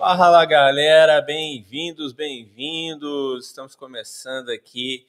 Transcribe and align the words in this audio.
Fala 0.00 0.46
galera, 0.46 1.20
bem-vindos, 1.20 2.14
bem-vindos. 2.14 3.48
Estamos 3.48 3.74
começando 3.74 4.48
aqui 4.48 5.06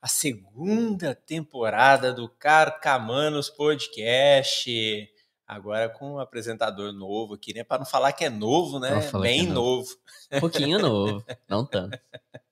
a 0.00 0.08
segunda 0.08 1.14
temporada 1.14 2.12
do 2.12 2.28
Carcamanos 2.28 3.48
Podcast. 3.48 5.08
Agora 5.46 5.88
com 5.88 6.14
um 6.14 6.18
apresentador 6.18 6.92
novo 6.92 7.34
aqui, 7.34 7.54
né? 7.54 7.62
Para 7.62 7.78
não 7.78 7.86
falar 7.86 8.12
que 8.14 8.24
é 8.24 8.28
novo, 8.28 8.80
né? 8.80 8.90
Bem 9.20 9.42
é 9.42 9.44
novo. 9.44 9.54
novo. 9.54 9.96
Um 10.32 10.40
pouquinho 10.40 10.80
novo, 10.80 11.24
não 11.48 11.64
tanto. 11.64 11.96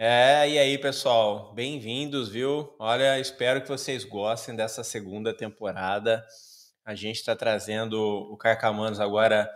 É, 0.00 0.48
e 0.48 0.56
aí, 0.56 0.78
pessoal, 0.78 1.52
bem-vindos, 1.54 2.28
viu? 2.28 2.72
Olha, 2.78 3.18
espero 3.18 3.60
que 3.60 3.68
vocês 3.68 4.04
gostem 4.04 4.54
dessa 4.54 4.84
segunda 4.84 5.34
temporada. 5.34 6.24
A 6.84 6.94
gente 6.94 7.16
está 7.16 7.34
trazendo 7.34 8.00
o 8.00 8.36
Carcamanos 8.36 9.00
agora 9.00 9.50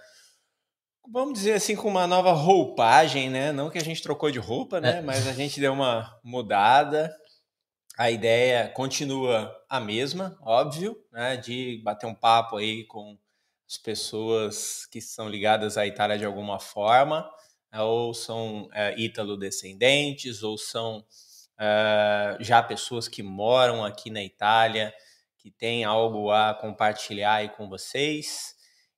vamos 1.10 1.34
dizer 1.34 1.54
assim, 1.54 1.74
com 1.76 1.88
uma 1.88 2.06
nova 2.06 2.32
roupagem, 2.32 3.30
né? 3.30 3.52
Não 3.52 3.70
que 3.70 3.78
a 3.78 3.84
gente 3.84 4.02
trocou 4.02 4.30
de 4.30 4.38
roupa, 4.38 4.80
né? 4.80 4.98
É. 4.98 5.02
Mas 5.02 5.26
a 5.26 5.32
gente 5.32 5.60
deu 5.60 5.72
uma 5.72 6.18
mudada. 6.22 7.14
A 7.98 8.10
ideia 8.10 8.68
continua 8.68 9.54
a 9.68 9.78
mesma, 9.78 10.38
óbvio, 10.40 10.96
né? 11.12 11.36
De 11.36 11.80
bater 11.84 12.06
um 12.06 12.14
papo 12.14 12.56
aí 12.56 12.84
com 12.84 13.18
as 13.68 13.78
pessoas 13.78 14.86
que 14.86 15.00
são 15.00 15.28
ligadas 15.28 15.78
à 15.78 15.86
Itália 15.86 16.18
de 16.18 16.24
alguma 16.24 16.58
forma, 16.58 17.28
né? 17.72 17.80
ou 17.80 18.12
são 18.12 18.68
é, 18.72 18.94
ítalo-descendentes, 18.98 20.42
ou 20.42 20.58
são 20.58 21.04
é, 21.58 22.36
já 22.40 22.62
pessoas 22.62 23.08
que 23.08 23.22
moram 23.22 23.84
aqui 23.84 24.10
na 24.10 24.22
Itália, 24.22 24.92
que 25.38 25.50
têm 25.50 25.84
algo 25.84 26.30
a 26.30 26.54
compartilhar 26.54 27.34
aí 27.36 27.48
com 27.48 27.68
vocês. 27.68 28.51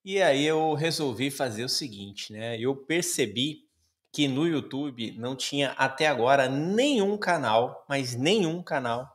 E 0.05 0.21
aí 0.21 0.45
eu 0.45 0.75
resolvi 0.75 1.31
fazer 1.31 1.65
o 1.65 1.69
seguinte, 1.69 2.33
né? 2.33 2.59
Eu 2.61 2.77
percebi 2.77 3.65
que 4.13 4.29
no 4.29 4.47
YouTube 4.47 5.13
não 5.19 5.35
tinha 5.35 5.71
até 5.79 6.07
agora 6.07 6.49
nenhum 6.49 7.17
canal, 7.17 7.85
mas 7.89 8.15
nenhum 8.15 8.63
canal, 8.63 9.09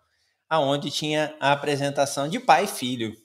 aonde 0.50 0.90
tinha 0.90 1.36
a 1.40 1.52
apresentação 1.52 2.28
de 2.28 2.40
pai 2.40 2.64
e 2.64 2.68
filho. 2.68 3.16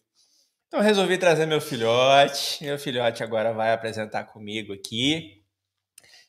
Então 0.68 0.80
eu 0.80 0.84
resolvi 0.84 1.16
trazer 1.16 1.46
meu 1.46 1.60
filhote. 1.60 2.62
Meu 2.62 2.78
filhote 2.78 3.22
agora 3.22 3.52
vai 3.52 3.72
apresentar 3.72 4.24
comigo 4.24 4.72
aqui. 4.72 5.42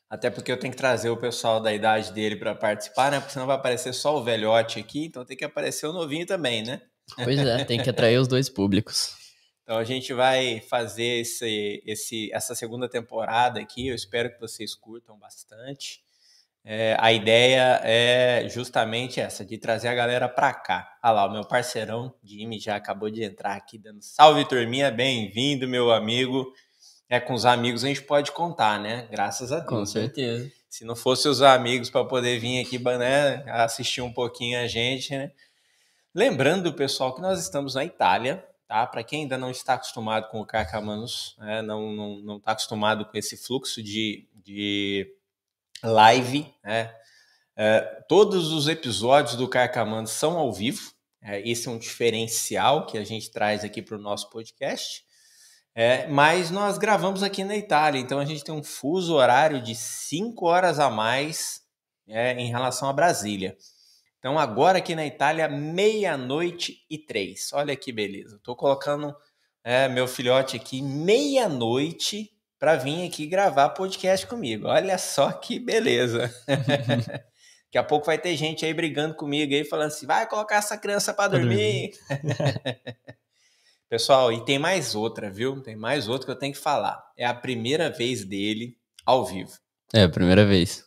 Até 0.10 0.30
porque 0.30 0.52
eu 0.52 0.58
tenho 0.58 0.72
que 0.72 0.78
trazer 0.78 1.10
o 1.10 1.18
pessoal 1.18 1.60
da 1.60 1.74
idade 1.74 2.14
dele 2.14 2.36
para 2.36 2.56
participar, 2.56 3.12
né? 3.12 3.20
Porque 3.20 3.34
senão 3.34 3.48
vai 3.48 3.56
aparecer 3.56 3.94
só 3.94 4.18
o 4.18 4.24
velhote 4.24 4.80
aqui, 4.80 5.06
então 5.06 5.26
tem 5.26 5.36
que 5.36 5.44
aparecer 5.44 5.88
o 5.88 5.94
novinho 5.94 6.26
também, 6.26 6.64
né? 6.64 6.82
Pois 7.16 7.40
é, 7.40 7.66
tem 7.66 7.82
que 7.82 7.90
atrair 7.90 8.18
os 8.20 8.28
dois 8.28 8.50
públicos. 8.50 9.16
Então 9.66 9.80
a 9.80 9.84
gente 9.84 10.14
vai 10.14 10.60
fazer 10.60 11.22
esse, 11.22 11.82
esse, 11.88 12.32
essa 12.32 12.54
segunda 12.54 12.88
temporada 12.88 13.60
aqui. 13.60 13.88
Eu 13.88 13.96
espero 13.96 14.32
que 14.32 14.40
vocês 14.40 14.76
curtam 14.76 15.18
bastante. 15.18 16.06
É, 16.64 16.96
a 17.00 17.12
ideia 17.12 17.82
é 17.84 18.48
justamente 18.48 19.20
essa, 19.20 19.44
de 19.44 19.58
trazer 19.58 19.88
a 19.88 19.96
galera 19.96 20.30
para 20.30 20.54
cá. 20.54 20.96
Olha 21.04 21.14
lá, 21.14 21.26
o 21.26 21.32
meu 21.32 21.44
parceirão 21.44 22.14
Jimmy 22.24 22.60
já 22.60 22.76
acabou 22.76 23.10
de 23.10 23.24
entrar 23.24 23.56
aqui 23.56 23.80
dando 23.80 24.04
salve, 24.04 24.48
turminha, 24.48 24.92
bem-vindo, 24.92 25.68
meu 25.68 25.92
amigo. 25.92 26.46
É, 27.10 27.20
com 27.20 27.34
os 27.34 27.44
amigos 27.44 27.84
a 27.84 27.88
gente 27.88 28.04
pode 28.04 28.32
contar, 28.34 28.80
né? 28.80 29.08
Graças 29.10 29.52
a 29.52 29.58
Deus. 29.58 29.70
Com 29.70 29.80
né? 29.80 29.86
certeza. 29.88 30.44
Né? 30.44 30.52
Se 30.70 30.86
não 30.86 30.96
fosse 30.96 31.28
os 31.28 31.42
amigos 31.42 31.90
para 31.90 32.06
poder 32.06 32.38
vir 32.38 32.62
aqui, 32.64 32.78
né, 32.78 33.44
assistir 33.48 34.02
um 34.02 34.14
pouquinho 34.14 34.60
a 34.60 34.68
gente, 34.68 35.10
né? 35.10 35.32
Lembrando, 36.14 36.72
pessoal, 36.72 37.16
que 37.16 37.22
nós 37.22 37.40
estamos 37.40 37.74
na 37.74 37.84
Itália, 37.84 38.46
tá? 38.68 38.86
Para 38.88 39.04
quem 39.04 39.24
ainda 39.24 39.38
não 39.38 39.50
está 39.50 39.76
acostumado 39.76 40.30
com 40.30 40.42
o 40.42 40.46
Carcamanos, 40.46 41.36
né? 41.40 41.62
não, 41.62 41.92
não, 41.92 42.16
não 42.22 42.38
está 42.38 42.52
acostumado 42.52 43.06
com 43.06 43.18
esse 43.18 43.38
fluxo 43.38 43.82
de, 43.82 44.28
de 44.34 45.08
live, 45.84 46.54
né? 46.64 46.94
É, 47.58 47.80
todos 48.10 48.52
os 48.52 48.68
episódios 48.68 49.36
do 49.36 49.48
Carcamanos 49.48 50.12
são 50.12 50.38
ao 50.38 50.52
vivo. 50.52 50.92
É, 51.22 51.48
esse 51.48 51.68
é 51.68 51.72
um 51.72 51.78
diferencial 51.78 52.86
que 52.86 52.98
a 52.98 53.04
gente 53.04 53.32
traz 53.32 53.64
aqui 53.64 53.82
para 53.82 53.96
o 53.96 54.02
nosso 54.02 54.30
podcast. 54.30 55.06
É, 55.74 56.08
mas 56.08 56.52
nós 56.52 56.78
gravamos 56.78 57.24
aqui 57.24 57.44
na 57.44 57.56
Itália, 57.56 58.00
então 58.00 58.18
a 58.20 58.26
gente 58.26 58.44
tem 58.44 58.56
um 58.56 58.64
fuso 58.64 59.14
horário 59.14 59.62
de 59.62 59.76
5 59.76 60.46
horas 60.46 60.80
a 60.80 60.90
mais 60.90 61.62
é, 62.08 62.34
em 62.34 62.48
relação 62.48 62.88
a 62.88 62.94
Brasília. 62.94 63.58
Então, 64.26 64.40
agora 64.40 64.80
aqui 64.80 64.96
na 64.96 65.06
Itália, 65.06 65.48
meia-noite 65.48 66.84
e 66.90 66.98
três. 66.98 67.52
Olha 67.54 67.76
que 67.76 67.92
beleza. 67.92 68.38
Estou 68.38 68.56
colocando 68.56 69.16
é, 69.64 69.88
meu 69.88 70.08
filhote 70.08 70.56
aqui 70.56 70.82
meia-noite 70.82 72.32
para 72.58 72.76
vir 72.76 73.06
aqui 73.08 73.28
gravar 73.28 73.70
podcast 73.70 74.26
comigo. 74.26 74.66
Olha 74.66 74.98
só 74.98 75.32
que 75.32 75.60
beleza. 75.60 76.34
Daqui 76.48 77.78
a 77.78 77.84
pouco 77.84 78.08
vai 78.08 78.18
ter 78.18 78.36
gente 78.36 78.66
aí 78.66 78.74
brigando 78.74 79.14
comigo 79.14 79.54
aí, 79.54 79.64
falando 79.64 79.90
assim: 79.90 80.08
vai 80.08 80.28
colocar 80.28 80.56
essa 80.56 80.76
criança 80.76 81.14
para 81.14 81.38
dormir. 81.38 81.92
Pessoal, 83.88 84.34
e 84.34 84.44
tem 84.44 84.58
mais 84.58 84.96
outra, 84.96 85.30
viu? 85.30 85.62
Tem 85.62 85.76
mais 85.76 86.08
outra 86.08 86.26
que 86.26 86.32
eu 86.32 86.40
tenho 86.40 86.54
que 86.54 86.60
falar. 86.60 87.00
É 87.16 87.28
a 87.28 87.34
primeira 87.36 87.92
vez 87.92 88.26
dele 88.26 88.76
ao 89.06 89.24
vivo. 89.24 89.52
É 89.94 90.02
a 90.02 90.10
primeira 90.10 90.44
vez. 90.44 90.84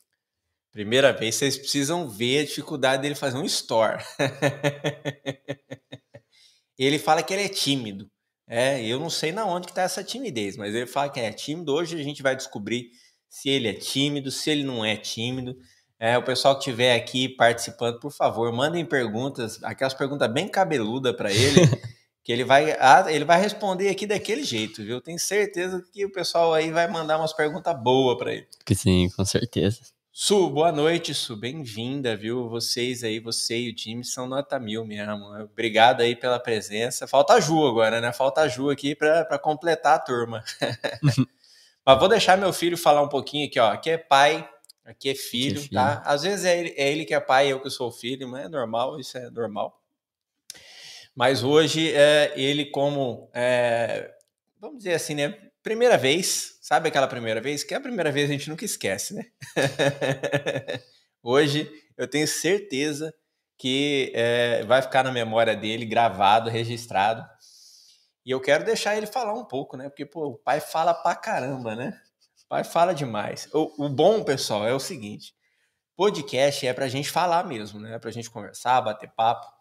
Primeira 0.78 1.12
vez, 1.12 1.34
vocês 1.34 1.58
precisam 1.58 2.08
ver 2.08 2.38
a 2.38 2.44
dificuldade 2.44 3.02
dele 3.02 3.16
fazer 3.16 3.36
um 3.36 3.44
store. 3.44 4.00
ele 6.78 7.00
fala 7.00 7.20
que 7.20 7.34
ele 7.34 7.42
é 7.42 7.48
tímido. 7.48 8.08
É, 8.46 8.80
eu 8.86 9.00
não 9.00 9.10
sei 9.10 9.32
na 9.32 9.44
onde 9.44 9.66
que 9.66 9.74
tá 9.74 9.82
essa 9.82 10.04
timidez, 10.04 10.56
mas 10.56 10.72
ele 10.72 10.86
fala 10.86 11.08
que 11.08 11.18
é 11.18 11.32
tímido. 11.32 11.74
Hoje 11.74 12.00
a 12.00 12.04
gente 12.04 12.22
vai 12.22 12.36
descobrir 12.36 12.92
se 13.28 13.48
ele 13.48 13.66
é 13.66 13.72
tímido, 13.72 14.30
se 14.30 14.50
ele 14.50 14.62
não 14.62 14.84
é 14.84 14.96
tímido. 14.96 15.56
É, 15.98 16.16
o 16.16 16.22
pessoal 16.22 16.54
que 16.54 16.60
estiver 16.60 16.94
aqui 16.94 17.28
participando, 17.28 17.98
por 17.98 18.12
favor, 18.12 18.52
mandem 18.52 18.86
perguntas, 18.86 19.60
aquelas 19.64 19.94
perguntas 19.94 20.32
bem 20.32 20.46
cabeludas 20.46 21.16
para 21.16 21.32
ele, 21.32 21.58
que 22.22 22.30
ele 22.30 22.44
vai, 22.44 22.76
ele 23.12 23.24
vai 23.24 23.40
responder 23.40 23.88
aqui 23.88 24.06
daquele 24.06 24.44
jeito, 24.44 24.84
viu? 24.84 25.00
Tenho 25.00 25.18
certeza 25.18 25.84
que 25.92 26.04
o 26.04 26.12
pessoal 26.12 26.54
aí 26.54 26.70
vai 26.70 26.86
mandar 26.86 27.18
umas 27.18 27.32
perguntas 27.32 27.76
boas 27.82 28.16
para 28.16 28.32
ele. 28.32 28.46
Que 28.64 28.76
sim, 28.76 29.10
com 29.16 29.24
certeza. 29.24 29.97
Su, 30.20 30.50
boa 30.50 30.72
noite, 30.72 31.14
Su, 31.14 31.36
bem-vinda, 31.36 32.16
viu? 32.16 32.48
Vocês 32.48 33.04
aí, 33.04 33.20
você 33.20 33.56
e 33.56 33.70
o 33.70 33.72
time 33.72 34.04
são 34.04 34.26
nota 34.26 34.58
mil 34.58 34.84
mesmo. 34.84 35.26
Obrigado 35.44 36.00
aí 36.00 36.16
pela 36.16 36.40
presença. 36.40 37.06
Falta 37.06 37.34
a 37.34 37.40
Ju 37.40 37.64
agora, 37.64 38.00
né? 38.00 38.12
Falta 38.12 38.40
a 38.40 38.48
Ju 38.48 38.68
aqui 38.68 38.96
para 38.96 39.38
completar 39.38 39.94
a 39.94 39.98
turma. 40.00 40.42
Mas 41.86 41.98
vou 42.00 42.08
deixar 42.08 42.36
meu 42.36 42.52
filho 42.52 42.76
falar 42.76 43.00
um 43.00 43.08
pouquinho 43.08 43.46
aqui, 43.46 43.60
ó. 43.60 43.70
Aqui 43.70 43.90
é 43.90 43.96
pai, 43.96 44.50
aqui 44.84 45.10
é 45.10 45.14
filho, 45.14 45.60
aqui 45.60 45.66
é 45.66 45.68
filho. 45.68 45.72
tá? 45.72 46.02
Às 46.04 46.24
vezes 46.24 46.44
é 46.44 46.58
ele, 46.58 46.74
é 46.76 46.90
ele, 46.90 47.04
que 47.04 47.14
é 47.14 47.20
pai 47.20 47.46
e 47.46 47.50
eu 47.50 47.62
que 47.62 47.70
sou 47.70 47.92
filho, 47.92 48.26
mas 48.28 48.46
é 48.46 48.48
normal, 48.48 48.98
isso 48.98 49.16
é 49.16 49.30
normal. 49.30 49.80
Mas 51.14 51.44
hoje 51.44 51.92
é 51.94 52.32
ele 52.34 52.64
como, 52.64 53.30
é, 53.32 54.12
vamos 54.60 54.78
dizer 54.78 54.94
assim, 54.94 55.14
né? 55.14 55.47
Primeira 55.62 55.98
vez, 55.98 56.58
sabe 56.60 56.88
aquela 56.88 57.06
primeira 57.06 57.40
vez? 57.40 57.62
Que 57.64 57.74
é 57.74 57.76
a 57.76 57.80
primeira 57.80 58.10
vez 58.12 58.28
a 58.28 58.32
gente 58.32 58.48
nunca 58.48 58.64
esquece, 58.64 59.14
né? 59.14 59.24
Hoje 61.22 61.70
eu 61.96 62.08
tenho 62.08 62.26
certeza 62.26 63.12
que 63.58 64.12
é, 64.14 64.64
vai 64.64 64.80
ficar 64.80 65.02
na 65.02 65.10
memória 65.10 65.56
dele, 65.56 65.84
gravado, 65.84 66.48
registrado. 66.48 67.26
E 68.24 68.30
eu 68.30 68.40
quero 68.40 68.64
deixar 68.64 68.96
ele 68.96 69.06
falar 69.06 69.34
um 69.34 69.44
pouco, 69.44 69.76
né? 69.76 69.88
Porque 69.88 70.06
pô, 70.06 70.28
o 70.28 70.38
pai 70.38 70.60
fala 70.60 70.94
pra 70.94 71.16
caramba, 71.16 71.74
né? 71.74 71.98
O 72.44 72.48
pai 72.48 72.62
fala 72.62 72.94
demais. 72.94 73.48
O, 73.52 73.86
o 73.86 73.88
bom, 73.88 74.22
pessoal, 74.22 74.66
é 74.66 74.72
o 74.72 74.80
seguinte: 74.80 75.34
podcast 75.96 76.66
é 76.66 76.72
pra 76.72 76.88
gente 76.88 77.10
falar 77.10 77.44
mesmo, 77.44 77.80
né? 77.80 77.96
É 77.96 77.98
pra 77.98 78.10
gente 78.10 78.30
conversar, 78.30 78.80
bater 78.80 79.10
papo. 79.16 79.57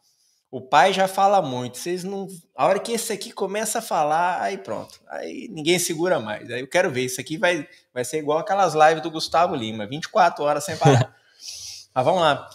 O 0.50 0.62
pai 0.62 0.94
já 0.94 1.08
fala 1.08 1.42
muito. 1.42 1.78
Vocês 1.78 2.04
não. 2.04 2.28
A 2.56 2.66
hora 2.66 2.80
que 2.80 2.94
esse 2.94 3.12
aqui 3.12 3.32
começa 3.32 3.80
a 3.80 3.82
falar, 3.82 4.42
aí 4.42 4.58
pronto. 4.58 5.00
Aí 5.10 5.48
ninguém 5.52 5.78
segura 5.78 6.20
mais. 6.20 6.50
Aí 6.50 6.62
eu 6.62 6.68
quero 6.68 6.90
ver. 6.90 7.06
Isso 7.06 7.20
aqui 7.20 7.38
vai, 7.38 7.68
vai 7.94 8.06
ser 8.06 8.20
igual 8.20 8.40
aquelas 8.40 8.74
lives 8.74 9.04
do 9.04 9.12
Gustavo 9.12 9.56
Lima, 9.56 9.86
24 9.86 10.44
horas 10.44 10.64
sem 10.64 10.78
parar. 10.78 11.14
Mas 11.94 12.06
vamos 12.06 12.22
lá. 12.22 12.50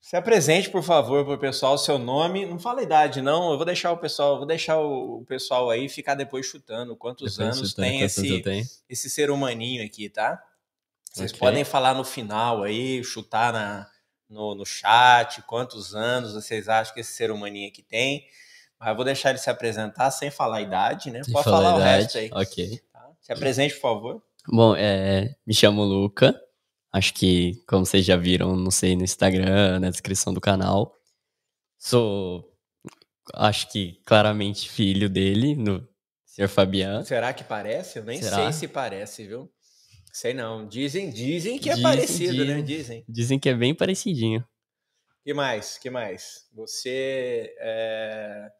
Se 0.00 0.16
apresente, 0.16 0.68
por 0.68 0.82
favor, 0.82 1.24
para 1.24 1.34
o 1.34 1.38
pessoal, 1.38 1.78
seu 1.78 1.96
nome. 1.96 2.44
Não 2.44 2.58
fala 2.58 2.80
a 2.80 2.82
idade, 2.82 3.22
não. 3.22 3.52
Eu 3.52 3.56
vou 3.56 3.64
deixar 3.64 3.92
o 3.92 3.96
pessoal, 3.96 4.38
vou 4.38 4.46
deixar 4.46 4.80
o, 4.80 5.24
pessoal 5.24 5.70
aí 5.70 5.88
ficar 5.88 6.16
depois 6.16 6.46
chutando 6.46 6.96
quantos 6.96 7.36
depois 7.36 7.58
anos 7.58 7.70
chutando, 7.70 7.88
tem 7.88 8.00
esse, 8.00 8.42
esse 8.88 9.08
ser 9.08 9.30
humaninho 9.30 9.84
aqui, 9.84 10.08
tá? 10.08 10.42
Vocês 11.12 11.30
okay. 11.30 11.38
podem 11.38 11.64
falar 11.64 11.94
no 11.94 12.04
final 12.04 12.64
aí, 12.64 13.04
chutar 13.04 13.52
na, 13.52 13.89
no, 14.30 14.54
no 14.54 14.64
chat, 14.64 15.42
quantos 15.42 15.94
anos 15.94 16.32
vocês 16.32 16.68
acham 16.68 16.94
que 16.94 17.00
esse 17.00 17.12
ser 17.12 17.30
humaninho 17.30 17.68
aqui 17.68 17.82
tem. 17.82 18.24
Mas 18.78 18.88
eu 18.88 18.96
vou 18.96 19.04
deixar 19.04 19.30
ele 19.30 19.38
se 19.38 19.50
apresentar 19.50 20.10
sem 20.10 20.30
falar 20.30 20.58
a 20.58 20.62
idade, 20.62 21.10
né? 21.10 21.20
Pode 21.30 21.44
falar, 21.44 21.72
falar 21.72 21.74
o 21.74 21.78
resto 21.78 22.16
aí. 22.16 22.30
Ok. 22.32 22.80
Tá? 22.92 23.10
Se 23.20 23.32
apresente, 23.32 23.74
por 23.74 23.80
favor. 23.80 24.22
Bom, 24.48 24.74
é, 24.74 25.34
me 25.46 25.52
chamo 25.52 25.82
Luca. 25.82 26.34
Acho 26.92 27.12
que, 27.12 27.62
como 27.68 27.84
vocês 27.84 28.04
já 28.04 28.16
viram, 28.16 28.56
não 28.56 28.70
sei, 28.70 28.96
no 28.96 29.04
Instagram, 29.04 29.80
na 29.80 29.90
descrição 29.90 30.32
do 30.32 30.40
canal. 30.40 30.96
Sou, 31.78 32.50
acho 33.34 33.70
que 33.70 34.00
claramente 34.04 34.68
filho 34.68 35.08
dele, 35.08 35.54
no 35.54 35.86
Sr. 36.24 36.48
Fabiano. 36.48 37.04
Será 37.04 37.32
que 37.32 37.44
parece? 37.44 37.98
Eu 37.98 38.04
nem 38.04 38.20
Será? 38.20 38.36
sei 38.36 38.52
se 38.52 38.68
parece, 38.68 39.26
viu? 39.26 39.50
Sei 40.12 40.34
não. 40.34 40.66
Dizem, 40.66 41.10
dizem 41.10 41.58
que 41.58 41.68
é 41.70 41.74
dizem, 41.74 41.82
parecido, 41.82 42.44
né? 42.44 42.44
dizem. 42.44 42.56
né? 42.56 42.62
Dizem. 42.62 43.04
Dizem 43.08 43.38
que 43.38 43.48
é 43.48 43.54
bem 43.54 43.74
parecidinho. 43.74 44.44
que 45.24 45.32
mais? 45.32 45.78
que 45.78 45.90
mais? 45.90 46.48
Você 46.52 47.54
é, 47.58 48.50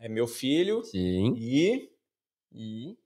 é 0.00 0.08
meu 0.08 0.26
filho. 0.26 0.82
Sim. 0.84 1.34
E. 1.36 1.90
E. 2.52 2.92
O 2.92 2.96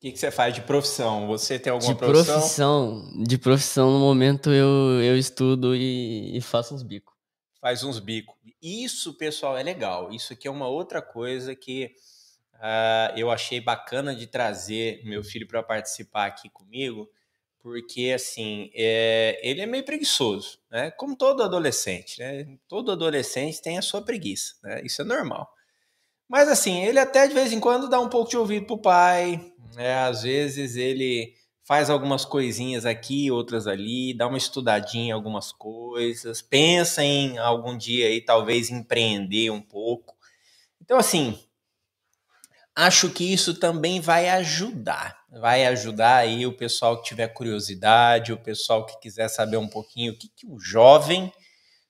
que, 0.00 0.12
que 0.12 0.18
você 0.18 0.30
faz 0.30 0.54
de 0.54 0.60
profissão? 0.60 1.26
Você 1.28 1.58
tem 1.58 1.72
alguma 1.72 1.92
de 1.92 1.98
profissão? 1.98 2.34
profissão? 2.34 3.24
De 3.24 3.38
profissão, 3.38 3.90
no 3.90 3.98
momento, 3.98 4.50
eu, 4.50 5.00
eu 5.02 5.16
estudo 5.16 5.74
e, 5.74 6.36
e 6.36 6.40
faço 6.42 6.74
uns 6.74 6.82
bicos. 6.82 7.14
Faz 7.58 7.82
uns 7.82 7.98
bicos. 7.98 8.34
Isso, 8.60 9.14
pessoal, 9.14 9.56
é 9.56 9.62
legal. 9.62 10.12
Isso 10.12 10.34
aqui 10.34 10.46
é 10.46 10.50
uma 10.50 10.68
outra 10.68 11.00
coisa 11.00 11.54
que 11.54 11.94
uh, 12.56 13.16
eu 13.16 13.30
achei 13.30 13.60
bacana 13.60 14.14
de 14.14 14.26
trazer 14.26 15.02
meu 15.04 15.22
filho 15.22 15.46
para 15.46 15.62
participar 15.62 16.26
aqui 16.26 16.48
comigo, 16.48 17.08
porque 17.60 18.12
assim 18.14 18.70
é, 18.74 19.40
ele 19.42 19.62
é 19.62 19.66
meio 19.66 19.84
preguiçoso, 19.84 20.58
né? 20.70 20.90
Como 20.90 21.16
todo 21.16 21.42
adolescente, 21.42 22.18
né? 22.20 22.46
Todo 22.68 22.92
adolescente 22.92 23.62
tem 23.62 23.78
a 23.78 23.82
sua 23.82 24.02
preguiça, 24.02 24.56
né? 24.62 24.82
Isso 24.84 25.00
é 25.00 25.04
normal. 25.04 25.50
Mas 26.28 26.48
assim, 26.48 26.82
ele 26.84 26.98
até 26.98 27.26
de 27.26 27.34
vez 27.34 27.52
em 27.52 27.60
quando 27.60 27.88
dá 27.88 28.00
um 28.00 28.08
pouco 28.08 28.30
de 28.30 28.36
ouvido 28.36 28.66
pro 28.66 28.78
pai, 28.78 29.52
né? 29.74 29.94
Às 30.00 30.22
vezes 30.22 30.76
ele 30.76 31.34
faz 31.62 31.88
algumas 31.88 32.26
coisinhas 32.26 32.84
aqui, 32.84 33.30
outras 33.30 33.66
ali, 33.66 34.14
dá 34.14 34.26
uma 34.26 34.36
estudadinha 34.36 35.08
em 35.08 35.12
algumas 35.12 35.50
coisas, 35.50 36.42
pensa 36.42 37.02
em 37.02 37.38
algum 37.38 37.76
dia 37.76 38.06
aí 38.08 38.20
talvez 38.20 38.70
empreender 38.70 39.50
um 39.50 39.62
pouco. 39.62 40.14
Então 40.82 40.98
assim, 40.98 41.38
acho 42.74 43.10
que 43.10 43.32
isso 43.32 43.54
também 43.54 44.00
vai 44.00 44.28
ajudar. 44.28 45.16
Vai 45.40 45.66
ajudar 45.66 46.16
aí 46.16 46.46
o 46.46 46.56
pessoal 46.56 46.96
que 46.98 47.08
tiver 47.08 47.28
curiosidade, 47.28 48.32
o 48.32 48.36
pessoal 48.36 48.84
que 48.84 48.98
quiser 49.00 49.28
saber 49.28 49.56
um 49.56 49.68
pouquinho 49.68 50.12
o 50.12 50.18
que, 50.18 50.28
que 50.28 50.46
o 50.46 50.58
jovem 50.58 51.32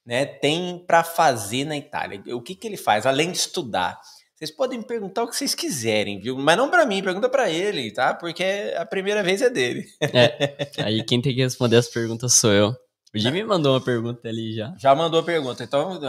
né, 0.04 0.24
tem 0.24 0.82
para 0.86 1.02
fazer 1.02 1.64
na 1.64 1.76
Itália. 1.76 2.22
O 2.34 2.40
que, 2.40 2.54
que 2.54 2.66
ele 2.66 2.76
faz, 2.76 3.06
além 3.06 3.30
de 3.30 3.38
estudar. 3.38 3.98
Vocês 4.34 4.50
podem 4.50 4.82
perguntar 4.82 5.22
o 5.22 5.28
que 5.28 5.36
vocês 5.36 5.54
quiserem, 5.54 6.20
viu? 6.20 6.36
Mas 6.36 6.56
não 6.56 6.68
para 6.68 6.84
mim, 6.84 7.02
pergunta 7.02 7.28
para 7.28 7.48
ele, 7.48 7.92
tá? 7.92 8.12
Porque 8.12 8.74
a 8.76 8.84
primeira 8.84 9.22
vez 9.22 9.40
é 9.40 9.48
dele. 9.48 9.86
É, 10.00 10.82
aí 10.82 11.04
quem 11.04 11.22
tem 11.22 11.34
que 11.34 11.42
responder 11.42 11.76
as 11.76 11.88
perguntas 11.88 12.34
sou 12.34 12.52
eu. 12.52 12.76
O 13.14 13.18
Jimmy 13.18 13.44
mandou 13.44 13.74
uma 13.74 13.80
pergunta 13.80 14.28
ali 14.28 14.52
já. 14.52 14.74
Já 14.76 14.92
mandou 14.92 15.20
a 15.20 15.22
pergunta. 15.22 15.62
Então, 15.62 16.00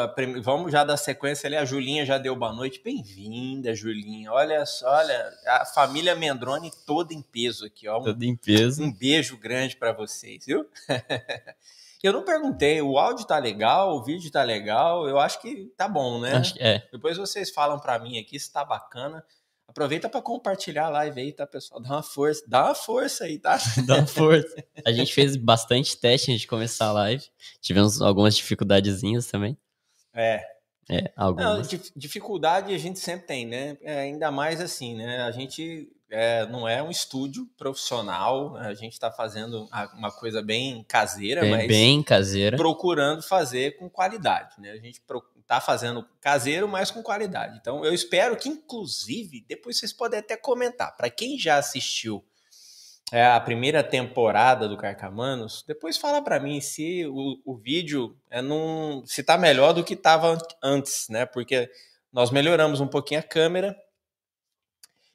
vamos 0.41 0.71
já 0.71 0.83
dar 0.83 0.97
sequência 0.97 1.45
ali. 1.45 1.55
A 1.55 1.63
Julinha 1.63 2.03
já 2.03 2.17
deu 2.17 2.35
boa 2.35 2.51
noite. 2.51 2.81
Bem-vinda, 2.83 3.75
Julinha. 3.75 4.31
Olha 4.31 4.65
só, 4.65 4.89
olha, 4.89 5.31
a 5.45 5.65
família 5.65 6.15
Mendrone 6.15 6.71
toda 6.83 7.13
em 7.13 7.21
peso 7.21 7.63
aqui, 7.63 7.87
ó. 7.87 7.99
Toda 7.99 8.25
em 8.25 8.35
peso. 8.35 8.81
Um 8.81 8.91
beijo 8.91 9.37
grande 9.37 9.75
para 9.75 9.91
vocês, 9.91 10.47
viu? 10.47 10.65
Eu 12.01 12.11
não 12.11 12.23
perguntei, 12.23 12.81
o 12.81 12.97
áudio 12.97 13.25
tá 13.25 13.37
legal, 13.37 13.95
o 13.95 14.03
vídeo 14.03 14.29
tá 14.29 14.43
legal, 14.43 15.07
eu 15.09 15.17
acho 15.17 15.41
que 15.41 15.73
tá 15.75 15.87
bom, 15.87 16.21
né? 16.21 16.35
Acho 16.35 16.53
que 16.53 16.61
é. 16.61 16.87
Depois 16.91 17.17
vocês 17.17 17.49
falam 17.49 17.79
para 17.79 17.97
mim 17.97 18.19
aqui 18.19 18.39
se 18.39 18.51
tá 18.53 18.63
bacana. 18.63 19.25
Aproveita 19.75 20.07
para 20.07 20.21
compartilhar 20.21 20.85
a 20.85 20.89
live 20.89 21.19
aí, 21.19 21.33
tá, 21.33 21.45
pessoal? 21.45 21.81
Dá 21.81 21.89
uma 21.89 22.01
força, 22.01 22.41
dá 22.47 22.63
uma 22.63 22.75
força 22.75 23.25
aí, 23.25 23.37
tá? 23.37 23.57
Dá 23.85 23.97
uma 23.97 24.07
força. 24.07 24.63
A 24.85 24.91
gente 24.93 25.13
fez 25.13 25.35
bastante 25.35 25.97
teste 25.97 26.31
antes 26.31 26.43
de 26.43 26.47
começar 26.47 26.85
a 26.85 26.91
live. 26.93 27.25
Tivemos 27.59 28.01
algumas 28.01 28.37
dificuldadezinhas 28.37 29.27
também. 29.27 29.57
É. 30.13 30.41
É, 30.89 31.11
algumas. 31.13 31.69
Não, 31.69 31.79
dificuldade 31.93 32.73
a 32.73 32.77
gente 32.77 32.99
sempre 32.99 33.27
tem, 33.27 33.45
né? 33.45 33.77
É, 33.81 33.99
ainda 33.99 34.31
mais 34.31 34.61
assim, 34.61 34.95
né? 34.95 35.23
A 35.23 35.31
gente 35.31 35.91
é, 36.09 36.45
não 36.47 36.67
é 36.67 36.81
um 36.81 36.89
estúdio 36.89 37.47
profissional, 37.57 38.55
a 38.57 38.73
gente 38.73 38.93
está 38.93 39.11
fazendo 39.11 39.67
uma 39.93 40.11
coisa 40.11 40.41
bem 40.41 40.83
caseira, 40.87 41.41
bem, 41.41 41.51
mas 41.51 41.67
bem 41.67 42.03
caseira. 42.03 42.57
procurando 42.57 43.21
fazer 43.23 43.77
com 43.77 43.89
qualidade. 43.89 44.59
Né? 44.59 44.71
A 44.71 44.77
gente 44.77 45.01
está 45.39 45.59
fazendo 45.59 46.07
caseiro, 46.21 46.67
mas 46.67 46.91
com 46.91 47.01
qualidade. 47.01 47.57
Então, 47.59 47.83
eu 47.83 47.93
espero 47.93 48.35
que, 48.35 48.49
inclusive, 48.49 49.43
depois 49.47 49.77
vocês 49.77 49.93
podem 49.93 50.19
até 50.19 50.37
comentar. 50.37 50.95
Para 50.95 51.09
quem 51.09 51.37
já 51.37 51.57
assistiu 51.57 52.23
é, 53.11 53.25
a 53.25 53.39
primeira 53.39 53.83
temporada 53.83 54.67
do 54.67 54.77
Carcamanos, 54.77 55.63
depois 55.67 55.97
fala 55.97 56.21
para 56.21 56.39
mim 56.39 56.59
se 56.61 57.05
o, 57.05 57.39
o 57.45 57.55
vídeo 57.55 58.17
é 58.29 58.41
num, 58.41 59.03
se 59.05 59.21
está 59.21 59.37
melhor 59.37 59.73
do 59.73 59.83
que 59.83 59.93
estava 59.93 60.37
antes, 60.61 61.07
né? 61.09 61.25
Porque 61.25 61.69
nós 62.11 62.31
melhoramos 62.31 62.79
um 62.79 62.87
pouquinho 62.87 63.19
a 63.19 63.23
câmera 63.23 63.75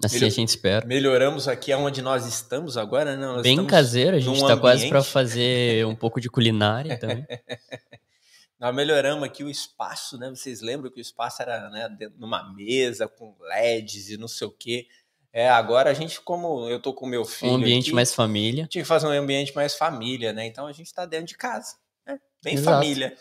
Assim 0.02 0.16
Melhor, 0.16 0.26
a 0.28 0.30
gente 0.30 0.48
espera. 0.48 0.86
Melhoramos 0.86 1.46
aqui 1.46 1.74
onde 1.74 2.00
nós 2.00 2.26
estamos 2.26 2.76
agora, 2.76 3.16
né? 3.16 3.26
Nós 3.26 3.42
Bem 3.42 3.66
caseiro, 3.66 4.16
a 4.16 4.20
gente 4.20 4.40
está 4.40 4.56
quase 4.56 4.88
para 4.88 5.02
fazer 5.02 5.84
um 5.86 5.94
pouco 5.94 6.20
de 6.20 6.30
culinária 6.30 6.98
também. 6.98 7.26
nós 8.58 8.74
melhoramos 8.74 9.24
aqui 9.24 9.44
o 9.44 9.50
espaço, 9.50 10.16
né? 10.18 10.30
Vocês 10.30 10.62
lembram 10.62 10.90
que 10.90 11.00
o 11.00 11.02
espaço 11.02 11.42
era 11.42 11.68
né, 11.68 11.88
numa 12.16 12.52
mesa 12.54 13.06
com 13.06 13.36
LEDs 13.40 14.08
e 14.08 14.16
não 14.16 14.28
sei 14.28 14.46
o 14.46 14.50
quê. 14.50 14.86
É, 15.32 15.48
agora 15.48 15.90
a 15.90 15.94
gente, 15.94 16.20
como 16.20 16.68
eu 16.68 16.80
tô 16.80 16.94
com 16.94 17.06
meu 17.06 17.24
filho. 17.24 17.52
Um 17.52 17.56
ambiente 17.56 17.88
aqui, 17.88 17.94
mais 17.94 18.14
família. 18.14 18.66
Tinha 18.66 18.82
que 18.82 18.88
fazer 18.88 19.06
um 19.06 19.10
ambiente 19.10 19.54
mais 19.54 19.74
família, 19.74 20.32
né? 20.32 20.46
Então 20.46 20.66
a 20.66 20.72
gente 20.72 20.86
está 20.86 21.04
dentro 21.04 21.26
de 21.26 21.36
casa. 21.36 21.76
Né? 22.06 22.18
Bem 22.42 22.54
Exato. 22.54 22.78
família. 22.78 23.16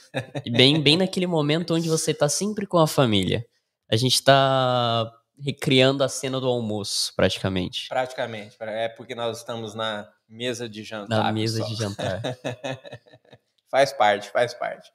E 0.45 0.49
bem, 0.49 0.81
bem 0.81 0.97
naquele 0.97 1.27
momento 1.27 1.75
onde 1.75 1.89
você 1.89 2.11
está 2.11 2.29
sempre 2.29 2.65
com 2.65 2.77
a 2.77 2.87
família. 2.87 3.45
A 3.91 3.95
gente 3.95 4.15
está 4.15 5.11
recriando 5.39 6.03
a 6.03 6.09
cena 6.09 6.39
do 6.39 6.47
almoço, 6.47 7.13
praticamente. 7.15 7.87
Praticamente. 7.87 8.55
É 8.59 8.89
porque 8.89 9.15
nós 9.15 9.39
estamos 9.39 9.73
na 9.73 10.09
mesa 10.27 10.67
de 10.67 10.83
jantar. 10.83 11.23
Na 11.23 11.31
mesa 11.31 11.59
pessoal. 11.59 11.75
de 11.75 11.83
jantar. 11.83 12.21
faz 13.69 13.93
parte, 13.93 14.29
faz 14.29 14.53
parte. 14.53 14.91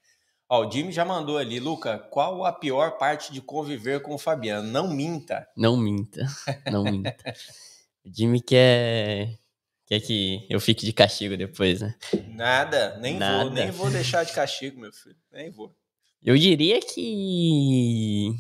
Ó, 0.48 0.66
o 0.66 0.70
Jimmy 0.70 0.92
já 0.92 1.04
mandou 1.04 1.38
ali, 1.38 1.58
Luca, 1.58 1.98
qual 1.98 2.44
a 2.44 2.52
pior 2.52 2.98
parte 2.98 3.32
de 3.32 3.40
conviver 3.40 4.02
com 4.02 4.14
o 4.14 4.18
Fabiano? 4.18 4.68
Não 4.68 4.88
minta. 4.88 5.48
Não 5.56 5.76
minta. 5.76 6.26
Não 6.70 6.84
minta. 6.84 7.16
o 8.04 8.14
Jimmy 8.14 8.40
quer 8.40 9.38
quer 9.86 10.00
que 10.00 10.46
eu 10.50 10.60
fique 10.60 10.84
de 10.84 10.92
castigo 10.92 11.36
depois, 11.36 11.80
né? 11.80 11.94
Nada, 12.28 12.98
nem 12.98 13.18
Nada. 13.18 13.44
vou, 13.44 13.50
nem 13.52 13.70
vou 13.70 13.90
deixar 13.90 14.24
de 14.24 14.32
castigo, 14.32 14.80
meu 14.80 14.92
filho. 14.92 15.16
Nem 15.32 15.50
vou. 15.50 15.74
Eu 16.22 16.36
diria 16.36 16.80
que 16.80 18.34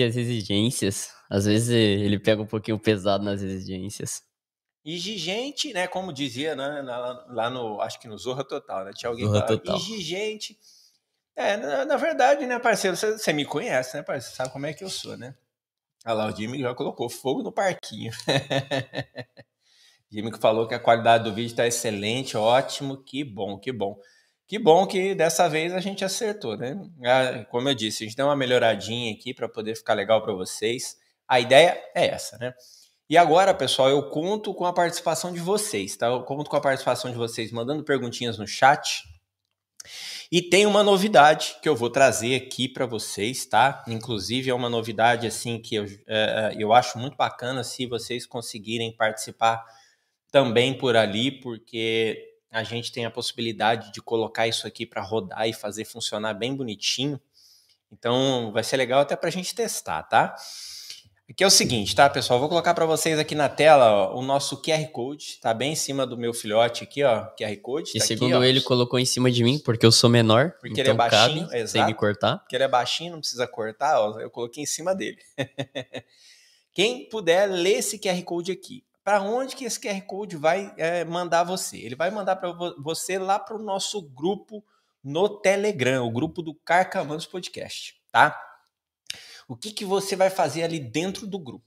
que 0.00 0.04
as 0.04 0.16
exigências, 0.16 1.12
às 1.28 1.44
vezes 1.44 1.68
ele 1.68 2.18
pega 2.18 2.40
um 2.40 2.46
pouquinho 2.46 2.78
pesado 2.78 3.22
nas 3.22 3.42
exigências. 3.42 4.22
Exigente, 4.82 5.74
né? 5.74 5.86
Como 5.86 6.10
dizia 6.10 6.56
né, 6.56 6.80
lá 7.28 7.50
no, 7.50 7.82
acho 7.82 8.00
que 8.00 8.08
no 8.08 8.16
Zorra 8.16 8.42
Total, 8.42 8.86
né? 8.86 8.92
Tinha 8.94 9.10
alguém 9.10 9.26
Zorra 9.26 9.40
falava, 9.40 9.58
Total. 9.58 9.76
exigente. 9.76 10.58
É, 11.36 11.56
na, 11.58 11.84
na, 11.84 11.96
verdade, 11.96 12.46
né, 12.46 12.58
parceiro, 12.58 12.96
você, 12.96 13.32
me 13.32 13.44
conhece, 13.44 13.96
né, 13.96 14.02
parceiro? 14.02 14.36
Sabe 14.36 14.50
como 14.50 14.64
é 14.64 14.72
que 14.72 14.82
eu 14.82 14.88
sou, 14.88 15.18
né? 15.18 15.34
Olha 16.06 16.14
lá, 16.14 16.32
o 16.32 16.34
Jimmy 16.34 16.60
já 16.60 16.74
colocou 16.74 17.10
fogo 17.10 17.42
no 17.42 17.52
parquinho. 17.52 18.10
Jimmy 20.10 20.32
que 20.32 20.38
falou 20.38 20.66
que 20.66 20.74
a 20.74 20.80
qualidade 20.80 21.24
do 21.24 21.34
vídeo 21.34 21.50
está 21.50 21.66
excelente, 21.66 22.38
ótimo, 22.38 23.04
que 23.04 23.22
bom, 23.22 23.58
que 23.58 23.70
bom. 23.70 23.98
Que 24.50 24.58
bom 24.58 24.84
que 24.84 25.14
dessa 25.14 25.48
vez 25.48 25.72
a 25.72 25.78
gente 25.78 26.04
acertou, 26.04 26.56
né? 26.56 26.76
Ah, 27.04 27.44
como 27.52 27.68
eu 27.68 27.74
disse, 27.74 28.02
a 28.02 28.06
gente 28.08 28.16
deu 28.16 28.26
uma 28.26 28.34
melhoradinha 28.34 29.14
aqui 29.14 29.32
para 29.32 29.48
poder 29.48 29.76
ficar 29.76 29.94
legal 29.94 30.20
para 30.24 30.32
vocês. 30.32 30.96
A 31.28 31.38
ideia 31.38 31.80
é 31.94 32.08
essa, 32.08 32.36
né? 32.36 32.52
E 33.08 33.16
agora, 33.16 33.54
pessoal, 33.54 33.88
eu 33.88 34.10
conto 34.10 34.52
com 34.52 34.66
a 34.66 34.72
participação 34.72 35.32
de 35.32 35.38
vocês, 35.38 35.96
tá? 35.96 36.08
Eu 36.08 36.24
conto 36.24 36.50
com 36.50 36.56
a 36.56 36.60
participação 36.60 37.12
de 37.12 37.16
vocês 37.16 37.52
mandando 37.52 37.84
perguntinhas 37.84 38.38
no 38.38 38.46
chat. 38.48 39.04
E 40.32 40.42
tem 40.42 40.66
uma 40.66 40.82
novidade 40.82 41.54
que 41.62 41.68
eu 41.68 41.76
vou 41.76 41.88
trazer 41.88 42.34
aqui 42.34 42.68
para 42.68 42.86
vocês, 42.86 43.46
tá? 43.46 43.84
Inclusive 43.86 44.50
é 44.50 44.54
uma 44.54 44.68
novidade 44.68 45.28
assim 45.28 45.62
que 45.62 45.76
eu, 45.76 45.84
é, 45.84 46.08
é, 46.08 46.56
eu 46.58 46.72
acho 46.72 46.98
muito 46.98 47.16
bacana 47.16 47.62
se 47.62 47.86
vocês 47.86 48.26
conseguirem 48.26 48.96
participar 48.96 49.64
também 50.32 50.76
por 50.76 50.96
ali, 50.96 51.30
porque 51.40 52.29
a 52.50 52.62
gente 52.64 52.90
tem 52.90 53.04
a 53.04 53.10
possibilidade 53.10 53.92
de 53.92 54.02
colocar 54.02 54.48
isso 54.48 54.66
aqui 54.66 54.84
para 54.84 55.02
rodar 55.02 55.48
e 55.48 55.52
fazer 55.52 55.84
funcionar 55.84 56.34
bem 56.34 56.54
bonitinho. 56.54 57.20
Então 57.92 58.50
vai 58.52 58.64
ser 58.64 58.76
legal 58.76 59.00
até 59.00 59.14
para 59.14 59.28
a 59.28 59.32
gente 59.32 59.54
testar, 59.54 60.02
tá? 60.04 60.34
Aqui 61.28 61.44
é 61.44 61.46
o 61.46 61.50
seguinte, 61.50 61.94
tá, 61.94 62.10
pessoal? 62.10 62.40
Vou 62.40 62.48
colocar 62.48 62.74
para 62.74 62.84
vocês 62.84 63.16
aqui 63.16 63.36
na 63.36 63.48
tela 63.48 63.92
ó, 63.92 64.18
o 64.18 64.22
nosso 64.22 64.60
QR 64.60 64.84
Code, 64.88 65.38
tá 65.40 65.54
bem 65.54 65.72
em 65.72 65.76
cima 65.76 66.04
do 66.04 66.18
meu 66.18 66.34
filhote 66.34 66.82
aqui, 66.82 67.04
ó, 67.04 67.26
QR 67.38 67.56
Code. 67.62 67.92
E 67.94 68.00
tá 68.00 68.04
segundo 68.04 68.36
aqui, 68.36 68.46
ele, 68.46 68.60
colocou 68.60 68.98
em 68.98 69.04
cima 69.04 69.30
de 69.30 69.44
mim, 69.44 69.56
porque 69.60 69.86
eu 69.86 69.92
sou 69.92 70.10
menor, 70.10 70.56
porque 70.60 70.80
então 70.80 70.82
ele 70.82 70.90
é 70.90 70.92
então 70.92 70.96
baixinho, 70.96 71.44
cabe, 71.46 71.56
exato, 71.56 71.70
sem 71.70 71.86
me 71.86 71.94
cortar. 71.94 72.38
Porque 72.38 72.56
ele 72.56 72.64
é 72.64 72.68
baixinho, 72.68 73.12
não 73.12 73.20
precisa 73.20 73.46
cortar, 73.46 74.00
ó, 74.00 74.18
eu 74.18 74.28
coloquei 74.28 74.64
em 74.64 74.66
cima 74.66 74.92
dele. 74.92 75.18
Quem 76.74 77.08
puder, 77.08 77.48
lê 77.48 77.74
esse 77.74 77.96
QR 77.96 78.20
Code 78.24 78.50
aqui 78.50 78.82
para 79.02 79.22
onde 79.22 79.56
que 79.56 79.64
esse 79.64 79.80
QR 79.80 80.00
Code 80.02 80.36
vai 80.36 80.74
é, 80.76 81.04
mandar 81.04 81.44
você? 81.44 81.78
Ele 81.78 81.94
vai 81.94 82.10
mandar 82.10 82.36
para 82.36 82.52
você 82.78 83.18
lá 83.18 83.38
para 83.38 83.56
o 83.56 83.62
nosso 83.62 84.02
grupo 84.02 84.64
no 85.02 85.28
Telegram, 85.40 86.06
o 86.06 86.10
grupo 86.10 86.42
do 86.42 86.54
Carcamanos 86.54 87.26
Podcast, 87.26 87.94
tá? 88.12 88.38
O 89.48 89.56
que, 89.56 89.72
que 89.72 89.84
você 89.84 90.14
vai 90.14 90.30
fazer 90.30 90.62
ali 90.62 90.78
dentro 90.78 91.26
do 91.26 91.38
grupo? 91.38 91.66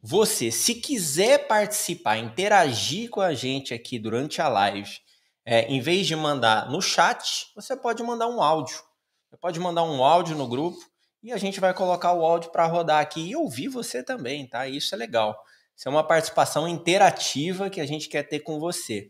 Você, 0.00 0.50
se 0.52 0.76
quiser 0.76 1.48
participar, 1.48 2.18
interagir 2.18 3.10
com 3.10 3.20
a 3.20 3.34
gente 3.34 3.74
aqui 3.74 3.98
durante 3.98 4.40
a 4.40 4.48
live, 4.48 5.00
é, 5.44 5.62
em 5.62 5.80
vez 5.80 6.06
de 6.06 6.14
mandar 6.14 6.70
no 6.70 6.80
chat, 6.80 7.50
você 7.56 7.76
pode 7.76 8.02
mandar 8.02 8.28
um 8.28 8.40
áudio. 8.40 8.80
Você 9.28 9.36
pode 9.36 9.58
mandar 9.58 9.82
um 9.82 10.04
áudio 10.04 10.36
no 10.36 10.46
grupo 10.46 10.78
e 11.22 11.32
a 11.32 11.36
gente 11.36 11.58
vai 11.58 11.74
colocar 11.74 12.12
o 12.12 12.24
áudio 12.24 12.50
para 12.50 12.66
rodar 12.66 13.00
aqui 13.00 13.30
e 13.30 13.34
ouvir 13.34 13.68
você 13.68 14.02
também, 14.02 14.46
tá? 14.46 14.68
Isso 14.68 14.94
é 14.94 14.98
legal. 14.98 15.36
Isso 15.78 15.88
é 15.88 15.92
uma 15.92 16.02
participação 16.02 16.66
interativa 16.66 17.70
que 17.70 17.80
a 17.80 17.86
gente 17.86 18.08
quer 18.08 18.24
ter 18.24 18.40
com 18.40 18.58
você. 18.58 19.08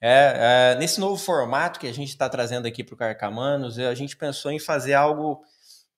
É, 0.00 0.74
é, 0.74 0.78
nesse 0.78 1.00
novo 1.00 1.16
formato 1.16 1.80
que 1.80 1.86
a 1.88 1.92
gente 1.92 2.10
está 2.10 2.28
trazendo 2.28 2.64
aqui 2.64 2.84
para 2.84 2.94
o 2.94 2.96
Carcamanos, 2.96 3.76
a 3.76 3.92
gente 3.92 4.16
pensou 4.16 4.52
em 4.52 4.60
fazer 4.60 4.94
algo 4.94 5.42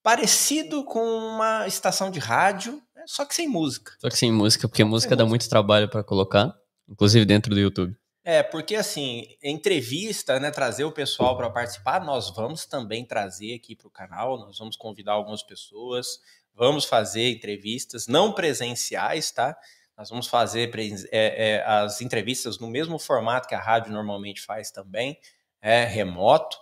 parecido 0.02 0.82
com 0.82 1.04
uma 1.04 1.66
estação 1.66 2.10
de 2.10 2.18
rádio, 2.18 2.80
né, 2.96 3.02
só 3.06 3.26
que 3.26 3.34
sem 3.34 3.46
música. 3.46 3.92
Só 3.98 4.08
que 4.08 4.16
sem 4.16 4.32
música, 4.32 4.66
porque 4.66 4.82
música 4.82 5.14
dá 5.14 5.24
música. 5.24 5.28
muito 5.30 5.48
trabalho 5.50 5.90
para 5.90 6.02
colocar, 6.02 6.54
inclusive 6.88 7.26
dentro 7.26 7.54
do 7.54 7.60
YouTube. 7.60 7.94
É, 8.24 8.42
porque 8.42 8.76
assim, 8.76 9.26
entrevista, 9.42 10.40
né, 10.40 10.50
trazer 10.50 10.84
o 10.84 10.92
pessoal 10.92 11.36
para 11.36 11.50
participar, 11.50 12.02
nós 12.02 12.30
vamos 12.34 12.64
também 12.64 13.04
trazer 13.04 13.56
aqui 13.56 13.76
para 13.76 13.88
o 13.88 13.90
canal, 13.90 14.38
nós 14.38 14.58
vamos 14.58 14.74
convidar 14.74 15.12
algumas 15.12 15.42
pessoas, 15.42 16.18
vamos 16.54 16.86
fazer 16.86 17.30
entrevistas 17.30 18.06
não 18.06 18.32
presenciais, 18.32 19.30
tá? 19.30 19.54
Nós 19.98 20.10
vamos 20.10 20.28
fazer 20.28 20.70
é, 21.10 21.56
é, 21.56 21.64
as 21.66 22.00
entrevistas 22.00 22.60
no 22.60 22.68
mesmo 22.68 23.00
formato 23.00 23.48
que 23.48 23.54
a 23.56 23.60
rádio 23.60 23.92
normalmente 23.92 24.40
faz 24.40 24.70
também, 24.70 25.18
é 25.60 25.84
remoto. 25.84 26.56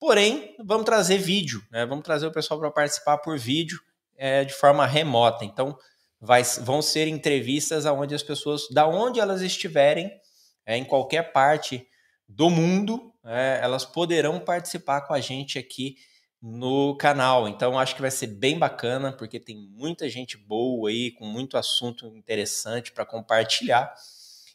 Porém, 0.00 0.56
vamos 0.64 0.86
trazer 0.86 1.18
vídeo, 1.18 1.62
né? 1.70 1.84
Vamos 1.84 2.02
trazer 2.02 2.26
o 2.26 2.32
pessoal 2.32 2.58
para 2.58 2.70
participar 2.70 3.18
por 3.18 3.38
vídeo 3.38 3.78
é, 4.16 4.42
de 4.42 4.54
forma 4.54 4.86
remota. 4.86 5.44
Então, 5.44 5.76
vai, 6.18 6.42
vão 6.62 6.80
ser 6.80 7.08
entrevistas 7.08 7.84
aonde 7.84 8.14
as 8.14 8.22
pessoas, 8.22 8.62
da 8.70 8.86
onde 8.86 9.20
elas 9.20 9.42
estiverem, 9.42 10.10
é, 10.64 10.74
em 10.74 10.84
qualquer 10.84 11.30
parte 11.30 11.86
do 12.26 12.48
mundo, 12.48 13.12
é, 13.22 13.60
elas 13.62 13.84
poderão 13.84 14.40
participar 14.40 15.02
com 15.02 15.12
a 15.12 15.20
gente 15.20 15.58
aqui 15.58 15.96
no 16.40 16.96
canal. 16.96 17.48
Então 17.48 17.78
acho 17.78 17.94
que 17.94 18.00
vai 18.00 18.10
ser 18.10 18.28
bem 18.28 18.58
bacana, 18.58 19.12
porque 19.12 19.40
tem 19.40 19.56
muita 19.56 20.08
gente 20.08 20.36
boa 20.36 20.88
aí, 20.88 21.10
com 21.12 21.26
muito 21.26 21.56
assunto 21.56 22.06
interessante 22.16 22.92
para 22.92 23.04
compartilhar. 23.04 23.92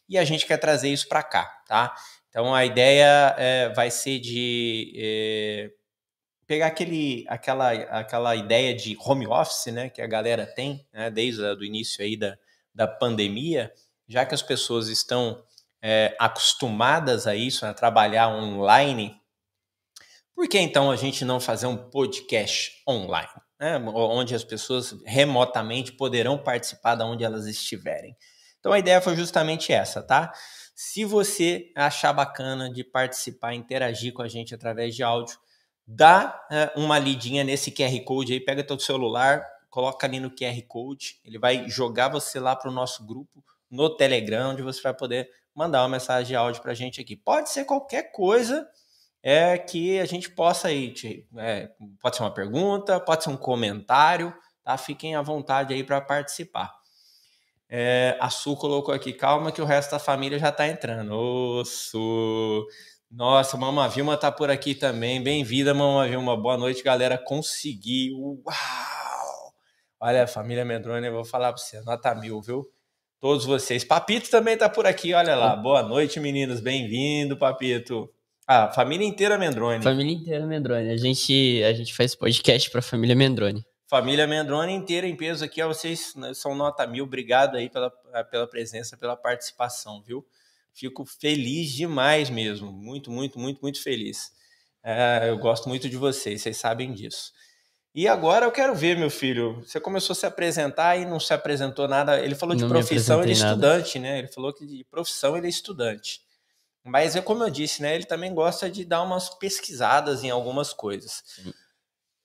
E 0.07 0.17
a 0.17 0.23
gente 0.23 0.45
quer 0.45 0.57
trazer 0.57 0.89
isso 0.89 1.07
para 1.07 1.23
cá, 1.23 1.45
tá? 1.67 1.95
Então 2.29 2.53
a 2.53 2.65
ideia 2.65 3.35
é, 3.37 3.69
vai 3.69 3.91
ser 3.91 4.19
de 4.19 4.93
é, 4.97 5.71
pegar 6.47 6.67
aquele, 6.67 7.25
aquela, 7.27 7.71
aquela 7.71 8.35
ideia 8.35 8.73
de 8.73 8.97
home 8.99 9.27
office, 9.27 9.71
né, 9.71 9.89
que 9.89 10.01
a 10.01 10.07
galera 10.07 10.45
tem, 10.45 10.85
né, 10.91 11.09
desde 11.09 11.41
o 11.41 11.63
início 11.63 12.03
aí 12.03 12.17
da, 12.17 12.37
da 12.73 12.87
pandemia, 12.87 13.71
já 14.07 14.25
que 14.25 14.33
as 14.33 14.41
pessoas 14.41 14.87
estão 14.87 15.43
é, 15.81 16.15
acostumadas 16.19 17.27
a 17.27 17.35
isso, 17.35 17.65
a 17.65 17.73
trabalhar 17.73 18.29
online, 18.29 19.19
por 20.35 20.47
que 20.47 20.59
então 20.59 20.91
a 20.91 20.95
gente 20.95 21.23
não 21.23 21.39
fazer 21.39 21.67
um 21.67 21.77
podcast 21.77 22.81
online, 22.87 23.29
né, 23.59 23.77
onde 23.77 24.35
as 24.35 24.43
pessoas 24.43 24.95
remotamente 25.05 25.91
poderão 25.91 26.37
participar 26.37 26.95
de 26.95 27.03
onde 27.03 27.23
elas 27.23 27.45
estiverem? 27.45 28.15
Então 28.59 28.71
a 28.71 28.79
ideia 28.79 29.01
foi 29.01 29.15
justamente 29.15 29.73
essa, 29.73 30.01
tá? 30.01 30.33
Se 30.75 31.05
você 31.05 31.71
achar 31.75 32.13
bacana 32.13 32.71
de 32.71 32.83
participar, 32.83 33.53
interagir 33.53 34.13
com 34.13 34.21
a 34.21 34.27
gente 34.27 34.55
através 34.55 34.95
de 34.95 35.03
áudio, 35.03 35.37
dá 35.85 36.41
é, 36.51 36.71
uma 36.75 36.97
lidinha 36.97 37.43
nesse 37.43 37.71
QR 37.71 37.99
Code 38.03 38.33
aí, 38.33 38.39
pega 38.39 38.63
teu 38.63 38.79
celular, 38.79 39.45
coloca 39.69 40.07
ali 40.07 40.19
no 40.19 40.31
QR 40.31 40.61
Code, 40.67 41.19
ele 41.25 41.37
vai 41.37 41.67
jogar 41.67 42.07
você 42.09 42.39
lá 42.39 42.55
para 42.55 42.69
o 42.69 42.73
nosso 42.73 43.05
grupo 43.05 43.43
no 43.69 43.95
Telegram, 43.95 44.51
onde 44.51 44.61
você 44.61 44.81
vai 44.81 44.93
poder 44.93 45.29
mandar 45.53 45.81
uma 45.81 45.89
mensagem 45.89 46.27
de 46.27 46.35
áudio 46.35 46.61
para 46.61 46.71
a 46.71 46.75
gente 46.75 47.01
aqui. 47.01 47.15
Pode 47.15 47.49
ser 47.49 47.65
qualquer 47.65 48.11
coisa 48.11 48.67
é 49.23 49.57
que 49.57 49.99
a 49.99 50.05
gente 50.05 50.29
possa 50.29 50.67
aí, 50.67 50.91
te, 50.91 51.25
é, 51.37 51.69
pode 52.01 52.17
ser 52.17 52.23
uma 52.23 52.33
pergunta, 52.33 52.99
pode 52.99 53.23
ser 53.23 53.29
um 53.29 53.37
comentário, 53.37 54.33
tá? 54.61 54.77
Fiquem 54.77 55.15
à 55.15 55.21
vontade 55.21 55.73
aí 55.73 55.83
para 55.83 56.01
participar. 56.01 56.71
É, 57.69 58.17
a 58.19 58.29
Su 58.29 58.55
colocou 58.57 58.93
aqui, 58.93 59.13
calma 59.13 59.51
que 59.51 59.61
o 59.61 59.65
resto 59.65 59.91
da 59.91 59.99
família 59.99 60.37
já 60.37 60.49
está 60.49 60.67
entrando. 60.67 61.13
Ô, 61.13 61.63
Su! 61.65 62.67
Nossa, 63.09 63.55
Mama 63.57 63.87
Vilma 63.87 64.17
tá 64.17 64.31
por 64.31 64.51
aqui 64.51 64.75
também. 64.75 65.23
Bem-vinda, 65.23 65.73
Mama 65.73 66.07
Vilma. 66.07 66.35
Boa 66.35 66.57
noite, 66.57 66.83
galera. 66.83 67.17
Conseguiu. 67.17 68.41
Uau! 68.45 69.53
Olha, 69.99 70.27
família 70.27 70.65
Mendrone, 70.65 71.07
eu 71.07 71.13
vou 71.13 71.23
falar 71.23 71.53
para 71.53 71.61
você, 71.61 71.79
nota 71.81 72.13
mil, 72.13 72.41
viu? 72.41 72.69
todos 73.23 73.45
vocês. 73.45 73.85
Papito 73.85 74.29
também 74.29 74.55
está 74.55 74.67
por 74.67 74.85
aqui, 74.85 75.13
olha 75.13 75.33
lá. 75.33 75.55
Boa 75.55 75.81
noite, 75.81 76.19
meninos. 76.19 76.59
Bem-vindo, 76.59 77.37
Papito. 77.37 78.13
Ah, 78.47 78.71
família 78.71 79.07
inteira 79.07 79.37
Mendrone. 79.37 79.83
Família 79.83 80.13
inteira 80.13 80.45
Mendrone. 80.45 80.89
A 80.89 80.97
gente, 80.97 81.63
a 81.63 81.73
gente 81.73 81.93
faz 81.93 82.13
podcast 82.13 82.69
para 82.69 82.81
família 82.81 83.15
Mendrone. 83.15 83.65
Família 83.87 84.25
Mendrone 84.25 84.73
inteira 84.73 85.07
em 85.07 85.15
peso 85.15 85.45
aqui, 85.45 85.63
vocês 85.63 86.15
né, 86.15 86.33
são 86.33 86.55
nota 86.55 86.85
mil. 86.87 87.03
Obrigado 87.05 87.55
aí 87.55 87.69
pela, 87.69 87.91
pela 88.31 88.47
presença, 88.47 88.97
pela 88.97 89.15
participação, 89.15 90.01
viu? 90.01 90.25
Fico 90.73 91.05
feliz 91.05 91.71
demais 91.71 92.29
mesmo. 92.29 92.71
Muito, 92.71 93.11
muito, 93.11 93.39
muito, 93.39 93.61
muito 93.61 93.81
feliz. 93.81 94.31
É, 94.83 95.29
eu 95.29 95.37
gosto 95.37 95.69
muito 95.69 95.87
de 95.87 95.95
vocês, 95.95 96.41
vocês 96.41 96.57
sabem 96.57 96.91
disso. 96.91 97.31
E 97.95 98.07
agora 98.07 98.47
eu 98.47 98.51
quero 98.51 98.73
ver, 98.73 98.97
meu 98.97 99.11
filho. 99.11 99.61
Você 99.63 99.79
começou 99.79 100.13
a 100.13 100.17
se 100.17 100.25
apresentar 100.25 100.97
e 100.97 101.05
não 101.05 101.19
se 101.19 101.31
apresentou 101.31 101.87
nada. 101.87 102.19
Ele 102.19 102.33
falou 102.33 102.55
de 102.55 102.63
não 102.63 102.69
profissão, 102.69 103.21
ele 103.21 103.31
é 103.31 103.33
estudante, 103.33 103.99
né? 103.99 104.17
Ele 104.17 104.27
falou 104.27 104.51
que 104.51 104.65
de 104.65 104.83
profissão 104.83 105.37
ele 105.37 105.45
é 105.45 105.49
estudante. 105.49 106.19
Mas, 106.83 107.17
como 107.21 107.43
eu 107.43 107.49
disse, 107.49 107.81
né? 107.81 107.95
Ele 107.95 108.05
também 108.05 108.33
gosta 108.33 108.69
de 108.69 108.83
dar 108.83 109.01
umas 109.03 109.29
pesquisadas 109.29 110.23
em 110.23 110.29
algumas 110.29 110.73
coisas. 110.73 111.23
Sim. 111.25 111.53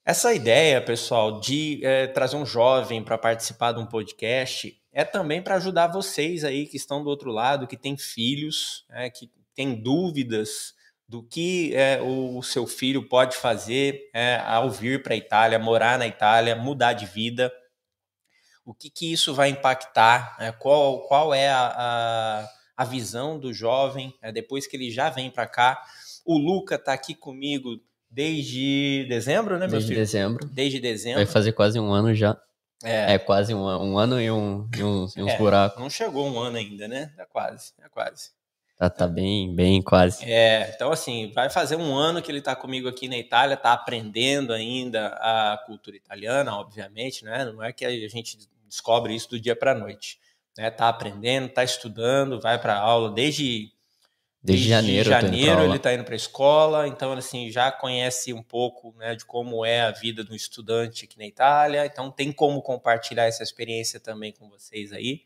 Essa 0.04 0.32
ideia, 0.32 0.80
pessoal, 0.80 1.38
de 1.38 1.84
é, 1.84 2.06
trazer 2.06 2.36
um 2.36 2.46
jovem 2.46 3.04
para 3.04 3.18
participar 3.18 3.72
de 3.72 3.80
um 3.80 3.86
podcast 3.86 4.74
é 4.90 5.04
também 5.04 5.42
para 5.42 5.56
ajudar 5.56 5.88
vocês 5.88 6.44
aí 6.44 6.66
que 6.66 6.76
estão 6.76 7.04
do 7.04 7.10
outro 7.10 7.30
lado, 7.30 7.66
que 7.66 7.76
têm 7.76 7.96
filhos, 7.96 8.86
é, 8.90 9.10
que 9.10 9.30
têm 9.54 9.74
dúvidas 9.74 10.74
do 11.06 11.22
que 11.22 11.74
é, 11.74 12.00
o 12.02 12.42
seu 12.42 12.66
filho 12.66 13.08
pode 13.08 13.36
fazer 13.36 14.10
é, 14.14 14.36
ao 14.44 14.70
vir 14.70 15.02
para 15.02 15.14
a 15.14 15.16
Itália, 15.16 15.58
morar 15.58 15.98
na 15.98 16.06
Itália, 16.06 16.56
mudar 16.56 16.94
de 16.94 17.06
vida, 17.06 17.52
o 18.64 18.74
que, 18.74 18.90
que 18.90 19.10
isso 19.10 19.34
vai 19.34 19.48
impactar, 19.48 20.36
é, 20.38 20.52
qual, 20.52 21.00
qual 21.06 21.32
é 21.32 21.48
a, 21.48 21.72
a, 21.74 22.48
a, 22.78 22.84
visão 22.84 23.38
do 23.38 23.52
jovem 23.52 24.14
é, 24.22 24.30
depois 24.30 24.66
que 24.66 24.76
ele 24.76 24.90
já 24.90 25.10
vem 25.10 25.30
para 25.30 25.46
cá. 25.46 25.82
O 26.24 26.38
Luca 26.38 26.76
está 26.76 26.92
aqui 26.92 27.14
comigo 27.14 27.80
desde 28.10 29.06
dezembro, 29.08 29.58
né, 29.58 29.66
meu 29.66 29.72
desde 29.72 29.88
filho? 29.88 30.00
dezembro. 30.00 30.46
Desde 30.46 30.80
dezembro. 30.80 31.24
Vai 31.24 31.26
fazer 31.26 31.52
quase 31.52 31.78
um 31.78 31.92
ano 31.92 32.14
já. 32.14 32.36
É, 32.82 33.14
é 33.14 33.18
quase 33.18 33.52
um, 33.54 33.64
um 33.64 33.98
ano 33.98 34.20
e, 34.20 34.30
um, 34.30 34.68
e 34.76 34.82
uns, 34.82 35.16
e 35.16 35.22
uns 35.22 35.32
é, 35.32 35.36
buracos. 35.36 35.80
Não 35.80 35.90
chegou 35.90 36.28
um 36.28 36.38
ano 36.38 36.56
ainda, 36.56 36.86
né? 36.86 37.12
É 37.18 37.24
quase, 37.24 37.72
é 37.82 37.88
quase. 37.88 38.30
Tá, 38.78 38.88
tá 38.88 39.08
bem, 39.08 39.52
bem 39.52 39.82
quase. 39.82 40.24
É, 40.24 40.70
então 40.72 40.92
assim, 40.92 41.32
vai 41.34 41.50
fazer 41.50 41.74
um 41.74 41.96
ano 41.96 42.22
que 42.22 42.30
ele 42.30 42.38
está 42.38 42.54
comigo 42.54 42.88
aqui 42.88 43.08
na 43.08 43.18
Itália, 43.18 43.54
está 43.54 43.72
aprendendo 43.72 44.52
ainda 44.52 45.08
a 45.08 45.60
cultura 45.66 45.96
italiana, 45.96 46.54
obviamente, 46.54 47.24
né? 47.24 47.44
Não 47.44 47.60
é 47.60 47.72
que 47.72 47.84
a 47.84 48.08
gente 48.08 48.38
descobre 48.68 49.16
isso 49.16 49.30
do 49.30 49.40
dia 49.40 49.56
para 49.56 49.74
noite, 49.74 50.20
né? 50.58 50.70
Tá 50.70 50.88
aprendendo, 50.88 51.48
tá 51.48 51.62
estudando, 51.62 52.40
vai 52.40 52.60
para 52.60 52.76
aula 52.76 53.10
desde 53.10 53.72
desde, 54.42 54.68
desde 54.68 54.68
janeiro, 54.68 55.10
janeiro 55.10 55.62
ele 55.62 55.76
está 55.76 55.92
indo 55.92 56.04
para 56.04 56.14
a 56.14 56.16
escola, 56.16 56.86
então 56.86 57.12
assim 57.12 57.50
já 57.50 57.72
conhece 57.72 58.32
um 58.32 58.42
pouco, 58.42 58.94
né, 58.96 59.14
de 59.14 59.24
como 59.24 59.64
é 59.64 59.80
a 59.80 59.90
vida 59.90 60.22
do 60.22 60.34
estudante 60.34 61.04
aqui 61.04 61.18
na 61.18 61.26
Itália, 61.26 61.86
então 61.86 62.10
tem 62.10 62.32
como 62.32 62.62
compartilhar 62.62 63.24
essa 63.26 63.42
experiência 63.42 63.98
também 63.98 64.32
com 64.32 64.48
vocês 64.48 64.92
aí. 64.92 65.22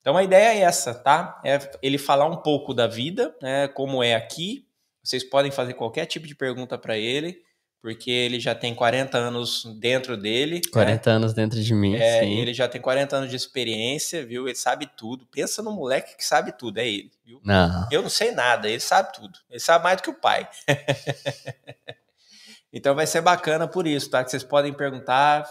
Então 0.00 0.16
a 0.16 0.22
ideia 0.22 0.54
é 0.54 0.60
essa, 0.60 0.94
tá? 0.94 1.40
É 1.44 1.58
ele 1.82 1.98
falar 1.98 2.26
um 2.26 2.36
pouco 2.36 2.72
da 2.72 2.86
vida, 2.86 3.34
né, 3.42 3.68
como 3.68 4.02
é 4.02 4.14
aqui. 4.14 4.66
Vocês 5.02 5.24
podem 5.24 5.50
fazer 5.50 5.74
qualquer 5.74 6.06
tipo 6.06 6.26
de 6.26 6.34
pergunta 6.34 6.78
para 6.78 6.96
ele, 6.96 7.42
porque 7.80 8.10
ele 8.10 8.40
já 8.40 8.54
tem 8.54 8.74
40 8.74 9.16
anos 9.16 9.64
dentro 9.78 10.16
dele. 10.16 10.60
40 10.72 11.10
né? 11.10 11.16
anos 11.16 11.32
dentro 11.32 11.62
de 11.62 11.74
mim, 11.74 11.94
é, 11.94 12.20
sim. 12.20 12.38
Ele 12.38 12.52
já 12.52 12.68
tem 12.68 12.80
40 12.80 13.16
anos 13.16 13.30
de 13.30 13.36
experiência, 13.36 14.26
viu? 14.26 14.48
Ele 14.48 14.56
sabe 14.56 14.88
tudo. 14.96 15.26
Pensa 15.26 15.62
no 15.62 15.72
moleque 15.72 16.16
que 16.16 16.24
sabe 16.24 16.52
tudo, 16.52 16.78
é 16.78 16.88
ele, 16.88 17.10
viu? 17.24 17.40
Não. 17.44 17.86
Eu 17.90 18.02
não 18.02 18.08
sei 18.08 18.32
nada, 18.32 18.68
ele 18.68 18.80
sabe 18.80 19.12
tudo. 19.12 19.38
Ele 19.48 19.60
sabe 19.60 19.84
mais 19.84 19.98
do 19.98 20.02
que 20.02 20.10
o 20.10 20.14
pai. 20.14 20.48
então 22.72 22.94
vai 22.94 23.06
ser 23.06 23.20
bacana 23.20 23.68
por 23.68 23.86
isso, 23.86 24.10
tá? 24.10 24.24
Que 24.24 24.30
vocês 24.30 24.42
podem 24.42 24.72
perguntar, 24.72 25.48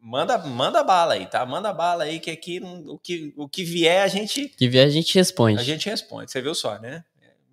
manda, 0.00 0.38
manda 0.38 0.84
bala 0.84 1.14
aí, 1.14 1.26
tá? 1.26 1.44
Manda 1.44 1.72
bala 1.72 2.04
aí, 2.04 2.20
que 2.20 2.30
aqui 2.30 2.60
o 2.86 2.98
que, 2.98 3.34
o 3.36 3.48
que 3.48 3.64
vier 3.64 4.02
a 4.02 4.08
gente. 4.08 4.48
que 4.48 4.68
vier 4.68 4.86
a 4.86 4.90
gente 4.90 5.12
responde. 5.14 5.60
A 5.60 5.64
gente 5.64 5.88
responde, 5.88 6.30
você 6.30 6.40
viu 6.40 6.54
só, 6.54 6.78
né? 6.78 7.04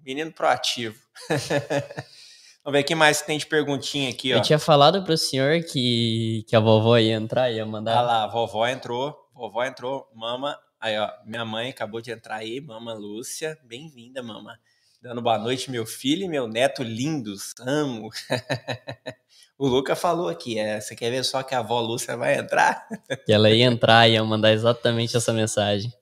Menino 0.05 0.31
proativo. 0.31 0.97
Vamos 2.63 2.77
ver 2.77 2.83
o 2.83 2.87
que 2.87 2.95
mais 2.95 3.21
tem 3.21 3.37
de 3.37 3.45
perguntinha 3.45 4.09
aqui, 4.09 4.33
ó. 4.33 4.37
Eu 4.37 4.41
tinha 4.41 4.59
falado 4.59 5.03
pro 5.03 5.17
senhor 5.17 5.63
que, 5.63 6.45
que 6.47 6.55
a 6.55 6.59
vovó 6.59 6.97
ia 6.97 7.13
entrar, 7.13 7.49
ia 7.49 7.65
mandar. 7.65 7.97
Ah 7.97 8.01
lá, 8.01 8.23
a 8.25 8.27
vovó 8.27 8.67
entrou. 8.67 9.15
vovó 9.33 9.63
entrou, 9.63 10.09
mama. 10.13 10.59
Aí, 10.79 10.97
ó, 10.97 11.09
minha 11.25 11.45
mãe 11.45 11.69
acabou 11.69 12.01
de 12.01 12.11
entrar 12.11 12.35
aí, 12.35 12.59
mama 12.59 12.93
Lúcia. 12.93 13.57
Bem-vinda, 13.65 14.21
mama. 14.21 14.59
Dando 15.01 15.21
boa 15.21 15.37
noite, 15.37 15.71
meu 15.71 15.85
filho 15.85 16.25
e 16.25 16.27
meu 16.27 16.47
neto 16.47 16.83
lindos. 16.83 17.53
Amo. 17.61 18.09
o 19.57 19.65
Luca 19.65 19.95
falou 19.95 20.27
aqui, 20.27 20.59
é, 20.59 20.81
você 20.81 20.93
quer 20.93 21.09
ver 21.09 21.23
só 21.23 21.41
que 21.41 21.55
a 21.55 21.59
avó 21.59 21.79
Lúcia 21.79 22.17
vai 22.17 22.37
entrar? 22.37 22.85
Que 23.25 23.31
ela 23.31 23.49
ia 23.49 23.63
entrar 23.63 24.09
e 24.09 24.13
ia 24.13 24.23
mandar 24.23 24.51
exatamente 24.51 25.15
essa 25.15 25.31
mensagem. 25.31 25.93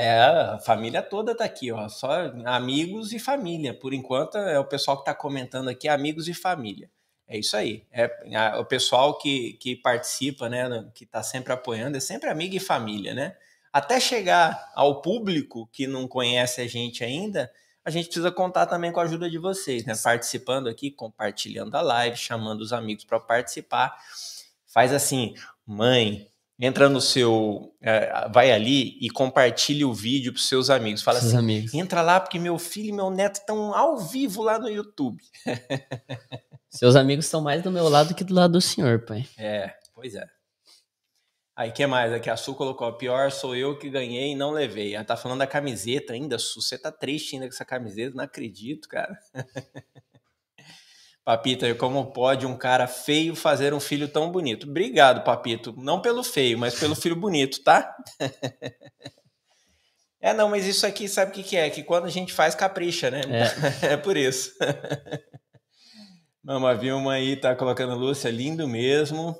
É, 0.00 0.20
a 0.20 0.60
família 0.60 1.02
toda 1.02 1.36
tá 1.36 1.44
aqui, 1.44 1.72
ó. 1.72 1.88
Só 1.88 2.08
amigos 2.44 3.12
e 3.12 3.18
família. 3.18 3.74
Por 3.74 3.92
enquanto, 3.92 4.38
é 4.38 4.56
o 4.56 4.64
pessoal 4.64 4.96
que 4.96 5.04
tá 5.04 5.12
comentando 5.12 5.68
aqui, 5.68 5.88
amigos 5.88 6.28
e 6.28 6.34
família. 6.34 6.88
É 7.26 7.36
isso 7.36 7.56
aí. 7.56 7.84
É, 7.90 8.08
o 8.58 8.64
pessoal 8.64 9.18
que, 9.18 9.54
que 9.54 9.74
participa, 9.74 10.48
né, 10.48 10.88
que 10.94 11.04
tá 11.04 11.20
sempre 11.20 11.52
apoiando, 11.52 11.96
é 11.96 12.00
sempre 12.00 12.30
amigo 12.30 12.54
e 12.54 12.60
família, 12.60 13.12
né? 13.12 13.36
Até 13.72 13.98
chegar 13.98 14.70
ao 14.72 15.02
público 15.02 15.68
que 15.72 15.88
não 15.88 16.06
conhece 16.06 16.60
a 16.60 16.68
gente 16.68 17.02
ainda, 17.02 17.50
a 17.84 17.90
gente 17.90 18.04
precisa 18.04 18.30
contar 18.30 18.66
também 18.66 18.92
com 18.92 19.00
a 19.00 19.02
ajuda 19.02 19.28
de 19.28 19.36
vocês, 19.36 19.84
né? 19.84 19.94
Participando 20.00 20.68
aqui, 20.68 20.92
compartilhando 20.92 21.74
a 21.74 21.80
live, 21.80 22.16
chamando 22.16 22.60
os 22.60 22.72
amigos 22.72 23.04
para 23.04 23.18
participar. 23.18 23.96
Faz 24.64 24.92
assim, 24.92 25.34
mãe, 25.66 26.30
entra 26.58 26.88
no 26.88 27.00
seu, 27.00 27.72
é, 27.80 28.28
vai 28.32 28.50
ali 28.50 28.98
e 29.00 29.08
compartilha 29.08 29.86
o 29.86 29.94
vídeo 29.94 30.32
para 30.32 30.42
seus 30.42 30.68
amigos. 30.70 31.02
Fala 31.02 31.20
Seus 31.20 31.32
assim, 31.32 31.38
amigos. 31.38 31.74
entra 31.74 32.02
lá 32.02 32.18
porque 32.18 32.38
meu 32.38 32.58
filho 32.58 32.88
e 32.88 32.92
meu 32.92 33.10
neto 33.10 33.36
estão 33.36 33.74
ao 33.74 33.96
vivo 33.96 34.42
lá 34.42 34.58
no 34.58 34.68
YouTube. 34.68 35.22
Seus 36.68 36.96
amigos 36.96 37.26
estão 37.26 37.40
mais 37.40 37.62
do 37.62 37.70
meu 37.70 37.88
lado 37.88 38.14
que 38.14 38.24
do 38.24 38.34
lado 38.34 38.52
do 38.54 38.60
senhor, 38.60 39.04
pai. 39.04 39.26
É, 39.38 39.72
pois 39.94 40.14
é. 40.14 40.26
Aí, 41.56 41.72
que 41.72 41.84
mais? 41.88 42.12
Aqui 42.12 42.30
a 42.30 42.36
Su 42.36 42.54
colocou, 42.54 42.92
pior 42.92 43.32
sou 43.32 43.56
eu 43.56 43.76
que 43.76 43.90
ganhei 43.90 44.30
e 44.30 44.36
não 44.36 44.52
levei. 44.52 44.94
Ela 44.94 45.04
tá 45.04 45.16
falando 45.16 45.40
da 45.40 45.46
camiseta 45.46 46.12
ainda, 46.12 46.38
Su, 46.38 46.62
você 46.62 46.78
tá 46.78 46.92
triste 46.92 47.34
ainda 47.34 47.48
com 47.48 47.52
essa 47.52 47.64
camiseta? 47.64 48.14
Não 48.16 48.22
acredito, 48.22 48.88
cara. 48.88 49.18
Papito, 51.28 51.66
como 51.74 52.10
pode 52.10 52.46
um 52.46 52.56
cara 52.56 52.86
feio 52.86 53.36
fazer 53.36 53.74
um 53.74 53.80
filho 53.80 54.08
tão 54.08 54.32
bonito? 54.32 54.66
Obrigado, 54.66 55.22
Papito. 55.22 55.74
Não 55.76 56.00
pelo 56.00 56.24
feio, 56.24 56.58
mas 56.58 56.80
pelo 56.80 56.96
filho 56.96 57.14
bonito, 57.14 57.62
tá? 57.62 57.94
É, 60.20 60.34
não, 60.34 60.48
mas 60.48 60.66
isso 60.66 60.84
aqui, 60.84 61.06
sabe 61.06 61.30
o 61.30 61.34
que, 61.34 61.44
que 61.44 61.56
é? 61.56 61.70
Que 61.70 61.84
quando 61.84 62.06
a 62.06 62.10
gente 62.10 62.32
faz, 62.32 62.52
capricha, 62.52 63.08
né? 63.08 63.20
É, 63.82 63.92
é 63.94 63.96
por 63.96 64.16
isso. 64.16 64.52
Mama 66.42 66.74
Vilma 66.74 67.12
aí 67.12 67.36
tá 67.36 67.54
colocando 67.54 67.94
Lúcia, 67.94 68.28
lindo 68.28 68.66
mesmo. 68.66 69.38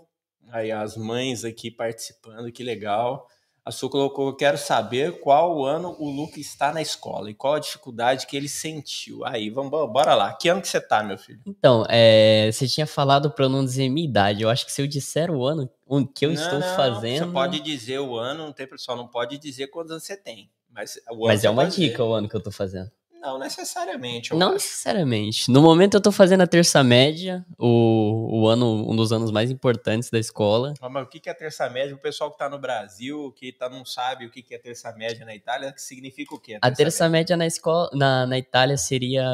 Aí 0.53 0.71
as 0.71 0.97
mães 0.97 1.43
aqui 1.43 1.69
participando, 1.69 2.53
que 2.53 2.63
legal. 2.63 3.27
A 3.69 3.71
Su 3.71 3.91
colocou, 3.91 4.35
quero 4.35 4.57
saber 4.57 5.21
qual 5.21 5.63
ano 5.63 5.95
o 5.99 6.09
Luca 6.09 6.41
está 6.41 6.73
na 6.73 6.81
escola 6.81 7.31
e 7.31 7.35
qual 7.35 7.53
a 7.53 7.59
dificuldade 7.59 8.27
que 8.27 8.35
ele 8.35 8.49
sentiu. 8.49 9.27
Aí, 9.27 9.51
vamos, 9.51 9.71
bora 9.71 10.15
lá. 10.15 10.33
Que 10.33 10.49
ano 10.49 10.63
que 10.63 10.69
você 10.69 10.81
tá, 10.81 11.03
meu 11.03 11.19
filho? 11.19 11.43
Então, 11.47 11.85
é, 11.87 12.49
você 12.51 12.67
tinha 12.67 12.87
falado 12.87 13.31
pra 13.31 13.45
eu 13.45 13.51
não 13.51 13.63
dizer 13.63 13.91
minha 13.91 14.09
idade. 14.09 14.41
Eu 14.43 14.49
acho 14.49 14.65
que 14.65 14.73
se 14.73 14.81
eu 14.81 14.87
disser 14.87 15.31
o 15.31 15.45
ano 15.45 15.69
o 15.87 16.07
que 16.07 16.25
eu 16.25 16.33
Não, 16.33 16.43
estou 16.43 16.61
não, 16.61 16.77
fazendo. 16.77 17.27
Você 17.27 17.31
pode 17.31 17.61
dizer 17.61 17.99
o 17.99 18.17
ano, 18.17 18.47
não 18.47 18.55
tem 18.55 18.67
pessoal, 18.67 18.97
não 18.97 19.07
pode 19.07 19.37
dizer 19.37 19.67
quantos 19.67 19.91
anos 19.91 20.03
você 20.05 20.17
tem. 20.17 20.51
Mas, 20.71 20.99
o 21.11 21.13
ano 21.17 21.27
Mas 21.27 21.45
é 21.45 21.51
uma 21.51 21.67
dizer. 21.67 21.91
dica 21.91 22.03
o 22.03 22.15
ano 22.15 22.27
que 22.27 22.37
eu 22.37 22.43
tô 22.43 22.51
fazendo. 22.51 22.91
Não 23.21 23.39
necessariamente. 23.39 24.33
Não 24.35 24.47
acho. 24.49 24.55
necessariamente. 24.55 25.51
No 25.51 25.61
momento 25.61 25.95
eu 25.97 26.01
tô 26.01 26.13
fazendo 26.13 26.43
a 26.43 26.47
terça 26.47 26.83
média, 26.85 27.45
o, 27.59 28.41
o 28.43 28.47
ano, 28.49 28.89
um 28.91 28.95
dos 28.95 29.13
anos 29.13 29.31
mais 29.31 29.51
importantes 29.51 30.09
da 30.11 30.19
escola. 30.19 30.75
Ah, 30.81 30.89
Mas 30.89 31.05
o 31.07 31.09
que 31.09 31.29
é 31.29 31.35
terça 31.35 31.69
média? 31.69 31.95
O 31.95 31.99
pessoal 31.99 32.31
que 32.31 32.37
está 32.37 32.49
no 32.49 32.59
Brasil, 32.59 33.33
que 33.33 33.53
tá, 33.53 33.69
não 33.69 33.85
sabe 33.85 34.27
o 34.27 34.31
que 34.31 34.45
é 34.55 34.59
terça 34.59 34.93
média 34.93 35.25
na 35.27 35.35
Itália, 35.35 35.73
que 35.73 35.83
significa 35.83 36.35
o 36.35 36.39
quê? 36.41 36.59
A 36.63 36.71
terça 36.71 37.09
média 37.09 37.37
na 37.37 37.47
escola, 37.47 37.91
na, 37.93 38.25
na 38.27 38.39
Itália 38.39 38.77
seria 38.77 39.25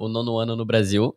o 0.00 0.08
nono 0.08 0.38
ano 0.38 0.56
no 0.56 0.64
Brasil. 0.64 1.14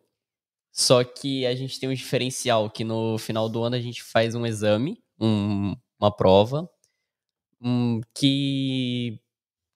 Só 0.70 1.02
que 1.02 1.44
a 1.46 1.54
gente 1.54 1.80
tem 1.80 1.88
um 1.88 1.94
diferencial 1.94 2.70
que 2.70 2.84
no 2.84 3.18
final 3.18 3.48
do 3.48 3.62
ano 3.64 3.74
a 3.74 3.80
gente 3.80 4.02
faz 4.02 4.34
um 4.34 4.46
exame, 4.46 5.02
um- 5.18 5.74
uma 5.98 6.14
prova, 6.14 6.70
um, 7.60 8.00
que 8.14 9.18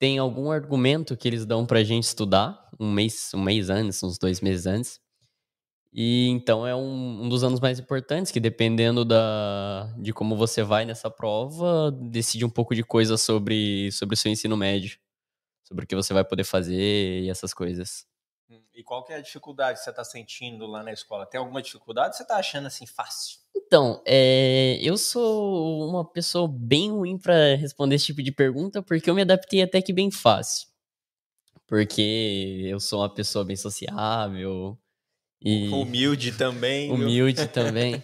tem 0.03 0.19
algum 0.19 0.51
argumento 0.51 1.17
que 1.17 1.29
eles 1.29 1.47
dão 1.47 1.65
pra 1.65 1.85
gente 1.85 2.03
estudar, 2.03 2.69
um 2.81 2.91
mês, 2.91 3.31
um 3.33 3.41
mês 3.41 3.71
antes, 3.71 4.03
uns 4.03 4.19
dois 4.19 4.41
meses 4.41 4.67
antes. 4.67 5.01
E 5.93 6.27
então 6.29 6.67
é 6.67 6.75
um, 6.75 7.25
um 7.25 7.29
dos 7.29 7.45
anos 7.45 7.61
mais 7.61 7.79
importantes, 7.79 8.33
que 8.33 8.41
dependendo 8.41 9.05
da, 9.05 9.95
de 9.99 10.13
como 10.13 10.37
você 10.37 10.65
vai 10.65 10.85
nessa 10.85 11.09
prova, 11.09 11.93
decide 11.93 12.45
um 12.45 12.51
pouco 12.51 12.75
de 12.75 12.83
coisa 12.83 13.17
sobre, 13.17 13.93
sobre 13.93 14.15
o 14.15 14.17
seu 14.17 14.33
ensino 14.33 14.57
médio. 14.57 14.99
Sobre 15.65 15.85
o 15.85 15.89
que 15.89 15.97
você 15.97 16.13
vai 16.15 16.25
poder 16.25 16.45
fazer 16.45 17.23
e 17.23 17.31
essas 17.31 17.55
coisas. 17.55 18.05
E 18.83 18.85
qual 18.85 19.05
que 19.05 19.13
é 19.13 19.17
a 19.17 19.21
dificuldade 19.21 19.79
que 19.79 19.85
você 19.85 19.91
está 19.91 20.03
sentindo 20.03 20.67
lá 20.67 20.83
na 20.83 20.93
escola? 20.93 21.25
Tem 21.25 21.39
alguma 21.39 21.63
dificuldade 21.63 22.09
ou 22.09 22.15
você 22.15 22.25
está 22.25 22.35
achando 22.35 22.67
assim 22.67 22.85
fácil? 22.85 23.39
Então, 23.55 24.03
é, 24.05 24.77
eu 24.83 24.99
sou 24.99 25.89
uma 25.89 26.05
pessoa 26.05 26.49
bem 26.49 26.91
ruim 26.91 27.17
pra 27.17 27.55
responder 27.55 27.95
esse 27.95 28.07
tipo 28.07 28.21
de 28.25 28.33
pergunta, 28.33 28.83
porque 28.83 29.09
eu 29.09 29.15
me 29.15 29.23
adaptei 29.23 29.63
até 29.63 29.81
que 29.81 29.93
bem 29.93 30.11
fácil. 30.11 30.67
Porque 31.65 32.63
eu 32.65 32.81
sou 32.81 33.03
uma 33.03 33.15
pessoa 33.15 33.45
bem 33.45 33.55
sociável 33.55 34.77
e 35.41 35.69
Humilde 35.69 36.33
também. 36.33 36.91
humilde 36.91 37.47
também. 37.55 38.03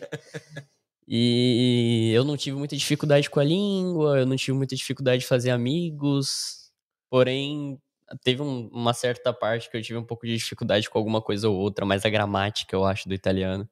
E 1.08 2.12
eu 2.14 2.24
não 2.24 2.36
tive 2.36 2.56
muita 2.56 2.76
dificuldade 2.76 3.28
com 3.28 3.40
a 3.40 3.44
língua, 3.44 4.20
eu 4.20 4.26
não 4.26 4.36
tive 4.36 4.56
muita 4.56 4.76
dificuldade 4.76 5.22
de 5.22 5.26
fazer 5.26 5.50
amigos. 5.50 6.70
Porém, 7.10 7.80
teve 8.22 8.42
um- 8.42 8.68
uma 8.72 8.94
certa 8.94 9.32
parte 9.32 9.70
que 9.70 9.76
eu 9.76 9.82
tive 9.82 9.98
um 9.98 10.04
pouco 10.04 10.26
de 10.26 10.36
dificuldade 10.36 10.88
com 10.88 10.98
alguma 10.98 11.20
coisa 11.20 11.48
ou 11.48 11.56
outra, 11.56 11.84
mais 11.84 12.04
a 12.04 12.10
gramática, 12.10 12.74
eu 12.74 12.84
acho, 12.84 13.08
do 13.08 13.14
italiano. 13.14 13.68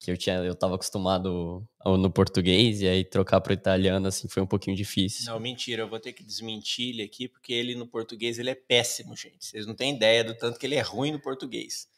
Que 0.00 0.10
eu 0.10 0.18
tinha, 0.18 0.36
eu 0.36 0.54
tava 0.54 0.74
acostumado 0.74 1.66
no 1.84 2.10
português, 2.10 2.82
e 2.82 2.88
aí 2.88 3.04
trocar 3.04 3.40
pro 3.40 3.54
italiano, 3.54 4.06
assim, 4.06 4.28
foi 4.28 4.42
um 4.42 4.46
pouquinho 4.46 4.76
difícil. 4.76 5.32
Não, 5.32 5.40
mentira, 5.40 5.82
eu 5.82 5.88
vou 5.88 5.98
ter 5.98 6.12
que 6.12 6.22
desmentir 6.22 6.90
ele 6.90 7.02
aqui, 7.02 7.26
porque 7.26 7.52
ele 7.54 7.74
no 7.74 7.86
português 7.86 8.38
ele 8.38 8.50
é 8.50 8.54
péssimo, 8.54 9.16
gente. 9.16 9.46
Vocês 9.46 9.66
não 9.66 9.74
têm 9.74 9.94
ideia 9.94 10.22
do 10.22 10.34
tanto 10.34 10.58
que 10.58 10.66
ele 10.66 10.74
é 10.74 10.82
ruim 10.82 11.12
no 11.12 11.20
português. 11.20 11.88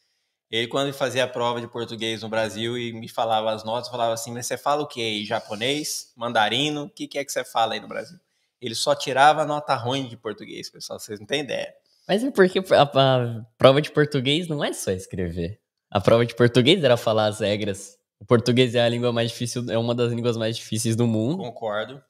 Ele, 0.49 0.67
quando 0.67 0.93
fazia 0.93 1.25
a 1.25 1.27
prova 1.27 1.59
de 1.59 1.67
português 1.67 2.21
no 2.21 2.29
Brasil 2.29 2.77
e 2.77 2.93
me 2.93 3.09
falava 3.09 3.51
as 3.51 3.65
notas, 3.65 3.89
falava 3.89 4.13
assim: 4.13 4.31
Mas 4.31 4.47
você 4.47 4.57
fala 4.57 4.83
o 4.83 4.87
quê? 4.87 5.25
Japonês? 5.25 6.13
Mandarino? 6.15 6.83
O 6.83 6.89
que, 6.89 7.07
que 7.07 7.17
é 7.17 7.25
que 7.25 7.31
você 7.31 7.43
fala 7.43 7.73
aí 7.73 7.81
no 7.81 7.87
Brasil? 7.89 8.17
Ele 8.61 8.75
só 8.75 8.95
tirava 8.95 9.45
nota 9.45 9.75
ruim 9.75 10.07
de 10.07 10.17
português, 10.17 10.69
pessoal. 10.69 10.99
Vocês 10.99 11.19
não 11.19 11.27
têm 11.27 11.41
ideia. 11.41 11.73
Mas 12.07 12.23
é 12.23 12.31
porque 12.31 12.59
a, 12.59 12.81
a 12.81 13.45
prova 13.57 13.81
de 13.81 13.91
português 13.91 14.47
não 14.47 14.63
é 14.63 14.73
só 14.73 14.91
escrever. 14.91 15.59
A 15.91 15.99
prova 16.01 16.25
de 16.25 16.35
português 16.35 16.83
era 16.83 16.97
falar 16.97 17.27
as 17.27 17.39
regras. 17.39 17.97
O 18.19 18.25
português 18.25 18.73
é 18.75 18.81
a 18.81 18.89
língua 18.89 19.11
mais 19.11 19.29
difícil, 19.29 19.69
é 19.69 19.77
uma 19.77 19.93
das 19.93 20.11
línguas 20.11 20.37
mais 20.37 20.55
difíceis 20.57 20.95
do 20.95 21.05
mundo. 21.05 21.37
Concordo. 21.37 22.01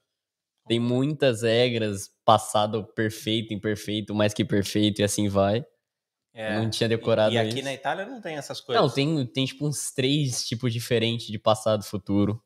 Tem 0.68 0.80
muitas 0.80 1.42
regras, 1.44 2.10
passado 2.26 2.84
perfeito, 2.94 3.54
imperfeito, 3.54 4.14
mais 4.14 4.34
que 4.34 4.46
perfeito 4.46 5.00
e 5.00 5.04
assim 5.04 5.28
vai. 5.28 5.66
É. 6.34 6.56
Não 6.60 6.70
tinha 6.70 6.88
decorado 6.88 7.34
E 7.34 7.38
aqui 7.38 7.56
isso. 7.56 7.64
na 7.64 7.74
Itália 7.74 8.06
não 8.06 8.22
tem 8.22 8.36
essas 8.36 8.62
coisas. 8.62 8.84
Não, 8.84 8.90
tem, 8.90 9.26
tem 9.26 9.46
tipo 9.46 9.68
uns 9.68 9.92
três 9.92 10.46
tipos 10.46 10.72
diferentes 10.72 11.28
de 11.28 11.40
passado 11.40 11.82
e 11.82 11.86
futuro. 11.88 12.42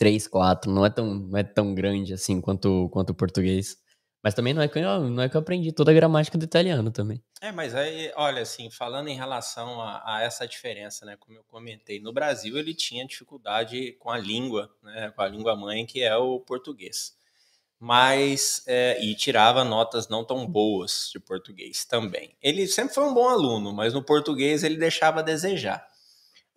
Três, 0.00 0.26
quatro. 0.26 0.70
Não 0.70 0.84
é 0.86 0.90
tão, 0.90 1.14
não 1.14 1.38
é 1.38 1.44
tão 1.44 1.74
grande 1.74 2.14
assim 2.14 2.40
quanto, 2.40 2.88
quanto 2.90 3.10
o 3.10 3.14
português. 3.14 3.76
Mas 4.22 4.34
também 4.34 4.52
não 4.52 4.62
é, 4.62 4.68
que 4.68 4.78
eu, 4.78 5.08
não 5.08 5.22
é 5.22 5.28
que 5.28 5.36
eu 5.36 5.40
aprendi 5.40 5.72
toda 5.72 5.90
a 5.90 5.94
gramática 5.94 6.36
do 6.36 6.44
italiano 6.44 6.90
também. 6.90 7.22
É, 7.40 7.50
mas 7.50 7.74
aí, 7.74 8.12
olha, 8.16 8.42
assim, 8.42 8.70
falando 8.70 9.08
em 9.08 9.16
relação 9.16 9.80
a, 9.80 10.02
a 10.04 10.22
essa 10.22 10.46
diferença, 10.46 11.06
né, 11.06 11.16
como 11.18 11.38
eu 11.38 11.44
comentei, 11.44 12.00
no 12.00 12.12
Brasil 12.12 12.58
ele 12.58 12.74
tinha 12.74 13.06
dificuldade 13.06 13.92
com 13.92 14.10
a 14.10 14.18
língua, 14.18 14.70
né, 14.82 15.10
com 15.10 15.22
a 15.22 15.28
língua 15.28 15.56
mãe, 15.56 15.86
que 15.86 16.02
é 16.02 16.14
o 16.16 16.38
português. 16.38 17.14
Mas, 17.78 18.62
é, 18.66 19.02
e 19.02 19.14
tirava 19.14 19.64
notas 19.64 20.06
não 20.06 20.22
tão 20.22 20.46
boas 20.46 21.08
de 21.10 21.18
português 21.18 21.86
também. 21.86 22.36
Ele 22.42 22.66
sempre 22.66 22.94
foi 22.94 23.04
um 23.04 23.14
bom 23.14 23.26
aluno, 23.26 23.72
mas 23.72 23.94
no 23.94 24.02
português 24.02 24.62
ele 24.62 24.76
deixava 24.76 25.20
a 25.20 25.22
desejar. 25.22 25.86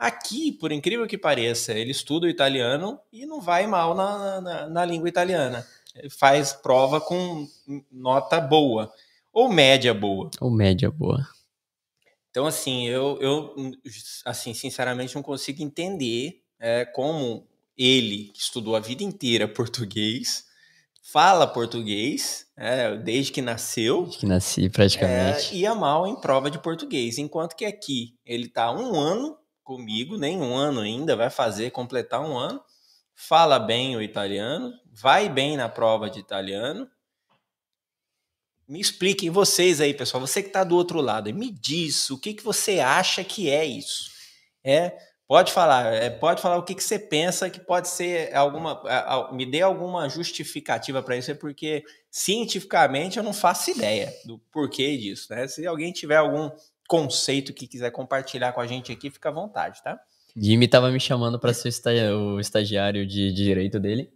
Aqui, 0.03 0.51
por 0.51 0.73
incrível 0.73 1.07
que 1.07 1.17
pareça, 1.17 1.71
ele 1.71 1.91
estuda 1.91 2.27
o 2.27 2.29
italiano 2.29 2.99
e 3.09 3.25
não 3.25 3.39
vai 3.39 3.65
mal 3.65 3.95
na, 3.95 4.41
na, 4.41 4.67
na 4.67 4.83
língua 4.85 5.07
italiana. 5.07 5.65
Ele 5.95 6.09
faz 6.09 6.51
prova 6.51 6.99
com 6.99 7.47
nota 7.89 8.41
boa, 8.41 8.91
ou 9.31 9.47
média 9.47 9.93
boa. 9.93 10.29
Ou 10.41 10.51
média 10.51 10.91
boa. 10.91 11.25
Então, 12.29 12.45
assim, 12.45 12.85
eu, 12.85 13.17
eu 13.21 13.55
assim, 14.25 14.53
sinceramente, 14.53 15.15
não 15.15 15.23
consigo 15.23 15.63
entender 15.63 16.41
é, 16.59 16.83
como 16.83 17.47
ele, 17.77 18.25
que 18.33 18.41
estudou 18.41 18.75
a 18.75 18.81
vida 18.81 19.05
inteira 19.05 19.47
português, 19.47 20.43
fala 21.01 21.47
português, 21.47 22.45
é, 22.57 22.97
desde 22.97 23.31
que 23.31 23.41
nasceu, 23.41 24.03
Acho 24.09 24.19
que 24.19 24.25
nasci 24.25 24.65
é, 24.65 24.69
praticamente. 24.69 25.55
ia 25.55 25.73
mal 25.73 26.05
em 26.05 26.19
prova 26.19 26.51
de 26.51 26.59
português. 26.59 27.17
Enquanto 27.17 27.55
que 27.55 27.63
aqui 27.63 28.17
ele 28.25 28.47
está 28.47 28.69
um 28.69 28.99
ano 28.99 29.37
comigo, 29.63 30.17
nem 30.17 30.39
um 30.39 30.55
ano 30.55 30.81
ainda, 30.81 31.15
vai 31.15 31.29
fazer, 31.29 31.71
completar 31.71 32.21
um 32.21 32.37
ano, 32.37 32.61
fala 33.15 33.59
bem 33.59 33.95
o 33.95 34.01
italiano, 34.01 34.73
vai 34.91 35.29
bem 35.29 35.57
na 35.57 35.69
prova 35.69 36.09
de 36.09 36.19
italiano. 36.19 36.89
Me 38.67 38.79
expliquem 38.79 39.29
vocês 39.29 39.81
aí, 39.81 39.93
pessoal, 39.93 40.21
você 40.21 40.41
que 40.41 40.49
está 40.49 40.63
do 40.63 40.75
outro 40.75 41.01
lado, 41.01 41.33
me 41.33 41.51
diz 41.51 42.09
o 42.09 42.19
que, 42.19 42.33
que 42.33 42.43
você 42.43 42.79
acha 42.79 43.23
que 43.23 43.49
é 43.49 43.65
isso. 43.65 44.11
É, 44.63 44.97
pode 45.27 45.51
falar, 45.51 45.93
é, 45.93 46.09
pode 46.09 46.41
falar 46.41 46.57
o 46.57 46.63
que, 46.63 46.73
que 46.73 46.83
você 46.83 46.97
pensa 46.97 47.49
que 47.49 47.59
pode 47.59 47.89
ser 47.89 48.33
alguma. 48.35 48.81
Me 49.33 49.45
dê 49.45 49.61
alguma 49.61 50.07
justificativa 50.07 51.03
para 51.03 51.17
isso, 51.17 51.31
é 51.31 51.35
porque 51.35 51.83
cientificamente 52.09 53.17
eu 53.17 53.23
não 53.23 53.33
faço 53.33 53.71
ideia 53.71 54.13
do 54.25 54.39
porquê 54.51 54.97
disso. 54.97 55.27
Né? 55.31 55.47
Se 55.47 55.67
alguém 55.67 55.91
tiver 55.91 56.17
algum 56.17 56.49
conceito 56.93 57.55
que 57.55 57.65
quiser 57.65 57.89
compartilhar 57.89 58.51
com 58.51 58.61
a 58.61 58.67
gente 58.67 58.91
aqui, 58.91 59.09
fica 59.09 59.29
à 59.29 59.31
vontade, 59.31 59.81
tá? 59.81 59.99
Jimmy 60.37 60.67
tava 60.67 60.91
me 60.91 60.99
chamando 60.99 61.39
para 61.39 61.51
ser 61.51 61.71
o 62.13 62.39
estagiário 62.39 63.03
de, 63.07 63.33
de 63.33 63.43
direito 63.43 63.79
dele. 63.79 64.13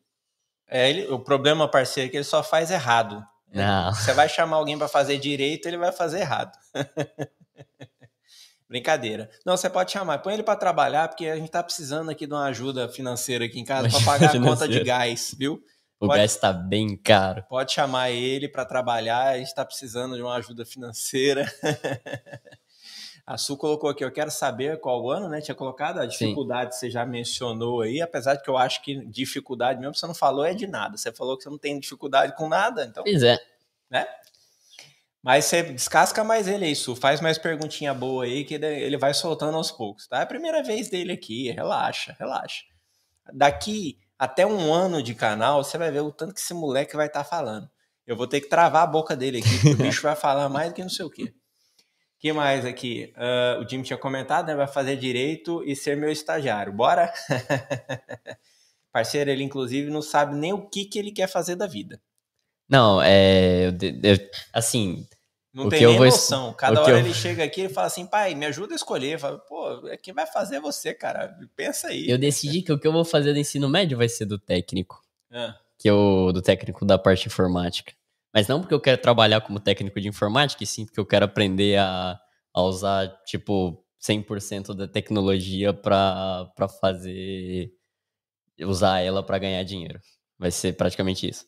É, 0.70 0.88
ele, 0.88 1.08
o 1.08 1.18
problema, 1.18 1.68
parceiro, 1.68 2.08
é 2.08 2.12
que 2.12 2.18
ele 2.18 2.24
só 2.24 2.44
faz 2.44 2.70
errado. 2.70 3.26
Não. 3.52 3.92
Você 3.96 4.14
vai 4.14 4.30
chamar 4.30 4.58
alguém 4.58 4.78
para 4.78 4.88
fazer 4.88 5.18
direito, 5.18 5.68
ele 5.68 5.78
vai 5.78 5.92
fazer 5.92 6.20
errado. 6.20 6.52
Brincadeira. 8.70 9.28
Não, 9.44 9.58
você 9.58 9.72
pode 9.72 9.92
chamar, 9.92 10.20
põe 10.20 10.36
ele 10.36 10.44
para 10.44 10.56
trabalhar, 10.56 11.08
porque 11.08 11.26
a 11.26 11.36
gente 11.36 11.50
tá 11.50 11.64
precisando 11.64 12.12
aqui 12.12 12.28
de 12.28 12.34
uma 12.34 12.46
ajuda 12.46 12.88
financeira 12.88 13.46
aqui 13.46 13.60
em 13.60 13.66
casa 13.66 13.90
para 13.90 14.06
pagar 14.06 14.36
a 14.36 14.38
conta 14.40 14.68
de 14.68 14.84
gás, 14.84 15.34
viu? 15.36 15.64
O 16.00 16.06
pode, 16.06 16.20
gás 16.20 16.32
está 16.34 16.54
bem 16.54 16.96
caro. 16.96 17.44
Pode 17.50 17.72
chamar 17.72 18.12
ele 18.12 18.48
para 18.48 18.66
trabalhar, 18.66 19.30
a 19.30 19.38
gente 19.40 19.48
está 19.48 19.66
precisando 19.66 20.16
de 20.16 20.22
uma 20.22 20.36
ajuda 20.36 20.64
financeira. 20.64 21.52
A 23.28 23.38
Su 23.38 23.58
colocou 23.58 23.90
aqui, 23.90 24.06
eu 24.06 24.12
quero 24.12 24.32
saber 24.32 24.80
qual 24.80 25.12
ano, 25.12 25.28
né? 25.28 25.42
Tinha 25.42 25.54
colocado 25.54 26.00
a 26.00 26.06
dificuldade, 26.06 26.74
Sim. 26.74 26.80
você 26.80 26.90
já 26.90 27.06
mencionou 27.06 27.82
aí, 27.82 28.02
apesar 28.02 28.36
de 28.36 28.42
que 28.42 28.50
eu 28.50 28.58
acho 28.58 28.82
que 28.82 29.06
dificuldade 29.06 29.82
mesmo 29.82 29.94
você 29.96 30.08
não 30.08 30.14
falou 30.14 30.46
é 30.46 30.54
de 30.54 30.66
nada. 30.66 30.98
Você 30.98 31.12
falou 31.12 31.36
que 31.36 31.44
você 31.44 31.50
não 31.50 31.58
tem 31.58 31.78
dificuldade 31.78 32.34
com 32.38 32.48
nada, 32.48 32.86
então. 32.86 33.04
Pois 33.04 33.22
é. 33.22 33.38
Né? 33.90 34.08
Mas 35.22 35.44
você 35.44 35.62
descasca 35.62 36.24
mais 36.24 36.48
ele 36.48 36.64
aí, 36.64 36.74
Su. 36.74 36.96
Faz 36.96 37.20
mais 37.20 37.38
perguntinha 37.38 37.94
boa 37.94 38.24
aí, 38.24 38.46
que 38.46 38.54
ele 38.54 38.98
vai 38.98 39.14
soltando 39.14 39.58
aos 39.58 39.72
poucos, 39.72 40.08
tá? 40.08 40.20
É 40.20 40.24
a 40.24 40.26
primeira 40.26 40.64
vez 40.64 40.88
dele 40.88 41.12
aqui, 41.12 41.52
relaxa, 41.52 42.16
relaxa. 42.18 42.64
Daqui 43.34 44.00
até 44.18 44.48
um 44.48 44.74
ano 44.74 45.04
de 45.04 45.14
canal, 45.14 45.66
você 45.66 45.78
vai 45.78 45.92
ver 45.92 46.00
o 46.00 46.14
tanto 46.14 46.34
que 46.34 46.40
esse 46.40 46.54
moleque 46.54 46.96
vai 46.96 47.08
estar 47.08 47.26
tá 47.26 47.30
falando. 47.30 47.70
Eu 48.06 48.16
vou 48.16 48.26
ter 48.26 48.40
que 48.40 48.48
travar 48.48 48.84
a 48.84 48.88
boca 48.88 49.18
dele 49.18 49.40
aqui, 49.40 49.54
porque 49.60 49.74
o 49.74 49.76
bicho 49.84 50.02
vai 50.02 50.16
falar 50.16 50.48
mais 50.48 50.70
do 50.70 50.76
que 50.76 50.82
não 50.82 50.90
sei 50.90 51.04
o 51.04 51.10
quê 51.10 51.34
que 52.20 52.34
mais 52.34 52.66
aqui? 52.66 53.14
Uh, 53.16 53.62
o 53.62 53.70
Jim 53.70 53.82
tinha 53.82 53.98
comentado, 53.98 54.48
né? 54.48 54.56
Vai 54.56 54.68
fazer 54.68 54.96
direito 54.96 55.64
e 55.64 55.76
ser 55.76 55.96
meu 55.96 56.12
estagiário. 56.12 56.74
Bora? 56.74 57.14
Parceiro, 58.92 59.30
ele 59.30 59.44
inclusive 59.44 59.92
não 59.92 60.02
sabe 60.02 60.36
nem 60.36 60.54
o 60.54 60.68
que, 60.68 60.86
que 60.86 60.98
ele 60.98 61.12
quer 61.12 61.28
fazer 61.28 61.56
da 61.56 61.68
vida. 61.68 62.02
Não, 62.68 63.02
é. 63.02 63.68
Eu, 63.68 63.72
eu, 64.04 64.30
assim. 64.52 65.08
Não 65.54 65.70
tem 65.70 65.86
nem 65.86 65.98
vou... 65.98 66.06
noção. 66.06 66.54
Cada 66.54 66.82
hora 66.82 66.92
eu... 66.92 66.98
ele 66.98 67.14
chega 67.14 67.44
aqui 67.44 67.64
e 67.64 67.70
fala 67.70 67.88
assim, 67.88 68.06
pai, 68.06 68.36
me 68.36 68.46
ajuda 68.46 68.74
a 68.74 68.76
escolher. 68.76 69.20
Fala, 69.20 69.40
Pô, 69.40 69.88
é 69.88 69.98
quem 69.98 70.14
vai 70.14 70.26
fazer 70.26 70.60
você, 70.60 70.94
cara. 70.94 71.36
Pensa 71.56 71.88
aí. 71.88 72.10
Eu 72.10 72.18
decidi 72.18 72.62
que 72.62 72.72
o 72.72 72.80
que 72.80 72.88
eu 72.88 72.92
vou 72.92 73.06
fazer 73.06 73.34
do 73.34 73.40
ensino 73.40 73.70
médio 73.70 73.98
vai 73.98 74.10
ser 74.10 74.26
do 74.26 74.38
técnico. 74.38 75.02
Ah. 75.32 75.56
Que 75.78 75.90
é 75.90 75.94
o 75.94 76.32
do 76.32 76.42
técnico 76.42 76.86
da 76.86 76.98
parte 76.98 77.28
informática. 77.28 77.94
Mas 78.38 78.48
não 78.48 78.62
porque 78.62 78.76
eu 78.76 78.80
quero 78.80 79.02
trabalhar 79.02 79.42
como 79.42 79.60
técnico 79.60 80.00
de 80.00 80.08
informática, 80.08 80.64
e 80.64 80.68
sim 80.68 80.86
porque 80.86 81.00
eu 81.00 81.08
quero 81.08 81.26
aprender 81.26 81.80
a, 81.80 82.20
a 82.54 82.62
usar, 82.62 83.08
tipo, 83.26 83.84
100% 84.00 84.76
da 84.76 84.88
tecnologia 84.88 85.74
para 85.74 86.48
fazer. 86.80 87.74
usar 88.62 89.00
ela 89.00 89.26
para 89.26 89.40
ganhar 89.40 89.64
dinheiro. 89.64 90.00
Vai 90.38 90.52
ser 90.52 90.74
praticamente 90.74 91.28
isso. 91.28 91.48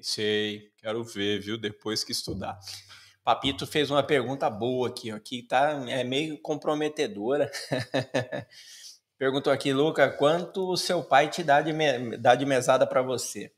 Sei, 0.00 0.70
quero 0.78 1.02
ver, 1.02 1.40
viu? 1.40 1.58
Depois 1.58 2.04
que 2.04 2.12
estudar. 2.12 2.56
Papito 3.24 3.66
fez 3.66 3.90
uma 3.90 4.04
pergunta 4.04 4.48
boa 4.48 4.90
aqui, 4.90 5.12
ó, 5.12 5.18
que 5.18 5.42
tá, 5.42 5.72
é 5.88 6.04
meio 6.04 6.40
comprometedora. 6.40 7.50
Perguntou 9.18 9.52
aqui, 9.52 9.72
Luca, 9.72 10.08
quanto 10.08 10.70
o 10.70 10.76
seu 10.76 11.02
pai 11.02 11.28
te 11.28 11.42
dá 11.42 11.60
de, 11.60 11.72
me, 11.72 12.16
dá 12.16 12.36
de 12.36 12.46
mesada 12.46 12.86
para 12.86 13.02
você? 13.02 13.52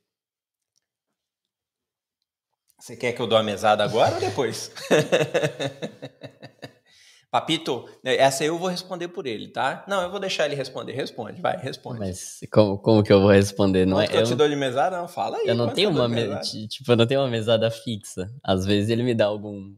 Você 2.82 2.96
quer 2.96 3.12
que 3.12 3.22
eu 3.22 3.28
dou 3.28 3.38
a 3.38 3.44
mesada 3.44 3.84
agora 3.84 4.16
ou 4.16 4.20
depois? 4.20 4.72
Papito, 7.30 7.88
essa 8.02 8.44
eu 8.44 8.58
vou 8.58 8.68
responder 8.68 9.06
por 9.06 9.24
ele, 9.24 9.46
tá? 9.46 9.84
Não, 9.86 10.02
eu 10.02 10.10
vou 10.10 10.18
deixar 10.18 10.46
ele 10.46 10.56
responder. 10.56 10.90
Responde, 10.90 11.40
vai, 11.40 11.56
responde. 11.56 12.00
Mas 12.00 12.40
como, 12.52 12.76
como 12.76 13.04
que 13.04 13.12
eu 13.12 13.20
vou 13.20 13.30
responder? 13.30 13.86
Não 13.86 14.00
é, 14.00 14.08
que 14.08 14.16
eu, 14.16 14.22
eu 14.22 14.26
te 14.26 14.34
dou 14.34 14.48
de 14.48 14.56
mesada? 14.56 14.98
Não, 14.98 15.06
fala 15.06 15.36
aí. 15.36 15.46
Eu 15.46 15.54
não 15.54 15.72
tenho 15.72 15.90
uma 15.90 16.08
me... 16.08 16.26
tipo, 16.66 16.90
eu 16.90 16.96
não 16.96 17.06
tenho 17.06 17.20
uma 17.20 17.30
mesada 17.30 17.70
fixa. 17.70 18.28
Às 18.42 18.66
vezes 18.66 18.90
ele 18.90 19.04
me 19.04 19.14
dá 19.14 19.26
algum, 19.26 19.76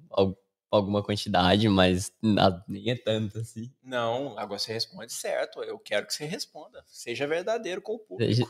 alguma 0.71 1.03
quantidade, 1.03 1.69
mas 1.69 2.11
nem 2.67 2.91
é 2.91 2.97
tanto 2.97 3.39
assim. 3.39 3.71
Não, 3.83 4.39
agora 4.39 4.59
você 4.59 4.73
responde 4.73 5.13
certo. 5.13 5.63
Eu 5.63 5.79
quero 5.79 6.07
que 6.07 6.15
você 6.15 6.25
responda. 6.25 6.83
Seja 6.87 7.27
verdadeiro 7.27 7.83
com 7.83 7.97
o 7.97 7.99
público. 7.99 8.33
Seja, 8.33 8.47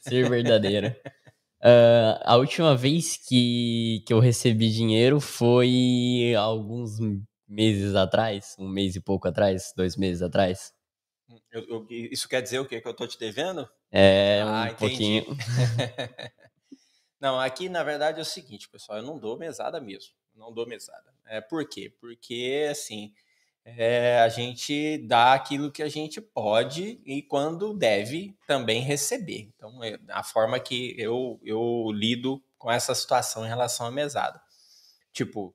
ser 0.00 0.30
verdadeiro. 0.30 0.96
Uh, 1.62 2.16
a 2.24 2.36
última 2.36 2.74
vez 2.74 3.18
que, 3.18 4.02
que 4.06 4.12
eu 4.12 4.18
recebi 4.18 4.70
dinheiro 4.70 5.20
foi 5.20 6.34
alguns 6.38 6.98
meses 7.46 7.94
atrás, 7.94 8.54
um 8.58 8.68
mês 8.68 8.96
e 8.96 9.00
pouco 9.00 9.28
atrás, 9.28 9.72
dois 9.76 9.96
meses 9.96 10.22
atrás. 10.22 10.72
Eu, 11.52 11.62
eu, 11.68 11.86
isso 11.90 12.28
quer 12.28 12.40
dizer 12.40 12.60
o 12.60 12.66
quê? 12.66 12.80
Que 12.80 12.88
eu 12.88 12.94
tô 12.94 13.06
te 13.06 13.18
devendo? 13.18 13.68
É, 13.90 14.40
ah, 14.42 14.62
um 14.62 14.66
entendi. 14.66 14.78
pouquinho. 14.78 15.24
não, 17.20 17.38
aqui 17.38 17.68
na 17.68 17.82
verdade 17.82 18.18
é 18.18 18.22
o 18.22 18.24
seguinte, 18.24 18.68
pessoal, 18.68 18.98
eu 18.98 19.04
não 19.04 19.18
dou 19.18 19.36
mesada 19.36 19.80
mesmo. 19.80 20.14
Não 20.34 20.52
dou 20.52 20.66
mesada. 20.66 21.12
É, 21.26 21.40
por 21.40 21.68
quê? 21.68 21.92
Porque, 22.00 22.66
assim, 22.70 23.12
é, 23.64 24.20
a 24.20 24.28
gente 24.28 24.98
dá 25.06 25.34
aquilo 25.34 25.70
que 25.70 25.82
a 25.82 25.88
gente 25.88 26.20
pode 26.20 27.00
e 27.04 27.22
quando 27.22 27.76
deve 27.76 28.36
também 28.46 28.82
receber. 28.82 29.50
Então, 29.54 29.82
é 29.84 29.98
a 30.10 30.22
forma 30.22 30.58
que 30.58 30.94
eu, 30.98 31.38
eu 31.44 31.90
lido 31.92 32.42
com 32.58 32.70
essa 32.70 32.94
situação 32.94 33.44
em 33.44 33.48
relação 33.48 33.86
à 33.86 33.90
mesada. 33.90 34.40
Tipo, 35.12 35.54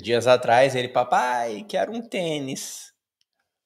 dias 0.00 0.26
atrás 0.26 0.74
ele, 0.74 0.88
papai, 0.88 1.64
quero 1.68 1.92
um 1.92 2.00
tênis. 2.00 2.92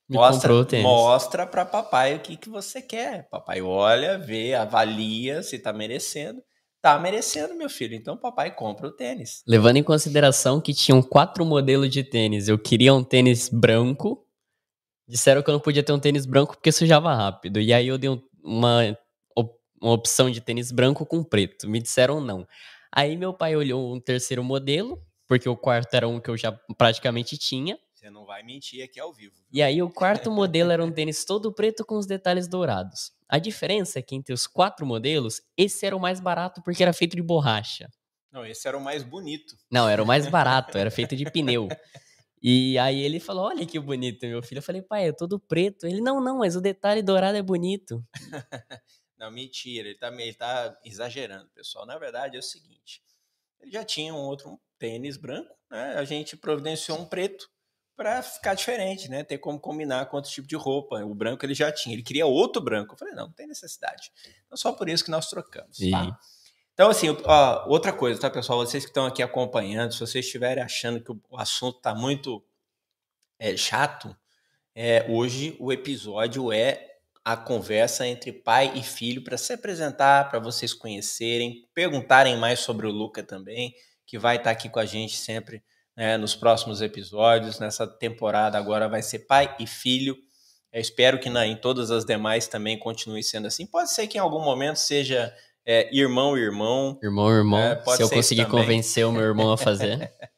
Me 0.09 0.17
mostra, 0.17 0.64
tênis. 0.64 0.85
mostra 0.85 1.47
para 1.47 1.64
papai 1.64 2.17
o 2.17 2.21
que, 2.21 2.37
que 2.37 2.51
você 2.51 2.83
quer. 2.83 3.29
Papai 3.29 3.62
olha, 3.62 4.19
vê, 4.19 4.55
avalia 4.55 5.43
se 5.43 5.59
tá 5.59 5.73
merecendo 5.73 6.43
tá 6.85 6.99
merecendo, 6.99 7.55
meu 7.55 7.70
filho. 7.70 7.94
Então 7.94 8.14
papai 8.14 8.55
compra 8.55 8.88
o 8.88 8.92
tênis. 8.92 9.42
Levando 9.47 9.79
em 9.79 9.83
consideração 9.83 10.61
que 10.61 10.75
tinham 10.75 11.03
quatro 11.03 11.42
modelos 11.42 11.88
de 11.88 12.05
tênis. 12.05 12.47
Eu 12.47 12.59
queria 12.59 12.92
um 12.92 13.03
tênis 13.03 13.49
branco. 13.49 14.23
Disseram 15.09 15.42
que 15.42 15.49
eu 15.49 15.55
não 15.55 15.61
podia 15.61 15.83
ter 15.83 15.94
um 15.94 15.99
tênis 15.99 16.27
branco 16.27 16.55
porque 16.55 16.70
sujava 16.70 17.14
rápido. 17.14 17.59
E 17.59 17.73
aí 17.73 17.88
eu 17.88 17.97
dei 17.97 18.11
uma, 18.42 18.99
uma 19.81 19.92
opção 19.92 20.31
de 20.31 20.42
tênis 20.42 20.70
branco 20.70 21.07
com 21.07 21.25
preto. 21.25 21.66
Me 21.70 21.81
disseram 21.81 22.20
não. 22.20 22.47
Aí 22.92 23.16
meu 23.16 23.33
pai 23.33 23.57
olhou 23.57 23.94
um 23.94 23.99
terceiro 23.99 24.44
modelo, 24.44 25.03
porque 25.27 25.49
o 25.49 25.57
quarto 25.57 25.94
era 25.94 26.07
um 26.07 26.20
que 26.20 26.29
eu 26.29 26.37
já 26.37 26.53
praticamente 26.77 27.38
tinha. 27.38 27.79
Você 27.94 28.11
não 28.11 28.27
vai 28.27 28.42
mentir 28.42 28.85
aqui 28.85 29.01
ao 29.01 29.11
vivo. 29.11 29.35
E 29.51 29.62
aí 29.62 29.83
o 29.83 29.88
quarto 29.88 30.29
modelo 30.31 30.70
era 30.70 30.85
um 30.85 30.92
tênis 30.92 31.25
todo 31.25 31.51
preto 31.51 31.83
com 31.83 31.97
os 31.97 32.05
detalhes 32.05 32.47
dourados. 32.47 33.11
A 33.29 33.39
diferença 33.39 33.99
é 33.99 34.03
que 34.03 34.15
entre 34.15 34.33
os 34.33 34.47
quatro 34.47 34.87
modelos, 34.87 35.41
esse 35.57 35.85
era 35.87 35.97
o 35.97 36.01
mais 36.01 36.21
barato 36.21 36.63
porque 36.63 36.83
era 36.83 36.93
feito 36.93 37.17
de 37.17 37.23
borracha. 37.23 37.89
Não, 38.31 38.45
esse 38.45 38.67
era 38.67 38.77
o 38.77 38.81
mais 38.81 39.03
bonito. 39.03 39.57
Não, 39.71 39.89
era 39.89 40.03
o 40.03 40.07
mais 40.07 40.27
barato, 40.29 40.77
era 40.77 40.91
feito 40.91 41.15
de 41.17 41.25
pneu. 41.31 41.69
E 42.43 42.77
aí 42.79 43.01
ele 43.01 43.19
falou: 43.21 43.45
Olha 43.47 43.65
que 43.65 43.79
bonito, 43.79 44.27
meu 44.27 44.43
filho. 44.43 44.59
Eu 44.59 44.63
falei, 44.63 44.83
pai, 44.83 45.09
é 45.09 45.13
todo 45.13 45.39
preto. 45.41 45.87
Ele, 45.87 46.01
não, 46.01 46.21
não, 46.21 46.39
mas 46.39 46.57
o 46.57 46.61
detalhe 46.61 47.03
dourado 47.03 47.39
é 47.39 47.43
bonito. 47.43 48.05
não, 49.17 49.31
mentira, 49.31 49.89
ele 49.89 49.97
tá, 49.97 50.13
ele 50.13 50.35
tá 50.35 50.79
exagerando, 50.85 51.49
pessoal. 51.55 51.87
Na 51.87 51.97
verdade 51.97 52.37
é 52.37 52.39
o 52.39 52.43
seguinte: 52.43 53.03
ele 53.61 53.71
já 53.71 53.85
tinha 53.85 54.13
um 54.13 54.19
outro 54.19 54.61
tênis 54.79 55.17
branco, 55.17 55.57
né? 55.71 55.95
A 55.95 56.05
gente 56.05 56.37
providenciou 56.37 56.99
um 56.99 57.07
preto 57.07 57.49
para 57.96 58.22
ficar 58.22 58.54
diferente, 58.54 59.09
né? 59.09 59.22
Ter 59.22 59.38
como 59.38 59.59
combinar 59.59 60.07
com 60.07 60.16
outro 60.16 60.30
tipo 60.30 60.48
de 60.48 60.57
roupa. 60.57 61.04
O 61.04 61.14
branco 61.14 61.44
ele 61.44 61.54
já 61.54 61.70
tinha, 61.70 61.94
ele 61.94 62.02
queria 62.02 62.26
outro 62.26 62.61
branco. 62.61 62.94
Eu 62.94 62.98
falei, 62.98 63.14
não, 63.14 63.26
não 63.26 63.33
tem 63.33 63.46
necessidade. 63.46 64.11
Então, 64.46 64.57
só 64.57 64.72
por 64.72 64.88
isso 64.88 65.04
que 65.04 65.11
nós 65.11 65.28
trocamos. 65.28 65.78
Tá? 65.78 66.18
Então, 66.72 66.90
assim, 66.90 67.16
ó, 67.24 67.68
outra 67.68 67.92
coisa, 67.92 68.20
tá, 68.20 68.28
pessoal? 68.28 68.59
Vocês 68.59 68.85
que 68.85 68.90
estão 68.90 69.07
aqui 69.07 69.22
acompanhando, 69.22 69.92
se 69.92 70.00
vocês 70.00 70.24
estiverem 70.24 70.62
achando 70.62 71.00
que 71.00 71.12
o 71.12 71.38
assunto 71.38 71.76
está 71.76 71.94
muito 71.94 72.44
é, 73.38 73.57
chato, 73.57 74.16
é, 74.74 75.07
hoje 75.09 75.57
o 75.61 75.72
episódio 75.72 76.52
é 76.52 76.94
a 77.24 77.37
conversa 77.37 78.07
entre 78.07 78.33
pai 78.33 78.72
e 78.74 78.83
filho 78.83 79.22
para 79.22 79.38
se 79.38 79.52
apresentar, 79.52 80.28
para 80.28 80.40
vocês 80.40 80.74
conhecerem, 80.74 81.66
perguntarem 81.72 82.37
mais 82.37 82.59
sobre 82.61 82.87
o 82.87 82.90
Luca 82.90 83.22
também, 83.22 83.74
que 84.04 84.18
vai 84.18 84.37
estar 84.37 84.44
tá 84.44 84.50
aqui 84.50 84.68
com 84.68 84.80
a 84.80 84.85
gente 84.85 85.16
sempre 85.16 85.62
né, 85.96 86.16
nos 86.16 86.35
próximos 86.35 86.80
episódios. 86.83 87.59
Nessa 87.59 87.87
temporada 87.87 88.59
agora 88.59 88.88
vai 88.88 89.02
ser 89.02 89.20
pai 89.20 89.54
e 89.59 89.66
filho. 89.66 90.16
Eu 90.72 90.80
espero 90.80 91.20
que 91.20 91.30
na, 91.30 91.46
em 91.46 91.57
todas 91.57 91.90
as 91.90 92.04
demais 92.04 92.48
também 92.48 92.78
continue 92.78 93.22
sendo 93.22 93.46
assim. 93.46 93.66
Pode 93.66 93.90
ser 93.92 94.07
que 94.07 94.18
em 94.18 94.20
algum 94.20 94.40
momento 94.40 94.76
seja 94.76 95.33
é, 95.64 95.88
irmão, 95.96 96.37
irmão. 96.37 96.98
Irmão, 97.02 97.30
irmão. 97.30 97.61
É, 97.61 97.83
se 97.96 98.02
eu 98.02 98.11
conseguir 98.11 98.46
convencer 98.46 99.07
o 99.07 99.12
meu 99.12 99.22
irmão 99.22 99.52
a 99.52 99.57
fazer. 99.57 100.12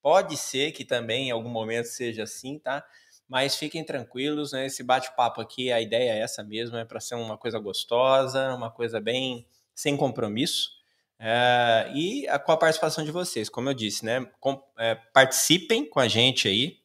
pode 0.00 0.36
ser 0.36 0.70
que 0.70 0.84
também 0.84 1.28
em 1.28 1.30
algum 1.32 1.50
momento 1.50 1.86
seja 1.86 2.22
assim, 2.22 2.60
tá? 2.60 2.84
Mas 3.28 3.56
fiquem 3.56 3.84
tranquilos, 3.84 4.52
né? 4.52 4.66
Esse 4.66 4.84
bate-papo 4.84 5.40
aqui, 5.40 5.72
a 5.72 5.80
ideia 5.80 6.12
é 6.12 6.20
essa 6.20 6.44
mesmo, 6.44 6.76
é 6.76 6.84
para 6.84 7.00
ser 7.00 7.16
uma 7.16 7.36
coisa 7.36 7.58
gostosa, 7.58 8.54
uma 8.54 8.70
coisa 8.70 9.00
bem 9.00 9.48
sem 9.74 9.96
compromisso. 9.96 10.75
É, 11.18 11.90
e 11.94 12.28
a, 12.28 12.38
com 12.38 12.52
a 12.52 12.56
participação 12.56 13.04
de 13.04 13.10
vocês, 13.10 13.48
como 13.48 13.70
eu 13.70 13.74
disse, 13.74 14.04
né? 14.04 14.26
Com, 14.38 14.62
é, 14.78 14.94
participem 15.12 15.88
com 15.88 15.98
a 15.98 16.08
gente 16.08 16.46
aí, 16.48 16.78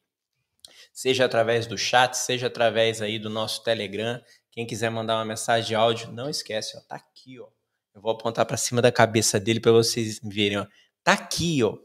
seja 0.92 1.24
através 1.24 1.66
do 1.66 1.76
chat, 1.76 2.14
seja 2.14 2.46
através 2.46 3.02
aí 3.02 3.18
do 3.18 3.28
nosso 3.28 3.62
Telegram. 3.62 4.20
Quem 4.50 4.66
quiser 4.66 4.90
mandar 4.90 5.16
uma 5.16 5.24
mensagem 5.24 5.68
de 5.68 5.74
áudio, 5.74 6.12
não 6.12 6.28
esquece, 6.28 6.76
ó, 6.76 6.80
tá 6.80 6.96
aqui, 6.96 7.38
ó. 7.40 7.48
Eu 7.94 8.00
vou 8.00 8.12
apontar 8.12 8.46
para 8.46 8.56
cima 8.56 8.80
da 8.80 8.90
cabeça 8.90 9.38
dele 9.38 9.60
para 9.60 9.72
vocês 9.72 10.18
verem, 10.22 10.58
ó. 10.58 10.66
Tá 11.04 11.12
aqui, 11.12 11.62
ó. 11.62 11.76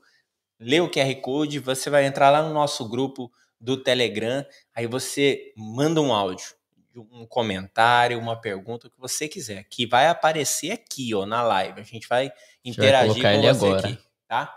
Lê 0.59 0.79
o 0.79 0.89
QR 0.89 1.13
Code, 1.21 1.59
você 1.59 1.89
vai 1.89 2.05
entrar 2.05 2.29
lá 2.29 2.41
no 2.41 2.53
nosso 2.53 2.87
grupo 2.87 3.31
do 3.59 3.81
Telegram, 3.81 4.45
aí 4.73 4.87
você 4.87 5.53
manda 5.55 6.01
um 6.01 6.13
áudio, 6.13 6.55
um 6.97 7.25
comentário, 7.25 8.19
uma 8.19 8.39
pergunta, 8.39 8.87
o 8.87 8.89
que 8.89 8.99
você 8.99 9.27
quiser, 9.27 9.63
que 9.69 9.85
vai 9.85 10.07
aparecer 10.07 10.71
aqui, 10.71 11.13
ó, 11.13 11.25
na 11.25 11.41
live. 11.43 11.81
A 11.81 11.83
gente 11.83 12.07
vai 12.07 12.31
interagir 12.63 13.21
com 13.21 13.41
você 13.41 13.65
agora. 13.65 13.87
aqui, 13.87 13.99
tá? 14.27 14.55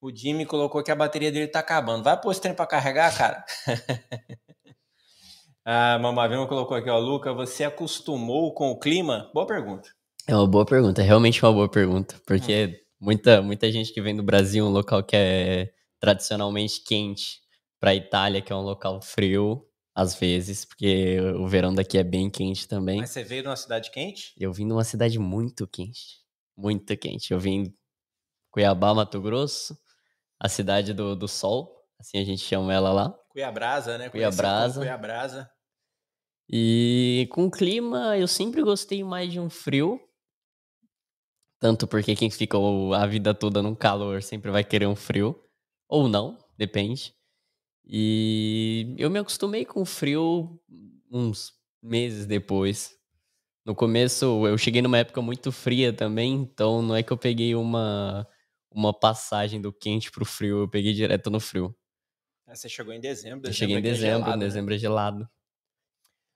O 0.00 0.14
Jimmy 0.14 0.46
colocou 0.46 0.82
que 0.82 0.90
a 0.90 0.96
bateria 0.96 1.30
dele 1.30 1.46
tá 1.46 1.60
acabando. 1.60 2.04
Vai 2.04 2.18
pôr 2.18 2.32
esse 2.32 2.40
trem 2.40 2.54
pra 2.54 2.66
carregar, 2.66 3.16
cara? 3.16 3.44
a 5.64 5.98
Mamavima 5.98 6.46
colocou 6.46 6.76
aqui, 6.76 6.88
ó, 6.88 6.98
Luca, 6.98 7.34
você 7.34 7.64
acostumou 7.64 8.54
com 8.54 8.70
o 8.70 8.78
clima? 8.78 9.30
Boa 9.34 9.46
pergunta. 9.46 9.90
É 10.26 10.34
uma 10.34 10.46
boa 10.46 10.64
pergunta, 10.64 11.02
é 11.02 11.04
realmente 11.04 11.44
uma 11.44 11.52
boa 11.52 11.68
pergunta, 11.68 12.14
porque 12.26 12.66
hum. 12.66 13.04
muita, 13.06 13.42
muita 13.42 13.70
gente 13.70 13.92
que 13.92 14.00
vem 14.00 14.14
do 14.14 14.22
Brasil, 14.22 14.64
um 14.64 14.70
local 14.70 15.02
que 15.02 15.16
é 15.16 15.70
tradicionalmente 15.98 16.82
quente, 16.82 17.40
para 17.80 17.94
Itália, 17.94 18.42
que 18.42 18.52
é 18.52 18.56
um 18.56 18.60
local 18.60 19.00
frio, 19.00 19.66
às 20.00 20.14
vezes, 20.14 20.64
porque 20.64 21.20
o 21.36 21.46
verão 21.46 21.74
daqui 21.74 21.98
é 21.98 22.02
bem 22.02 22.30
quente 22.30 22.66
também. 22.66 23.00
Mas 23.00 23.10
você 23.10 23.22
veio 23.22 23.42
de 23.42 23.48
uma 23.48 23.56
cidade 23.56 23.90
quente? 23.90 24.32
Eu 24.38 24.50
vim 24.50 24.66
de 24.66 24.72
uma 24.72 24.82
cidade 24.82 25.18
muito 25.18 25.66
quente. 25.66 26.20
Muito 26.56 26.96
quente. 26.96 27.34
Eu 27.34 27.38
vim 27.38 27.76
Cuiabá, 28.50 28.94
Mato 28.94 29.20
Grosso, 29.20 29.78
a 30.40 30.48
cidade 30.48 30.94
do, 30.94 31.14
do 31.14 31.28
sol, 31.28 31.84
assim 31.98 32.18
a 32.18 32.24
gente 32.24 32.40
chama 32.40 32.72
ela 32.72 32.90
lá. 32.90 33.10
Cuiabrasa, 33.28 33.98
né? 33.98 34.08
Cuiabrasa. 34.08 34.80
Cuiabrasa. 34.80 35.50
E 36.48 37.28
com 37.30 37.44
o 37.44 37.50
clima, 37.50 38.16
eu 38.16 38.26
sempre 38.26 38.62
gostei 38.62 39.04
mais 39.04 39.30
de 39.30 39.38
um 39.38 39.50
frio. 39.50 40.00
Tanto 41.60 41.86
porque 41.86 42.16
quem 42.16 42.30
fica 42.30 42.56
a 42.96 43.06
vida 43.06 43.34
toda 43.34 43.60
num 43.60 43.74
calor 43.74 44.22
sempre 44.22 44.50
vai 44.50 44.64
querer 44.64 44.86
um 44.86 44.96
frio. 44.96 45.38
Ou 45.86 46.08
não, 46.08 46.38
depende. 46.56 47.14
E 47.92 48.94
eu 48.96 49.10
me 49.10 49.18
acostumei 49.18 49.64
com 49.64 49.82
o 49.82 49.84
frio 49.84 50.60
uns 51.10 51.52
meses 51.82 52.24
depois. 52.24 52.92
No 53.66 53.74
começo, 53.74 54.46
eu 54.46 54.56
cheguei 54.56 54.80
numa 54.80 54.98
época 54.98 55.20
muito 55.20 55.50
fria 55.50 55.92
também, 55.92 56.34
então 56.34 56.80
não 56.82 56.94
é 56.94 57.02
que 57.02 57.12
eu 57.12 57.18
peguei 57.18 57.52
uma, 57.56 58.24
uma 58.70 58.94
passagem 58.94 59.60
do 59.60 59.72
quente 59.72 60.08
pro 60.12 60.24
frio, 60.24 60.60
eu 60.60 60.68
peguei 60.68 60.92
direto 60.92 61.30
no 61.30 61.40
frio. 61.40 61.74
Ah, 62.46 62.54
você 62.54 62.68
chegou 62.68 62.94
em 62.94 63.00
dezembro, 63.00 63.40
dezembro 63.40 63.48
eu 63.50 63.54
cheguei 63.54 63.76
em 63.76 63.82
dezembro, 63.82 64.06
é 64.06 64.10
gelado, 64.18 64.38
né? 64.38 64.46
dezembro 64.46 64.74
é 64.74 64.78
gelado. 64.78 65.28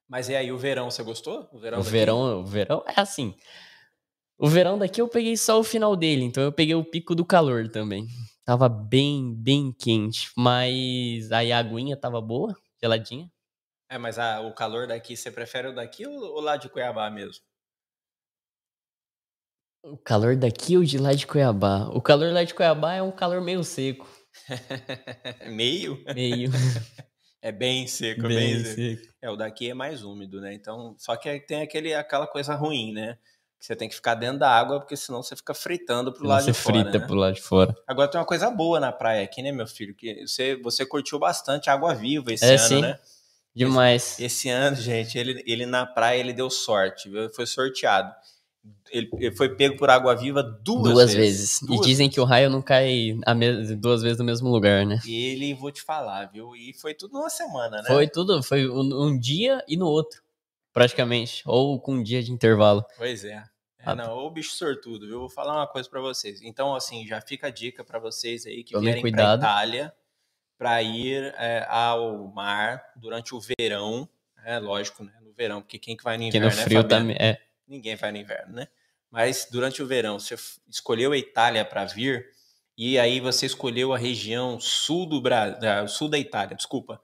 Mas 0.09 0.29
e 0.29 0.35
aí, 0.35 0.51
o 0.51 0.59
verão, 0.59 0.91
você 0.91 1.05
gostou? 1.05 1.49
O 1.53 1.59
verão, 1.59 1.79
o 1.79 1.83
verão, 1.83 2.41
o 2.41 2.45
verão 2.45 2.85
é 2.89 3.01
assim. 3.01 3.33
O 4.37 4.49
verão 4.49 4.77
daqui 4.77 5.01
eu 5.01 5.09
peguei 5.09 5.37
só 5.37 5.61
o 5.61 5.65
final 5.65 5.95
dele, 5.95 6.25
então 6.25 6.43
eu 6.43 6.53
peguei 6.53 6.75
o 6.75 6.85
pico 6.85 7.15
do 7.15 7.25
calor 7.25 7.69
também. 7.69 8.09
Tava 8.45 8.69
bem, 8.69 9.35
bem 9.35 9.73
quente, 9.73 10.31
mas 10.37 11.33
aí 11.33 11.51
a 11.51 11.59
aguinha 11.59 11.97
tava 11.97 12.21
boa, 12.21 12.55
geladinha. 12.79 13.33
É, 13.89 13.97
mas 13.97 14.19
a, 14.19 14.43
o 14.43 14.55
calor 14.55 14.87
daqui, 14.87 15.17
você 15.17 15.31
prefere 15.31 15.69
o 15.69 15.75
daqui 15.75 16.07
ou, 16.07 16.15
ou 16.15 16.41
lá 16.43 16.59
de 16.59 16.69
Cuiabá 16.69 17.11
mesmo? 17.11 17.43
O 19.83 19.97
calor 19.97 20.37
daqui 20.37 20.77
ou 20.77 20.85
de 20.85 20.99
lá 20.99 21.15
de 21.15 21.27
Cuiabá? 21.27 21.89
O 21.89 22.03
calor 22.03 22.35
lá 22.35 22.45
de 22.45 22.53
Cuiabá 22.53 22.95
é 22.95 23.03
um 23.03 23.11
calor 23.11 23.41
meio 23.41 23.65
seco. 23.65 24.07
meio? 25.51 26.05
Meio. 26.15 26.51
é 27.41 27.51
bem 27.51 27.87
seco, 27.87 28.23
bem, 28.23 28.29
bem 28.29 28.65
seco. 28.65 28.77
seco. 28.77 29.15
É, 29.23 29.31
o 29.31 29.37
daqui 29.37 29.71
é 29.71 29.75
mais 29.75 30.03
úmido, 30.03 30.39
né? 30.39 30.53
Então, 30.53 30.95
só 30.99 31.17
que 31.17 31.41
tem 31.41 31.63
aquele, 31.63 31.95
aquela 31.95 32.27
coisa 32.27 32.55
ruim, 32.55 32.93
né? 32.93 33.17
Você 33.65 33.75
tem 33.75 33.89
que 33.89 33.95
ficar 33.95 34.15
dentro 34.15 34.41
da 34.41 34.51
água, 34.51 34.79
porque 34.79 34.95
senão 34.95 35.23
você 35.23 35.35
fica 35.35 35.55
fritando 35.55 36.13
pro 36.13 36.27
lado 36.27 36.45
de 36.45 36.53
fora. 36.53 36.77
Você 36.77 36.83
frita 36.83 36.99
né? 36.99 37.07
pro 37.07 37.15
lado 37.15 37.35
de 37.35 37.41
fora. 37.41 37.75
Agora 37.87 38.11
tem 38.11 38.21
uma 38.21 38.27
coisa 38.27 38.51
boa 38.51 38.79
na 38.79 38.93
praia 38.93 39.25
aqui, 39.25 39.41
né, 39.43 39.53
meu 39.53 39.67
filho? 39.67 39.95
Que 39.95 40.27
você, 40.27 40.55
você 40.57 40.85
curtiu 40.85 41.19
bastante 41.19 41.71
água 41.71 41.95
viva 41.95 42.31
esse 42.31 42.45
é, 42.45 42.57
ano, 42.57 42.69
sim. 42.69 42.81
né? 42.83 42.99
Demais. 43.55 44.15
Esse, 44.15 44.25
esse, 44.25 44.49
ano, 44.51 44.77
gente, 44.77 45.17
ele, 45.17 45.43
ele 45.47 45.65
na 45.65 45.87
praia 45.87 46.21
ele 46.21 46.35
deu 46.35 46.51
sorte, 46.51 47.09
viu? 47.09 47.33
foi 47.33 47.47
sorteado. 47.47 48.13
Ele, 48.91 49.09
ele, 49.15 49.35
foi 49.35 49.49
pego 49.57 49.79
por 49.79 49.89
água 49.89 50.15
viva 50.15 50.43
duas, 50.43 50.93
duas 50.93 51.15
vezes. 51.15 51.39
vezes. 51.39 51.61
Duas 51.63 51.81
e 51.81 51.83
dizem 51.89 52.11
que 52.11 52.21
o 52.21 52.25
raio 52.25 52.51
não 52.51 52.61
cai 52.61 53.17
duas 53.79 54.03
vezes 54.03 54.19
no 54.19 54.25
mesmo 54.27 54.51
lugar, 54.51 54.85
né? 54.85 55.01
E 55.07 55.33
ele, 55.33 55.55
vou 55.55 55.73
te 55.73 55.81
falar, 55.81 56.27
viu? 56.27 56.55
E 56.55 56.75
foi 56.75 56.93
tudo 56.93 57.15
numa 57.15 57.31
semana, 57.31 57.79
né? 57.79 57.85
Foi 57.87 58.07
tudo, 58.07 58.43
foi 58.43 58.69
um, 58.69 59.07
um 59.07 59.19
dia 59.19 59.65
e 59.67 59.75
no 59.75 59.87
outro, 59.87 60.23
praticamente. 60.71 61.43
Ou 61.47 61.81
com 61.81 61.95
um 61.95 62.03
dia 62.03 62.23
de 62.23 62.31
intervalo. 62.31 62.85
Pois 62.99 63.25
é. 63.25 63.43
É, 63.87 63.95
não, 63.95 64.19
o 64.19 64.31
bicho 64.31 64.53
sortudo, 64.53 65.07
viu? 65.07 65.21
Vou 65.21 65.29
falar 65.29 65.57
uma 65.57 65.67
coisa 65.67 65.89
para 65.89 66.01
vocês. 66.01 66.41
Então, 66.43 66.75
assim, 66.75 67.07
já 67.07 67.21
fica 67.21 67.49
a 67.49 67.51
dica 67.51 67.85
para 67.85 67.99
vocês 67.99 68.47
aí 68.47 68.65
que 68.65 68.73
Tome 68.73 68.87
vierem 68.87 69.13
para 69.13 69.35
Itália 69.35 69.95
para 70.57 70.83
ir 70.83 71.35
é, 71.37 71.67
ao 71.69 72.29
mar 72.29 72.83
durante 72.97 73.35
o 73.35 73.41
verão. 73.41 74.09
É 74.45 74.59
lógico, 74.59 75.05
né? 75.05 75.13
No 75.23 75.33
verão, 75.33 75.61
porque 75.61 75.79
quem 75.79 75.97
que 75.97 76.05
vai 76.05 76.17
no 76.17 76.25
inverno, 76.25 76.47
no 76.47 76.53
frio 76.53 76.83
né, 76.83 76.89
também 76.89 77.17
é. 77.19 77.41
Ninguém 77.67 77.97
vai 77.97 78.13
no 78.13 78.19
inverno, 78.19 78.55
né? 78.55 78.69
Mas 79.11 79.49
durante 79.51 79.83
o 79.83 79.87
verão, 79.87 80.19
você 80.19 80.37
escolheu 80.69 81.13
a 81.13 81.17
Itália 81.17 81.65
para 81.65 81.85
vir 81.85 82.27
e 82.77 82.99
aí 82.99 83.21
você 83.21 83.47
escolheu 83.47 83.93
a 83.93 83.99
região 83.99 84.59
sul 84.59 85.07
do 85.07 85.21
Brasil, 85.21 85.89
sul 85.89 86.09
da 86.09 86.19
Itália, 86.19 86.57
desculpa, 86.57 87.01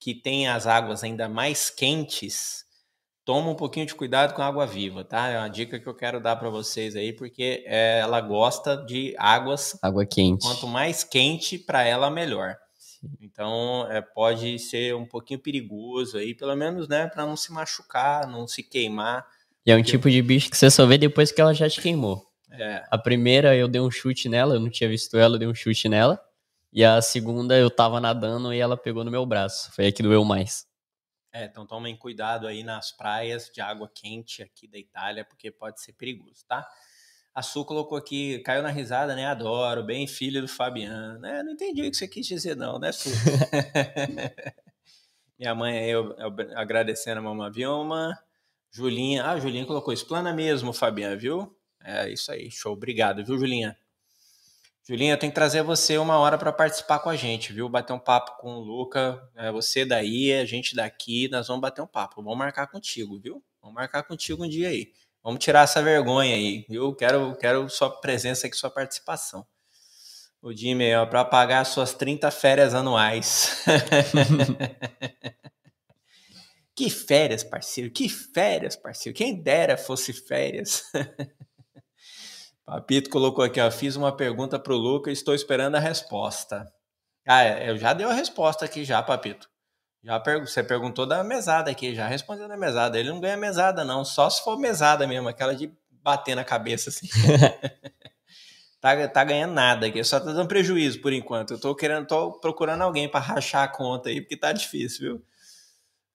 que 0.00 0.14
tem 0.14 0.48
as 0.48 0.66
águas 0.66 1.04
ainda 1.04 1.28
mais 1.28 1.70
quentes 1.70 2.63
toma 3.24 3.50
um 3.50 3.54
pouquinho 3.54 3.86
de 3.86 3.94
cuidado 3.94 4.34
com 4.34 4.42
a 4.42 4.46
água 4.46 4.66
viva, 4.66 5.04
tá? 5.04 5.28
É 5.28 5.38
uma 5.38 5.48
dica 5.48 5.78
que 5.80 5.86
eu 5.86 5.94
quero 5.94 6.20
dar 6.20 6.36
para 6.36 6.50
vocês 6.50 6.94
aí, 6.94 7.12
porque 7.12 7.64
é, 7.66 8.00
ela 8.00 8.20
gosta 8.20 8.76
de 8.76 9.14
águas. 9.18 9.78
Água 9.82 10.04
quente. 10.04 10.44
Quanto 10.44 10.66
mais 10.66 11.02
quente, 11.02 11.58
para 11.58 11.82
ela, 11.82 12.10
melhor. 12.10 12.56
Então, 13.20 13.86
é, 13.90 14.00
pode 14.00 14.58
ser 14.58 14.94
um 14.94 15.06
pouquinho 15.06 15.38
perigoso 15.38 16.18
aí, 16.18 16.34
pelo 16.34 16.54
menos, 16.54 16.88
né, 16.88 17.06
para 17.06 17.26
não 17.26 17.36
se 17.36 17.52
machucar, 17.52 18.26
não 18.26 18.46
se 18.46 18.62
queimar. 18.62 19.26
E 19.66 19.70
é 19.70 19.76
um 19.76 19.82
tipo 19.82 20.10
de 20.10 20.20
bicho 20.20 20.50
que 20.50 20.56
você 20.56 20.70
só 20.70 20.84
vê 20.86 20.98
depois 20.98 21.32
que 21.32 21.40
ela 21.40 21.54
já 21.54 21.68
te 21.68 21.80
queimou. 21.80 22.26
É. 22.50 22.84
A 22.90 22.98
primeira 22.98 23.56
eu 23.56 23.66
dei 23.66 23.80
um 23.80 23.90
chute 23.90 24.28
nela, 24.28 24.54
eu 24.54 24.60
não 24.60 24.70
tinha 24.70 24.88
visto 24.88 25.16
ela, 25.16 25.34
eu 25.34 25.38
dei 25.38 25.48
um 25.48 25.54
chute 25.54 25.88
nela. 25.88 26.20
E 26.72 26.84
a 26.84 27.00
segunda 27.00 27.56
eu 27.56 27.70
tava 27.70 28.00
nadando 28.00 28.52
e 28.52 28.58
ela 28.58 28.76
pegou 28.76 29.04
no 29.04 29.10
meu 29.10 29.24
braço. 29.24 29.70
Foi 29.72 29.86
aí 29.86 29.92
que 29.92 30.02
doeu 30.02 30.24
mais. 30.24 30.66
É, 31.34 31.46
então 31.46 31.66
tomem 31.66 31.96
cuidado 31.96 32.46
aí 32.46 32.62
nas 32.62 32.92
praias 32.92 33.50
de 33.52 33.60
água 33.60 33.90
quente 33.92 34.40
aqui 34.40 34.68
da 34.68 34.78
Itália, 34.78 35.24
porque 35.24 35.50
pode 35.50 35.82
ser 35.82 35.92
perigoso, 35.94 36.46
tá? 36.46 36.64
A 37.34 37.42
Su 37.42 37.64
colocou 37.64 37.98
aqui, 37.98 38.38
caiu 38.38 38.62
na 38.62 38.70
risada, 38.70 39.16
né? 39.16 39.26
Adoro, 39.26 39.82
bem 39.82 40.06
filho 40.06 40.40
do 40.40 40.46
Fabiano. 40.46 41.26
É, 41.26 41.42
não 41.42 41.50
entendi 41.50 41.82
o 41.82 41.90
que 41.90 41.96
você 41.96 42.06
quis 42.06 42.24
dizer, 42.24 42.54
não, 42.54 42.78
né, 42.78 42.92
Su? 42.92 43.08
Minha 45.36 45.56
mãe 45.56 45.76
aí 45.76 45.90
eu, 45.90 46.12
eu, 46.16 46.32
agradecendo 46.54 47.18
a 47.18 47.22
Mama 47.24 47.50
Vilma. 47.50 48.16
Julinha, 48.70 49.24
ah, 49.26 49.40
Julinha 49.40 49.66
colocou, 49.66 49.92
explana 49.92 50.32
mesmo, 50.32 50.72
Fabiano, 50.72 51.18
viu? 51.18 51.58
É 51.82 52.08
isso 52.08 52.30
aí, 52.30 52.48
show. 52.48 52.72
Obrigado, 52.72 53.24
viu, 53.24 53.36
Julinha? 53.36 53.76
Julinha, 54.86 55.14
eu 55.14 55.18
tenho 55.18 55.32
que 55.32 55.34
trazer 55.34 55.62
você 55.62 55.96
uma 55.96 56.18
hora 56.18 56.36
para 56.36 56.52
participar 56.52 56.98
com 56.98 57.08
a 57.08 57.16
gente, 57.16 57.54
viu? 57.54 57.70
Bater 57.70 57.94
um 57.94 57.98
papo 57.98 58.36
com 58.38 58.56
o 58.56 58.60
Luca, 58.60 59.18
é, 59.34 59.50
você 59.50 59.82
daí, 59.82 60.30
a 60.34 60.44
gente 60.44 60.76
daqui, 60.76 61.26
nós 61.28 61.48
vamos 61.48 61.62
bater 61.62 61.80
um 61.80 61.86
papo. 61.86 62.22
Vamos 62.22 62.36
marcar 62.36 62.66
contigo, 62.66 63.18
viu? 63.18 63.42
Vamos 63.62 63.74
marcar 63.74 64.02
contigo 64.02 64.44
um 64.44 64.48
dia 64.48 64.68
aí. 64.68 64.92
Vamos 65.22 65.42
tirar 65.42 65.62
essa 65.62 65.82
vergonha 65.82 66.34
aí, 66.34 66.66
viu? 66.68 66.94
Quero, 66.94 67.34
quero 67.36 67.66
sua 67.70 67.98
presença 67.98 68.46
aqui, 68.46 68.54
sua 68.54 68.68
participação. 68.68 69.46
O 70.42 70.52
Jimmy, 70.52 70.90
para 71.08 71.24
pagar 71.24 71.64
suas 71.64 71.94
30 71.94 72.30
férias 72.30 72.74
anuais. 72.74 73.64
que 76.76 76.90
férias, 76.90 77.42
parceiro, 77.42 77.90
que 77.90 78.06
férias, 78.06 78.76
parceiro. 78.76 79.16
Quem 79.16 79.42
dera 79.42 79.78
fosse 79.78 80.12
férias. 80.12 80.82
Papito 82.66 83.10
colocou 83.10 83.44
aqui, 83.44 83.60
ó, 83.60 83.70
fiz 83.70 83.94
uma 83.94 84.16
pergunta 84.16 84.58
para 84.58 84.72
o 84.72 84.76
Luca 84.76 85.10
estou 85.10 85.34
esperando 85.34 85.74
a 85.74 85.80
resposta. 85.80 86.66
Ah, 87.26 87.42
é, 87.42 87.70
eu 87.70 87.76
já 87.76 87.92
dei 87.92 88.06
a 88.06 88.12
resposta 88.12 88.64
aqui 88.64 88.84
já, 88.84 89.02
Papito. 89.02 89.48
Já. 90.02 90.22
Você 90.40 90.62
perguntou 90.62 91.06
da 91.06 91.24
mesada 91.24 91.70
aqui, 91.70 91.94
já 91.94 92.06
respondeu 92.06 92.48
da 92.48 92.56
mesada. 92.56 92.98
Ele 92.98 93.10
não 93.10 93.20
ganha 93.20 93.36
mesada, 93.36 93.84
não, 93.84 94.04
só 94.04 94.28
se 94.30 94.42
for 94.42 94.58
mesada 94.58 95.06
mesmo, 95.06 95.28
aquela 95.28 95.54
de 95.54 95.72
bater 95.90 96.34
na 96.34 96.44
cabeça 96.44 96.90
assim. 96.90 97.08
tá, 98.80 99.08
tá 99.08 99.24
ganhando 99.24 99.54
nada 99.54 99.86
aqui, 99.86 100.02
só 100.04 100.18
tá 100.20 100.26
dando 100.26 100.48
prejuízo 100.48 101.00
por 101.00 101.12
enquanto. 101.12 101.54
Eu 101.54 101.60
tô 101.60 101.74
querendo, 101.74 102.06
tô 102.06 102.32
procurando 102.38 102.82
alguém 102.82 103.08
para 103.10 103.20
rachar 103.20 103.62
a 103.64 103.68
conta 103.68 104.08
aí, 104.08 104.20
porque 104.20 104.36
tá 104.36 104.52
difícil, 104.52 105.00
viu? 105.00 105.24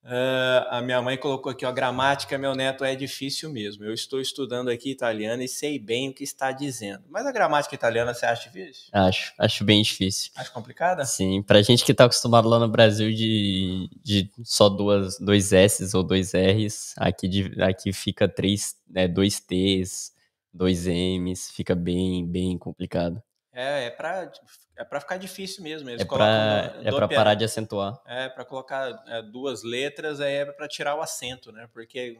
Uh, 0.04 0.64
a 0.70 0.82
minha 0.82 1.02
mãe 1.02 1.18
colocou 1.18 1.52
aqui, 1.52 1.66
ó, 1.66 1.72
gramática, 1.72 2.38
meu 2.38 2.56
neto, 2.56 2.84
é 2.86 2.96
difícil 2.96 3.50
mesmo. 3.52 3.84
Eu 3.84 3.94
estou 3.94 4.22
estudando 4.22 4.70
aqui 4.70 4.92
italiano 4.92 5.44
e 5.44 5.48
sei 5.48 5.78
bem 5.78 6.10
o 6.10 6.14
que 6.14 6.24
está 6.24 6.52
dizendo. 6.52 7.04
Mas 7.10 7.26
a 7.26 7.32
gramática 7.32 7.76
italiana 7.76 8.14
você 8.14 8.26
acha 8.26 8.50
difícil? 8.50 8.90
Acho, 8.94 9.34
acho 9.38 9.64
bem 9.64 9.82
difícil. 9.82 10.32
Acho 10.36 10.54
complicada? 10.54 11.04
Sim, 11.06 11.44
pra 11.44 11.62
gente 11.62 11.84
que 11.84 11.94
tá 11.94 12.06
acostumado 12.06 12.48
lá 12.48 12.60
no 12.60 12.70
Brasil 12.70 13.14
de, 13.14 13.90
de 14.02 14.32
só 14.44 14.70
duas, 14.70 15.20
dois 15.20 15.52
S's 15.52 15.94
ou 15.94 16.02
dois 16.02 16.34
R's, 16.34 16.94
aqui, 16.98 17.28
de, 17.28 17.62
aqui 17.62 17.92
fica 17.92 18.28
três, 18.28 18.76
né, 18.90 19.08
dois 19.08 19.40
T's, 19.40 20.14
dois 20.54 20.88
M's, 20.88 21.52
fica 21.52 21.76
bem, 21.76 22.26
bem 22.26 22.58
complicado. 22.58 23.22
É, 23.52 23.86
é 23.86 23.90
pra 23.90 24.32
é 24.76 24.84
para 24.84 25.00
ficar 25.00 25.18
difícil 25.18 25.64
mesmo. 25.64 25.90
Eles 25.90 26.02
é 26.02 26.06
para 26.06 26.74
é 26.84 26.92
para 26.92 27.08
parar 27.08 27.34
de 27.34 27.44
acentuar. 27.44 28.00
É 28.06 28.30
para 28.30 28.46
colocar 28.46 29.04
é, 29.08 29.22
duas 29.22 29.64
letras 29.64 30.22
aí 30.22 30.36
é 30.36 30.46
para 30.46 30.68
tirar 30.68 30.96
o 30.96 31.02
acento, 31.02 31.52
né? 31.52 31.68
Porque 31.74 32.20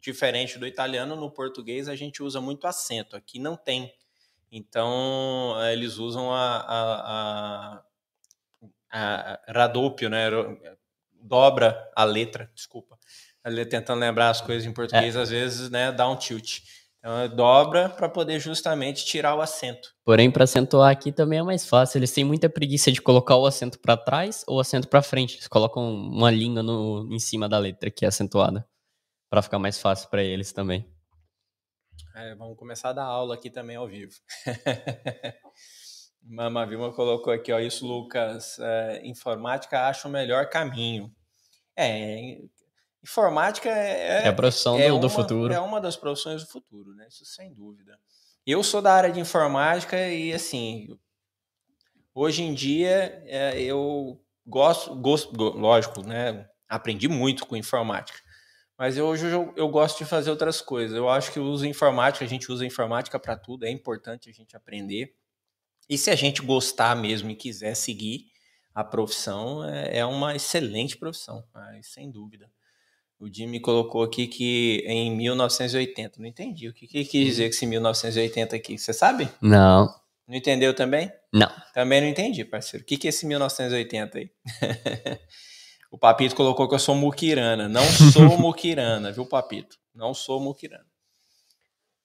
diferente 0.00 0.58
do 0.58 0.66
italiano, 0.66 1.16
no 1.16 1.30
português 1.30 1.88
a 1.88 1.96
gente 1.96 2.22
usa 2.22 2.40
muito 2.40 2.66
acento. 2.66 3.16
Aqui 3.16 3.38
não 3.38 3.56
tem. 3.56 3.92
Então 4.52 5.54
é, 5.62 5.72
eles 5.72 5.96
usam 5.96 6.32
a, 6.32 6.56
a, 6.58 7.82
a, 8.92 9.40
a 9.42 9.52
radópio, 9.52 10.10
né? 10.10 10.28
Dobra 11.22 11.90
a 11.94 12.04
letra, 12.04 12.50
desculpa. 12.54 12.98
Tentando 13.70 14.00
lembrar 14.00 14.28
as 14.28 14.40
coisas 14.40 14.66
em 14.66 14.72
português, 14.72 15.16
é. 15.16 15.20
às 15.20 15.30
vezes, 15.30 15.70
né, 15.70 15.90
dá 15.90 16.06
um 16.08 16.16
tilt. 16.16 16.60
Então, 17.00 17.34
dobra 17.34 17.88
para 17.88 18.10
poder 18.10 18.38
justamente 18.38 19.06
tirar 19.06 19.34
o 19.34 19.40
acento. 19.40 19.94
Porém, 20.04 20.30
para 20.30 20.44
acentuar 20.44 20.92
aqui 20.92 21.10
também 21.10 21.38
é 21.38 21.42
mais 21.42 21.66
fácil. 21.66 21.98
Eles 21.98 22.12
têm 22.12 22.24
muita 22.24 22.48
preguiça 22.48 22.92
de 22.92 23.00
colocar 23.00 23.36
o 23.36 23.46
acento 23.46 23.78
para 23.78 23.96
trás 23.96 24.44
ou 24.46 24.58
o 24.58 24.60
acento 24.60 24.86
para 24.86 25.00
frente. 25.00 25.36
Eles 25.36 25.48
colocam 25.48 25.82
uma 25.82 26.30
linha 26.30 26.62
no, 26.62 27.08
em 27.10 27.18
cima 27.18 27.48
da 27.48 27.58
letra 27.58 27.90
que 27.90 28.04
é 28.04 28.08
acentuada, 28.08 28.68
para 29.30 29.40
ficar 29.40 29.58
mais 29.58 29.78
fácil 29.78 30.10
para 30.10 30.22
eles 30.22 30.52
também. 30.52 30.86
É, 32.14 32.34
vamos 32.34 32.58
começar 32.58 32.90
a 32.90 32.94
dar 32.94 33.04
aula 33.04 33.34
aqui 33.34 33.48
também 33.48 33.76
ao 33.76 33.88
vivo. 33.88 34.12
Mama 36.22 36.66
Vilma 36.66 36.92
colocou 36.92 37.32
aqui, 37.32 37.50
ó, 37.50 37.58
isso, 37.58 37.86
Lucas. 37.86 38.58
É, 38.58 39.00
informática 39.06 39.88
acha 39.88 40.06
o 40.06 40.10
melhor 40.10 40.50
caminho. 40.50 41.10
É, 41.74 42.36
Informática 43.02 43.68
é, 43.70 44.24
é 44.24 44.28
a 44.28 44.32
profissão 44.32 44.78
é 44.78 44.88
do, 44.88 44.94
uma, 44.94 45.00
do, 45.00 45.10
futuro. 45.10 45.52
É 45.52 45.60
uma 45.60 45.80
das 45.80 45.96
profissões 45.96 46.42
do 46.42 46.50
futuro, 46.50 46.94
né? 46.94 47.06
Isso 47.08 47.24
sem 47.24 47.52
dúvida. 47.52 47.98
Eu 48.46 48.62
sou 48.62 48.82
da 48.82 48.92
área 48.92 49.10
de 49.10 49.20
informática 49.20 49.96
e, 50.08 50.32
assim, 50.32 50.88
hoje 52.14 52.42
em 52.42 52.52
dia 52.52 53.22
é, 53.26 53.60
eu 53.62 54.20
gosto, 54.46 54.94
gosto, 54.96 55.34
lógico, 55.34 56.02
né? 56.02 56.46
Aprendi 56.68 57.08
muito 57.08 57.46
com 57.46 57.56
informática. 57.56 58.18
Mas 58.76 58.96
eu, 58.96 59.06
hoje 59.06 59.26
eu, 59.26 59.52
eu 59.56 59.68
gosto 59.68 59.98
de 59.98 60.04
fazer 60.04 60.30
outras 60.30 60.60
coisas. 60.60 60.96
Eu 60.96 61.08
acho 61.08 61.32
que 61.32 61.40
o 61.40 61.44
uso 61.44 61.66
informática, 61.66 62.24
a 62.24 62.28
gente 62.28 62.50
usa 62.50 62.64
informática 62.64 63.18
para 63.18 63.36
tudo, 63.36 63.64
é 63.64 63.70
importante 63.70 64.28
a 64.28 64.32
gente 64.32 64.56
aprender. 64.56 65.14
E 65.88 65.98
se 65.98 66.10
a 66.10 66.14
gente 66.14 66.42
gostar 66.42 66.94
mesmo 66.96 67.30
e 67.30 67.36
quiser 67.36 67.74
seguir 67.74 68.26
a 68.74 68.84
profissão, 68.84 69.64
é, 69.64 69.98
é 69.98 70.06
uma 70.06 70.34
excelente 70.34 70.96
profissão, 70.96 71.44
sem 71.82 72.10
dúvida. 72.10 72.50
O 73.20 73.28
Jimmy 73.30 73.60
colocou 73.60 74.02
aqui 74.02 74.26
que 74.26 74.82
em 74.86 75.14
1980. 75.14 76.18
Não 76.18 76.26
entendi. 76.26 76.68
O 76.68 76.72
que, 76.72 76.86
que 76.86 77.04
quis 77.04 77.26
dizer 77.26 77.44
com 77.44 77.50
esse 77.50 77.66
1980 77.66 78.56
aqui? 78.56 78.78
Você 78.78 78.94
sabe? 78.94 79.28
Não. 79.42 79.94
Não 80.26 80.34
entendeu 80.34 80.74
também? 80.74 81.12
Não. 81.30 81.52
Também 81.74 82.00
não 82.00 82.08
entendi, 82.08 82.46
parceiro. 82.46 82.82
O 82.82 82.86
que, 82.86 82.96
que 82.96 83.06
é 83.06 83.10
esse 83.10 83.26
1980 83.26 84.18
aí? 84.18 84.30
o 85.92 85.98
Papito 85.98 86.34
colocou 86.34 86.66
que 86.66 86.74
eu 86.74 86.78
sou 86.78 86.94
muquirana. 86.94 87.68
Não 87.68 87.84
sou 87.84 88.24
muquirana, 88.40 89.12
viu, 89.12 89.26
Papito? 89.26 89.76
Não 89.94 90.14
sou 90.14 90.40
muquirana. 90.40 90.86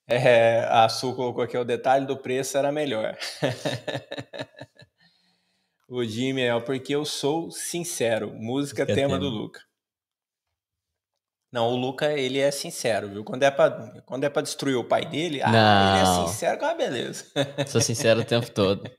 É, 0.05 0.67
a 0.69 0.89
Su 0.89 1.15
colocou 1.15 1.45
aqui 1.45 1.57
o 1.57 1.63
detalhe 1.63 2.05
do 2.05 2.17
preço 2.17 2.57
era 2.57 2.73
melhor. 2.73 3.17
o 5.87 6.03
Jimmy 6.03 6.41
é 6.41 6.59
porque 6.59 6.93
eu 6.93 7.05
sou 7.05 7.49
sincero. 7.51 8.33
Música 8.35 8.85
tema 8.85 9.17
do 9.17 9.29
Luca. 9.29 9.61
Não, 11.55 11.71
o 11.71 11.75
Luca, 11.77 12.11
ele 12.11 12.37
é 12.37 12.51
sincero, 12.51 13.07
viu? 13.07 13.23
Quando 13.23 13.43
é 13.43 13.49
pra, 13.49 13.71
quando 14.05 14.25
é 14.25 14.29
pra 14.29 14.41
destruir 14.41 14.75
o 14.75 14.83
pai 14.83 15.05
dele, 15.05 15.41
ah, 15.41 15.47
ele 15.47 16.01
é 16.01 16.27
sincero 16.27 16.59
com 16.59 16.65
a 16.65 16.73
beleza. 16.73 17.27
Sou 17.65 17.79
sincero 17.79 18.19
o 18.19 18.25
tempo 18.25 18.51
todo. 18.51 18.83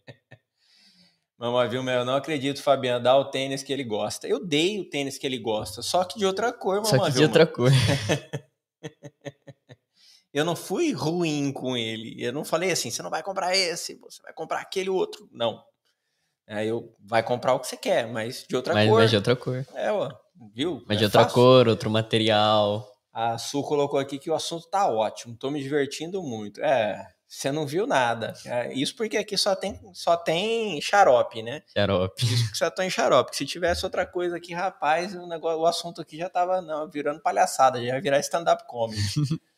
Mamãe, 1.36 1.68
viu, 1.68 1.82
meu? 1.82 1.96
Eu 1.96 2.04
não 2.06 2.16
acredito, 2.16 2.62
Fabiano, 2.62 3.04
dá 3.04 3.14
o 3.14 3.26
tênis 3.26 3.62
que 3.62 3.70
ele 3.70 3.84
gosta. 3.84 4.26
Eu 4.26 4.42
dei 4.42 4.80
o 4.80 4.88
tênis 4.88 5.18
que 5.18 5.26
ele 5.26 5.38
gosta, 5.38 5.82
só 5.82 6.02
que 6.02 6.18
de 6.18 6.24
outra 6.24 6.50
cor, 6.50 6.76
mamãe. 6.76 6.98
Só 6.98 7.04
que 7.04 7.10
de 7.10 7.24
outra 7.24 7.46
cor. 7.46 7.70
eu 10.32 10.42
não 10.42 10.56
fui 10.56 10.94
ruim 10.94 11.52
com 11.52 11.76
ele. 11.76 12.16
Eu 12.24 12.32
não 12.32 12.42
falei 12.42 12.70
assim, 12.70 12.90
você 12.90 13.02
não 13.02 13.10
vai 13.10 13.22
comprar 13.22 13.54
esse, 13.54 13.96
você 13.96 14.22
vai 14.22 14.32
comprar 14.32 14.60
aquele 14.60 14.88
outro. 14.88 15.28
Não. 15.30 15.62
Aí 16.48 16.68
eu 16.68 16.90
vai 17.04 17.22
comprar 17.22 17.52
o 17.52 17.60
que 17.60 17.66
você 17.66 17.76
quer, 17.76 18.06
mas 18.06 18.46
de 18.48 18.56
outra 18.56 18.72
mas, 18.72 18.88
cor. 18.88 19.00
Mas 19.00 19.10
de 19.10 19.16
outra 19.16 19.36
cor. 19.36 19.66
É, 19.74 19.92
ó 19.92 20.10
viu? 20.54 20.82
Mas 20.86 20.96
é 20.96 20.98
de 20.98 21.04
outra 21.04 21.22
fácil. 21.22 21.34
cor, 21.34 21.68
outro 21.68 21.90
material. 21.90 22.86
A 23.12 23.38
Su 23.38 23.62
colocou 23.62 23.98
aqui 23.98 24.18
que 24.18 24.30
o 24.30 24.34
assunto 24.34 24.68
tá 24.68 24.88
ótimo, 24.88 25.36
tô 25.36 25.50
me 25.50 25.62
divertindo 25.62 26.22
muito. 26.22 26.60
É, 26.60 27.06
você 27.26 27.50
não 27.50 27.66
viu 27.66 27.86
nada. 27.86 28.34
É, 28.44 28.72
isso 28.72 28.94
porque 28.94 29.16
aqui 29.16 29.36
só 29.36 29.56
tem, 29.56 29.80
só 29.92 30.16
tem 30.16 30.80
xarope, 30.80 31.42
né? 31.42 31.62
Xarope. 31.76 32.24
Isso 32.24 32.44
porque 32.44 32.56
só 32.56 32.70
tem 32.70 32.88
xarope. 32.88 33.36
Se 33.36 33.44
tivesse 33.44 33.84
outra 33.84 34.06
coisa 34.06 34.36
aqui, 34.36 34.54
rapaz, 34.54 35.14
o, 35.14 35.26
negócio, 35.26 35.58
o 35.60 35.66
assunto 35.66 36.00
aqui 36.00 36.16
já 36.16 36.28
tava 36.28 36.60
não, 36.60 36.88
virando 36.88 37.20
palhaçada, 37.20 37.78
já 37.78 37.94
ia 37.94 38.00
virar 38.00 38.20
stand-up 38.20 38.64
comedy. 38.66 39.02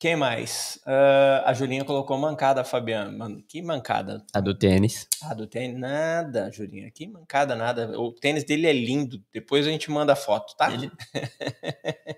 Quem 0.00 0.16
mais? 0.16 0.80
Uh, 0.86 1.44
a 1.44 1.52
Julinha 1.52 1.84
colocou 1.84 2.16
mancada, 2.16 2.64
Fabiano. 2.64 3.18
Mano, 3.18 3.44
que 3.46 3.60
mancada. 3.60 4.24
A 4.32 4.40
do 4.40 4.54
tênis. 4.54 5.06
A 5.20 5.34
do 5.34 5.46
tênis, 5.46 5.78
nada, 5.78 6.50
Julinha. 6.50 6.90
Que 6.90 7.06
mancada, 7.06 7.54
nada. 7.54 8.00
O 8.00 8.10
tênis 8.10 8.42
dele 8.42 8.66
é 8.66 8.72
lindo. 8.72 9.22
Depois 9.30 9.66
a 9.66 9.70
gente 9.70 9.90
manda 9.90 10.16
foto, 10.16 10.56
tá? 10.56 10.72
Ele... 10.72 10.90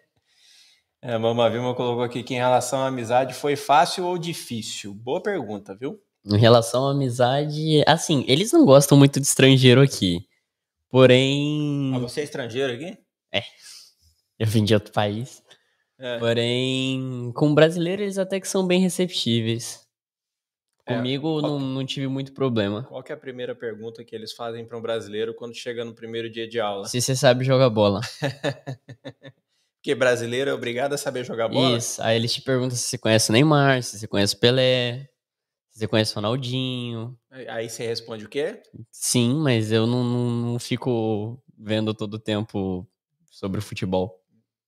é, 1.02 1.18
Mama 1.18 1.50
Vilma 1.50 1.74
colocou 1.74 2.04
aqui 2.04 2.22
que 2.22 2.34
em 2.34 2.38
relação 2.38 2.82
à 2.82 2.86
amizade 2.86 3.34
foi 3.34 3.56
fácil 3.56 4.04
ou 4.04 4.16
difícil? 4.16 4.94
Boa 4.94 5.20
pergunta, 5.20 5.74
viu? 5.74 6.00
Em 6.24 6.38
relação 6.38 6.86
à 6.86 6.92
amizade, 6.92 7.82
assim, 7.84 8.24
eles 8.28 8.52
não 8.52 8.64
gostam 8.64 8.96
muito 8.96 9.18
de 9.18 9.26
estrangeiro 9.26 9.82
aqui. 9.82 10.24
Porém. 10.88 11.92
Ah, 11.96 11.98
você 11.98 12.20
é 12.20 12.24
estrangeiro 12.24 12.72
aqui? 12.72 12.96
É. 13.34 13.42
Eu 14.38 14.46
vim 14.46 14.62
de 14.62 14.72
outro 14.72 14.92
país. 14.92 15.42
É. 16.02 16.18
Porém, 16.18 17.30
com 17.32 17.54
brasileiro 17.54 18.02
eles 18.02 18.18
até 18.18 18.40
que 18.40 18.48
são 18.48 18.66
bem 18.66 18.80
receptíveis. 18.80 19.86
É, 20.84 20.96
Comigo 20.96 21.40
não, 21.40 21.60
não 21.60 21.86
tive 21.86 22.08
muito 22.08 22.32
problema. 22.32 22.82
Qual 22.82 23.04
é 23.08 23.12
a 23.12 23.16
primeira 23.16 23.54
pergunta 23.54 24.02
que 24.02 24.12
eles 24.12 24.32
fazem 24.32 24.66
para 24.66 24.76
um 24.76 24.82
brasileiro 24.82 25.32
quando 25.32 25.54
chega 25.54 25.84
no 25.84 25.94
primeiro 25.94 26.28
dia 26.28 26.48
de 26.48 26.58
aula? 26.58 26.86
Se 26.86 27.00
você 27.00 27.14
sabe 27.14 27.44
jogar 27.44 27.70
bola. 27.70 28.00
Porque 29.78 29.94
brasileiro 29.94 30.50
é 30.50 30.54
obrigado 30.54 30.92
a 30.92 30.98
saber 30.98 31.24
jogar 31.24 31.48
bola? 31.48 31.78
Isso. 31.78 32.02
Aí 32.02 32.16
eles 32.16 32.32
te 32.32 32.42
perguntam 32.42 32.76
se 32.76 32.88
você 32.88 32.98
conhece 32.98 33.30
o 33.30 33.32
Neymar, 33.32 33.80
se 33.84 33.98
você 33.98 34.08
conhece 34.08 34.34
o 34.34 34.38
Pelé, 34.38 35.08
se 35.70 35.78
você 35.78 35.86
conhece 35.86 36.12
o 36.12 36.14
Ronaldinho. 36.16 37.16
Aí 37.30 37.68
você 37.68 37.86
responde 37.86 38.24
o 38.24 38.28
quê? 38.28 38.60
Sim, 38.90 39.34
mas 39.36 39.70
eu 39.70 39.86
não, 39.86 40.02
não, 40.02 40.30
não 40.30 40.58
fico 40.58 41.40
vendo 41.56 41.94
todo 41.94 42.14
o 42.14 42.18
tempo 42.18 42.88
sobre 43.30 43.60
o 43.60 43.62
futebol. 43.62 44.21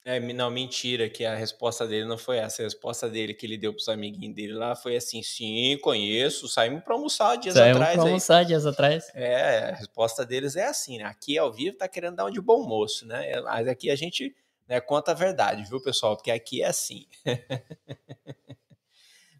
É, 0.06 0.20
não, 0.20 0.50
mentira, 0.50 1.08
que 1.08 1.24
a 1.24 1.34
resposta 1.34 1.86
dele 1.86 2.04
não 2.04 2.18
foi 2.18 2.36
essa. 2.36 2.60
A 2.60 2.64
resposta 2.66 3.08
dele 3.08 3.32
que 3.32 3.46
ele 3.46 3.56
deu 3.56 3.72
pros 3.72 3.88
amiguinhos 3.88 4.34
dele 4.34 4.52
lá 4.52 4.76
foi 4.76 4.96
assim: 4.96 5.22
sim, 5.22 5.78
conheço, 5.80 6.46
saímos 6.46 6.84
pra 6.84 6.94
almoçar 6.94 7.36
dias 7.36 7.54
saímos 7.54 7.76
atrás. 7.76 7.88
Saímos 7.88 8.02
pra 8.02 8.10
almoçar 8.10 8.38
aí. 8.38 8.44
dias 8.44 8.66
atrás. 8.66 9.10
É, 9.14 9.70
a 9.70 9.74
resposta 9.76 10.26
deles 10.26 10.56
é 10.56 10.66
assim, 10.66 10.98
né? 10.98 11.04
Aqui 11.04 11.38
ao 11.38 11.50
vivo 11.50 11.78
tá 11.78 11.88
querendo 11.88 12.16
dar 12.16 12.26
um 12.26 12.30
de 12.30 12.40
bom 12.40 12.62
moço, 12.66 13.06
né? 13.06 13.40
Mas 13.40 13.66
aqui 13.66 13.88
a 13.90 13.96
gente 13.96 14.34
né, 14.68 14.78
conta 14.78 15.12
a 15.12 15.14
verdade, 15.14 15.64
viu, 15.64 15.80
pessoal? 15.82 16.16
Porque 16.16 16.30
aqui 16.30 16.62
é 16.62 16.66
assim. 16.66 17.06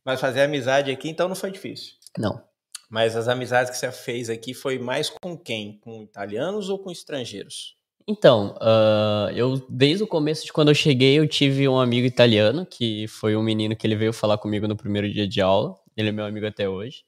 Mas 0.05 0.21
fazer 0.21 0.43
amizade 0.43 0.91
aqui, 0.91 1.09
então, 1.09 1.29
não 1.29 1.37
foi 1.37 1.51
difícil. 1.51 1.95
Não. 2.19 2.43
Mas 2.91 3.17
as 3.17 3.27
amizades 3.27 3.71
que 3.71 3.77
você 3.77 3.91
fez 3.91 4.29
aqui 4.29 4.53
foi 4.53 4.79
mais 4.79 5.09
com 5.11 5.37
quem? 5.37 5.79
Com 5.79 6.03
italianos 6.03 6.69
ou 6.69 6.79
com 6.79 6.91
estrangeiros? 6.91 7.77
Então, 8.07 8.55
uh, 8.57 9.31
eu 9.35 9.57
desde 9.69 10.05
o 10.05 10.07
começo 10.07 10.45
de 10.45 10.53
quando 10.53 10.69
eu 10.69 10.75
cheguei, 10.75 11.19
eu 11.19 11.27
tive 11.27 11.67
um 11.69 11.79
amigo 11.81 12.07
italiano, 12.07 12.67
que 12.67 13.09
foi 13.09 13.35
um 13.37 13.43
menino 13.43 13.75
que 13.77 13.87
ele 13.87 13.97
veio 13.97 14.13
falar 14.13 14.37
comigo 14.39 14.69
no 14.69 14.77
primeiro 14.77 15.11
dia 15.11 15.27
de 15.27 15.41
aula. 15.41 15.75
Ele 15.97 16.11
é 16.11 16.13
meu 16.13 16.25
amigo 16.27 16.47
até 16.47 16.69
hoje. 16.69 17.05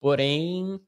Porém, 0.00 0.80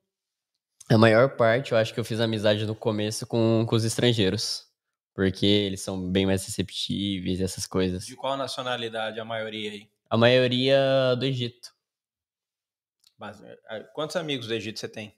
A 0.90 0.98
maior 0.98 1.36
parte, 1.36 1.72
eu 1.72 1.78
acho 1.78 1.94
que 1.94 2.00
eu 2.00 2.04
fiz 2.04 2.20
amizade 2.20 2.66
no 2.66 2.74
começo 2.74 3.26
com, 3.26 3.64
com 3.66 3.76
os 3.76 3.84
estrangeiros. 3.84 4.66
Porque 5.14 5.46
eles 5.46 5.80
são 5.82 6.10
bem 6.10 6.26
mais 6.26 6.44
receptíveis, 6.46 7.40
essas 7.40 7.66
coisas. 7.66 8.04
De 8.06 8.16
qual 8.16 8.36
nacionalidade 8.36 9.20
a 9.20 9.24
maioria 9.24 9.70
aí? 9.72 9.88
A 10.10 10.16
maioria 10.16 11.14
do 11.18 11.24
Egito. 11.24 11.70
Mas, 13.18 13.40
é, 13.42 13.80
quantos 13.94 14.16
amigos 14.16 14.46
do 14.48 14.54
Egito 14.54 14.78
você 14.80 14.88
tem? 14.88 15.14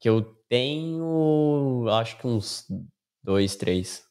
Que 0.00 0.08
eu 0.08 0.22
tenho, 0.48 1.86
acho 1.90 2.18
que 2.18 2.26
uns 2.26 2.66
dois, 3.28 3.56
três. 3.56 4.02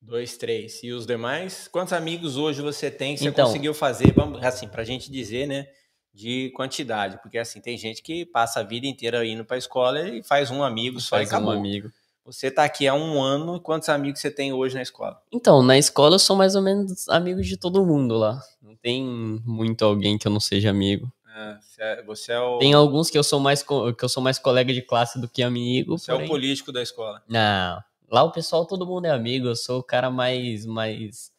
Dois, 0.00 0.36
três. 0.36 0.82
E 0.84 0.92
os 0.92 1.04
demais? 1.04 1.66
Quantos 1.66 1.92
amigos 1.92 2.36
hoje 2.36 2.62
você 2.62 2.90
tem 2.92 3.14
que 3.14 3.20
você 3.22 3.28
Então- 3.28 3.46
conseguiu 3.46 3.74
fazer, 3.74 4.12
vamos, 4.12 4.40
assim, 4.40 4.68
pra 4.68 4.84
gente 4.84 5.10
dizer, 5.10 5.46
né, 5.48 5.66
de 6.14 6.50
quantidade? 6.54 7.18
Porque, 7.22 7.38
assim, 7.38 7.60
tem 7.60 7.76
gente 7.76 8.00
que 8.02 8.24
passa 8.24 8.60
a 8.60 8.62
vida 8.62 8.86
inteira 8.86 9.26
indo 9.26 9.44
pra 9.44 9.56
escola 9.58 10.08
e 10.08 10.22
faz 10.22 10.48
um 10.52 10.62
amigo 10.62 11.00
só 11.00 11.16
Faz 11.16 11.28
e 11.28 11.34
acabou. 11.34 11.52
um 11.54 11.58
amigo. 11.58 11.90
Você 12.24 12.52
tá 12.52 12.62
aqui 12.62 12.86
há 12.86 12.94
um 12.94 13.20
ano, 13.20 13.60
quantos 13.60 13.88
amigos 13.88 14.20
você 14.20 14.30
tem 14.30 14.52
hoje 14.52 14.76
na 14.76 14.82
escola? 14.82 15.20
Então, 15.32 15.60
na 15.60 15.76
escola 15.76 16.14
eu 16.14 16.20
sou 16.20 16.36
mais 16.36 16.54
ou 16.54 16.62
menos 16.62 17.08
amigo 17.08 17.40
de 17.42 17.56
todo 17.56 17.84
mundo 17.84 18.16
lá. 18.16 18.40
Não 18.62 18.76
tem 18.76 19.02
muito 19.44 19.84
alguém 19.84 20.16
que 20.16 20.28
eu 20.28 20.30
não 20.32 20.38
seja 20.38 20.70
amigo. 20.70 21.12
É, 21.34 21.56
você 21.60 21.82
é- 21.82 22.02
você 22.04 22.32
é 22.32 22.38
o, 22.40 22.58
Tem 22.58 22.74
alguns 22.74 23.10
que 23.10 23.18
eu 23.18 23.24
sou 23.24 23.40
mais 23.40 23.62
que 23.64 24.04
eu 24.04 24.08
sou 24.08 24.22
mais 24.22 24.38
colega 24.38 24.72
de 24.72 24.82
classe 24.82 25.20
do 25.20 25.28
que 25.28 25.42
amigo. 25.42 25.98
você 25.98 26.12
é 26.12 26.14
o 26.14 26.18
porém- 26.18 26.28
político 26.30 26.70
da 26.70 26.80
escola. 26.82 27.20
Não. 27.28 27.80
Lá 28.12 28.22
o 28.22 28.30
pessoal 28.30 28.66
todo 28.66 28.86
mundo 28.86 29.06
é 29.06 29.10
amigo, 29.10 29.46
eu 29.46 29.56
sou 29.56 29.78
o 29.78 29.82
cara 29.82 30.10
mais 30.10 30.66
mais 30.66 31.32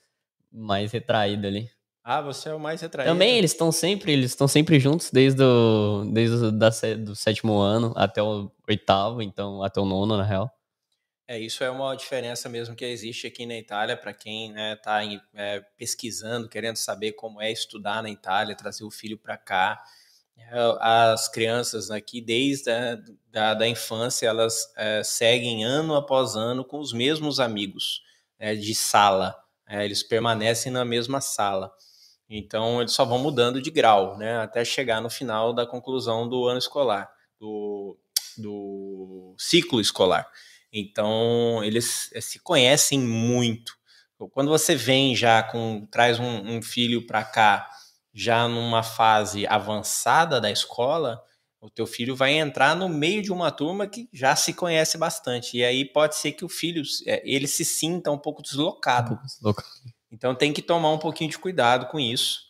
mais 0.51 0.91
retraído 0.91 1.45
ali. 1.45 1.69
Ah, 2.03 2.19
você 2.19 2.49
é 2.49 2.53
o 2.53 2.59
mais 2.59 2.81
retraído. 2.81 3.13
Também 3.13 3.37
eles 3.37 3.51
estão 3.51 3.71
sempre, 3.71 4.11
eles 4.11 4.31
estão 4.31 4.47
sempre 4.47 4.79
juntos 4.79 5.11
desde 5.11 5.43
o 5.43 6.03
desde 6.11 6.35
o 6.35 6.51
da, 6.51 6.69
do 6.97 7.15
sétimo 7.15 7.59
ano 7.59 7.93
até 7.95 8.23
o 8.23 8.51
oitavo, 8.67 9.21
então 9.21 9.61
até 9.61 9.79
o 9.79 9.85
nono 9.85 10.17
na 10.17 10.23
real. 10.23 10.51
É, 11.27 11.39
isso 11.39 11.63
é 11.63 11.69
uma 11.69 11.95
diferença 11.95 12.49
mesmo 12.49 12.75
que 12.75 12.83
existe 12.83 13.27
aqui 13.27 13.45
na 13.45 13.55
Itália 13.55 13.95
para 13.95 14.11
quem 14.11 14.51
está 14.71 15.01
pesquisando, 15.77 16.49
querendo 16.49 16.77
saber 16.77 17.11
como 17.11 17.39
é 17.39 17.51
estudar 17.51 18.01
na 18.01 18.09
Itália, 18.09 18.55
trazer 18.55 18.83
o 18.83 18.89
filho 18.89 19.17
para 19.17 19.37
cá. 19.37 19.79
É, 20.37 20.77
as 20.79 21.27
crianças 21.27 21.89
aqui, 21.91 22.21
desde 22.21 22.69
a 22.69 22.97
da, 23.33 23.53
da 23.55 23.67
infância, 23.67 24.27
elas 24.27 24.71
é, 24.77 25.03
seguem 25.03 25.63
ano 25.63 25.95
após 25.95 26.35
ano 26.35 26.63
com 26.63 26.79
os 26.79 26.93
mesmos 26.93 27.39
amigos 27.39 28.03
é, 28.37 28.53
de 28.53 28.75
sala. 28.75 29.35
É, 29.67 29.83
eles 29.83 30.03
permanecem 30.03 30.71
na 30.71 30.85
mesma 30.85 31.19
sala. 31.19 31.71
Então, 32.29 32.79
eles 32.79 32.93
só 32.93 33.03
vão 33.03 33.17
mudando 33.17 33.61
de 33.61 33.71
grau, 33.71 34.17
né, 34.17 34.37
até 34.37 34.63
chegar 34.63 35.01
no 35.01 35.09
final 35.09 35.53
da 35.53 35.65
conclusão 35.65 36.27
do 36.29 36.47
ano 36.47 36.59
escolar, 36.59 37.11
do, 37.39 37.97
do 38.37 39.35
ciclo 39.37 39.81
escolar. 39.81 40.27
Então, 40.71 41.63
eles 41.63 42.11
eh, 42.13 42.21
se 42.21 42.39
conhecem 42.39 42.99
muito. 42.99 43.73
Quando 44.31 44.49
você 44.49 44.75
vem 44.75 45.15
já 45.15 45.43
com, 45.43 45.85
traz 45.91 46.19
um, 46.19 46.57
um 46.57 46.61
filho 46.61 47.05
para 47.05 47.23
cá, 47.23 47.69
já 48.13 48.47
numa 48.47 48.83
fase 48.83 49.47
avançada 49.47 50.39
da 50.39 50.51
escola, 50.51 51.23
o 51.59 51.69
teu 51.69 51.87
filho 51.87 52.15
vai 52.15 52.33
entrar 52.33 52.75
no 52.75 52.89
meio 52.89 53.21
de 53.21 53.31
uma 53.31 53.49
turma 53.49 53.87
que 53.87 54.09
já 54.11 54.35
se 54.35 54.53
conhece 54.53 54.97
bastante. 54.97 55.57
E 55.57 55.63
aí 55.63 55.85
pode 55.85 56.15
ser 56.15 56.33
que 56.33 56.43
o 56.43 56.49
filho, 56.49 56.83
eh, 57.07 57.23
ele 57.25 57.47
se 57.47 57.63
sinta 57.63 58.11
um 58.11 58.17
pouco 58.17 58.41
deslocado. 58.43 59.17
Louco. 59.41 59.63
Então 60.11 60.35
tem 60.35 60.53
que 60.53 60.61
tomar 60.61 60.91
um 60.91 60.99
pouquinho 60.99 61.29
de 61.29 61.39
cuidado 61.39 61.87
com 61.87 61.99
isso. 61.99 62.41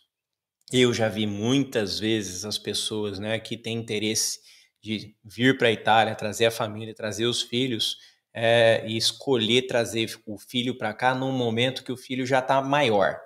Eu 0.72 0.92
já 0.92 1.08
vi 1.08 1.26
muitas 1.26 1.98
vezes 1.98 2.44
as 2.44 2.58
pessoas 2.58 3.18
né, 3.18 3.38
que 3.38 3.56
têm 3.56 3.78
interesse 3.78 4.40
de 4.82 5.16
vir 5.24 5.56
para 5.56 5.68
a 5.68 5.72
Itália, 5.72 6.14
trazer 6.14 6.46
a 6.46 6.50
família, 6.50 6.94
trazer 6.94 7.26
os 7.26 7.40
filhos 7.40 7.96
é, 8.34 8.84
e 8.86 8.96
escolher 8.96 9.68
trazer 9.68 10.20
o 10.26 10.36
filho 10.36 10.76
para 10.76 10.92
cá 10.92 11.14
num 11.14 11.32
momento 11.32 11.84
que 11.84 11.92
o 11.92 11.96
filho 11.96 12.26
já 12.26 12.40
está 12.40 12.60
maior. 12.60 13.18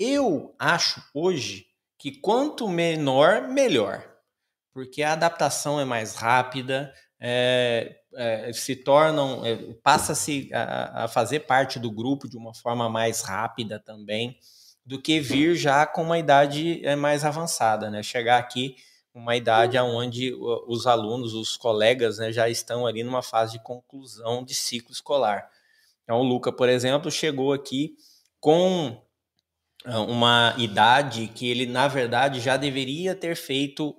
Eu 0.00 0.54
acho 0.58 1.02
hoje 1.12 1.66
que 1.98 2.10
quanto 2.10 2.66
menor, 2.66 3.48
melhor, 3.48 4.02
porque 4.72 5.02
a 5.02 5.12
adaptação 5.12 5.78
é 5.78 5.84
mais 5.84 6.14
rápida, 6.14 6.90
é, 7.20 7.98
é, 8.14 8.50
se 8.54 8.74
tornam, 8.76 9.44
é, 9.44 9.56
passa-se 9.82 10.48
a, 10.54 11.04
a, 11.04 11.08
fazer 11.08 11.40
parte 11.40 11.78
do 11.78 11.90
grupo 11.90 12.26
de 12.26 12.38
uma 12.38 12.54
forma 12.54 12.88
mais 12.88 13.20
rápida 13.20 13.78
também, 13.78 14.38
do 14.86 14.98
que 14.98 15.20
vir 15.20 15.54
já 15.54 15.84
com 15.84 16.02
uma 16.02 16.18
idade 16.18 16.80
mais 16.96 17.22
avançada, 17.22 17.90
né? 17.90 18.02
Chegar 18.02 18.38
aqui 18.38 18.76
uma 19.12 19.36
idade 19.36 19.78
onde 19.78 20.32
os 20.66 20.86
alunos, 20.86 21.34
os 21.34 21.58
colegas, 21.58 22.16
né, 22.16 22.32
já 22.32 22.48
estão 22.48 22.86
ali 22.86 23.02
numa 23.02 23.22
fase 23.22 23.52
de 23.52 23.62
conclusão 23.62 24.42
de 24.42 24.54
ciclo 24.54 24.92
escolar. 24.92 25.50
Então, 26.04 26.20
o 26.20 26.22
Luca, 26.22 26.50
por 26.50 26.70
exemplo, 26.70 27.10
chegou 27.10 27.52
aqui 27.52 27.96
com 28.40 28.96
uma 29.86 30.54
idade 30.58 31.28
que 31.28 31.50
ele, 31.50 31.66
na 31.66 31.88
verdade, 31.88 32.40
já 32.40 32.56
deveria 32.56 33.14
ter 33.14 33.34
feito 33.34 33.96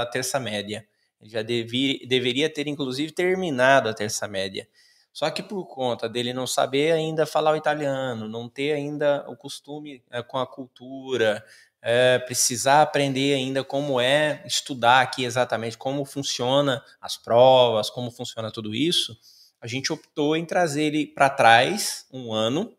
a 0.00 0.06
terça 0.06 0.38
média 0.38 0.86
ele 1.22 1.30
já 1.30 1.42
devia, 1.42 1.98
deveria 2.06 2.50
ter, 2.50 2.66
inclusive, 2.66 3.12
terminado 3.12 3.88
a 3.88 3.94
terça 3.94 4.26
média. 4.26 4.68
Só 5.12 5.30
que 5.30 5.42
por 5.42 5.66
conta 5.66 6.08
dele 6.08 6.32
não 6.32 6.46
saber 6.46 6.92
ainda 6.92 7.24
falar 7.24 7.52
o 7.52 7.56
italiano, 7.56 8.28
não 8.28 8.48
ter 8.48 8.72
ainda 8.72 9.24
o 9.28 9.36
costume 9.36 10.02
é, 10.10 10.22
com 10.22 10.38
a 10.38 10.46
cultura, 10.46 11.44
é, 11.80 12.18
precisar 12.18 12.82
aprender 12.82 13.34
ainda 13.34 13.62
como 13.62 14.00
é 14.00 14.42
estudar 14.46 15.00
aqui 15.00 15.24
exatamente 15.24 15.78
como 15.78 16.04
funciona 16.04 16.82
as 17.00 17.16
provas, 17.16 17.90
como 17.90 18.10
funciona 18.10 18.50
tudo 18.50 18.74
isso, 18.74 19.16
a 19.60 19.66
gente 19.66 19.92
optou 19.92 20.36
em 20.36 20.44
trazer 20.44 20.84
ele 20.84 21.06
para 21.06 21.30
trás 21.30 22.06
um 22.12 22.32
ano 22.32 22.74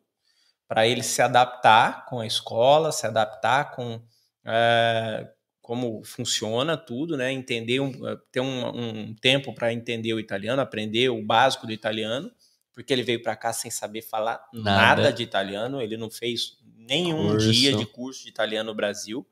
para 0.74 0.88
ele 0.88 1.04
se 1.04 1.22
adaptar 1.22 2.04
com 2.08 2.20
a 2.20 2.26
escola, 2.26 2.92
se 2.92 3.06
adaptar 3.06 3.76
com 3.76 4.02
é, 4.44 5.30
como 5.62 6.04
funciona 6.04 6.76
tudo, 6.76 7.16
né? 7.16 7.32
Entender, 7.32 7.80
um, 7.80 7.92
ter 8.32 8.40
um, 8.40 8.70
um 8.70 9.14
tempo 9.14 9.54
para 9.54 9.72
entender 9.72 10.16
o 10.16 10.20
italiano, 10.20 10.60
aprender 10.60 11.10
o 11.10 11.24
básico 11.24 11.68
do 11.68 11.72
italiano, 11.72 12.32
porque 12.74 12.92
ele 12.92 13.04
veio 13.04 13.22
para 13.22 13.36
cá 13.36 13.54
sem 13.54 13.70
saber 13.70 14.02
falar 14.02 14.44
nada. 14.52 15.04
nada. 15.04 15.14
de 15.14 15.22
italiano, 15.22 15.80
ele 15.80 15.96
não 15.96 16.10
fez 16.10 16.58
nenhum 16.76 17.34
curso. 17.34 17.52
dia 17.52 17.78
de 17.78 17.86
curso 17.86 18.24
de 18.24 18.30
italiano 18.30 18.72
no 18.72 18.76
Brasil. 18.76 19.24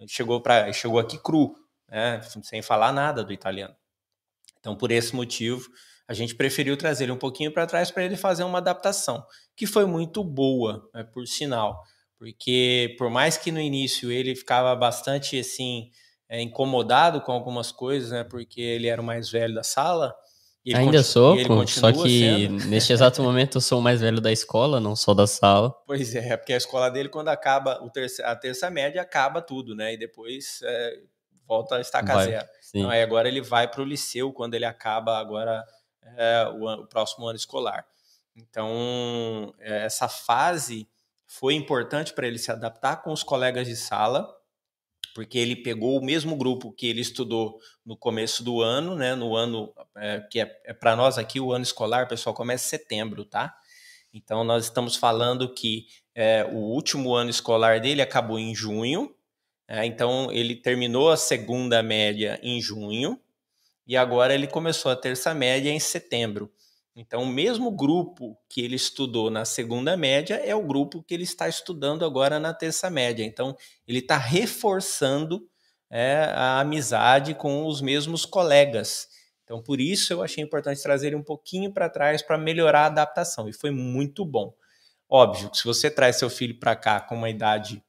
Ele 0.00 0.08
chegou 0.08 0.40
para, 0.40 0.72
chegou 0.72 0.98
aqui 0.98 1.18
cru, 1.18 1.54
né? 1.86 2.22
Sem 2.44 2.62
falar 2.62 2.94
nada 2.94 3.22
do 3.22 3.30
italiano. 3.30 3.76
Então, 4.58 4.74
por 4.74 4.90
esse 4.90 5.14
motivo, 5.14 5.68
a 6.08 6.14
gente 6.14 6.34
preferiu 6.34 6.76
trazer 6.76 7.04
ele 7.04 7.12
um 7.12 7.18
pouquinho 7.18 7.52
para 7.52 7.66
trás 7.66 7.90
para 7.90 8.02
ele 8.02 8.16
fazer 8.16 8.42
uma 8.42 8.58
adaptação, 8.58 9.24
que 9.54 9.66
foi 9.66 9.84
muito 9.84 10.24
boa, 10.24 10.88
né, 10.94 11.04
por 11.04 11.26
sinal 11.26 11.84
porque 12.18 12.96
por 12.98 13.08
mais 13.08 13.36
que 13.36 13.52
no 13.52 13.60
início 13.60 14.10
ele 14.10 14.34
ficava 14.34 14.74
bastante 14.74 15.38
assim 15.38 15.90
é, 16.28 16.42
incomodado 16.42 17.20
com 17.20 17.32
algumas 17.32 17.70
coisas, 17.72 18.10
né? 18.10 18.24
Porque 18.24 18.60
ele 18.60 18.88
era 18.88 19.00
o 19.00 19.04
mais 19.04 19.30
velho 19.30 19.54
da 19.54 19.62
sala. 19.62 20.14
Ainda 20.74 21.02
sou, 21.02 21.38
só 21.66 21.90
que 21.90 22.20
sendo. 22.20 22.64
neste 22.66 22.92
exato 22.92 23.22
momento 23.22 23.56
eu 23.56 23.60
sou 23.62 23.78
o 23.78 23.82
mais 23.82 24.02
velho 24.02 24.20
da 24.20 24.30
escola, 24.30 24.78
não 24.78 24.94
só 24.94 25.14
da 25.14 25.26
sala. 25.26 25.74
Pois 25.86 26.14
é, 26.14 26.36
porque 26.36 26.52
a 26.52 26.58
escola 26.58 26.90
dele, 26.90 27.08
quando 27.08 27.28
acaba 27.28 27.82
o 27.82 27.88
terça, 27.88 28.22
a 28.26 28.36
terça 28.36 28.68
média, 28.68 29.00
acaba 29.00 29.40
tudo, 29.40 29.74
né? 29.74 29.94
E 29.94 29.96
depois 29.96 30.58
é, 30.62 30.98
volta 31.46 31.76
a 31.76 31.80
estacar 31.80 32.22
zero. 32.24 32.46
Então, 32.74 32.90
aí 32.90 33.00
agora 33.00 33.28
ele 33.28 33.40
vai 33.40 33.66
para 33.66 33.80
o 33.80 33.84
liceu 33.84 34.30
quando 34.30 34.54
ele 34.54 34.66
acaba 34.66 35.18
agora 35.18 35.64
é, 36.16 36.48
o, 36.48 36.82
o 36.82 36.86
próximo 36.86 37.26
ano 37.26 37.36
escolar. 37.36 37.86
Então, 38.34 39.54
é, 39.58 39.84
essa 39.84 40.08
fase 40.08 40.88
foi 41.26 41.54
importante 41.54 42.12
para 42.12 42.26
ele 42.26 42.38
se 42.38 42.50
adaptar 42.50 43.02
com 43.02 43.12
os 43.12 43.22
colegas 43.22 43.66
de 43.66 43.76
sala, 43.76 44.34
porque 45.14 45.38
ele 45.38 45.56
pegou 45.56 45.98
o 45.98 46.04
mesmo 46.04 46.36
grupo 46.36 46.72
que 46.72 46.86
ele 46.86 47.00
estudou 47.00 47.58
no 47.84 47.96
começo 47.96 48.42
do 48.42 48.62
ano, 48.62 48.94
né? 48.94 49.14
No 49.14 49.34
ano 49.34 49.74
é, 49.96 50.20
que 50.20 50.40
é, 50.40 50.60
é 50.64 50.72
para 50.72 50.94
nós 50.94 51.18
aqui 51.18 51.40
o 51.40 51.52
ano 51.52 51.64
escolar, 51.64 52.06
pessoal, 52.06 52.34
começa 52.34 52.64
em 52.64 52.78
setembro, 52.78 53.24
tá? 53.24 53.54
Então 54.12 54.44
nós 54.44 54.64
estamos 54.64 54.96
falando 54.96 55.52
que 55.52 55.86
é, 56.14 56.44
o 56.44 56.56
último 56.56 57.14
ano 57.14 57.30
escolar 57.30 57.80
dele 57.80 58.00
acabou 58.00 58.38
em 58.38 58.54
junho, 58.54 59.14
é, 59.66 59.84
então 59.84 60.32
ele 60.32 60.56
terminou 60.56 61.10
a 61.10 61.16
segunda 61.16 61.82
média 61.82 62.38
em 62.42 62.60
junho 62.60 63.20
e 63.88 63.96
agora 63.96 64.34
ele 64.34 64.46
começou 64.46 64.92
a 64.92 64.96
terça 64.96 65.34
média 65.34 65.70
em 65.70 65.80
setembro. 65.80 66.52
Então, 66.94 67.22
o 67.22 67.26
mesmo 67.26 67.70
grupo 67.70 68.36
que 68.48 68.60
ele 68.60 68.76
estudou 68.76 69.30
na 69.30 69.44
segunda 69.44 69.96
média 69.96 70.34
é 70.34 70.54
o 70.54 70.66
grupo 70.66 71.02
que 71.02 71.14
ele 71.14 71.22
está 71.22 71.48
estudando 71.48 72.04
agora 72.04 72.38
na 72.38 72.52
terça 72.52 72.90
média. 72.90 73.24
Então, 73.24 73.56
ele 73.86 74.00
está 74.00 74.18
reforçando 74.18 75.48
é, 75.90 76.30
a 76.34 76.60
amizade 76.60 77.34
com 77.34 77.64
os 77.66 77.80
mesmos 77.80 78.26
colegas. 78.26 79.08
Então, 79.44 79.62
por 79.62 79.80
isso 79.80 80.12
eu 80.12 80.22
achei 80.22 80.44
importante 80.44 80.82
trazer 80.82 81.06
ele 81.06 81.16
um 81.16 81.22
pouquinho 81.22 81.72
para 81.72 81.88
trás 81.88 82.20
para 82.20 82.36
melhorar 82.36 82.82
a 82.82 82.86
adaptação. 82.86 83.48
E 83.48 83.52
foi 83.52 83.70
muito 83.70 84.24
bom. 84.24 84.52
Óbvio 85.08 85.50
que 85.50 85.56
se 85.56 85.64
você 85.64 85.90
traz 85.90 86.16
seu 86.16 86.28
filho 86.28 86.58
para 86.58 86.76
cá 86.76 87.00
com 87.00 87.14
uma 87.14 87.30
idade 87.30 87.82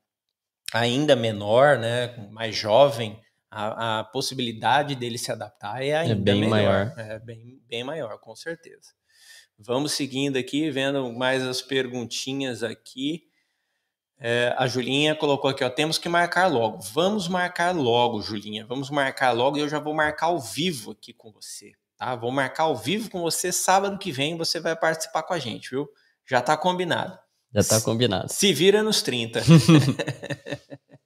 ainda 0.71 1.15
menor, 1.15 1.77
né, 1.77 2.15
mais 2.31 2.55
jovem, 2.55 3.19
a, 3.51 3.99
a 3.99 4.03
possibilidade 4.03 4.95
dele 4.95 5.17
se 5.17 5.31
adaptar 5.31 5.83
é 5.83 5.95
ainda 5.95 6.15
bem 6.15 6.41
melhor. 6.41 6.49
maior. 6.49 6.93
É 6.97 7.19
bem, 7.19 7.61
bem 7.67 7.83
maior, 7.83 8.19
com 8.19 8.35
certeza. 8.35 8.93
Vamos 9.57 9.91
seguindo 9.91 10.37
aqui, 10.37 10.69
vendo 10.69 11.11
mais 11.11 11.43
as 11.43 11.61
perguntinhas 11.61 12.63
aqui. 12.63 13.23
É, 14.17 14.53
a 14.57 14.67
Julinha 14.67 15.15
colocou 15.15 15.49
aqui, 15.49 15.63
ó, 15.63 15.69
temos 15.69 15.97
que 15.97 16.07
marcar 16.07 16.47
logo. 16.47 16.79
Vamos 16.93 17.27
marcar 17.27 17.75
logo, 17.75 18.21
Julinha. 18.21 18.65
Vamos 18.65 18.89
marcar 18.89 19.31
logo 19.31 19.57
e 19.57 19.61
eu 19.61 19.69
já 19.69 19.79
vou 19.79 19.93
marcar 19.93 20.27
ao 20.27 20.39
vivo 20.39 20.91
aqui 20.91 21.13
com 21.13 21.31
você, 21.31 21.73
tá? 21.97 22.15
Vou 22.15 22.31
marcar 22.31 22.63
ao 22.63 22.75
vivo 22.75 23.09
com 23.09 23.21
você 23.21 23.51
sábado 23.51 23.97
que 23.97 24.11
vem, 24.11 24.37
você 24.37 24.59
vai 24.59 24.75
participar 24.75 25.23
com 25.23 25.33
a 25.33 25.39
gente, 25.39 25.71
viu? 25.71 25.89
Já 26.25 26.41
tá 26.41 26.55
combinado. 26.55 27.17
Já 27.53 27.63
tá 27.63 27.81
combinado. 27.81 28.31
Se 28.31 28.53
vira 28.53 28.83
nos 28.83 29.01
30. 29.01 29.41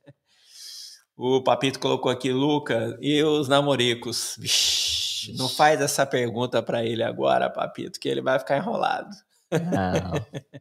o 1.16 1.41
Papito 1.43 1.80
colocou 1.80 2.11
aqui, 2.11 2.32
Luca, 2.32 2.97
e 3.01 3.24
os 3.24 3.47
namoricos? 3.47 4.36
Vixe, 4.39 5.34
não 5.38 5.47
faz 5.47 5.80
essa 5.82 6.05
pergunta 6.05 6.61
para 6.61 6.84
ele 6.86 7.03
agora, 7.03 7.49
Papito, 7.49 7.99
que 7.99 8.07
ele 8.09 8.22
vai 8.22 8.39
ficar 8.39 8.57
enrolado. 8.57 9.09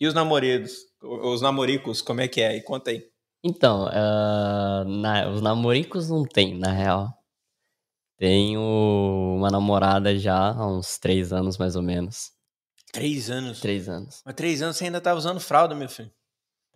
E 0.00 0.08
os 0.08 0.12
namoridos? 0.12 0.72
Os 1.00 1.40
namoricos, 1.40 2.02
como 2.02 2.20
é 2.20 2.26
que 2.26 2.40
é? 2.40 2.56
E 2.56 2.60
conta 2.62 2.90
aí. 2.90 3.04
Então, 3.44 3.86
ah, 3.92 4.82
na- 4.86 5.28
os 5.30 5.40
namoricos 5.40 6.10
não 6.10 6.24
tem, 6.24 6.58
na 6.58 6.72
real. 6.72 7.08
Tenho 8.18 8.60
uma 9.38 9.50
namorada 9.50 10.18
já 10.18 10.50
há 10.50 10.66
uns 10.66 10.98
três 10.98 11.32
anos, 11.32 11.56
mais 11.56 11.76
ou 11.76 11.82
menos. 11.82 12.32
Três 12.92 13.30
anos. 13.30 13.60
Três 13.60 13.88
anos. 13.88 14.20
Mas 14.26 14.34
três 14.34 14.60
anos 14.62 14.76
você 14.76 14.86
ainda 14.86 15.00
tá 15.00 15.14
usando 15.14 15.38
fralda, 15.38 15.76
meu 15.76 15.88
filho. 15.88 16.10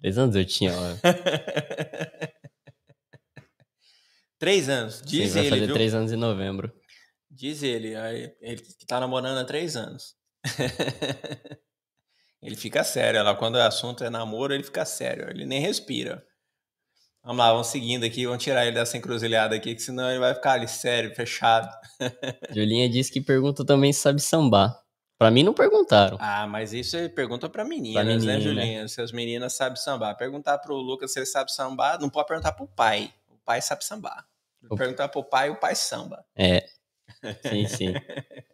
Três 0.00 0.16
anos 0.16 0.36
eu 0.36 0.44
tinha, 0.44 0.72
ó. 0.72 0.96
três 4.38 4.68
anos. 4.68 4.96
Sim, 4.96 5.04
Diz 5.06 5.34
vai 5.34 5.42
ele, 5.42 5.50
fazer 5.50 5.66
viu? 5.66 5.74
três 5.74 5.94
anos 5.94 6.12
em 6.12 6.16
novembro. 6.16 6.72
Diz 7.30 7.62
ele. 7.62 7.94
Ele 8.40 8.62
que 8.62 8.86
tá 8.86 8.98
namorando 9.00 9.38
há 9.38 9.44
três 9.44 9.76
anos. 9.76 10.16
ele 12.42 12.56
fica 12.56 12.82
sério. 12.84 13.22
Lá, 13.22 13.34
quando 13.34 13.56
o 13.56 13.62
assunto 13.62 14.04
é 14.04 14.10
namoro, 14.10 14.54
ele 14.54 14.64
fica 14.64 14.84
sério. 14.84 15.28
Ele 15.28 15.44
nem 15.44 15.60
respira. 15.60 16.24
Vamos 17.22 17.38
lá, 17.44 17.52
vamos 17.52 17.66
seguindo 17.66 18.04
aqui. 18.04 18.26
Vamos 18.26 18.42
tirar 18.42 18.64
ele 18.64 18.74
dessa 18.74 18.96
encruzilhada 18.96 19.54
aqui, 19.54 19.74
que 19.74 19.82
senão 19.82 20.08
ele 20.08 20.20
vai 20.20 20.34
ficar 20.34 20.52
ali 20.52 20.68
sério, 20.68 21.14
fechado. 21.14 21.68
Julinha 22.54 22.88
disse 22.88 23.12
que 23.12 23.20
pergunta 23.20 23.64
também 23.66 23.92
se 23.92 24.00
sabe 24.00 24.20
sambar. 24.20 24.74
Pra 25.18 25.32
mim 25.32 25.42
não 25.42 25.52
perguntaram. 25.52 26.16
Ah, 26.20 26.46
mas 26.46 26.72
isso 26.72 26.96
é 26.96 27.08
pergunta 27.08 27.48
para 27.48 27.64
meninas, 27.64 28.06
menina, 28.06 28.24
né, 28.24 28.38
né? 28.38 28.40
Julinha? 28.40 28.88
Se 28.88 29.02
as 29.02 29.10
meninas 29.10 29.52
sabem 29.52 29.76
sambar. 29.76 30.16
Perguntar 30.16 30.58
pro 30.58 30.76
Lucas 30.76 31.12
se 31.12 31.18
ele 31.18 31.26
sabe 31.26 31.52
sambar, 31.52 32.00
não 32.00 32.08
pode 32.08 32.28
perguntar 32.28 32.52
pro 32.52 32.68
pai. 32.68 33.12
O 33.28 33.36
pai 33.44 33.60
sabe 33.60 33.84
sambar. 33.84 34.24
O- 34.70 34.76
Perguntar 34.76 35.08
pro 35.08 35.22
pai, 35.24 35.50
o 35.50 35.58
pai 35.60 35.74
samba. 35.74 36.24
É. 36.36 36.64
Sim, 37.48 37.66
sim. 37.66 37.94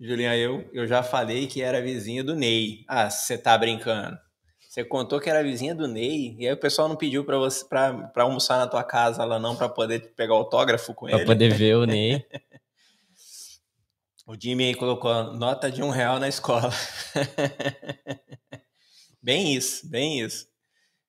Julinha, 0.00 0.36
eu, 0.36 0.68
eu 0.72 0.86
já 0.86 1.02
falei 1.02 1.46
que 1.46 1.62
era 1.62 1.80
vizinha 1.80 2.24
do 2.24 2.34
Ney. 2.34 2.84
Ah, 2.88 3.08
você 3.08 3.38
tá 3.38 3.56
brincando. 3.56 4.18
Você 4.68 4.82
contou 4.84 5.20
que 5.20 5.30
era 5.30 5.42
vizinha 5.42 5.74
do 5.74 5.86
Ney, 5.86 6.34
e 6.38 6.46
aí 6.46 6.52
o 6.52 6.56
pessoal 6.60 6.88
não 6.88 6.96
pediu 6.96 7.24
pra 7.24 7.38
você 7.38 7.64
pra 7.68 8.10
almoçar 8.16 8.58
na 8.58 8.66
tua 8.66 8.82
casa 8.82 9.24
lá 9.24 9.38
não, 9.38 9.54
pra 9.54 9.68
poder 9.68 10.12
pegar 10.16 10.34
autógrafo 10.34 10.94
com 10.94 11.06
Pra 11.06 11.16
ele. 11.18 11.26
poder 11.26 11.52
ver 11.54 11.76
o 11.76 11.84
Ney. 11.84 12.24
O 14.24 14.36
Jimmy 14.40 14.66
aí 14.68 14.74
colocou 14.76 15.34
nota 15.34 15.68
de 15.68 15.82
um 15.82 15.90
real 15.90 16.20
na 16.20 16.28
escola. 16.28 16.70
bem 19.20 19.52
isso, 19.54 19.88
bem 19.90 20.20
isso. 20.20 20.46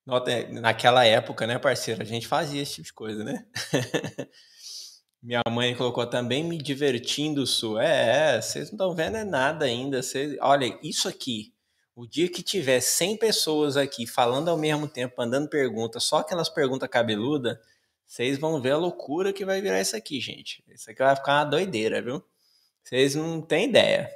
Naquela 0.06 1.06
época, 1.06 1.48
né, 1.48 1.58
parceiro? 1.58 2.02
A 2.02 2.06
gente 2.06 2.28
fazia 2.28 2.62
esse 2.62 2.76
tipo 2.76 2.88
de 2.88 2.94
coisa, 2.94 3.24
né? 3.24 3.46
Minha 5.24 5.42
mãe 5.50 5.74
colocou 5.74 6.06
também 6.06 6.44
me 6.44 6.58
divertindo, 6.58 7.48
Su. 7.48 7.80
É, 7.80 8.36
é, 8.36 8.42
vocês 8.42 8.66
não 8.66 8.76
estão 8.76 8.94
vendo 8.94 9.16
é 9.16 9.24
nada 9.24 9.64
ainda. 9.64 10.04
Vocês, 10.04 10.36
olha, 10.42 10.78
isso 10.84 11.08
aqui. 11.08 11.54
O 11.96 12.06
dia 12.06 12.28
que 12.28 12.44
tiver 12.44 12.82
100 12.82 13.18
pessoas 13.18 13.78
aqui 13.78 14.06
falando 14.06 14.50
ao 14.50 14.58
mesmo 14.58 14.88
tempo, 14.88 15.16
mandando 15.18 15.48
perguntas, 15.48 16.04
só 16.04 16.18
aquelas 16.18 16.50
perguntas 16.50 16.90
cabeludas, 16.90 17.58
vocês 18.06 18.38
vão 18.38 18.62
ver 18.62 18.72
a 18.72 18.78
loucura 18.78 19.32
que 19.32 19.46
vai 19.46 19.62
virar 19.62 19.80
isso 19.80 19.96
aqui, 19.96 20.20
gente. 20.20 20.64
Isso 20.68 20.90
aqui 20.92 21.00
vai 21.00 21.16
ficar 21.16 21.40
uma 21.40 21.46
doideira, 21.46 22.02
viu? 22.02 22.22
Vocês 22.84 23.16
não 23.16 23.42
têm 23.42 23.70
ideia. 23.70 24.10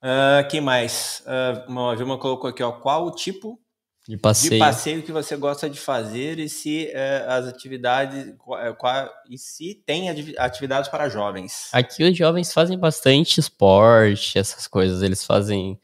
Ah, 0.00 0.44
que 0.48 0.60
mais? 0.60 1.22
Ah, 1.26 1.64
uma 1.68 1.96
Vilma 1.96 2.18
colocou 2.18 2.50
aqui, 2.50 2.62
ó. 2.62 2.72
Qual 2.72 3.06
o 3.06 3.10
tipo 3.14 3.61
De 4.06 4.16
de 4.16 4.20
passeio. 4.20 4.58
passeio 4.58 5.02
que 5.02 5.12
você 5.12 5.36
gosta 5.36 5.70
de 5.70 5.78
fazer 5.78 6.40
e 6.40 6.48
se 6.48 6.88
eh, 6.88 7.24
as 7.28 7.46
atividades 7.46 8.26
eh, 8.26 9.10
e 9.30 9.38
se 9.38 9.76
tem 9.86 10.08
atividades 10.38 10.90
para 10.90 11.08
jovens? 11.08 11.68
Aqui 11.72 12.02
os 12.02 12.16
jovens 12.16 12.52
fazem 12.52 12.76
bastante 12.76 13.38
esporte, 13.38 14.36
essas 14.36 14.66
coisas. 14.66 15.02
Eles 15.02 15.24
fazem 15.24 15.80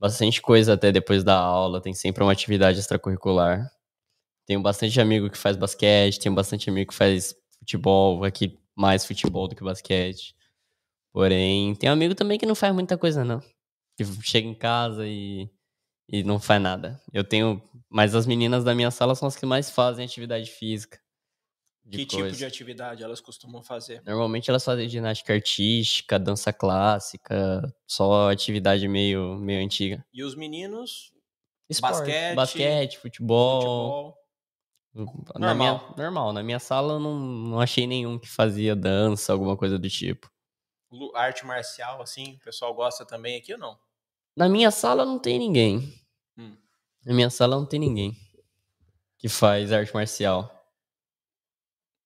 bastante 0.00 0.40
coisa 0.40 0.72
até 0.72 0.90
depois 0.90 1.22
da 1.22 1.36
aula. 1.36 1.82
Tem 1.82 1.92
sempre 1.92 2.22
uma 2.22 2.32
atividade 2.32 2.78
extracurricular. 2.78 3.70
Tenho 4.46 4.62
bastante 4.62 4.98
amigo 4.98 5.28
que 5.28 5.36
faz 5.36 5.54
basquete, 5.54 6.20
tenho 6.20 6.34
bastante 6.34 6.70
amigo 6.70 6.90
que 6.90 6.96
faz 6.96 7.34
futebol. 7.58 8.24
Aqui 8.24 8.58
mais 8.74 9.04
futebol 9.04 9.46
do 9.46 9.54
que 9.54 9.62
basquete. 9.62 10.34
Porém, 11.12 11.74
tem 11.74 11.90
amigo 11.90 12.14
também 12.14 12.38
que 12.38 12.46
não 12.46 12.54
faz 12.54 12.72
muita 12.72 12.96
coisa, 12.96 13.26
não. 13.26 13.40
Que 13.94 14.04
chega 14.22 14.48
em 14.48 14.54
casa 14.54 15.06
e, 15.06 15.50
e 16.08 16.22
não 16.24 16.38
faz 16.40 16.60
nada. 16.60 17.00
Eu 17.12 17.22
tenho. 17.24 17.62
Mas 17.90 18.14
as 18.14 18.26
meninas 18.26 18.64
da 18.64 18.74
minha 18.74 18.90
sala 18.90 19.14
são 19.14 19.28
as 19.28 19.36
que 19.36 19.46
mais 19.46 19.70
fazem 19.70 20.04
atividade 20.04 20.50
física. 20.50 20.98
que 21.90 22.04
tipo 22.04 22.22
coisa. 22.22 22.36
de 22.36 22.44
atividade 22.44 23.02
elas 23.02 23.20
costumam 23.20 23.62
fazer? 23.62 24.02
Normalmente 24.04 24.50
elas 24.50 24.64
fazem 24.64 24.88
ginástica 24.88 25.32
artística, 25.32 26.18
dança 26.18 26.52
clássica, 26.52 27.62
só 27.86 28.30
atividade 28.30 28.86
meio, 28.88 29.36
meio 29.38 29.64
antiga. 29.64 30.04
E 30.12 30.22
os 30.22 30.34
meninos, 30.34 31.12
Esporte, 31.68 31.96
Basquete, 31.98 32.34
basquete, 32.34 32.98
futebol. 32.98 33.60
futebol. 33.60 34.18
Na 35.38 35.54
Normal. 35.54 35.56
minha, 35.56 35.94
normal. 35.96 36.32
Na 36.32 36.42
minha 36.42 36.58
sala 36.58 36.94
eu 36.94 36.98
não, 37.00 37.18
não 37.18 37.60
achei 37.60 37.86
nenhum 37.86 38.18
que 38.18 38.28
fazia 38.28 38.74
dança, 38.74 39.32
alguma 39.32 39.56
coisa 39.56 39.78
do 39.78 39.88
tipo. 39.88 40.30
arte 41.14 41.46
marcial, 41.46 42.00
assim, 42.02 42.34
o 42.34 42.38
pessoal 42.44 42.74
gosta 42.74 43.04
também 43.06 43.36
aqui 43.36 43.52
ou 43.52 43.58
não? 43.58 43.78
Na 44.38 44.48
minha 44.48 44.70
sala 44.70 45.04
não 45.04 45.18
tem 45.18 45.36
ninguém. 45.36 45.92
Hum. 46.38 46.56
Na 47.04 47.12
minha 47.12 47.28
sala 47.28 47.56
não 47.56 47.66
tem 47.66 47.80
ninguém 47.80 48.16
que 49.18 49.28
faz 49.28 49.72
arte 49.72 49.92
marcial. 49.92 50.48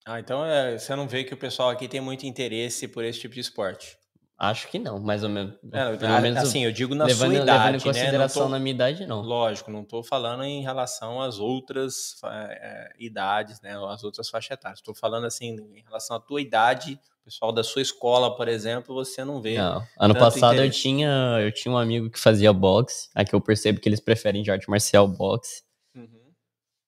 Ah, 0.03 0.19
então 0.19 0.43
é, 0.43 0.79
você 0.79 0.97
não 0.97 1.07
vê 1.07 1.25
que 1.25 1.35
o 1.35 1.37
pessoal 1.37 1.69
aqui 1.69 1.87
tem 1.87 2.01
muito 2.01 2.25
interesse 2.25 2.89
por 2.89 3.05
esse 3.05 3.21
tipo 3.21 3.35
de 3.35 3.41
esporte. 3.41 3.99
Acho 4.45 4.67
que 4.67 4.77
não, 4.77 4.99
mais 4.99 5.23
ou 5.23 5.31
menos. 5.31 5.55
É, 5.73 5.97
Pelo 5.97 6.21
menos 6.21 6.43
assim, 6.43 6.65
eu 6.65 6.73
digo 6.73 6.97
na 6.97 7.05
levando, 7.05 7.19
sua 7.19 7.29
levando 7.29 7.43
idade, 7.45 7.69
em 7.69 7.73
né? 7.75 7.79
consideração 7.85 8.43
Não 8.43 8.49
tô- 8.49 8.53
na 8.53 8.59
minha 8.59 8.75
idade, 8.75 9.07
não. 9.07 9.23
Lógico, 9.23 9.71
não 9.71 9.83
estou 9.83 10.03
falando 10.03 10.43
em 10.43 10.63
relação 10.63 11.23
às 11.23 11.39
outras 11.39 12.17
eh, 12.25 12.93
idades, 12.99 13.61
né? 13.61 13.77
As 13.89 14.03
outras 14.03 14.29
faixas 14.29 14.51
etárias. 14.51 14.81
Estou 14.81 14.97
falando 14.97 15.27
assim, 15.27 15.55
em 15.77 15.83
relação 15.87 16.17
à 16.17 16.19
tua 16.21 16.41
idade, 16.41 16.99
o 17.21 17.25
pessoal 17.25 17.53
da 17.53 17.63
sua 17.63 17.83
escola, 17.83 18.37
por 18.37 18.49
exemplo, 18.49 18.93
você 18.93 19.25
não 19.25 19.41
vê. 19.41 19.57
Não. 19.57 19.81
Ano 19.97 20.15
passado 20.17 20.57
eu 20.61 20.69
tinha, 20.69 21.39
eu 21.41 21.53
tinha 21.53 21.73
um 21.73 21.79
amigo 21.79 22.11
que 22.11 22.19
fazia 22.19 22.53
boxe. 22.53 23.11
Aqui 23.15 23.37
eu 23.37 23.41
percebo 23.41 23.79
que 23.79 23.89
eles 23.89 24.01
preferem 24.01 24.43
de 24.43 24.51
arte 24.51 24.69
marcial 24.69 25.07
boxe. 25.07 25.63
Uhum. 25.95 26.33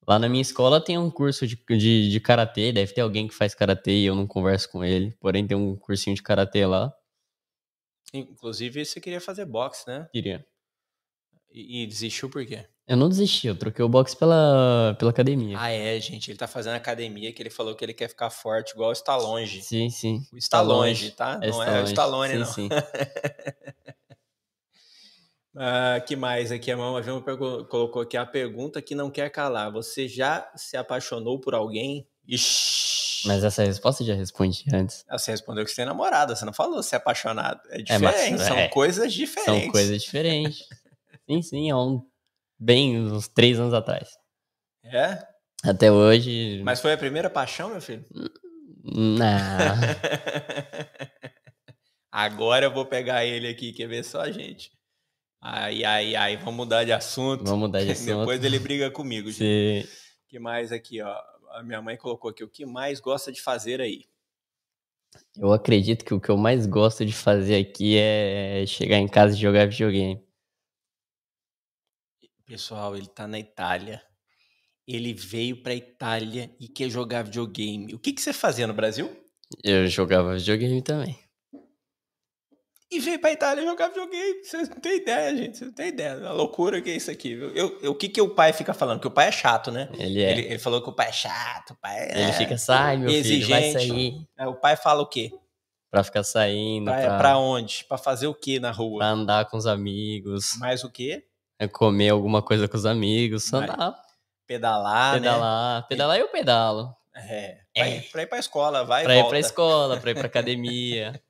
Lá 0.09 0.18
na 0.18 0.28
minha 0.28 0.42
escola 0.42 0.80
tem 0.80 0.98
um 0.98 1.09
curso 1.09 1.46
de, 1.46 1.57
de, 1.70 2.11
de 2.11 2.18
karatê. 2.20 2.72
Deve 2.72 2.92
ter 2.92 3.02
alguém 3.02 3.28
que 3.28 3.34
faz 3.34 3.55
karatê 3.55 3.92
e 3.92 4.07
eu 4.07 4.16
não 4.16 4.26
converso 4.26 4.68
com 4.72 4.84
ele. 4.84 5.14
Porém, 5.20 5.46
tem 5.46 5.57
um 5.57 5.76
cursinho 5.76 6.16
de 6.16 6.22
karatê 6.22 6.66
lá. 6.66 6.92
Inclusive, 8.12 8.84
você 8.84 9.00
queria 9.00 9.20
fazer 9.20 9.44
boxe, 9.44 9.86
né? 9.86 10.09
Queria. 10.12 10.46
E, 11.52 11.82
e 11.82 11.86
desistiu 11.86 12.28
por 12.28 12.44
quê? 12.44 12.66
Eu 12.86 12.98
não 12.98 13.09
desisti, 13.09 13.46
eu 13.46 13.59
troquei 13.59 13.82
o 13.82 13.88
boxe 13.88 14.14
pela, 14.14 14.94
pela 14.98 15.11
academia. 15.11 15.57
Ah, 15.59 15.70
é, 15.70 15.98
gente. 15.98 16.30
Ele 16.30 16.36
tá 16.36 16.46
fazendo 16.46 16.74
academia 16.74 17.32
que 17.32 17.40
ele 17.40 17.48
falou 17.48 17.74
que 17.74 17.82
ele 17.82 17.94
quer 17.94 18.09
ficar 18.09 18.28
forte, 18.28 18.72
igual 18.72 18.90
o 18.90 18.92
Stallone. 18.92 19.62
Sim, 19.62 19.88
sim. 19.88 20.20
O 20.32 20.36
Stallone, 20.36 21.11
tá? 21.12 21.38
não 21.38 21.62
é 21.62 21.82
o 21.82 21.84
Stallone, 21.84 22.32
sim, 22.32 22.38
não. 22.38 22.46
Sim. 22.46 22.68
Ah, 25.57 26.00
que 26.00 26.16
mais 26.16 26.50
aqui? 26.50 26.70
A 26.72 26.76
Mama 26.76 27.00
Vilma 27.00 27.22
colocou 27.22 28.02
aqui 28.02 28.16
a 28.16 28.26
pergunta 28.26 28.82
que 28.82 28.92
não 28.92 29.09
quer 29.09 29.30
calar. 29.30 29.70
Você 29.70 30.09
já 30.09 30.50
se 30.57 30.76
apaixonou 30.76 31.40
por 31.40 31.55
alguém? 31.55 32.09
Ixi. 32.26 33.03
Mas 33.27 33.43
essa 33.45 33.64
resposta 33.64 34.03
eu 34.03 34.07
já 34.09 34.14
respondi 34.14 34.64
antes. 34.72 35.05
Você 35.11 35.31
respondeu 35.31 35.64
que 35.64 35.70
você 35.70 35.77
tem 35.77 35.85
namorada, 35.87 36.35
você 36.37 36.45
não 36.45 36.53
falou 36.53 36.83
se 36.83 36.95
é 36.95 36.99
apaixonado. 36.99 37.61
É 37.70 37.83
É, 37.89 37.99
mas- 37.99 38.14
diferente, 38.14 38.43
são 38.43 38.57
é. 38.59 38.68
coisas 38.68 39.12
diferentes. 39.12 39.62
São 39.62 39.70
coisas 39.70 40.03
diferentes. 40.03 40.59
sim, 41.29 41.43
sim, 41.43 41.70
há 41.70 41.79
um, 41.79 42.03
bem 42.59 42.99
uns 43.01 43.29
três 43.29 43.59
anos 43.59 43.75
atrás. 43.75 44.09
É? 44.85 45.27
Até 45.62 45.91
hoje. 45.91 46.61
Mas 46.62 46.81
foi 46.81 46.93
a 46.93 46.99
primeira 46.99 47.31
paixão, 47.31 47.70
meu 47.70 47.81
filho? 47.81 48.05
Não. 48.85 49.25
Agora 52.12 52.66
eu 52.66 52.72
vou 52.72 52.87
pegar 52.87 53.25
ele 53.25 53.49
aqui, 53.49 53.72
quer 53.72 53.89
ver 53.89 54.05
só, 54.05 54.31
gente? 54.31 54.70
Ai, 55.43 55.85
ai, 55.85 56.14
ai, 56.14 56.37
vamos 56.37 56.55
mudar 56.55 56.85
de 56.85 56.93
assunto. 56.93 57.45
Vamos 57.45 57.61
mudar 57.68 57.83
de 57.83 57.91
assunto. 57.93 58.18
Depois 58.20 58.43
ele 58.45 58.59
briga 58.59 58.91
comigo, 58.91 59.31
gente. 59.31 59.87
Sim. 59.87 59.89
que 60.29 60.39
mais 60.39 60.70
aqui, 60.72 61.03
ó? 61.03 61.14
A 61.55 61.62
minha 61.62 61.80
mãe 61.80 61.96
colocou 61.96 62.30
aqui, 62.30 62.42
o 62.42 62.48
que 62.48 62.66
mais 62.66 63.00
gosta 63.00 63.30
de 63.30 63.40
fazer 63.40 63.80
aí? 63.80 64.05
Eu 65.36 65.52
acredito 65.52 66.05
que 66.05 66.12
o 66.12 66.20
que 66.20 66.28
eu 66.28 66.36
mais 66.36 66.66
gosto 66.66 67.07
de 67.07 67.12
fazer 67.12 67.57
aqui 67.57 67.96
é 67.96 68.64
chegar 68.66 68.98
em 68.98 69.07
casa 69.07 69.36
e 69.36 69.40
jogar 69.40 69.68
videogame. 69.68 70.20
Pessoal, 72.44 72.96
ele 72.96 73.07
tá 73.07 73.28
na 73.28 73.38
Itália. 73.38 74.02
Ele 74.86 75.14
veio 75.14 75.62
pra 75.62 75.74
Itália 75.74 76.55
e 76.61 76.68
quer 76.68 76.90
jogar 76.90 77.22
videogame. 77.22 77.94
O 77.94 77.98
que, 77.98 78.12
que 78.12 78.20
você 78.20 78.32
fazia 78.32 78.66
no 78.66 78.74
Brasil? 78.74 79.16
Eu 79.62 79.86
jogava 79.86 80.36
videogame 80.36 80.82
também. 80.82 81.24
E 82.95 83.01
veio 83.01 83.18
pra 83.18 83.32
Itália 83.32 83.64
jogar 83.64 83.88
videogame. 83.88 84.42
Vocês 84.45 84.68
não 84.68 84.76
tem 84.80 84.97
ideia, 84.99 85.36
gente. 85.36 85.59
Vocês 85.59 85.68
não 85.70 85.74
tem 85.74 85.88
ideia. 85.88 86.26
A 86.28 86.32
loucura 86.32 86.80
que 86.80 86.90
é 86.90 86.97
isso 86.97 87.11
aqui. 87.11 87.34
viu? 87.34 87.51
Eu, 87.55 87.78
eu- 87.82 87.92
o 87.92 87.95
que, 87.95 88.09
que 88.09 88.20
o 88.20 88.28
pai 88.28 88.53
fica 88.53 88.72
falando? 88.74 89.01
Que 89.01 89.07
o 89.07 89.11
pai 89.11 89.28
é 89.28 89.32
chato, 89.32 89.70
né? 89.70 89.88
Ele 89.99 90.22
é. 90.22 90.30
Ele, 90.32 90.40
ele 90.42 90.59
falou 90.59 90.80
que 90.82 90.88
o 90.88 90.92
pai 90.92 91.09
é 91.09 91.12
chato. 91.12 91.70
O 91.72 91.76
pai 91.76 92.09
é... 92.11 92.22
Ele 92.22 92.32
fica, 92.32 92.57
sai, 92.59 92.97
meu 92.97 93.09
filho, 93.11 93.49
vai 93.49 93.64
exigente. 93.64 93.88
sair. 93.88 94.26
É, 94.38 94.47
O 94.47 94.55
pai 94.55 94.76
fala 94.76 95.03
o 95.03 95.07
quê? 95.07 95.32
Pra 95.90 96.03
ficar 96.03 96.24
saindo, 96.24 96.86
Pra, 96.86 97.01
pra, 97.01 97.18
pra 97.18 97.38
onde? 97.38 97.84
Pra 97.88 97.97
fazer 97.97 98.26
o 98.26 98.34
quê 98.34 98.59
na 98.59 98.70
rua? 98.72 98.99
pra 98.99 99.09
andar 99.11 99.45
com 99.49 99.57
os 99.57 99.66
amigos, 99.66 100.57
Mais 100.59 100.82
o 100.82 100.90
quê? 100.90 101.24
é 101.59 101.68
comer 101.68 102.09
alguma 102.11 102.42
coisa 102.42 102.66
com 102.66 102.76
os 102.76 102.84
amigos, 102.84 103.53
andar, 103.53 103.95
Pedalar, 104.47 105.14
né? 105.14 105.20
pedalar. 105.20 105.86
Pedalar 105.88 106.18
eu 106.18 106.28
pedalo. 106.28 106.95
É. 107.14 107.59
Pra, 107.72 107.86
É. 107.86 107.97
Ir, 107.99 108.03
pra 108.11 108.22
ir 108.22 108.26
pra 108.26 108.38
escola, 108.40 108.84
vai 108.84 109.05
Pra 109.05 109.14
e 109.14 109.18
ir 109.18 109.20
volta. 109.20 109.30
pra 109.30 109.38
escola, 109.38 109.97
pra 110.01 110.11
ir 110.11 110.14
pra 110.14 110.26
academia. 110.26 111.22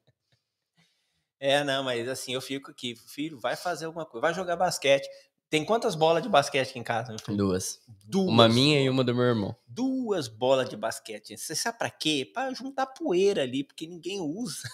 É, 1.46 1.62
não, 1.62 1.84
mas 1.84 2.08
assim, 2.08 2.32
eu 2.32 2.40
fico 2.40 2.70
aqui, 2.70 2.94
filho, 2.96 3.38
vai 3.38 3.54
fazer 3.54 3.84
alguma 3.84 4.06
coisa, 4.06 4.22
vai 4.22 4.32
jogar 4.32 4.56
basquete. 4.56 5.06
Tem 5.50 5.62
quantas 5.62 5.94
bolas 5.94 6.22
de 6.22 6.28
basquete 6.30 6.70
aqui 6.70 6.78
em 6.78 6.82
casa, 6.82 7.10
meu 7.10 7.18
filho? 7.18 7.36
Duas. 7.36 7.80
Duas. 8.06 8.28
Uma 8.30 8.48
minha 8.48 8.80
e 8.80 8.88
uma 8.88 9.04
do 9.04 9.14
meu 9.14 9.24
irmão. 9.24 9.54
Duas 9.66 10.26
bolas 10.26 10.70
de 10.70 10.74
basquete. 10.74 11.36
Você 11.36 11.54
sabe 11.54 11.76
pra 11.76 11.90
quê? 11.90 12.26
Pra 12.32 12.50
juntar 12.54 12.86
poeira 12.86 13.42
ali, 13.42 13.62
porque 13.62 13.86
ninguém 13.86 14.22
usa. 14.22 14.66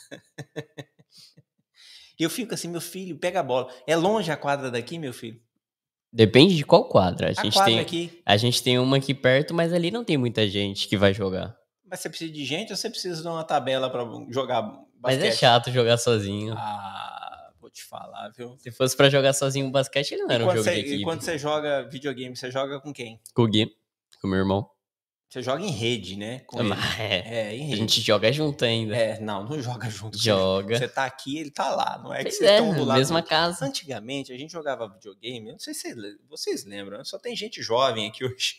E 2.16 2.22
eu 2.22 2.30
fico 2.30 2.54
assim, 2.54 2.68
meu 2.68 2.80
filho, 2.80 3.18
pega 3.18 3.40
a 3.40 3.42
bola. 3.42 3.68
É 3.84 3.96
longe 3.96 4.30
a 4.30 4.36
quadra 4.36 4.70
daqui, 4.70 4.96
meu 4.96 5.12
filho? 5.12 5.42
Depende 6.12 6.54
de 6.54 6.64
qual 6.64 6.88
quadra. 6.88 7.26
A 7.26 7.30
A 7.30 7.42
gente, 7.42 7.52
quadra 7.54 7.72
tem, 7.72 7.80
aqui. 7.80 8.22
a 8.24 8.36
gente 8.36 8.62
tem 8.62 8.78
uma 8.78 8.98
aqui 8.98 9.12
perto, 9.12 9.52
mas 9.52 9.72
ali 9.72 9.90
não 9.90 10.04
tem 10.04 10.16
muita 10.16 10.48
gente 10.48 10.86
que 10.86 10.96
vai 10.96 11.12
jogar. 11.12 11.58
Mas 11.84 11.98
você 11.98 12.08
precisa 12.08 12.32
de 12.32 12.44
gente 12.44 12.70
ou 12.70 12.76
você 12.76 12.88
precisa 12.88 13.20
de 13.20 13.26
uma 13.26 13.42
tabela 13.42 13.90
pra 13.90 14.04
jogar 14.30 14.88
Mas 15.02 15.16
basquete? 15.16 15.32
é 15.32 15.36
chato 15.36 15.70
jogar 15.70 15.96
sozinho. 15.96 16.54
Ah, 16.56 17.50
vou 17.60 17.70
te 17.70 17.82
falar, 17.84 18.28
viu? 18.30 18.56
Se 18.58 18.70
fosse 18.70 18.96
pra 18.96 19.08
jogar 19.08 19.32
sozinho 19.32 19.70
basquete, 19.70 20.12
ele 20.12 20.22
não 20.24 20.30
era 20.30 20.44
e, 20.44 20.46
um 20.46 20.50
jogo 20.50 20.62
você, 20.62 20.70
de 20.74 20.76
e 20.76 20.80
equipe. 20.80 21.04
quando 21.04 21.22
você 21.22 21.38
joga 21.38 21.88
videogame, 21.88 22.36
você 22.36 22.50
joga 22.50 22.80
com 22.80 22.92
quem? 22.92 23.20
Com 23.34 23.42
o 23.42 23.48
Gui, 23.48 23.66
com 24.20 24.28
o 24.28 24.30
meu 24.30 24.38
irmão. 24.40 24.68
Você 25.30 25.42
joga 25.42 25.62
em 25.62 25.70
rede, 25.70 26.16
né? 26.16 26.42
Mas 26.52 26.98
é, 26.98 27.50
É, 27.50 27.56
em 27.56 27.62
a 27.62 27.64
rede. 27.66 27.76
gente 27.76 28.00
joga 28.00 28.32
junto 28.32 28.64
ainda. 28.64 28.96
É, 28.96 29.20
não, 29.20 29.44
não 29.44 29.62
joga 29.62 29.88
junto. 29.88 30.18
Joga. 30.18 30.76
Você 30.76 30.88
tá 30.88 31.04
aqui, 31.04 31.38
ele 31.38 31.52
tá 31.52 31.70
lá. 31.70 32.00
Não 32.02 32.12
é 32.12 32.16
que 32.18 32.22
Pois 32.24 32.38
vocês 32.38 32.50
é, 32.50 32.54
estão 32.58 32.74
do 32.74 32.84
lado. 32.84 32.98
mesma 32.98 33.22
casa. 33.22 33.64
Antigamente, 33.64 34.32
a 34.32 34.36
gente 34.36 34.50
jogava 34.52 34.88
videogame. 34.88 35.46
Eu 35.46 35.52
não 35.52 35.58
sei 35.60 35.72
se 35.72 35.82
vocês 35.82 35.96
le- 35.96 36.18
vocês 36.28 36.64
lembram. 36.64 37.04
Só 37.04 37.16
tem 37.16 37.36
gente 37.36 37.62
jovem 37.62 38.08
aqui 38.08 38.24
hoje. 38.24 38.56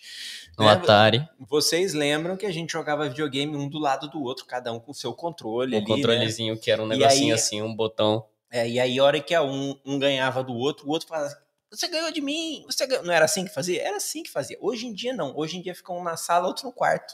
No 0.57 0.63
né? 0.63 0.71
Atari, 0.71 1.27
Vocês 1.41 1.93
lembram 1.93 2.37
que 2.37 2.45
a 2.45 2.51
gente 2.53 2.71
jogava 2.71 3.09
videogame 3.09 3.53
um 3.53 3.67
do 3.67 3.77
lado 3.77 4.09
do 4.09 4.23
outro, 4.23 4.45
cada 4.45 4.71
um 4.71 4.79
com 4.79 4.93
seu 4.93 5.13
controle 5.13 5.75
um 5.75 5.77
ali, 5.79 5.85
né? 5.89 5.93
controlezinho 5.95 6.57
que 6.57 6.71
era 6.71 6.81
um 6.81 6.87
negocinho 6.87 7.25
aí- 7.25 7.39
assim, 7.39 7.61
um 7.61 7.75
botão. 7.75 8.25
É, 8.49 8.65
e 8.69 8.79
aí, 8.79 8.97
a 8.97 9.03
hora 9.03 9.19
que 9.19 9.33
a 9.35 9.43
um, 9.43 9.75
um 9.85 9.99
ganhava 9.99 10.41
do 10.41 10.53
outro, 10.53 10.87
o 10.87 10.89
outro 10.91 11.07
falava 11.09 11.33
você 11.71 11.87
ganhou 11.87 12.11
de 12.11 12.21
mim, 12.21 12.63
você 12.67 12.85
ganhou. 12.85 13.03
Não 13.05 13.13
era 13.13 13.25
assim 13.25 13.45
que 13.45 13.53
fazia? 13.53 13.81
Era 13.81 13.97
assim 13.97 14.23
que 14.23 14.29
fazia. 14.29 14.57
Hoje 14.59 14.85
em 14.85 14.93
dia, 14.93 15.13
não. 15.13 15.35
Hoje 15.35 15.57
em 15.57 15.61
dia 15.61 15.73
ficam 15.73 15.97
um 15.97 16.03
na 16.03 16.17
sala, 16.17 16.47
outro 16.47 16.65
no 16.65 16.73
quarto, 16.73 17.13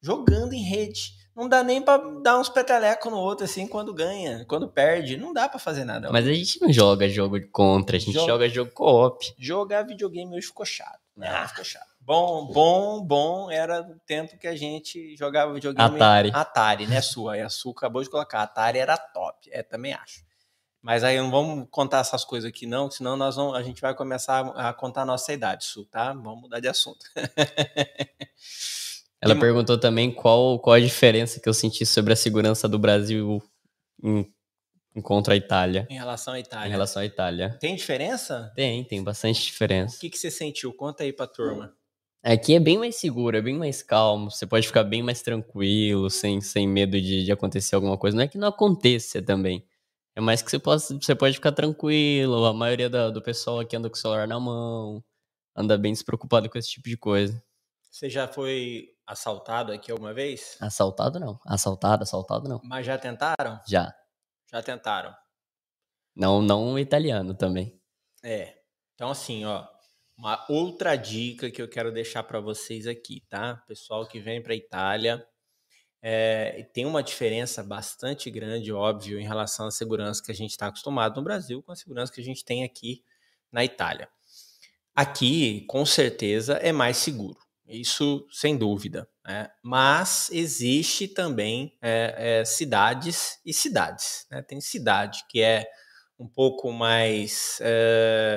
jogando 0.00 0.52
em 0.52 0.62
rede. 0.62 1.24
Não 1.34 1.48
dá 1.48 1.64
nem 1.64 1.82
pra 1.82 1.96
dar 2.22 2.38
uns 2.38 2.48
petelecos 2.48 3.10
no 3.10 3.18
outro, 3.18 3.44
assim, 3.44 3.66
quando 3.66 3.92
ganha. 3.92 4.44
Quando 4.46 4.68
perde, 4.68 5.16
não 5.16 5.32
dá 5.32 5.48
pra 5.48 5.58
fazer 5.58 5.84
nada. 5.84 6.12
Mas 6.12 6.28
a 6.28 6.32
gente 6.32 6.60
não 6.60 6.72
joga 6.72 7.08
jogo 7.08 7.40
de 7.40 7.48
contra, 7.48 7.96
a 7.96 7.98
gente 7.98 8.12
Joga. 8.12 8.26
joga 8.26 8.48
jogo 8.48 8.70
co-op. 8.70 9.34
Jogar 9.36 9.82
videogame 9.82 10.36
hoje 10.36 10.46
ficou 10.46 10.64
chato. 10.64 11.00
Né? 11.16 11.28
Ah. 11.28 11.48
Ficou 11.48 11.64
chato. 11.64 11.92
Bom, 11.98 12.46
bom, 12.52 13.02
bom 13.02 13.50
era 13.50 13.80
o 13.80 13.98
tempo 14.06 14.38
que 14.38 14.46
a 14.46 14.54
gente 14.54 15.16
jogava 15.16 15.52
videogame. 15.54 15.96
Atari. 15.96 16.30
Atari, 16.34 16.86
né, 16.86 17.00
sua? 17.00 17.38
E 17.38 17.40
a 17.40 17.48
Su 17.48 17.70
acabou 17.70 18.02
de 18.02 18.10
colocar. 18.10 18.42
Atari 18.42 18.78
era 18.78 18.96
top. 18.96 19.48
É, 19.50 19.62
também 19.62 19.94
acho. 19.94 20.22
Mas 20.84 21.02
aí 21.02 21.16
não 21.16 21.30
vamos 21.30 21.66
contar 21.70 22.00
essas 22.00 22.26
coisas 22.26 22.46
aqui, 22.46 22.66
não, 22.66 22.90
senão 22.90 23.16
nós 23.16 23.36
vamos, 23.36 23.56
a 23.56 23.62
gente 23.62 23.80
vai 23.80 23.94
começar 23.94 24.40
a 24.54 24.70
contar 24.70 25.00
a 25.00 25.06
nossa 25.06 25.32
idade, 25.32 25.64
Su, 25.64 25.86
tá? 25.86 26.12
Vamos 26.12 26.42
mudar 26.42 26.60
de 26.60 26.68
assunto. 26.68 27.06
Ela 29.18 29.34
perguntou 29.34 29.78
também 29.78 30.12
qual, 30.12 30.58
qual 30.58 30.74
a 30.74 30.80
diferença 30.80 31.40
que 31.40 31.48
eu 31.48 31.54
senti 31.54 31.86
sobre 31.86 32.12
a 32.12 32.16
segurança 32.16 32.68
do 32.68 32.78
Brasil 32.78 33.42
em, 34.02 34.30
em 34.94 35.00
contra 35.00 35.32
a 35.32 35.36
Itália. 35.38 35.86
Em 35.88 35.94
relação 35.94 36.34
à 36.34 36.38
Itália. 36.38 36.68
Em 36.68 36.70
relação 36.70 37.00
à 37.00 37.06
Itália. 37.06 37.56
Tem 37.58 37.74
diferença? 37.74 38.52
Tem, 38.54 38.84
tem 38.84 39.02
bastante 39.02 39.40
O 39.40 39.44
diferença. 39.46 39.98
que, 39.98 40.10
que 40.10 40.18
você 40.18 40.30
sentiu? 40.30 40.70
Conta 40.74 41.02
aí 41.02 41.14
pra 41.14 41.26
turma. 41.26 41.72
Aqui 42.22 42.54
é 42.54 42.60
bem 42.60 42.76
mais 42.76 42.96
seguro, 42.96 43.38
é 43.38 43.40
bem 43.40 43.56
mais 43.56 43.82
calmo. 43.82 44.30
Você 44.30 44.46
pode 44.46 44.66
ficar 44.66 44.84
bem 44.84 45.02
mais 45.02 45.22
tranquilo, 45.22 46.10
sem, 46.10 46.42
sem 46.42 46.68
medo 46.68 47.00
de, 47.00 47.24
de 47.24 47.32
acontecer 47.32 47.74
alguma 47.74 47.96
coisa. 47.96 48.14
Não 48.14 48.24
é 48.24 48.28
que 48.28 48.36
não 48.36 48.48
aconteça 48.48 49.22
também. 49.22 49.64
É 50.16 50.20
mais 50.20 50.42
que 50.42 50.50
você, 50.50 50.58
possa, 50.58 50.94
você 50.94 51.14
pode 51.14 51.34
ficar 51.34 51.52
tranquilo. 51.52 52.44
A 52.44 52.52
maioria 52.52 52.88
da- 52.88 53.10
do 53.10 53.20
pessoal 53.22 53.60
aqui 53.60 53.76
anda 53.76 53.88
com 53.90 53.96
o 53.96 53.98
celular 53.98 54.28
na 54.28 54.38
mão. 54.38 55.02
Anda 55.56 55.76
bem 55.78 55.92
despreocupado 55.92 56.48
com 56.48 56.58
esse 56.58 56.70
tipo 56.70 56.88
de 56.88 56.96
coisa. 56.96 57.42
Você 57.90 58.08
já 58.10 58.26
foi 58.26 58.88
assaltado 59.06 59.72
aqui 59.72 59.90
alguma 59.90 60.12
vez? 60.14 60.56
Assaltado 60.60 61.18
não. 61.20 61.38
Assaltado, 61.46 62.02
assaltado 62.02 62.48
não. 62.48 62.60
Mas 62.64 62.86
já 62.86 62.98
tentaram? 62.98 63.60
Já. 63.66 63.92
Já 64.52 64.62
tentaram. 64.62 65.14
Não, 66.14 66.40
não 66.42 66.78
italiano 66.78 67.34
também. 67.34 67.80
É. 68.22 68.54
Então, 68.94 69.10
assim, 69.10 69.44
ó, 69.44 69.66
uma 70.16 70.44
outra 70.48 70.94
dica 70.96 71.50
que 71.50 71.60
eu 71.60 71.68
quero 71.68 71.92
deixar 71.92 72.22
para 72.22 72.40
vocês 72.40 72.86
aqui, 72.86 73.20
tá? 73.28 73.56
Pessoal 73.66 74.06
que 74.06 74.20
vem 74.20 74.40
para 74.42 74.54
Itália, 74.54 75.24
é, 76.06 76.68
tem 76.74 76.84
uma 76.84 77.02
diferença 77.02 77.62
bastante 77.62 78.30
grande, 78.30 78.70
óbvio, 78.70 79.18
em 79.18 79.24
relação 79.24 79.68
à 79.68 79.70
segurança 79.70 80.22
que 80.22 80.30
a 80.30 80.34
gente 80.34 80.50
está 80.50 80.66
acostumado 80.66 81.16
no 81.16 81.24
Brasil 81.24 81.62
com 81.62 81.72
a 81.72 81.76
segurança 81.76 82.12
que 82.12 82.20
a 82.20 82.24
gente 82.24 82.44
tem 82.44 82.62
aqui 82.62 83.02
na 83.50 83.64
Itália. 83.64 84.06
Aqui, 84.94 85.64
com 85.66 85.86
certeza, 85.86 86.56
é 86.56 86.72
mais 86.72 86.98
seguro. 86.98 87.38
Isso 87.66 88.26
sem 88.30 88.54
dúvida. 88.54 89.08
né? 89.24 89.48
Mas 89.62 90.28
existe 90.30 91.08
também 91.08 91.74
é, 91.80 92.40
é, 92.40 92.44
cidades 92.44 93.40
e 93.42 93.54
cidades. 93.54 94.26
né? 94.30 94.42
Tem 94.42 94.60
cidade 94.60 95.24
que 95.26 95.40
é 95.40 95.66
um 96.18 96.28
pouco 96.28 96.70
mais 96.70 97.58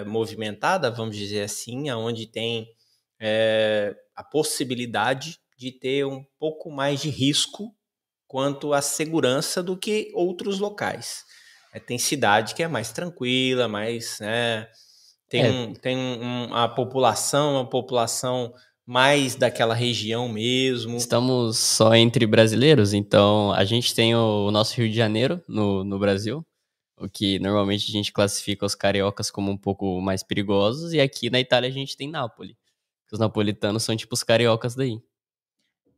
movimentada, 0.08 0.90
vamos 0.90 1.18
dizer 1.18 1.44
assim, 1.44 1.92
onde 1.92 2.26
tem 2.26 2.74
a 4.16 4.24
possibilidade 4.24 5.38
de 5.58 5.72
ter 5.72 6.06
um 6.06 6.24
pouco 6.40 6.72
mais 6.72 7.02
de 7.02 7.10
risco 7.10 7.74
quanto 8.28 8.74
à 8.74 8.82
segurança 8.82 9.64
do 9.64 9.78
que 9.78 10.12
outros 10.14 10.60
locais. 10.60 11.24
É, 11.74 11.80
tem 11.80 11.98
cidade 11.98 12.54
que 12.56 12.64
é 12.64 12.68
mais 12.68 12.92
tranquila, 12.92 13.68
mais. 13.68 14.20
Né, 14.20 14.68
tem 15.30 15.42
É. 15.44 15.50
um, 15.52 15.74
tem 15.74 15.98
um, 15.98 16.54
a 16.54 16.68
população, 16.68 17.54
uma 17.56 17.70
população 17.70 18.54
mais 18.86 19.36
daquela 19.36 19.74
região 19.74 20.30
mesmo. 20.30 20.96
Estamos 20.96 21.58
só 21.58 21.94
entre 21.96 22.26
brasileiros, 22.26 22.94
então 22.94 23.52
a 23.52 23.66
gente 23.66 23.94
tem 23.94 24.16
o 24.16 24.50
nosso 24.52 24.76
Rio 24.76 24.90
de 24.90 24.96
Janeiro 24.96 25.44
no, 25.48 25.84
no 25.84 26.00
Brasil, 26.00 26.46
o 26.98 27.10
que 27.10 27.38
normalmente 27.40 27.90
a 27.90 27.92
gente 27.92 28.14
classifica 28.14 28.66
os 28.66 28.76
cariocas 28.76 29.30
como 29.30 29.52
um 29.52 29.58
pouco 29.58 30.00
mais 30.00 30.24
perigosos, 30.24 30.94
e 30.94 31.02
aqui 31.02 31.30
na 31.30 31.40
Itália 31.40 31.70
a 31.70 31.74
gente 31.74 31.98
tem 31.98 32.10
Nápoles. 32.10 32.56
Os 33.12 33.20
napolitanos 33.20 33.84
são 33.84 33.96
tipo 33.96 34.14
os 34.14 34.24
cariocas 34.24 34.76
daí. 34.76 35.00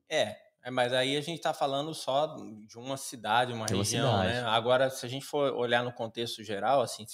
É, 0.10 0.36
é, 0.64 0.72
mas 0.72 0.91
aí 0.93 1.16
a 1.16 1.22
gente 1.22 1.38
está 1.38 1.53
falando 1.53 1.93
só 1.93 2.36
de 2.68 2.78
uma 2.78 2.97
cidade, 2.97 3.53
uma 3.53 3.66
De 3.66 3.74
uma 3.74 3.84
região, 3.84 4.18
né? 4.20 4.36
cidade. 4.36 4.55
Agora, 4.55 4.89
se 4.89 5.05
a 5.05 5.10
gente 5.10 5.26
for 5.26 5.53
olhar 5.53 5.84
no 5.84 5.93
contexto 5.93 6.43
geral, 6.43 6.82
assim, 6.82 7.05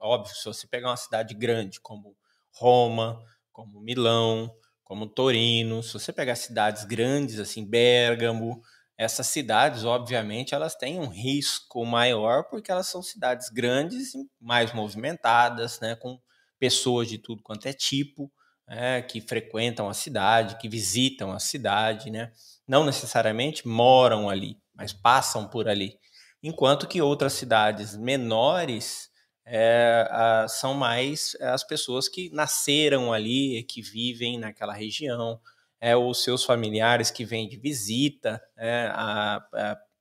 óbvio, 0.00 0.34
se 0.34 0.44
você 0.44 0.66
pegar 0.66 0.88
uma 0.90 0.96
cidade 0.96 1.34
grande 1.34 1.80
como 1.80 2.16
Roma, 2.52 3.22
como 3.52 3.80
Milão, 3.80 4.52
como 4.82 5.06
Torino, 5.06 5.82
se 5.82 5.92
você 5.92 6.12
pegar 6.12 6.34
cidades 6.34 6.84
grandes, 6.84 7.38
assim, 7.38 7.64
Bérgamo, 7.64 8.60
essas 8.96 9.28
cidades, 9.28 9.84
obviamente, 9.84 10.54
elas 10.54 10.74
têm 10.74 10.98
um 10.98 11.08
risco 11.08 11.84
maior 11.84 12.44
porque 12.44 12.70
elas 12.72 12.88
são 12.88 13.00
cidades 13.02 13.48
grandes, 13.48 14.14
e 14.14 14.28
mais 14.40 14.72
movimentadas, 14.72 15.78
né? 15.78 15.94
Com 15.94 16.18
pessoas 16.58 17.08
de 17.08 17.18
tudo 17.18 17.42
quanto 17.42 17.66
é 17.66 17.72
tipo, 17.72 18.32
né, 18.68 19.02
que 19.02 19.20
frequentam 19.20 19.88
a 19.88 19.94
cidade, 19.94 20.58
que 20.58 20.68
visitam 20.68 21.32
a 21.32 21.38
cidade, 21.38 22.10
né? 22.10 22.30
Não 22.66 22.84
necessariamente 22.84 23.66
moram 23.66 24.28
ali, 24.28 24.58
mas 24.74 24.92
passam 24.92 25.48
por 25.48 25.68
ali. 25.68 25.98
Enquanto 26.42 26.86
que 26.86 27.00
outras 27.00 27.32
cidades 27.32 27.96
menores 27.96 29.08
é, 29.44 30.06
ah, 30.10 30.46
são 30.48 30.74
mais 30.74 31.34
as 31.40 31.64
pessoas 31.64 32.08
que 32.08 32.30
nasceram 32.30 33.12
ali, 33.12 33.62
que 33.64 33.80
vivem 33.80 34.38
naquela 34.38 34.74
região, 34.74 35.40
é, 35.80 35.96
os 35.96 36.22
seus 36.22 36.44
familiares 36.44 37.10
que 37.10 37.24
vêm 37.24 37.48
de 37.48 37.56
visita 37.56 38.40
é, 38.56 38.90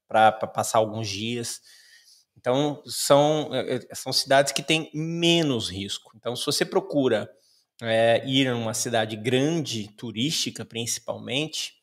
para 0.08 0.32
passar 0.32 0.80
alguns 0.80 1.08
dias. 1.08 1.62
Então, 2.38 2.82
são, 2.86 3.50
é, 3.54 3.76
é, 3.76 3.96
são 3.96 4.12
cidades 4.12 4.52
que 4.52 4.62
têm 4.62 4.92
menos 4.94 5.70
risco. 5.70 6.12
Então, 6.16 6.36
se 6.36 6.46
você 6.46 6.66
procura 6.66 7.30
é, 7.82 8.24
ir 8.26 8.48
a 8.48 8.56
uma 8.56 8.74
cidade 8.74 9.16
grande, 9.16 9.90
turística 9.90 10.66
principalmente, 10.66 11.74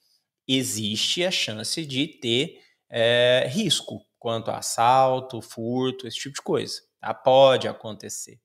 existe 0.46 1.24
a 1.24 1.30
chance 1.30 1.84
de 1.86 2.06
ter 2.06 2.60
é, 2.90 3.46
risco 3.48 4.04
quanto 4.18 4.50
a 4.50 4.58
assalto, 4.58 5.40
furto, 5.40 6.06
esse 6.06 6.18
tipo 6.18 6.34
de 6.34 6.42
coisa. 6.42 6.80
Tá? 7.00 7.12
Pode 7.12 7.68
acontecer. 7.68 8.40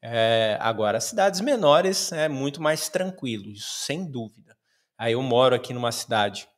É, 0.00 0.56
agora, 0.60 1.00
cidades 1.00 1.40
menores 1.40 2.10
é 2.10 2.28
muito 2.28 2.60
mais 2.60 2.88
tranquilo, 2.88 3.54
sem 3.56 4.04
dúvida. 4.10 4.56
Aí 4.98 5.12
eu 5.12 5.22
moro 5.22 5.54
aqui 5.54 5.72
numa 5.72 5.92
cidade 5.92 6.48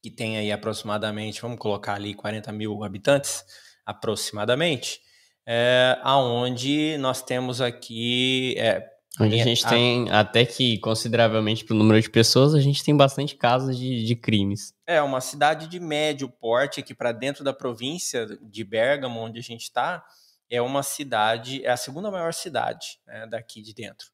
que 0.00 0.10
tem 0.10 0.36
aí 0.36 0.50
aproximadamente, 0.50 1.40
vamos 1.40 1.58
colocar 1.58 1.94
ali 1.94 2.12
40 2.14 2.52
mil 2.52 2.82
habitantes, 2.82 3.44
aproximadamente, 3.86 5.00
é, 5.46 5.98
aonde 6.02 6.96
nós 6.98 7.22
temos 7.22 7.60
aqui 7.60 8.54
é, 8.58 8.80
Onde 9.20 9.38
a 9.38 9.44
gente 9.44 9.66
a... 9.66 9.68
tem, 9.68 10.10
até 10.10 10.46
que 10.46 10.78
consideravelmente 10.78 11.64
para 11.64 11.74
o 11.74 11.78
número 11.78 12.00
de 12.00 12.08
pessoas, 12.08 12.54
a 12.54 12.60
gente 12.60 12.82
tem 12.82 12.96
bastante 12.96 13.36
casos 13.36 13.76
de, 13.76 14.04
de 14.04 14.16
crimes. 14.16 14.74
É, 14.86 15.02
uma 15.02 15.20
cidade 15.20 15.66
de 15.66 15.78
médio 15.78 16.28
porte 16.28 16.80
aqui 16.80 16.94
para 16.94 17.12
dentro 17.12 17.44
da 17.44 17.52
província 17.52 18.26
de 18.40 18.64
Bergamo, 18.64 19.20
onde 19.20 19.38
a 19.38 19.42
gente 19.42 19.62
está, 19.62 20.02
é 20.48 20.62
uma 20.62 20.82
cidade, 20.82 21.64
é 21.64 21.70
a 21.70 21.76
segunda 21.76 22.10
maior 22.10 22.32
cidade 22.32 22.98
né, 23.06 23.26
daqui 23.26 23.60
de 23.60 23.74
dentro, 23.74 24.08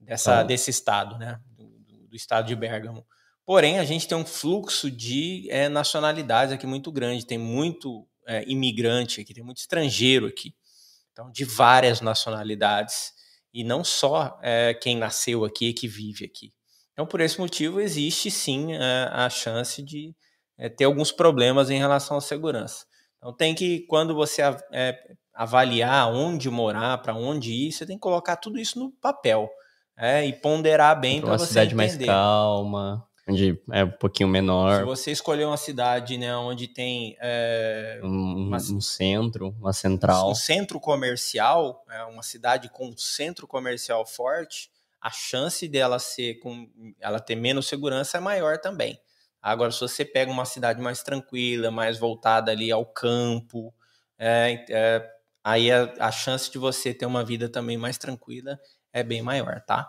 dessa, 0.00 0.40
ah. 0.40 0.42
desse 0.42 0.70
estado, 0.70 1.16
né, 1.16 1.40
do, 1.56 1.68
do, 2.08 2.16
estado 2.16 2.48
de 2.48 2.56
Bergamo. 2.56 3.06
Porém, 3.46 3.78
a 3.78 3.84
gente 3.84 4.08
tem 4.08 4.18
um 4.18 4.26
fluxo 4.26 4.90
de 4.90 5.48
é, 5.48 5.68
nacionalidades 5.68 6.52
aqui 6.52 6.66
muito 6.66 6.90
grande, 6.90 7.24
tem 7.24 7.38
muito 7.38 8.04
é, 8.26 8.44
imigrante 8.48 9.20
aqui, 9.20 9.32
tem 9.32 9.44
muito 9.44 9.58
estrangeiro 9.58 10.26
aqui, 10.26 10.54
então 11.12 11.30
de 11.30 11.44
várias 11.44 12.00
nacionalidades 12.00 13.12
e 13.52 13.64
não 13.64 13.82
só 13.82 14.38
é, 14.42 14.74
quem 14.74 14.96
nasceu 14.96 15.44
aqui 15.44 15.68
e 15.68 15.74
que 15.74 15.88
vive 15.88 16.24
aqui. 16.24 16.52
Então, 16.92 17.06
por 17.06 17.20
esse 17.20 17.38
motivo, 17.38 17.80
existe 17.80 18.30
sim 18.30 18.74
é, 18.74 19.08
a 19.10 19.28
chance 19.30 19.82
de 19.82 20.14
é, 20.58 20.68
ter 20.68 20.84
alguns 20.84 21.10
problemas 21.10 21.70
em 21.70 21.78
relação 21.78 22.16
à 22.16 22.20
segurança. 22.20 22.84
Então, 23.18 23.34
tem 23.34 23.54
que, 23.54 23.80
quando 23.86 24.14
você 24.14 24.42
avaliar 25.34 26.10
onde 26.12 26.48
morar, 26.50 26.98
para 26.98 27.14
onde 27.14 27.52
ir, 27.52 27.72
você 27.72 27.86
tem 27.86 27.96
que 27.96 28.00
colocar 28.00 28.36
tudo 28.36 28.58
isso 28.58 28.78
no 28.78 28.90
papel 28.92 29.48
e 30.24 30.32
ponderar 30.32 30.98
bem 30.98 31.20
para 31.20 31.36
você 31.36 31.48
cidade 31.48 31.74
mais 31.74 31.94
calma 31.98 33.09
onde 33.30 33.62
é 33.72 33.84
um 33.84 33.90
pouquinho 33.90 34.28
menor. 34.28 34.78
Se 34.78 34.84
você 34.84 35.10
escolher 35.10 35.44
uma 35.44 35.56
cidade 35.56 36.18
né, 36.18 36.34
onde 36.36 36.68
tem 36.68 37.16
é, 37.20 38.00
um, 38.02 38.46
uma, 38.46 38.56
um, 38.56 38.80
centro, 38.80 39.54
uma 39.58 39.72
central. 39.72 40.30
Um 40.30 40.34
centro 40.34 40.80
comercial, 40.80 41.84
é, 41.90 42.02
uma 42.04 42.22
cidade 42.22 42.68
com 42.68 42.88
um 42.88 42.96
centro 42.96 43.46
comercial 43.46 44.04
forte, 44.06 44.70
a 45.00 45.10
chance 45.10 45.66
dela 45.66 45.98
ser 45.98 46.34
com 46.40 46.68
ela 47.00 47.20
ter 47.20 47.36
menos 47.36 47.66
segurança 47.66 48.18
é 48.18 48.20
maior 48.20 48.58
também. 48.58 49.00
Agora, 49.40 49.70
se 49.70 49.80
você 49.80 50.04
pega 50.04 50.30
uma 50.30 50.44
cidade 50.44 50.82
mais 50.82 51.02
tranquila, 51.02 51.70
mais 51.70 51.98
voltada 51.98 52.50
ali 52.50 52.70
ao 52.70 52.84
campo, 52.84 53.72
é, 54.18 54.66
é 54.68 55.10
aí 55.42 55.72
a, 55.72 55.94
a 55.98 56.12
chance 56.12 56.50
de 56.50 56.58
você 56.58 56.92
ter 56.92 57.06
uma 57.06 57.24
vida 57.24 57.48
também 57.48 57.78
mais 57.78 57.96
tranquila 57.96 58.60
é 58.92 59.02
bem 59.02 59.22
maior, 59.22 59.62
tá? 59.62 59.88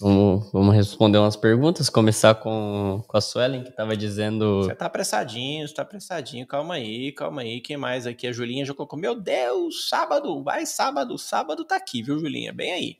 Vamos, 0.00 0.52
vamos 0.52 0.76
responder 0.76 1.18
umas 1.18 1.34
perguntas, 1.34 1.90
começar 1.90 2.36
com, 2.36 3.02
com 3.04 3.16
a 3.16 3.20
Suelen, 3.20 3.64
que 3.64 3.70
estava 3.70 3.96
dizendo... 3.96 4.62
Você 4.62 4.74
tá 4.76 4.86
apressadinho, 4.86 5.66
você 5.66 5.74
tá 5.74 5.82
apressadinho, 5.82 6.46
calma 6.46 6.74
aí, 6.74 7.10
calma 7.10 7.40
aí, 7.40 7.60
quem 7.60 7.76
mais 7.76 8.06
aqui? 8.06 8.28
A 8.28 8.32
Julinha 8.32 8.64
já 8.64 8.72
colocou, 8.72 8.96
meu 8.96 9.20
Deus, 9.20 9.88
sábado, 9.88 10.40
vai 10.44 10.64
sábado, 10.66 11.18
sábado 11.18 11.64
tá 11.64 11.74
aqui, 11.74 12.00
viu 12.00 12.16
Julinha? 12.16 12.52
Bem 12.52 12.72
aí. 12.72 12.96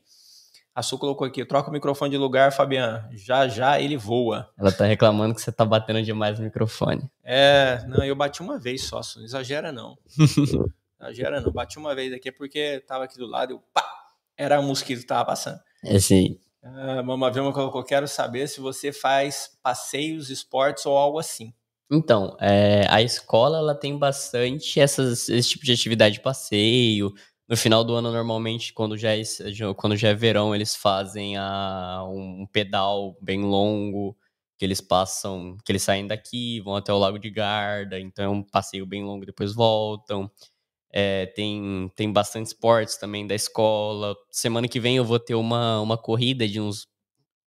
A 0.74 0.82
Su 0.82 0.98
colocou 0.98 1.24
aqui, 1.24 1.44
troca 1.44 1.70
o 1.70 1.72
microfone 1.72 2.10
de 2.10 2.16
lugar, 2.16 2.52
Fabiano, 2.52 3.08
já 3.12 3.46
já 3.46 3.80
ele 3.80 3.96
voa. 3.96 4.50
Ela 4.58 4.72
tá 4.72 4.84
reclamando 4.84 5.36
que 5.36 5.40
você 5.40 5.52
tá 5.52 5.64
batendo 5.64 6.02
demais 6.02 6.36
no 6.38 6.44
microfone. 6.44 7.08
É, 7.22 7.84
não, 7.86 8.04
eu 8.04 8.16
bati 8.16 8.42
uma 8.42 8.58
vez 8.58 8.82
só, 8.84 9.00
não 9.16 9.24
exagera 9.24 9.70
não. 9.72 9.96
exagera 11.00 11.40
não, 11.40 11.52
bati 11.52 11.78
uma 11.78 11.94
vez 11.94 12.12
aqui 12.12 12.32
porque 12.32 12.82
tava 12.88 13.04
aqui 13.04 13.16
do 13.16 13.26
lado, 13.26 13.52
eu 13.52 13.62
pá, 13.72 13.84
era 14.36 14.58
o 14.58 14.64
mosquito 14.64 15.00
que 15.00 15.06
tava 15.06 15.24
passando. 15.24 15.60
Esse 15.84 16.40
Uh, 16.62 17.02
Mama 17.04 17.30
Vilma 17.30 17.52
colocou: 17.52 17.84
quero 17.84 18.08
saber 18.08 18.48
se 18.48 18.60
você 18.60 18.92
faz 18.92 19.50
passeios, 19.62 20.30
esportes 20.30 20.84
ou 20.86 20.96
algo 20.96 21.18
assim. 21.18 21.52
Então, 21.90 22.36
é, 22.38 22.86
a 22.88 23.00
escola 23.00 23.58
ela 23.58 23.74
tem 23.74 23.96
bastante 23.96 24.78
essas, 24.78 25.28
esse 25.28 25.50
tipo 25.50 25.64
de 25.64 25.72
atividade 25.72 26.16
de 26.16 26.20
passeio. 26.20 27.12
No 27.48 27.56
final 27.56 27.82
do 27.82 27.94
ano, 27.94 28.12
normalmente, 28.12 28.74
quando 28.74 28.96
já 28.96 29.16
é, 29.16 29.22
quando 29.74 29.96
já 29.96 30.08
é 30.10 30.14
verão, 30.14 30.54
eles 30.54 30.76
fazem 30.76 31.38
a, 31.38 32.04
um 32.06 32.46
pedal 32.52 33.16
bem 33.22 33.42
longo, 33.42 34.14
que 34.58 34.64
eles 34.66 34.82
passam, 34.82 35.56
que 35.64 35.72
eles 35.72 35.82
saem 35.82 36.06
daqui, 36.06 36.60
vão 36.60 36.76
até 36.76 36.92
o 36.92 36.98
Lago 36.98 37.18
de 37.18 37.30
Garda, 37.30 37.98
então 37.98 38.24
é 38.24 38.28
um 38.28 38.42
passeio 38.42 38.84
bem 38.84 39.02
longo, 39.02 39.24
depois 39.24 39.54
voltam. 39.54 40.30
É, 40.92 41.26
tem, 41.26 41.90
tem 41.94 42.12
bastante 42.12 42.46
esportes 42.46 42.96
também 42.96 43.26
da 43.26 43.34
escola. 43.34 44.16
Semana 44.30 44.68
que 44.68 44.80
vem 44.80 44.96
eu 44.96 45.04
vou 45.04 45.18
ter 45.18 45.34
uma, 45.34 45.80
uma 45.80 45.98
corrida 45.98 46.48
de 46.48 46.60
uns 46.60 46.86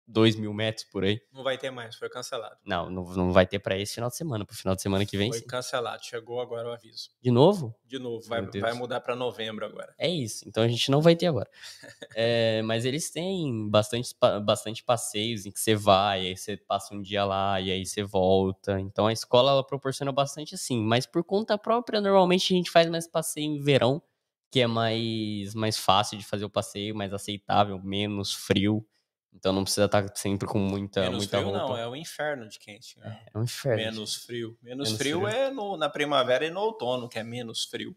2 0.08 0.38
mil 0.38 0.53
metros 0.53 0.86
por 0.86 1.03
aí. 1.03 1.22
Não 1.34 1.43
vai 1.43 1.58
ter 1.58 1.70
mais, 1.70 1.95
foi 1.95 2.10
cancelado. 2.10 2.55
Não, 2.66 2.89
não, 2.89 3.03
não 3.14 3.32
vai 3.32 3.45
ter 3.45 3.60
para 3.60 3.78
esse 3.78 3.95
final 3.95 4.10
de 4.10 4.16
semana, 4.16 4.45
pro 4.45 4.55
final 4.55 4.76
de 4.76 4.82
semana 4.82 5.05
que 5.05 5.18
vem. 5.18 5.30
Foi 5.30 5.39
sim. 5.39 5.45
cancelado, 5.45 6.03
chegou 6.05 6.39
agora 6.39 6.70
o 6.70 6.72
aviso. 6.72 7.10
De 7.22 7.30
novo? 7.30 7.76
De 7.86 7.99
novo, 7.99 8.26
vai, 8.28 8.41
vai 8.41 8.74
mudar 8.74 9.01
para 9.01 9.16
novembro 9.16 9.66
agora. 9.66 9.93
É 9.97 10.08
isso, 10.08 10.47
então 10.47 10.64
a 10.64 10.68
gente 10.68 10.89
não 10.89 11.01
vai 11.01 11.16
ter 11.16 11.28
agora. 11.28 11.49
é, 12.16 12.62
mas 12.62 12.86
eles 12.86 13.12
têm 13.12 13.70
bastante, 13.70 14.16
bastante 14.43 14.84
passeios 14.84 15.45
em 15.45 15.51
que 15.51 15.60
você 15.60 15.76
vai, 15.76 16.28
aí 16.28 16.38
você 16.38 16.55
passa 16.55 16.95
um 16.95 17.01
dia 17.01 17.26
lá 17.26 17.60
e 17.60 17.70
aí 17.70 17.86
você 17.86 18.03
volta. 18.03 18.80
Então 18.80 19.08
a 19.08 19.14
escola 19.14 19.51
ela 19.51 19.66
proporciona 19.66 20.12
bastante 20.12 20.55
assim, 20.55 20.82
mas 20.82 21.05
por 21.05 21.24
conta 21.24 21.58
própria, 21.58 21.99
normalmente 21.99 22.53
a 22.53 22.58
gente 22.58 22.72
faz 22.72 22.89
mais 22.89 23.08
passeio 23.08 23.45
em 23.45 23.60
verão, 23.62 24.01
que 24.49 24.62
é 24.62 24.68
mais, 24.68 25.53
mais 25.53 25.78
fácil 25.78 26.18
de 26.18 26.26
fazer 26.26 26.45
o 26.45 26.49
passeio, 26.49 26.95
mais 26.95 27.14
aceitável, 27.14 27.82
menos 27.84 28.34
frio. 28.34 28.86
Então 29.34 29.53
não 29.53 29.63
precisa 29.63 29.86
estar 29.86 30.03
tá 30.03 30.15
sempre 30.15 30.47
com 30.47 30.57
muita, 30.57 31.01
Menos 31.01 31.17
muita 31.17 31.38
frio, 31.38 31.51
roupa. 31.51 31.67
não, 31.67 31.78
é 31.78 31.88
o 31.88 31.95
inferno 31.95 32.47
de 32.47 32.57
quente. 32.57 32.97
Né? 32.99 33.19
É, 33.25 33.32
é 33.34 33.38
um 33.38 33.43
inferno. 33.43 33.84
Menos 33.84 34.15
frio. 34.15 34.57
Menos, 34.61 34.89
menos 34.89 34.97
frio, 34.97 35.21
frio, 35.21 35.28
é 35.28 35.51
no, 35.51 35.78
na 35.78 35.89
primavera 35.89 36.45
e 36.45 36.49
no 36.49 36.59
outono, 36.59 37.07
que 37.07 37.19
é 37.19 37.23
menos 37.23 37.65
frio. 37.65 37.95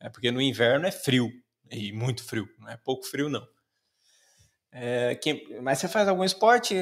É 0.00 0.08
porque 0.08 0.30
no 0.30 0.40
inverno 0.40 0.86
é 0.86 0.90
frio. 0.90 1.30
E 1.70 1.92
muito 1.92 2.22
frio. 2.24 2.48
Não 2.58 2.68
é 2.68 2.76
pouco 2.76 3.04
frio, 3.04 3.28
não. 3.28 3.46
É, 4.70 5.14
que, 5.16 5.58
mas 5.62 5.78
você 5.78 5.88
faz 5.88 6.08
algum 6.08 6.24
esporte? 6.24 6.74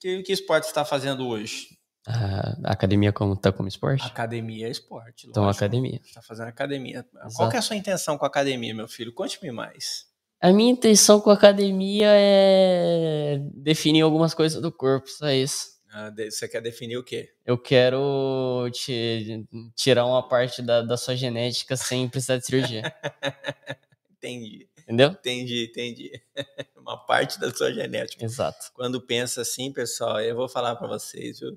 Que, 0.00 0.22
que 0.22 0.32
esporte 0.32 0.64
você 0.64 0.70
está 0.70 0.84
fazendo 0.84 1.26
hoje? 1.26 1.78
A 2.06 2.72
academia 2.72 3.12
como, 3.12 3.36
tá 3.36 3.52
como 3.52 3.68
esporte? 3.68 4.04
Academia 4.04 4.66
é 4.66 4.70
esporte. 4.70 5.28
Então, 5.28 5.48
academia. 5.48 6.00
Está 6.04 6.20
fazendo 6.20 6.48
academia. 6.48 7.06
Exato. 7.14 7.34
Qual 7.36 7.52
é 7.52 7.56
a 7.58 7.62
sua 7.62 7.76
intenção 7.76 8.18
com 8.18 8.24
a 8.24 8.28
academia, 8.28 8.74
meu 8.74 8.88
filho? 8.88 9.12
Conte-me 9.12 9.52
mais. 9.52 10.11
A 10.42 10.52
minha 10.52 10.72
intenção 10.72 11.20
com 11.20 11.30
a 11.30 11.34
academia 11.34 12.08
é 12.10 13.38
definir 13.54 14.00
algumas 14.00 14.34
coisas 14.34 14.60
do 14.60 14.72
corpo, 14.72 15.08
só 15.08 15.30
isso. 15.30 15.80
Ah, 15.88 16.12
você 16.12 16.48
quer 16.48 16.60
definir 16.60 16.96
o 16.96 17.04
quê? 17.04 17.32
Eu 17.46 17.56
quero 17.56 18.68
te, 18.72 19.46
tirar 19.76 20.04
uma 20.04 20.26
parte 20.26 20.60
da, 20.60 20.82
da 20.82 20.96
sua 20.96 21.14
genética 21.14 21.76
sem 21.76 22.08
precisar 22.08 22.38
de 22.38 22.46
cirurgia. 22.46 22.82
entendi. 24.18 24.68
Entendeu? 24.82 25.10
Entendi, 25.10 25.66
entendi. 25.70 26.22
uma 26.76 26.96
parte 26.96 27.38
da 27.38 27.54
sua 27.54 27.72
genética. 27.72 28.24
Exato. 28.24 28.72
Quando 28.74 29.00
pensa 29.00 29.42
assim, 29.42 29.72
pessoal, 29.72 30.20
eu 30.20 30.34
vou 30.34 30.48
falar 30.48 30.74
para 30.74 30.88
vocês, 30.88 31.38
viu? 31.38 31.56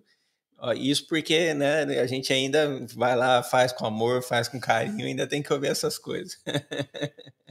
Isso 0.76 1.08
porque 1.08 1.56
né, 1.56 1.82
a 2.00 2.06
gente 2.06 2.32
ainda 2.32 2.86
vai 2.96 3.16
lá, 3.16 3.42
faz 3.42 3.72
com 3.72 3.88
amor, 3.88 4.22
faz 4.22 4.48
com 4.48 4.60
carinho, 4.60 5.08
ainda 5.08 5.26
tem 5.26 5.42
que 5.42 5.52
ouvir 5.52 5.70
essas 5.70 5.98
coisas. 5.98 6.40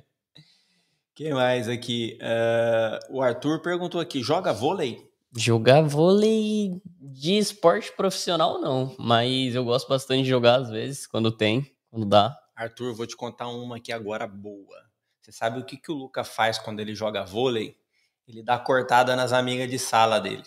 Quem 1.15 1.33
mais 1.33 1.69
aqui? 1.69 2.19
Uh, 2.21 3.17
o 3.17 3.23
Arthur 3.23 3.63
perguntou 3.63 4.01
aqui: 4.01 4.21
joga 4.21 4.53
vôlei? 4.53 5.09
Jogar 5.37 5.83
vôlei 5.83 6.81
de 7.01 7.39
esporte 7.39 7.93
profissional, 7.97 8.61
não. 8.61 8.97
Mas 8.99 9.55
eu 9.55 9.65
gosto 9.65 9.89
bastante 9.89 10.25
de 10.25 10.29
jogar 10.29 10.57
às 10.57 10.71
vezes, 10.71 11.07
quando 11.07 11.31
tem, 11.31 11.71
quando 11.89 12.05
dá. 12.05 12.37
Arthur, 12.57 12.95
vou 12.95 13.07
te 13.07 13.17
contar 13.17 13.49
uma 13.49 13.77
aqui 13.77 13.93
agora 13.93 14.27
boa. 14.27 14.77
Você 15.21 15.31
sabe 15.31 15.61
o 15.61 15.65
que, 15.65 15.77
que 15.77 15.91
o 15.91 15.95
Luca 15.95 16.25
faz 16.25 16.59
quando 16.59 16.81
ele 16.81 16.95
joga 16.95 17.25
vôlei? 17.25 17.77
Ele 18.27 18.43
dá 18.43 18.59
cortada 18.59 19.15
nas 19.15 19.33
amigas 19.33 19.71
de 19.71 19.79
sala 19.79 20.21
dele. 20.21 20.43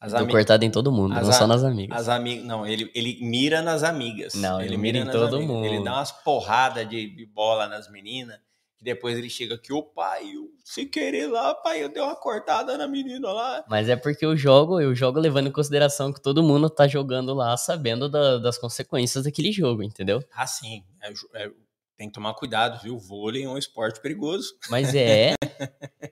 As 0.00 0.12
cortada 0.12 0.64
em 0.64 0.70
todo 0.70 0.90
mundo, 0.90 1.14
não 1.14 1.32
só 1.32 1.46
nas 1.46 1.62
amigas. 1.62 1.98
As 1.98 2.08
amigas, 2.08 2.44
não, 2.46 2.66
ele, 2.66 2.90
ele 2.94 3.18
mira 3.20 3.60
nas 3.60 3.82
amigas. 3.82 4.34
Não, 4.34 4.58
ele, 4.58 4.70
ele 4.70 4.76
mira, 4.78 4.98
em 4.98 5.10
todo 5.10 5.36
amigas. 5.36 5.54
mundo. 5.54 5.66
Ele 5.66 5.84
dá 5.84 5.94
umas 5.94 6.10
porradas 6.10 6.88
de, 6.88 7.14
de 7.14 7.26
bola 7.26 7.68
nas 7.68 7.90
meninas 7.90 8.38
que 8.80 8.84
depois 8.84 9.16
ele 9.16 9.28
chega 9.28 9.56
aqui, 9.56 9.72
ô 9.72 9.82
pai, 9.82 10.34
eu, 10.34 10.50
sem 10.64 10.88
querer 10.88 11.26
lá, 11.26 11.54
pai, 11.54 11.84
eu 11.84 11.92
dei 11.92 12.02
uma 12.02 12.16
cortada 12.16 12.78
na 12.78 12.88
menina 12.88 13.30
lá. 13.30 13.62
Mas 13.68 13.90
é 13.90 13.94
porque 13.94 14.24
eu 14.24 14.34
jogo, 14.34 14.80
eu 14.80 14.94
jogo 14.94 15.20
levando 15.20 15.48
em 15.48 15.52
consideração 15.52 16.10
que 16.10 16.20
todo 16.20 16.42
mundo 16.42 16.70
tá 16.70 16.88
jogando 16.88 17.34
lá 17.34 17.54
sabendo 17.58 18.08
da, 18.08 18.38
das 18.38 18.56
consequências 18.56 19.24
daquele 19.24 19.52
jogo, 19.52 19.82
entendeu? 19.82 20.24
Ah, 20.34 20.46
sim. 20.46 20.82
É, 21.02 21.12
é, 21.34 21.50
tem 21.98 22.08
que 22.08 22.14
tomar 22.14 22.32
cuidado, 22.32 22.82
viu? 22.82 22.96
O 22.96 22.98
vôlei 22.98 23.44
é 23.44 23.48
um 23.48 23.58
esporte 23.58 24.00
perigoso. 24.00 24.54
Mas 24.70 24.94
é. 24.94 25.34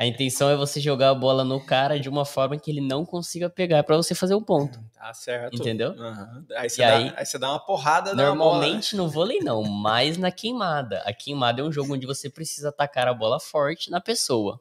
A 0.00 0.06
intenção 0.06 0.48
é 0.48 0.56
você 0.56 0.80
jogar 0.80 1.10
a 1.10 1.14
bola 1.14 1.44
no 1.44 1.62
cara 1.62 2.00
de 2.00 2.08
uma 2.08 2.24
forma 2.24 2.58
que 2.58 2.70
ele 2.70 2.80
não 2.80 3.04
consiga 3.04 3.50
pegar 3.50 3.82
para 3.82 3.98
você 3.98 4.14
fazer 4.14 4.32
o 4.32 4.38
um 4.38 4.42
ponto. 4.42 4.80
Tá 4.94 5.12
certo. 5.12 5.54
Entendeu? 5.54 5.90
Uhum. 5.90 6.46
Aí, 6.56 6.70
você 6.70 6.80
dá, 6.80 6.96
aí, 6.96 7.12
aí, 7.14 7.26
você 7.26 7.38
dá, 7.38 7.50
uma 7.50 7.60
porrada 7.60 8.14
Normalmente 8.14 8.96
no 8.96 9.10
vôlei 9.10 9.40
não, 9.40 9.62
mas 9.62 10.16
na 10.16 10.30
queimada. 10.30 11.02
A 11.04 11.12
queimada 11.12 11.60
é 11.60 11.64
um 11.64 11.70
jogo 11.70 11.92
onde 11.92 12.06
você 12.06 12.30
precisa 12.30 12.70
atacar 12.70 13.08
a 13.08 13.12
bola 13.12 13.38
forte 13.38 13.90
na 13.90 14.00
pessoa. 14.00 14.58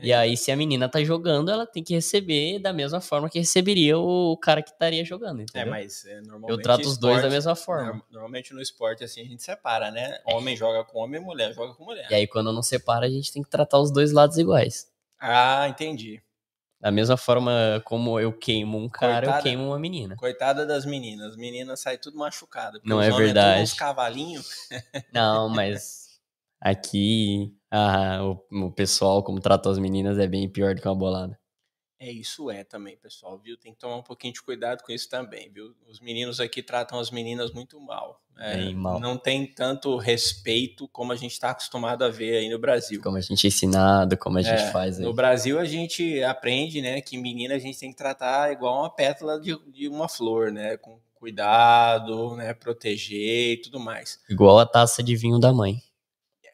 E 0.00 0.12
aí, 0.12 0.36
se 0.36 0.50
a 0.50 0.56
menina 0.56 0.88
tá 0.88 1.02
jogando, 1.04 1.50
ela 1.50 1.66
tem 1.66 1.82
que 1.82 1.94
receber 1.94 2.58
da 2.58 2.72
mesma 2.72 3.00
forma 3.00 3.28
que 3.28 3.38
receberia 3.38 3.98
o 3.98 4.36
cara 4.36 4.62
que 4.62 4.70
estaria 4.70 5.04
jogando, 5.04 5.40
é, 5.40 5.42
entendeu? 5.42 5.68
É, 5.68 5.70
mas 5.70 6.04
é, 6.06 6.20
normalmente... 6.22 6.50
Eu 6.50 6.62
trato 6.62 6.88
os 6.88 6.96
dois 6.96 7.22
da 7.22 7.28
mesma 7.28 7.54
forma. 7.54 8.02
Normalmente 8.10 8.54
no 8.54 8.60
esporte, 8.60 9.04
assim, 9.04 9.20
a 9.20 9.24
gente 9.24 9.42
separa, 9.42 9.90
né? 9.90 10.18
Homem 10.26 10.56
joga 10.56 10.82
com 10.84 10.98
homem, 10.98 11.20
mulher 11.20 11.52
joga 11.52 11.74
com 11.74 11.84
mulher. 11.84 12.06
E 12.10 12.14
aí, 12.14 12.26
quando 12.26 12.52
não 12.52 12.62
separa, 12.62 13.06
a 13.06 13.10
gente 13.10 13.32
tem 13.32 13.42
que 13.42 13.50
tratar 13.50 13.78
os 13.78 13.92
dois 13.92 14.12
lados 14.12 14.38
iguais. 14.38 14.90
Ah, 15.20 15.68
entendi. 15.68 16.22
Da 16.80 16.90
mesma 16.90 17.16
forma 17.16 17.80
como 17.84 18.18
eu 18.18 18.32
queimo 18.32 18.76
um 18.76 18.88
cara, 18.88 19.20
coitada, 19.20 19.38
eu 19.38 19.42
queimo 19.44 19.66
uma 19.68 19.78
menina. 19.78 20.16
Coitada 20.16 20.66
das 20.66 20.84
meninas. 20.84 21.30
As 21.32 21.36
meninas 21.36 21.78
saem 21.78 21.96
tudo 21.96 22.18
machucadas. 22.18 22.80
Não 22.84 23.00
é 23.00 23.08
verdade. 23.08 23.60
É 23.60 23.62
uns 23.62 23.72
cavalinhos. 23.72 24.48
Não, 25.12 25.48
mas 25.48 26.18
aqui 26.60 27.54
ah, 27.74 28.20
o, 28.22 28.66
o 28.66 28.70
pessoal, 28.70 29.22
como 29.22 29.40
trata 29.40 29.70
as 29.70 29.78
meninas, 29.78 30.18
é 30.18 30.26
bem 30.26 30.46
pior 30.46 30.74
do 30.74 30.82
que 30.82 30.86
uma 30.86 30.94
bolada. 30.94 31.40
É, 31.98 32.10
isso 32.10 32.50
é 32.50 32.64
também, 32.64 32.96
pessoal, 32.96 33.38
viu? 33.38 33.56
Tem 33.56 33.72
que 33.72 33.78
tomar 33.78 33.96
um 33.96 34.02
pouquinho 34.02 34.34
de 34.34 34.42
cuidado 34.42 34.82
com 34.82 34.92
isso 34.92 35.08
também, 35.08 35.50
viu? 35.50 35.72
Os 35.88 36.00
meninos 36.00 36.38
aqui 36.38 36.62
tratam 36.62 36.98
as 36.98 37.10
meninas 37.10 37.52
muito 37.52 37.80
mal. 37.80 38.20
É, 38.36 38.56
Bem 38.56 38.74
mal. 38.74 39.00
Não 39.00 39.16
tem 39.16 39.46
tanto 39.46 39.96
respeito 39.96 40.86
como 40.88 41.12
a 41.12 41.16
gente 41.16 41.32
está 41.32 41.50
acostumado 41.50 42.04
a 42.04 42.08
ver 42.08 42.38
aí 42.38 42.50
no 42.50 42.58
Brasil. 42.58 43.00
Como 43.00 43.16
a 43.16 43.20
gente 43.20 43.46
é 43.46 43.48
ensinado, 43.48 44.18
como 44.18 44.36
a 44.36 44.42
gente 44.42 44.64
é, 44.64 44.70
faz 44.70 44.98
aí. 44.98 45.04
No 45.04 45.14
Brasil 45.14 45.58
a 45.58 45.64
gente 45.64 46.22
aprende, 46.24 46.82
né, 46.82 47.00
que 47.00 47.16
menina 47.16 47.54
a 47.54 47.58
gente 47.58 47.78
tem 47.78 47.90
que 47.90 47.96
tratar 47.96 48.52
igual 48.52 48.80
uma 48.80 48.90
pétala 48.90 49.40
de, 49.40 49.56
de 49.70 49.88
uma 49.88 50.08
flor, 50.08 50.50
né? 50.50 50.76
Com 50.76 50.98
cuidado, 51.14 52.34
né? 52.34 52.52
Proteger 52.52 53.52
e 53.52 53.60
tudo 53.62 53.78
mais. 53.78 54.18
Igual 54.28 54.58
a 54.58 54.66
taça 54.66 55.02
de 55.02 55.14
vinho 55.14 55.38
da 55.38 55.52
mãe. 55.52 55.80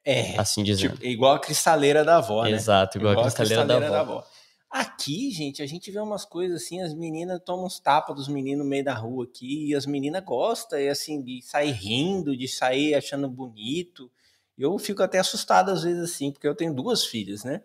É. 0.08 0.40
Assim 0.40 0.62
dizendo. 0.62 0.94
Tipo, 0.94 1.04
igual 1.04 1.34
a 1.34 1.38
cristaleira 1.38 2.02
da 2.02 2.16
avó, 2.16 2.42
né? 2.44 2.52
Exato, 2.52 2.96
igual, 2.96 3.12
igual 3.12 3.26
a 3.26 3.30
cristaleira, 3.30 3.60
a 3.60 3.66
cristaleira 3.66 3.92
da, 3.92 4.00
avó. 4.00 4.12
da 4.14 4.20
avó. 4.20 4.26
Aqui, 4.70 5.30
gente, 5.30 5.62
a 5.62 5.66
gente 5.66 5.90
vê 5.90 6.00
umas 6.00 6.24
coisas 6.24 6.62
assim, 6.62 6.80
as 6.80 6.94
meninas 6.94 7.38
tomam 7.44 7.66
uns 7.66 7.78
tapas 7.78 8.16
dos 8.16 8.26
meninos 8.26 8.64
no 8.64 8.70
meio 8.70 8.82
da 8.82 8.94
rua 8.94 9.24
aqui, 9.24 9.68
e 9.68 9.74
as 9.74 9.84
meninas 9.84 10.24
gostam, 10.24 10.80
e 10.80 10.88
assim, 10.88 11.22
de 11.22 11.42
sair 11.42 11.72
rindo, 11.72 12.34
de 12.34 12.48
sair 12.48 12.94
achando 12.94 13.28
bonito. 13.28 14.10
Eu 14.56 14.78
fico 14.78 15.02
até 15.02 15.18
assustado 15.18 15.70
às 15.70 15.82
vezes 15.82 16.02
assim, 16.02 16.32
porque 16.32 16.48
eu 16.48 16.54
tenho 16.54 16.72
duas 16.72 17.04
filhas, 17.04 17.44
né? 17.44 17.60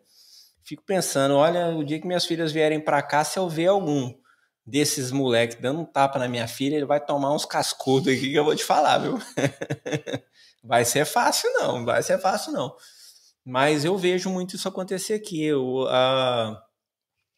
Fico 0.64 0.84
pensando, 0.84 1.36
olha, 1.36 1.70
o 1.70 1.82
dia 1.82 1.98
que 1.98 2.06
minhas 2.06 2.26
filhas 2.26 2.52
vierem 2.52 2.80
para 2.80 3.02
cá, 3.02 3.24
se 3.24 3.40
eu 3.40 3.48
ver 3.48 3.68
algum 3.68 4.14
desses 4.66 5.12
moleques 5.12 5.58
dando 5.62 5.80
um 5.80 5.86
tapa 5.86 6.20
na 6.20 6.28
minha 6.28 6.48
filha, 6.48 6.76
ele 6.76 6.86
vai 6.86 7.00
tomar 7.00 7.34
uns 7.34 7.46
cascudos 7.46 8.14
aqui 8.14 8.32
que 8.32 8.36
eu 8.36 8.44
vou 8.44 8.56
te 8.56 8.66
falar, 8.66 8.98
viu? 8.98 9.18
vai 10.64 10.86
ser 10.86 11.06
fácil 11.06 11.52
não, 11.54 11.84
vai 11.84 12.02
ser 12.02 12.18
fácil 12.20 12.54
não. 12.54 12.76
Mas 13.46 13.84
eu 13.84 13.98
vejo 13.98 14.30
muito 14.30 14.56
isso 14.56 14.68
acontecer 14.68 15.14
aqui. 15.14 15.44
Eu, 15.44 15.86
a, 15.90 16.64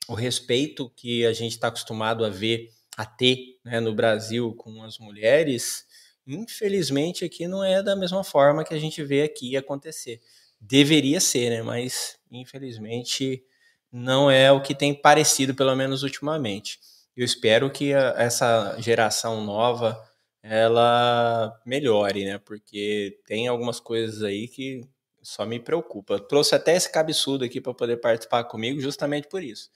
o 0.08 0.14
respeito 0.14 0.90
que 0.96 1.26
a 1.26 1.34
gente 1.34 1.54
está 1.54 1.70
acostumado 1.70 2.24
a 2.24 2.30
ver, 2.30 2.70
a 2.96 3.06
ter 3.06 3.60
né, 3.64 3.80
no 3.80 3.94
Brasil 3.94 4.54
com 4.56 4.84
as 4.84 5.00
mulheres, 5.00 5.86
infelizmente 6.28 7.26
aqui 7.26 7.48
não 7.48 7.64
é 7.64 7.82
da 7.82 7.96
mesma 7.96 8.24
forma 8.24 8.64
que 8.64 8.74
a 8.74 8.80
gente 8.80 9.04
vê 9.04 9.24
aqui 9.24 9.58
acontecer. 9.58 10.22
Deveria 10.62 11.20
ser, 11.20 11.50
né? 11.50 11.62
Mas 11.64 12.18
infelizmente 12.32 13.44
não 13.92 14.30
é 14.30 14.52
o 14.52 14.62
que 14.62 14.76
tem 14.76 14.94
parecido, 14.94 15.56
pelo 15.56 15.76
menos 15.76 16.04
ultimamente. 16.04 16.80
Eu 17.16 17.26
espero 17.26 17.72
que 17.72 17.94
a, 17.94 18.14
essa 18.18 18.76
geração 18.80 19.44
nova 19.44 20.00
ela 20.48 21.60
melhore, 21.66 22.26
né? 22.26 22.38
Porque 22.38 23.20
tem 23.26 23.48
algumas 23.48 23.80
coisas 23.80 24.24
aí 24.24 24.48
que 24.48 24.82
só 25.22 25.46
me 25.46 25.60
preocupa. 25.60 26.20
Trouxe 26.20 26.56
até 26.56 26.76
esse 26.76 26.91
cabeçudo 26.91 27.43
aqui 27.43 27.60
para 27.60 27.74
poder 27.74 27.98
participar 27.98 28.43
comigo, 28.46 28.80
justamente 28.80 29.28
por 29.28 29.43
isso 29.43 29.70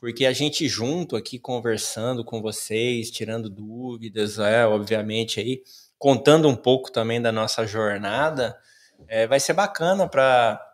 porque 0.00 0.24
a 0.24 0.32
gente 0.32 0.66
junto 0.66 1.14
aqui 1.14 1.38
conversando 1.38 2.24
com 2.24 2.40
vocês, 2.40 3.10
tirando 3.10 3.50
dúvidas, 3.50 4.38
é, 4.38 4.66
obviamente 4.66 5.38
aí, 5.38 5.62
contando 5.98 6.48
um 6.48 6.56
pouco 6.56 6.90
também 6.90 7.20
da 7.20 7.30
nossa 7.30 7.66
jornada, 7.66 8.58
é, 9.06 9.26
vai 9.26 9.38
ser 9.38 9.52
bacana 9.52 10.08
para 10.08 10.66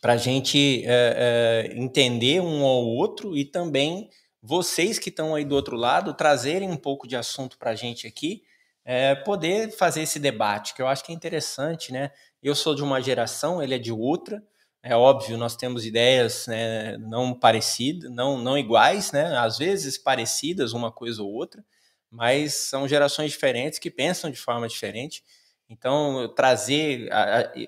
para 0.00 0.14
a 0.14 0.16
gente 0.16 0.82
é, 0.84 1.68
é, 1.72 1.78
entender 1.78 2.40
um 2.40 2.64
ao 2.64 2.84
outro 2.84 3.36
e 3.36 3.44
também 3.44 4.10
vocês 4.46 4.96
que 4.96 5.08
estão 5.08 5.34
aí 5.34 5.44
do 5.44 5.56
outro 5.56 5.76
lado 5.76 6.14
trazerem 6.14 6.70
um 6.70 6.76
pouco 6.76 7.08
de 7.08 7.16
assunto 7.16 7.58
para 7.58 7.72
a 7.72 7.74
gente 7.74 8.06
aqui, 8.06 8.44
é, 8.84 9.12
poder 9.16 9.72
fazer 9.72 10.02
esse 10.02 10.20
debate, 10.20 10.72
que 10.72 10.80
eu 10.80 10.86
acho 10.86 11.04
que 11.04 11.10
é 11.10 11.14
interessante, 11.14 11.92
né? 11.92 12.12
Eu 12.40 12.54
sou 12.54 12.72
de 12.72 12.80
uma 12.80 13.02
geração, 13.02 13.60
ele 13.60 13.74
é 13.74 13.78
de 13.78 13.90
outra, 13.90 14.40
é 14.80 14.94
óbvio, 14.94 15.36
nós 15.36 15.56
temos 15.56 15.84
ideias 15.84 16.46
né, 16.46 16.96
não 16.98 17.34
parecidas, 17.34 18.08
não, 18.12 18.38
não 18.38 18.56
iguais, 18.56 19.10
né? 19.10 19.36
Às 19.36 19.58
vezes 19.58 19.98
parecidas 19.98 20.72
uma 20.72 20.92
coisa 20.92 21.24
ou 21.24 21.32
outra, 21.32 21.64
mas 22.08 22.54
são 22.54 22.86
gerações 22.86 23.32
diferentes 23.32 23.80
que 23.80 23.90
pensam 23.90 24.30
de 24.30 24.36
forma 24.36 24.68
diferente. 24.68 25.24
Então, 25.68 26.32
trazer, 26.36 27.08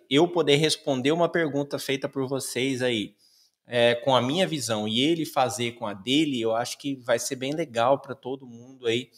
eu 0.08 0.28
poder 0.28 0.54
responder 0.54 1.10
uma 1.10 1.28
pergunta 1.28 1.76
feita 1.76 2.08
por 2.08 2.28
vocês 2.28 2.82
aí, 2.82 3.16
é, 3.68 3.94
com 3.94 4.16
a 4.16 4.22
minha 4.22 4.46
visão 4.46 4.88
e 4.88 5.00
ele 5.00 5.26
fazer 5.26 5.72
com 5.72 5.86
a 5.86 5.92
dele, 5.92 6.40
eu 6.40 6.54
acho 6.54 6.78
que 6.78 6.96
vai 6.96 7.18
ser 7.18 7.36
bem 7.36 7.52
legal 7.52 8.00
para 8.00 8.14
todo 8.14 8.46
mundo 8.46 8.86
aí 8.86 9.10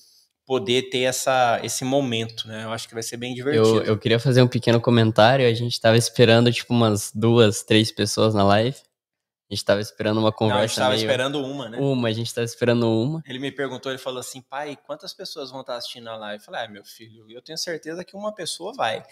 poder 0.45 0.91
ter 0.91 1.03
essa, 1.03 1.61
esse 1.63 1.85
momento, 1.85 2.49
né? 2.49 2.65
Eu 2.65 2.73
acho 2.73 2.89
que 2.89 2.95
vai 2.95 3.05
ser 3.05 3.17
bem 3.17 3.33
divertido. 3.33 3.79
Eu, 3.79 3.85
eu 3.85 3.99
queria 3.99 4.19
fazer 4.19 4.43
um 4.43 4.49
pequeno 4.49 4.81
comentário. 4.81 5.47
A 5.47 5.55
gente 5.55 5.75
estava 5.75 5.97
esperando, 5.97 6.53
tipo, 6.53 6.75
umas 6.75 7.13
duas, 7.15 7.63
três 7.63 7.93
pessoas 7.93 8.35
na 8.35 8.43
live. 8.43 8.77
A 8.77 9.55
gente 9.55 9.63
estava 9.63 9.81
esperando 9.81 10.19
uma 10.19 10.33
conversa. 10.33 10.57
Não, 10.57 10.63
a 10.63 10.67
gente 10.67 10.73
estava 10.73 10.91
meio... 10.91 11.01
esperando 11.03 11.45
uma, 11.45 11.69
né? 11.69 11.79
Uma, 11.79 12.09
a 12.09 12.13
gente 12.13 12.27
estava 12.27 12.45
esperando 12.45 12.89
uma. 12.91 13.23
Ele 13.27 13.39
me 13.39 13.53
perguntou, 13.53 13.93
ele 13.93 13.99
falou 13.99 14.19
assim, 14.19 14.41
pai, 14.41 14.77
quantas 14.85 15.15
pessoas 15.15 15.53
vão 15.53 15.61
estar 15.61 15.77
assistindo 15.77 16.09
a 16.09 16.17
live? 16.17 16.41
Eu 16.41 16.45
falei, 16.45 16.65
ah, 16.65 16.69
meu 16.69 16.85
filho, 16.85 17.25
eu 17.31 17.41
tenho 17.41 17.59
certeza 17.59 18.05
que 18.05 18.17
uma 18.17 18.35
pessoa 18.35 18.73
vai. 18.73 19.05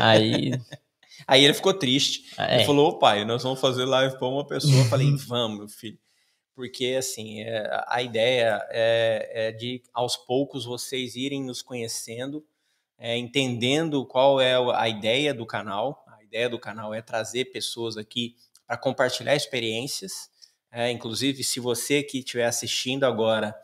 Aí. 0.00 0.52
Aí 1.26 1.44
ele 1.44 1.54
ficou 1.54 1.74
triste. 1.74 2.32
Ah, 2.36 2.52
é. 2.52 2.56
Ele 2.56 2.64
falou, 2.64 2.98
pai, 2.98 3.24
nós 3.24 3.42
vamos 3.42 3.60
fazer 3.60 3.84
live 3.84 4.16
para 4.18 4.28
uma 4.28 4.46
pessoa. 4.46 4.78
Eu 4.78 4.84
falei, 4.84 5.10
vamos, 5.26 5.58
meu 5.58 5.68
filho 5.68 5.98
porque 6.58 6.96
assim 6.98 7.42
é, 7.42 7.70
a 7.86 8.02
ideia 8.02 8.60
é, 8.70 9.30
é, 9.32 9.52
de 9.52 9.80
aos 9.94 10.16
poucos 10.16 10.64
vocês 10.64 11.14
irem 11.14 11.44
nos 11.44 11.62
conhecendo, 11.62 12.44
é, 12.98 13.16
entendendo 13.16 14.04
qual 14.04 14.40
é 14.40 14.56
a 14.74 14.88
ideia 14.88 15.32
do 15.32 15.46
canal. 15.46 16.04
A 16.08 16.24
ideia 16.24 16.48
do 16.48 16.58
canal 16.58 16.92
é 16.92 17.00
trazer 17.00 17.44
pessoas 17.52 17.96
aqui 17.96 18.34
para 18.66 18.76
compartilhar 18.76 19.36
experiências. 19.36 20.28
É, 20.72 20.90
inclusive, 20.90 21.44
se 21.44 21.60
você 21.60 22.02
que 22.02 22.18
estiver 22.18 22.46
assistindo 22.46 23.04
agora 23.04 23.54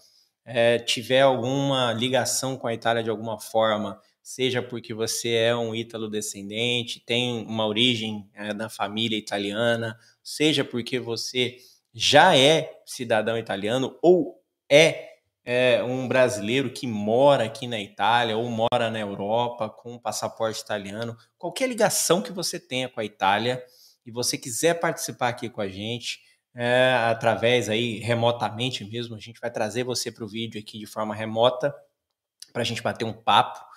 é, 0.44 0.78
tiver 0.78 1.22
alguma 1.22 1.92
ligação 1.92 2.56
com 2.56 2.68
a 2.68 2.74
Itália 2.74 3.02
de 3.02 3.10
alguma 3.10 3.40
forma, 3.40 4.00
seja 4.24 4.62
porque 4.62 4.94
você 4.94 5.34
é 5.34 5.54
um 5.54 5.74
ítalo 5.74 6.08
descendente, 6.08 6.98
tem 6.98 7.44
uma 7.46 7.66
origem 7.66 8.26
é, 8.32 8.54
da 8.54 8.70
família 8.70 9.18
italiana, 9.18 9.98
seja 10.22 10.64
porque 10.64 10.98
você 10.98 11.58
já 11.92 12.34
é 12.34 12.80
cidadão 12.86 13.36
italiano 13.36 13.98
ou 14.00 14.42
é, 14.68 15.10
é, 15.44 15.82
um 15.82 16.08
brasileiro 16.08 16.70
que 16.70 16.86
mora 16.86 17.44
aqui 17.44 17.66
na 17.66 17.78
Itália 17.78 18.34
ou 18.34 18.48
mora 18.48 18.90
na 18.90 18.98
Europa 18.98 19.68
com 19.68 19.92
um 19.92 19.98
passaporte 19.98 20.62
italiano, 20.62 21.14
qualquer 21.36 21.68
ligação 21.68 22.22
que 22.22 22.32
você 22.32 22.58
tenha 22.58 22.88
com 22.88 23.00
a 23.00 23.04
Itália 23.04 23.62
e 24.06 24.10
você 24.10 24.38
quiser 24.38 24.80
participar 24.80 25.28
aqui 25.28 25.50
com 25.50 25.60
a 25.60 25.68
gente, 25.68 26.20
é, 26.54 26.94
através 27.10 27.68
aí 27.68 27.98
remotamente 27.98 28.84
mesmo, 28.86 29.16
a 29.16 29.20
gente 29.20 29.38
vai 29.38 29.50
trazer 29.50 29.84
você 29.84 30.10
para 30.10 30.24
o 30.24 30.28
vídeo 30.28 30.58
aqui 30.58 30.78
de 30.78 30.86
forma 30.86 31.14
remota 31.14 31.74
para 32.54 32.62
a 32.62 32.64
gente 32.64 32.80
bater 32.80 33.04
um 33.04 33.12
papo. 33.12 33.73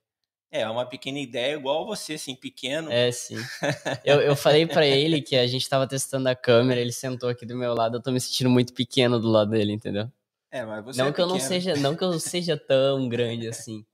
É, 0.50 0.66
uma 0.68 0.86
pequena 0.86 1.18
ideia 1.18 1.54
igual 1.54 1.86
você, 1.86 2.14
assim, 2.14 2.34
pequeno. 2.34 2.90
É, 2.90 3.12
sim. 3.12 3.36
Eu, 4.02 4.20
eu 4.20 4.34
falei 4.34 4.66
para 4.66 4.86
ele 4.86 5.20
que 5.20 5.36
a 5.36 5.46
gente 5.46 5.62
estava 5.62 5.86
testando 5.86 6.28
a 6.28 6.34
câmera, 6.34 6.80
ele 6.80 6.92
sentou 6.92 7.28
aqui 7.28 7.44
do 7.44 7.54
meu 7.56 7.74
lado, 7.74 7.98
eu 7.98 8.02
tô 8.02 8.10
me 8.10 8.20
sentindo 8.20 8.48
muito 8.48 8.72
pequeno 8.72 9.20
do 9.20 9.28
lado 9.28 9.50
dele, 9.50 9.72
entendeu? 9.72 10.10
É, 10.50 10.64
mas 10.64 10.82
você 10.82 10.98
não 10.98 11.08
é 11.08 11.12
que 11.12 11.20
eu 11.20 11.26
não 11.26 11.38
seja, 11.38 11.76
não 11.76 11.94
que 11.94 12.02
eu 12.02 12.18
seja 12.18 12.56
tão 12.56 13.08
grande 13.08 13.48
assim. 13.48 13.84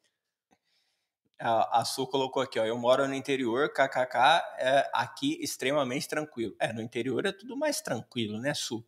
A, 1.40 1.80
a 1.80 1.84
Su 1.84 2.06
colocou 2.06 2.40
aqui, 2.40 2.58
ó. 2.60 2.64
Eu 2.64 2.78
moro 2.78 3.06
no 3.08 3.14
interior, 3.14 3.68
kkk, 3.70 4.16
é 4.58 4.88
aqui 4.94 5.36
extremamente 5.42 6.06
tranquilo. 6.06 6.54
É, 6.60 6.72
no 6.72 6.80
interior 6.80 7.26
é 7.26 7.32
tudo 7.32 7.56
mais 7.56 7.80
tranquilo, 7.80 8.38
né, 8.38 8.54
Su? 8.54 8.86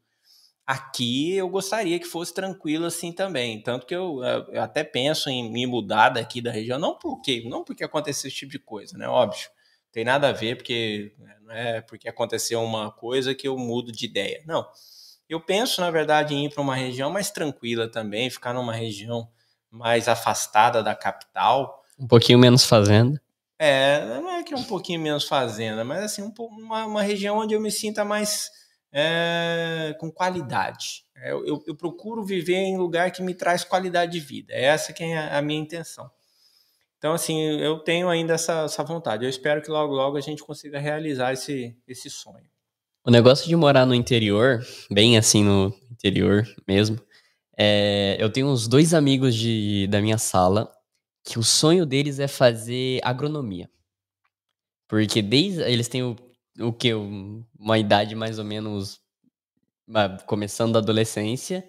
Aqui 0.67 1.35
eu 1.35 1.49
gostaria 1.49 1.99
que 2.01 2.07
fosse 2.07 2.35
tranquilo 2.35 2.87
assim 2.87 3.13
também. 3.13 3.63
Tanto 3.63 3.87
que 3.87 3.95
eu, 3.95 4.21
eu 4.51 4.61
até 4.61 4.83
penso 4.83 5.31
em 5.31 5.49
me 5.49 5.65
mudar 5.65 6.09
daqui 6.09 6.41
da 6.41 6.51
região. 6.51 6.79
Não 6.79 6.99
porque, 6.99 7.49
não 7.49 7.63
porque 7.63 7.85
aconteceu 7.85 8.27
esse 8.27 8.37
tipo 8.37 8.51
de 8.51 8.59
coisa, 8.59 8.99
né? 8.99 9.07
Óbvio. 9.07 9.49
Tem 9.93 10.05
nada 10.05 10.29
a 10.29 10.33
ver, 10.33 10.57
porque 10.57 11.15
né, 11.19 11.37
não 11.41 11.55
é 11.55 11.81
porque 11.81 12.09
aconteceu 12.09 12.61
uma 12.63 12.91
coisa 12.91 13.35
que 13.35 13.47
eu 13.47 13.57
mudo 13.57 13.93
de 13.93 14.05
ideia. 14.07 14.43
Não. 14.45 14.67
Eu 15.29 15.41
penso, 15.41 15.81
na 15.81 15.91
verdade, 15.91 16.35
em 16.35 16.47
ir 16.47 16.51
para 16.51 16.63
uma 16.63 16.75
região 16.75 17.11
mais 17.11 17.31
tranquila 17.31 17.89
também, 17.89 18.29
ficar 18.29 18.53
numa 18.53 18.73
região 18.73 19.29
mais 19.71 20.09
afastada 20.09 20.83
da 20.83 20.95
capital. 20.95 21.83
Um 21.99 22.07
pouquinho 22.07 22.39
menos 22.39 22.65
fazenda. 22.65 23.21
É, 23.59 24.05
não 24.21 24.31
é 24.31 24.43
que 24.43 24.53
é 24.53 24.57
um 24.57 24.65
pouquinho 24.65 25.01
menos 25.01 25.25
fazenda, 25.25 25.83
mas 25.83 26.05
assim, 26.05 26.23
um, 26.23 26.33
uma, 26.39 26.85
uma 26.85 27.03
região 27.03 27.39
onde 27.39 27.55
eu 27.55 27.61
me 27.61 27.71
sinta 27.71 28.05
mais 28.05 28.51
é, 28.93 29.97
com 29.99 30.11
qualidade. 30.11 31.05
É, 31.17 31.33
eu, 31.33 31.63
eu, 31.67 31.75
procuro 31.75 32.25
viver 32.25 32.57
em 32.57 32.77
lugar 32.77 33.11
que 33.11 33.23
me 33.23 33.35
traz 33.35 33.65
qualidade 33.65 34.13
de 34.13 34.21
vida. 34.21 34.53
É 34.53 34.65
essa 34.65 34.93
que 34.93 35.03
é 35.03 35.37
a, 35.37 35.41
minha 35.43 35.61
intenção. 35.61 36.11
Então, 36.99 37.13
assim, 37.13 37.41
eu 37.61 37.79
tenho 37.81 38.09
ainda 38.09 38.35
essa, 38.35 38.65
essa, 38.65 38.83
vontade. 38.83 39.25
Eu 39.25 39.31
espero 39.31 39.63
que 39.63 39.71
logo, 39.71 39.95
logo 39.95 40.17
a 40.17 40.21
gente 40.21 40.43
consiga 40.43 40.79
realizar 40.79 41.33
esse, 41.33 41.77
esse 41.87 42.11
sonho. 42.11 42.47
O 43.05 43.11
negócio 43.11 43.47
de 43.47 43.55
morar 43.55 43.87
no 43.87 43.95
interior, 43.95 44.65
bem 44.91 45.17
assim 45.17 45.45
no 45.45 45.73
interior 45.91 46.45
mesmo, 46.67 47.01
é, 47.57 48.17
eu 48.19 48.31
tenho 48.31 48.49
uns 48.49 48.67
dois 48.67 48.93
amigos 48.93 49.35
de, 49.35 49.87
da 49.89 50.01
minha 50.01 50.19
sala 50.19 50.71
que 51.25 51.39
o 51.39 51.43
sonho 51.43 51.87
deles 51.87 52.19
é 52.19 52.29
fazer 52.29 53.01
agronomia. 53.03 53.71
Porque 54.89 55.23
desde 55.23 55.63
eles 55.63 55.89
têm 55.89 56.03
o, 56.03 56.17
o 56.61 56.73
que 56.73 56.93
uma 56.95 57.79
idade 57.79 58.15
mais 58.15 58.39
ou 58.39 58.45
menos 58.45 59.01
começando 60.27 60.73
da 60.73 60.79
adolescência 60.81 61.67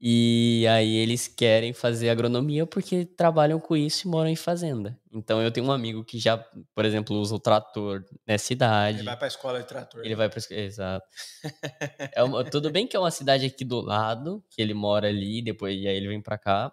e 0.00 0.66
aí 0.68 0.94
eles 0.96 1.26
querem 1.26 1.72
fazer 1.72 2.10
agronomia 2.10 2.66
porque 2.66 3.06
trabalham 3.06 3.58
com 3.58 3.74
isso 3.74 4.06
e 4.06 4.10
moram 4.10 4.28
em 4.28 4.36
fazenda. 4.36 4.98
Então 5.10 5.40
eu 5.40 5.50
tenho 5.50 5.66
um 5.66 5.72
amigo 5.72 6.04
que 6.04 6.18
já, 6.18 6.36
por 6.74 6.84
exemplo, 6.84 7.16
usa 7.16 7.34
o 7.34 7.38
trator 7.38 8.04
nessa 8.26 8.52
idade. 8.52 8.98
Ele 8.98 9.06
vai 9.06 9.16
para 9.16 9.26
a 9.26 9.28
escola 9.28 9.60
de 9.60 9.66
trator. 9.66 10.00
Ele 10.00 10.10
né? 10.10 10.16
vai 10.16 10.28
para 10.28 10.42
exato. 10.50 11.06
é 12.14 12.22
uma, 12.22 12.44
tudo 12.44 12.70
bem 12.70 12.86
que 12.86 12.94
é 12.94 13.00
uma 13.00 13.10
cidade 13.10 13.46
aqui 13.46 13.64
do 13.64 13.80
lado, 13.80 14.44
que 14.50 14.60
ele 14.60 14.74
mora 14.74 15.08
ali, 15.08 15.40
depois 15.40 15.74
e 15.74 15.88
aí 15.88 15.96
ele 15.96 16.08
vem 16.08 16.20
para 16.20 16.36
cá. 16.36 16.70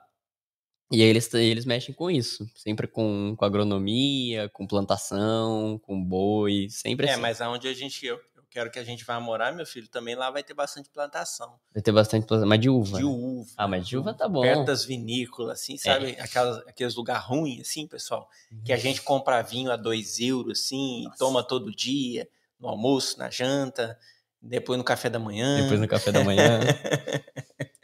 E 0.91 1.01
aí 1.01 1.07
eles, 1.09 1.33
eles 1.33 1.65
mexem 1.65 1.93
com 1.93 2.09
isso, 2.09 2.47
sempre 2.55 2.87
com, 2.87 3.35
com 3.35 3.45
agronomia, 3.45 4.49
com 4.49 4.67
plantação, 4.67 5.79
com 5.79 6.03
boi, 6.03 6.67
sempre 6.69 7.07
é, 7.07 7.11
assim. 7.11 7.19
É, 7.19 7.21
mas 7.21 7.41
aonde 7.41 7.67
a 7.67 7.73
gente, 7.73 8.05
eu, 8.05 8.19
eu, 8.35 8.43
quero 8.49 8.69
que 8.69 8.77
a 8.77 8.83
gente 8.83 9.03
vá 9.03 9.19
morar, 9.19 9.51
meu 9.53 9.65
filho, 9.65 9.87
também 9.87 10.13
lá 10.13 10.29
vai 10.29 10.43
ter 10.43 10.53
bastante 10.53 10.89
plantação. 10.89 11.55
Vai 11.73 11.81
ter 11.81 11.91
bastante 11.91 12.27
plantação, 12.27 12.47
mas 12.47 12.59
de 12.59 12.69
uva. 12.69 12.97
De 12.97 13.03
né? 13.03 13.09
uva. 13.09 13.49
Ah, 13.57 13.67
mas 13.67 13.87
de 13.87 13.97
uva 13.97 14.13
tá 14.13 14.27
bom. 14.27 14.41
Perto 14.41 14.65
das 14.65 14.85
vinícolas, 14.85 15.59
assim, 15.59 15.77
sabe? 15.77 16.11
É. 16.11 16.21
Aquelas, 16.21 16.57
aqueles 16.67 16.95
lugares 16.95 17.25
ruins, 17.25 17.61
assim, 17.61 17.87
pessoal, 17.87 18.29
que 18.63 18.71
a 18.71 18.77
gente 18.77 19.01
compra 19.01 19.41
vinho 19.41 19.71
a 19.71 19.75
dois 19.75 20.19
euros, 20.19 20.59
assim, 20.59 21.05
Nossa. 21.05 21.17
toma 21.17 21.43
todo 21.43 21.75
dia, 21.75 22.29
no 22.59 22.67
almoço, 22.67 23.17
na 23.17 23.31
janta, 23.31 23.97
depois 24.39 24.77
no 24.77 24.83
café 24.83 25.09
da 25.09 25.17
manhã. 25.17 25.61
Depois 25.61 25.79
no 25.79 25.87
café 25.87 26.11
da 26.11 26.23
manhã. 26.23 26.59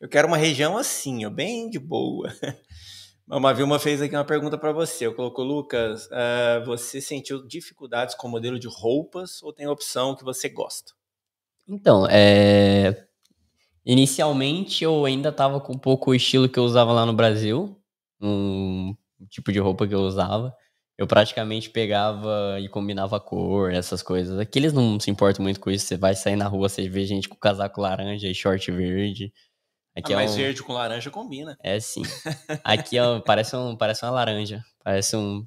Eu 0.00 0.08
quero 0.08 0.28
uma 0.28 0.36
região 0.36 0.76
assim, 0.76 1.24
ó, 1.24 1.30
bem 1.30 1.70
de 1.70 1.78
boa. 1.78 2.32
Uma 3.28 3.52
Vilma 3.52 3.80
fez 3.80 4.00
aqui 4.00 4.14
uma 4.14 4.24
pergunta 4.24 4.56
para 4.56 4.70
você. 4.70 5.04
Eu 5.04 5.12
colocou, 5.12 5.44
Lucas, 5.44 6.06
uh, 6.06 6.64
você 6.64 7.00
sentiu 7.00 7.44
dificuldades 7.44 8.14
com 8.14 8.28
o 8.28 8.30
modelo 8.30 8.56
de 8.56 8.68
roupas 8.68 9.42
ou 9.42 9.52
tem 9.52 9.66
opção 9.66 10.14
que 10.14 10.22
você 10.22 10.48
gosta? 10.48 10.92
Então, 11.68 12.06
é... 12.08 13.08
inicialmente 13.84 14.84
eu 14.84 15.04
ainda 15.04 15.32
tava 15.32 15.60
com 15.60 15.72
um 15.72 15.78
pouco 15.78 16.12
o 16.12 16.14
estilo 16.14 16.48
que 16.48 16.56
eu 16.56 16.62
usava 16.62 16.92
lá 16.92 17.04
no 17.04 17.12
Brasil, 17.12 17.76
um 18.20 18.94
tipo 19.28 19.50
de 19.50 19.58
roupa 19.58 19.88
que 19.88 19.94
eu 19.94 20.02
usava. 20.02 20.54
Eu 20.96 21.08
praticamente 21.08 21.68
pegava 21.68 22.58
e 22.60 22.68
combinava 22.68 23.18
cor, 23.18 23.72
essas 23.72 24.04
coisas. 24.04 24.38
Aqui 24.38 24.60
eles 24.60 24.72
não 24.72 25.00
se 25.00 25.10
importam 25.10 25.42
muito 25.42 25.58
com 25.58 25.70
isso. 25.70 25.84
Você 25.84 25.96
vai 25.96 26.14
sair 26.14 26.36
na 26.36 26.46
rua, 26.46 26.68
você 26.68 26.88
vê 26.88 27.04
gente 27.04 27.28
com 27.28 27.36
casaco 27.36 27.80
laranja 27.80 28.28
e 28.28 28.34
short 28.34 28.70
verde. 28.70 29.32
Aqui 29.96 30.12
ah, 30.12 30.16
é 30.16 30.24
mas 30.24 30.32
um... 30.32 30.36
verde 30.36 30.62
com 30.62 30.74
laranja 30.74 31.10
combina. 31.10 31.56
É 31.62 31.80
sim. 31.80 32.02
Aqui 32.62 32.98
ó, 32.98 33.18
parece, 33.20 33.56
um, 33.56 33.74
parece 33.74 34.04
uma 34.04 34.10
laranja. 34.10 34.62
Parece 34.84 35.16
um. 35.16 35.46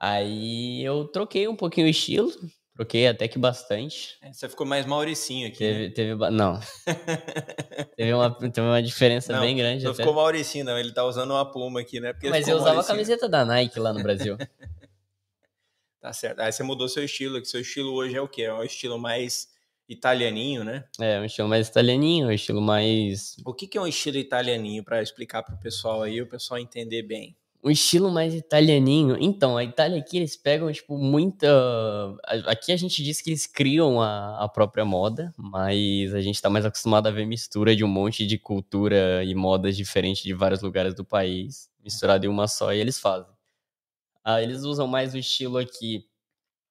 Aí 0.00 0.82
eu 0.84 1.06
troquei 1.06 1.46
um 1.46 1.54
pouquinho 1.54 1.86
o 1.86 1.90
estilo. 1.90 2.32
Troquei 2.74 3.06
até 3.06 3.28
que 3.28 3.38
bastante. 3.38 4.18
É, 4.20 4.32
você 4.32 4.48
ficou 4.48 4.66
mais 4.66 4.84
mauricinho 4.84 5.46
aqui. 5.46 5.58
Teve, 5.58 5.86
né? 5.86 5.90
teve 5.94 6.30
não. 6.30 6.60
teve, 7.96 8.12
uma, 8.12 8.38
teve 8.38 8.60
uma 8.60 8.82
diferença 8.82 9.32
não, 9.32 9.40
bem 9.40 9.56
grande. 9.56 9.84
Não 9.84 9.92
até. 9.92 10.02
ficou 10.02 10.14
mauricinho, 10.14 10.64
não. 10.64 10.76
Ele 10.76 10.92
tá 10.92 11.04
usando 11.04 11.30
uma 11.30 11.50
pluma 11.50 11.80
aqui, 11.80 12.00
né? 12.00 12.12
Porque 12.12 12.28
Mas 12.28 12.48
eu 12.48 12.56
usava 12.56 12.74
mauricinho. 12.74 12.94
a 12.94 12.96
camiseta 12.96 13.28
da 13.28 13.44
Nike 13.44 13.78
lá 13.78 13.94
no 13.94 14.02
Brasil. 14.02 14.36
tá 16.02 16.12
certo. 16.12 16.40
Aí 16.40 16.52
você 16.52 16.62
mudou 16.64 16.88
seu 16.88 17.04
estilo. 17.04 17.40
Que 17.40 17.46
seu 17.46 17.60
estilo 17.60 17.94
hoje 17.94 18.16
é 18.16 18.20
o 18.20 18.28
quê? 18.28 18.42
É 18.42 18.52
um 18.52 18.64
estilo 18.64 18.98
mais 18.98 19.55
italianinho, 19.88 20.64
né? 20.64 20.84
É, 21.00 21.20
um 21.20 21.24
estilo 21.24 21.48
mais 21.48 21.68
italianinho, 21.68 22.28
um 22.28 22.32
estilo 22.32 22.60
mais. 22.60 23.36
O 23.44 23.54
que, 23.54 23.66
que 23.66 23.78
é 23.78 23.80
um 23.80 23.86
estilo 23.86 24.16
italianinho 24.16 24.84
para 24.84 25.02
explicar 25.02 25.42
para 25.42 25.54
o 25.54 25.58
pessoal 25.58 26.02
aí, 26.02 26.20
o 26.20 26.28
pessoal 26.28 26.58
entender 26.58 27.02
bem? 27.02 27.36
Um 27.62 27.70
estilo 27.70 28.10
mais 28.12 28.32
italianinho. 28.34 29.16
Então, 29.20 29.56
a 29.56 29.64
Itália 29.64 29.98
aqui 29.98 30.18
eles 30.18 30.36
pegam, 30.36 30.70
tipo, 30.70 30.96
muita. 30.98 31.48
Aqui 32.46 32.70
a 32.70 32.76
gente 32.76 33.02
diz 33.02 33.20
que 33.20 33.30
eles 33.30 33.46
criam 33.46 34.00
a, 34.00 34.44
a 34.44 34.48
própria 34.48 34.84
moda, 34.84 35.34
mas 35.36 36.14
a 36.14 36.20
gente 36.20 36.40
tá 36.40 36.48
mais 36.48 36.64
acostumado 36.64 37.08
a 37.08 37.10
ver 37.10 37.26
mistura 37.26 37.74
de 37.74 37.82
um 37.82 37.88
monte 37.88 38.26
de 38.26 38.38
cultura 38.38 39.24
e 39.24 39.34
modas 39.34 39.76
diferentes 39.76 40.22
de 40.22 40.32
vários 40.32 40.62
lugares 40.62 40.94
do 40.94 41.04
país, 41.04 41.68
misturado 41.82 42.24
em 42.26 42.28
uma 42.28 42.46
só, 42.46 42.72
e 42.72 42.78
eles 42.78 43.00
fazem. 43.00 43.34
Ah, 44.24 44.42
eles 44.42 44.62
usam 44.62 44.86
mais 44.86 45.14
o 45.14 45.18
estilo 45.18 45.58
aqui, 45.58 46.04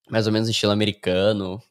mais 0.10 0.28
ou 0.28 0.34
menos 0.34 0.48
o 0.48 0.52
estilo 0.52 0.72
americano, 0.72 1.62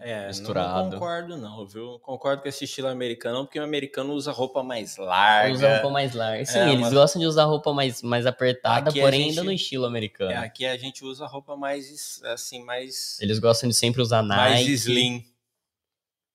é, 0.00 0.26
misturado. 0.28 0.84
Não 0.84 0.90
concordo 0.92 1.36
não, 1.36 1.66
viu? 1.66 1.98
Concordo 2.00 2.42
com 2.42 2.48
esse 2.48 2.64
estilo 2.64 2.88
americano, 2.88 3.44
porque 3.44 3.58
o 3.58 3.62
americano 3.62 4.12
usa 4.12 4.32
roupa 4.32 4.62
mais 4.62 4.96
larga. 4.96 5.52
Usa 5.52 5.72
roupa 5.74 5.90
mais 5.90 6.14
larga. 6.14 6.44
Sim, 6.44 6.58
é, 6.58 6.72
eles 6.72 6.88
uma... 6.88 6.90
gostam 6.90 7.20
de 7.20 7.26
usar 7.26 7.44
roupa 7.44 7.72
mais, 7.72 8.02
mais 8.02 8.26
apertada, 8.26 8.90
aqui 8.90 9.00
porém 9.00 9.20
gente... 9.22 9.30
ainda 9.30 9.44
no 9.44 9.52
estilo 9.52 9.86
americano. 9.86 10.32
É, 10.32 10.36
aqui 10.36 10.66
a 10.66 10.76
gente 10.76 11.04
usa 11.04 11.26
roupa 11.26 11.56
mais, 11.56 12.20
assim, 12.24 12.64
mais... 12.64 13.18
Eles 13.20 13.38
gostam 13.38 13.68
de 13.68 13.74
sempre 13.74 14.02
usar 14.02 14.22
Nike. 14.22 14.52
Mais 14.52 14.68
slim. 14.68 15.24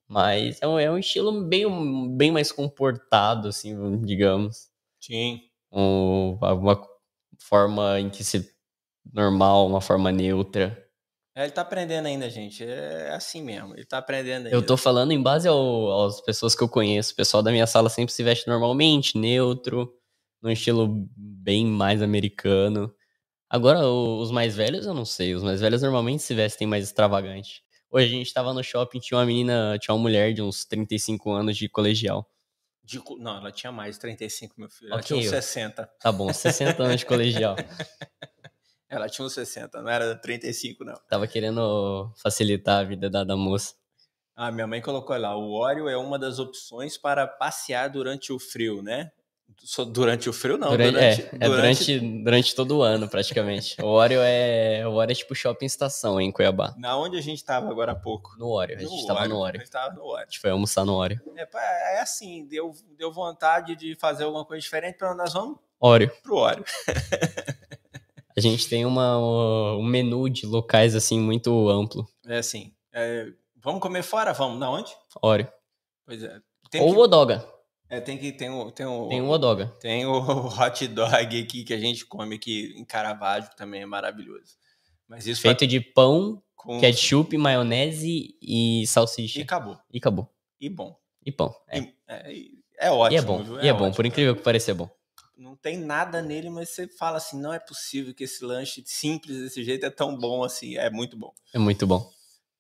Mas 0.08 0.60
é 0.62 0.68
um, 0.68 0.80
é 0.80 0.90
um 0.90 0.98
estilo 0.98 1.44
bem, 1.44 1.66
bem 2.18 2.32
mais 2.32 2.52
comportado, 2.52 3.48
assim, 3.48 4.02
digamos. 4.02 4.70
Sim. 5.00 5.42
Um, 5.72 6.38
uma 6.42 6.88
forma 7.38 8.00
em 8.00 8.10
que 8.10 8.24
se... 8.24 8.52
Normal, 9.12 9.66
uma 9.66 9.82
forma 9.82 10.12
neutra. 10.12 10.89
É, 11.40 11.44
ele 11.44 11.52
tá 11.52 11.62
aprendendo 11.62 12.06
ainda, 12.06 12.30
gente. 12.30 12.66
É 12.66 13.12
assim 13.14 13.42
mesmo. 13.42 13.74
Ele 13.74 13.86
tá 13.86 14.00
aprendendo 14.00 14.48
ainda. 14.48 14.50
Eu 14.50 14.62
tô 14.62 14.76
falando 14.76 15.14
em 15.14 15.22
base 15.24 15.48
ao, 15.48 16.06
às 16.06 16.20
pessoas 16.20 16.54
que 16.54 16.62
eu 16.62 16.68
conheço. 16.68 17.14
O 17.14 17.16
pessoal 17.16 17.42
da 17.42 17.50
minha 17.50 17.66
sala 17.66 17.88
sempre 17.88 18.14
se 18.14 18.22
veste 18.22 18.46
normalmente, 18.46 19.18
neutro, 19.18 19.90
num 20.42 20.52
estilo 20.52 21.08
bem 21.16 21.66
mais 21.66 22.02
americano. 22.02 22.94
Agora, 23.50 23.88
os 23.88 24.32
mais 24.32 24.54
velhos, 24.54 24.86
eu 24.86 24.94
não 24.94 25.06
sei. 25.06 25.34
Os 25.34 25.42
mais 25.42 25.62
velhos 25.62 25.82
normalmente 25.82 26.22
se 26.24 26.34
vestem 26.34 26.68
mais 26.68 26.84
extravagante. 26.84 27.64
Hoje 27.90 28.08
a 28.08 28.10
gente 28.10 28.34
tava 28.34 28.54
no 28.54 28.62
shopping, 28.62 29.00
tinha 29.00 29.18
uma 29.18 29.26
menina, 29.26 29.78
tinha 29.80 29.96
uma 29.96 30.02
mulher 30.02 30.34
de 30.34 30.42
uns 30.42 30.66
35 30.66 31.32
anos 31.32 31.56
de 31.56 31.70
colegial. 31.70 32.30
De 32.84 33.02
não, 33.18 33.38
ela 33.38 33.50
tinha 33.50 33.72
mais 33.72 33.96
de 33.96 34.02
35, 34.02 34.56
meu 34.58 34.70
filho. 34.70 34.92
Ela 34.92 35.00
Ok, 35.00 35.08
tinha 35.08 35.20
uns 35.20 35.28
ó. 35.28 35.42
60. 35.42 35.90
Tá 36.02 36.12
bom, 36.12 36.34
60 36.34 36.84
anos 36.84 37.00
de 37.00 37.06
colegial. 37.06 37.56
Ela 38.90 39.08
tinha 39.08 39.26
uns 39.26 39.34
60, 39.34 39.82
não 39.82 39.90
era 39.90 40.16
35, 40.16 40.84
não. 40.84 40.96
Tava 41.08 41.28
querendo 41.28 42.12
facilitar 42.22 42.80
a 42.80 42.84
vida 42.84 43.10
da, 43.10 43.24
da 43.24 43.38
moça. 43.38 43.76
Ah, 44.36 44.52
minha 44.52 44.66
mãe 44.66 44.82
colocou 44.82 45.16
lá, 45.18 45.36
o 45.38 45.52
Oreo 45.52 45.88
é 45.88 45.98
uma 45.98 46.18
das 46.18 46.40
opções 46.40 46.98
para 46.98 47.28
passear 47.28 47.90
durante 47.90 48.32
o 48.34 48.40
frio, 48.40 48.82
né? 48.82 49.12
Só 49.58 49.84
Durante 49.84 50.30
o 50.30 50.34
frio, 50.34 50.58
não. 50.58 50.70
Durante, 50.70 50.92
durante, 50.94 51.22
é, 51.22 51.30
é 51.40 51.50
durante, 51.50 52.00
durante 52.24 52.56
todo 52.56 52.78
o 52.78 52.82
ano, 52.82 53.10
praticamente. 53.10 53.76
O 53.82 53.88
Oreo 53.88 54.22
é, 54.24 54.88
o 54.88 54.92
Oreo 54.94 55.12
é 55.12 55.16
tipo 55.16 55.36
shopping 55.36 55.66
estação 55.66 56.22
em 56.22 56.32
Cuiabá. 56.32 56.74
Na 56.78 56.96
onde 56.98 57.18
a 57.18 57.22
gente 57.22 57.44
tava 57.44 57.70
agora 57.70 57.92
há 57.92 57.96
pouco? 57.96 58.36
No 58.38 58.48
Oreo, 58.48 58.78
a 58.78 58.80
gente 58.80 59.06
tava 59.06 59.28
no 59.28 59.36
A 59.36 59.40
Oreo. 59.40 59.60
gente 59.60 59.72
tava 59.72 59.94
no 59.96 60.02
A 60.02 60.06
Oreo. 60.06 60.26
gente 60.26 60.40
foi 60.40 60.52
almoçar 60.52 60.86
no 60.86 60.94
Oreo. 60.94 61.20
É, 61.36 61.98
é 61.98 62.00
assim, 62.00 62.46
deu, 62.48 62.72
deu 62.98 63.12
vontade 63.12 63.76
de 63.76 63.96
fazer 63.96 64.24
alguma 64.24 64.46
coisa 64.46 64.62
diferente, 64.62 64.98
para 64.98 65.14
nós 65.16 65.34
vamos 65.34 65.58
Oreo. 65.80 66.12
pro 66.24 66.38
Oreo. 66.38 66.64
A 68.40 68.42
gente 68.52 68.68
tem 68.70 68.86
uma, 68.86 69.18
um 69.78 69.84
menu 69.84 70.30
de 70.30 70.46
locais, 70.46 70.96
assim, 70.96 71.20
muito 71.20 71.70
amplo. 71.70 72.08
É 72.26 72.38
assim, 72.40 72.74
é, 72.94 73.28
vamos 73.56 73.82
comer 73.82 74.04
fora? 74.04 74.34
Vamos. 74.34 74.60
Na 74.60 74.70
onde? 74.70 74.92
Oreo. 75.22 75.48
Pois 76.06 76.24
é. 76.24 76.40
Tem 76.72 76.82
Ou 76.82 76.94
que, 76.94 77.00
Odoga. 77.00 77.48
é, 77.90 78.00
tem 78.00 78.18
que 78.18 78.32
tem 78.32 78.50
o 78.50 78.72
tem 78.72 78.86
o, 78.86 79.08
Tem 79.08 79.22
um 79.22 79.30
Odoga. 79.30 79.68
tem 79.80 80.06
o 80.06 80.18
hot 80.48 80.88
dog 80.88 81.16
aqui 81.42 81.64
que 81.64 81.74
a 81.74 81.80
gente 81.80 82.06
come 82.06 82.36
aqui 82.36 82.74
em 82.78 82.86
Caravaggio, 82.86 83.50
que 83.50 83.58
também 83.58 83.82
é 83.82 83.86
maravilhoso. 83.86 84.56
Mas 85.08 85.26
isso 85.26 85.42
Feito 85.42 85.66
de 85.66 85.80
pão, 85.82 86.42
com 86.56 86.80
ketchup, 86.80 87.36
maionese 87.38 88.36
e 88.42 88.82
e 88.84 88.88
salsicha. 88.88 89.42
acabou. 89.42 89.78
E 89.92 89.98
acabou. 89.98 90.30
E 90.62 90.70
bom. 90.70 90.96
E 91.26 91.32
pão. 91.32 91.56
É. 91.68 91.80
E- 91.80 91.96
é, 92.08 92.34
e- 92.34 92.60
é 92.80 92.92
ótimo. 92.92 93.14
E 93.14 93.18
é 93.18 93.22
bom. 93.22 93.44
viu? 93.44 93.62
E 93.62 93.68
é 93.68 93.74
bom. 93.74 93.84
ótimo. 93.86 93.96
Por 93.96 94.06
incrível 94.06 94.36
que 94.36 94.42
pareça, 94.44 94.72
é 94.72 94.74
bom. 94.74 94.90
Não 95.40 95.56
tem 95.56 95.78
nada 95.78 96.22
nele, 96.22 96.50
mas 96.50 96.72
você 96.72 96.86
fala 96.86 97.16
assim, 97.16 97.40
não 97.40 97.54
é 97.54 97.60
possível 97.60 98.14
que 98.14 98.26
esse 98.26 98.44
lanche 98.44 98.84
simples 98.86 99.38
desse 99.38 99.64
jeito 99.64 99.86
é 99.86 99.90
tão 99.90 100.18
bom 100.18 100.44
assim. 100.44 100.76
É 100.76 100.90
muito 100.90 101.16
bom. 101.16 101.34
É 101.54 101.58
muito 101.58 101.88
bom. 101.88 102.12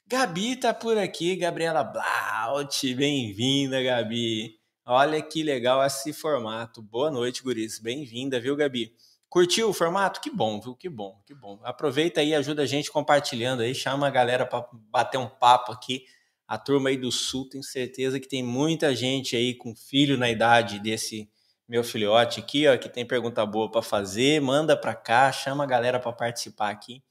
Gabi 0.07 0.55
tá 0.55 0.73
por 0.73 0.97
aqui, 0.97 1.35
Gabriela 1.35 1.83
Blaut, 1.83 2.95
bem-vinda, 2.95 3.83
Gabi. 3.83 4.57
Olha 4.85 5.21
que 5.21 5.43
legal 5.43 5.85
esse 5.85 6.13
formato. 6.13 6.81
Boa 6.81 7.11
noite, 7.11 7.43
guris. 7.43 7.79
Bem-vinda, 7.79 8.39
viu, 8.39 8.55
Gabi? 8.55 8.93
Curtiu 9.27 9.69
o 9.69 9.73
formato? 9.73 10.21
Que 10.21 10.29
bom, 10.29 10.61
viu? 10.61 10.73
Que 10.73 10.87
bom, 10.87 11.21
que 11.27 11.35
bom. 11.35 11.59
Aproveita 11.65 12.21
aí, 12.21 12.33
ajuda 12.33 12.61
a 12.61 12.65
gente 12.65 12.89
compartilhando 12.89 13.61
aí, 13.61 13.75
chama 13.75 14.07
a 14.07 14.09
galera 14.09 14.45
para 14.45 14.65
bater 14.89 15.17
um 15.17 15.27
papo 15.27 15.73
aqui. 15.73 16.05
A 16.47 16.57
turma 16.57 16.87
aí 16.87 16.97
do 16.97 17.11
Sul, 17.11 17.49
tenho 17.49 17.63
certeza 17.63 18.21
que 18.21 18.27
tem 18.29 18.41
muita 18.41 18.95
gente 18.95 19.35
aí 19.35 19.53
com 19.53 19.75
filho 19.75 20.17
na 20.17 20.31
idade 20.31 20.79
desse 20.79 21.29
meu 21.69 21.83
filhote 21.83 22.39
aqui, 22.39 22.67
ó, 22.67 22.75
que 22.77 22.89
tem 22.89 23.05
pergunta 23.05 23.45
boa 23.45 23.69
para 23.71 23.81
fazer. 23.83 24.41
Manda 24.41 24.75
para 24.75 24.95
cá, 24.95 25.31
chama 25.31 25.63
a 25.63 25.67
galera 25.67 25.99
para 25.99 26.11
participar 26.11 26.71
aqui. 26.71 27.03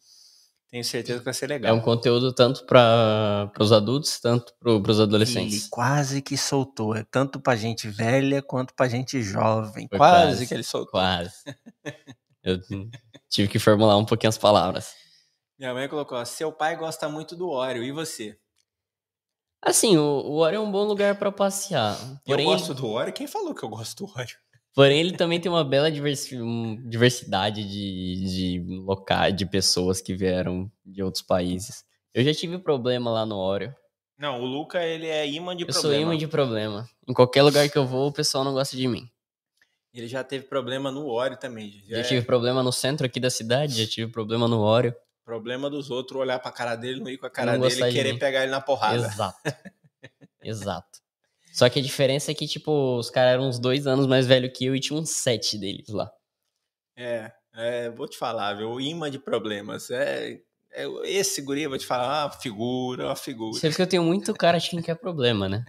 Tenho 0.70 0.84
certeza 0.84 1.20
que 1.20 1.24
vai 1.24 1.32
ser 1.32 1.46
É 1.46 1.48
legal. 1.54 1.74
um 1.76 1.80
conteúdo 1.80 2.30
tanto 2.30 2.66
para 2.66 3.50
os 3.58 3.72
adultos, 3.72 4.20
tanto 4.20 4.52
para 4.60 4.70
os 4.72 4.98
Ele 4.98 5.02
adolescentes. 5.04 5.66
quase 5.68 6.20
que 6.20 6.36
soltou, 6.36 6.94
é 6.94 7.02
tanto 7.10 7.40
pra 7.40 7.56
gente 7.56 7.88
velha 7.88 8.42
quanto 8.42 8.74
pra 8.74 8.86
gente 8.88 9.22
jovem. 9.22 9.88
Quase, 9.88 9.96
quase. 9.96 10.46
que 10.46 10.52
ele 10.52 10.62
soltou. 10.64 10.90
Quase. 10.90 11.32
Eu 12.42 12.58
tive 13.30 13.48
que 13.48 13.58
formular 13.58 13.96
um 13.96 14.04
pouquinho 14.04 14.28
as 14.28 14.36
palavras. 14.36 14.92
Minha 15.58 15.72
mãe 15.72 15.88
colocou: 15.88 16.18
ó, 16.18 16.24
seu 16.24 16.52
pai 16.52 16.76
gosta 16.76 17.08
muito 17.08 17.34
do 17.34 17.48
Oreo, 17.48 17.82
e 17.82 17.90
você? 17.90 18.36
Assim, 19.62 19.96
o, 19.96 20.02
o 20.02 20.36
Oreo 20.36 20.58
é 20.58 20.60
um 20.60 20.70
bom 20.70 20.84
lugar 20.84 21.18
para 21.18 21.32
passear. 21.32 21.96
Porém, 22.26 22.44
eu 22.46 22.52
gosto 22.52 22.74
do 22.74 22.86
Oreo? 22.86 23.12
Quem 23.12 23.26
falou 23.26 23.54
que 23.54 23.62
eu 23.64 23.68
gosto 23.68 24.04
do 24.04 24.12
Oreo? 24.12 24.36
Porém, 24.78 25.00
ele 25.00 25.16
também 25.16 25.40
tem 25.40 25.50
uma 25.50 25.64
bela 25.64 25.90
diversi- 25.90 26.38
diversidade 26.86 27.64
de, 27.64 28.60
de 28.60 28.64
locais, 28.84 29.34
de 29.34 29.44
pessoas 29.44 30.00
que 30.00 30.14
vieram 30.14 30.70
de 30.86 31.02
outros 31.02 31.20
países. 31.20 31.84
Eu 32.14 32.22
já 32.22 32.32
tive 32.32 32.58
problema 32.58 33.10
lá 33.10 33.26
no 33.26 33.34
Oreo. 33.36 33.74
Não, 34.16 34.40
o 34.40 34.44
Luca, 34.44 34.80
ele 34.84 35.08
é 35.08 35.28
imã 35.28 35.56
de 35.56 35.64
Eu 35.66 35.72
sou 35.72 35.82
problema. 35.82 36.02
imã 36.12 36.16
de 36.16 36.28
problema. 36.28 36.88
Em 37.08 37.12
qualquer 37.12 37.42
lugar 37.42 37.68
que 37.68 37.76
eu 37.76 37.84
vou, 37.86 38.06
o 38.08 38.12
pessoal 38.12 38.44
não 38.44 38.52
gosta 38.52 38.76
de 38.76 38.86
mim. 38.86 39.08
Ele 39.92 40.06
já 40.06 40.22
teve 40.22 40.44
problema 40.46 40.92
no 40.92 41.06
Oreo 41.08 41.36
também. 41.36 41.70
gente. 41.72 41.88
Já 41.90 41.98
É 41.98 42.02
tive 42.02 42.24
problema 42.24 42.62
no 42.62 42.70
centro 42.70 43.04
aqui 43.04 43.18
da 43.18 43.30
cidade, 43.30 43.82
já 43.82 43.90
tive 43.90 44.12
problema 44.12 44.46
no 44.46 44.60
Oreo. 44.60 44.94
problema 45.24 45.68
dos 45.68 45.90
outros 45.90 46.20
olhar 46.20 46.38
pra 46.38 46.52
cara 46.52 46.76
dele, 46.76 47.00
não 47.00 47.08
ir 47.10 47.18
com 47.18 47.26
a 47.26 47.30
cara 47.30 47.58
Não 47.58 47.66
dele 47.68 47.82
e 47.82 47.84
de 47.88 47.92
querer 47.92 48.12
mim. 48.12 48.18
pegar 48.20 48.42
ele 48.42 48.52
na 48.52 48.60
porrada. 48.60 49.06
Exato. 49.06 49.38
Exato. 50.40 50.98
Só 51.58 51.68
que 51.68 51.80
a 51.80 51.82
diferença 51.82 52.30
é 52.30 52.34
que, 52.34 52.46
tipo, 52.46 52.70
os 52.98 53.10
caras 53.10 53.32
eram 53.32 53.48
uns 53.48 53.58
dois 53.58 53.84
anos 53.84 54.06
mais 54.06 54.28
velhos 54.28 54.56
que 54.56 54.64
eu 54.64 54.76
e 54.76 54.78
tinha 54.80 54.96
uns 54.96 55.10
sete 55.10 55.58
deles 55.58 55.88
lá. 55.88 56.08
É, 56.96 57.32
é, 57.52 57.90
vou 57.90 58.06
te 58.06 58.16
falar, 58.16 58.54
viu? 58.54 58.80
Imã 58.80 59.10
de 59.10 59.18
problemas. 59.18 59.90
É, 59.90 60.38
é, 60.70 60.84
esse 61.02 61.42
guri, 61.42 61.62
eu 61.62 61.70
vou 61.70 61.76
te 61.78 61.84
falar, 61.84 62.26
uma 62.26 62.30
figura, 62.30 63.06
uma 63.06 63.16
figura. 63.16 63.56
Isso 63.56 63.66
é 63.66 63.70
porque 63.70 63.82
eu 63.82 63.88
tenho 63.88 64.04
muito 64.04 64.32
cara 64.34 64.58
de 64.58 64.70
quem 64.70 64.80
quer 64.80 64.94
problema, 64.94 65.48
né? 65.48 65.64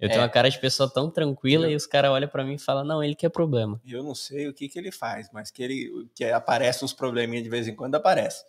Eu 0.00 0.08
tenho 0.08 0.20
É. 0.20 0.22
uma 0.22 0.28
cara 0.28 0.48
de 0.48 0.60
pessoa 0.60 0.88
tão 0.88 1.10
tranquila 1.10 1.66
Eu- 1.66 1.70
e 1.72 1.74
os 1.74 1.84
caras 1.84 2.12
olham 2.12 2.28
pra 2.28 2.44
mim 2.44 2.54
e 2.54 2.58
falam, 2.60 2.84
não, 2.84 3.02
ele 3.02 3.16
quer 3.16 3.28
problema. 3.28 3.80
Eu 3.84 4.04
não 4.04 4.14
sei 4.14 4.46
o 4.46 4.54
que, 4.54 4.68
que 4.68 4.78
ele 4.78 4.92
faz, 4.92 5.28
mas 5.32 5.50
que 5.50 5.64
ele 5.64 6.08
que 6.14 6.24
aparece 6.26 6.84
uns 6.84 6.92
probleminhas 6.92 7.42
de 7.42 7.50
vez 7.50 7.66
em 7.66 7.74
quando 7.74 7.96
aparece. 7.96 8.44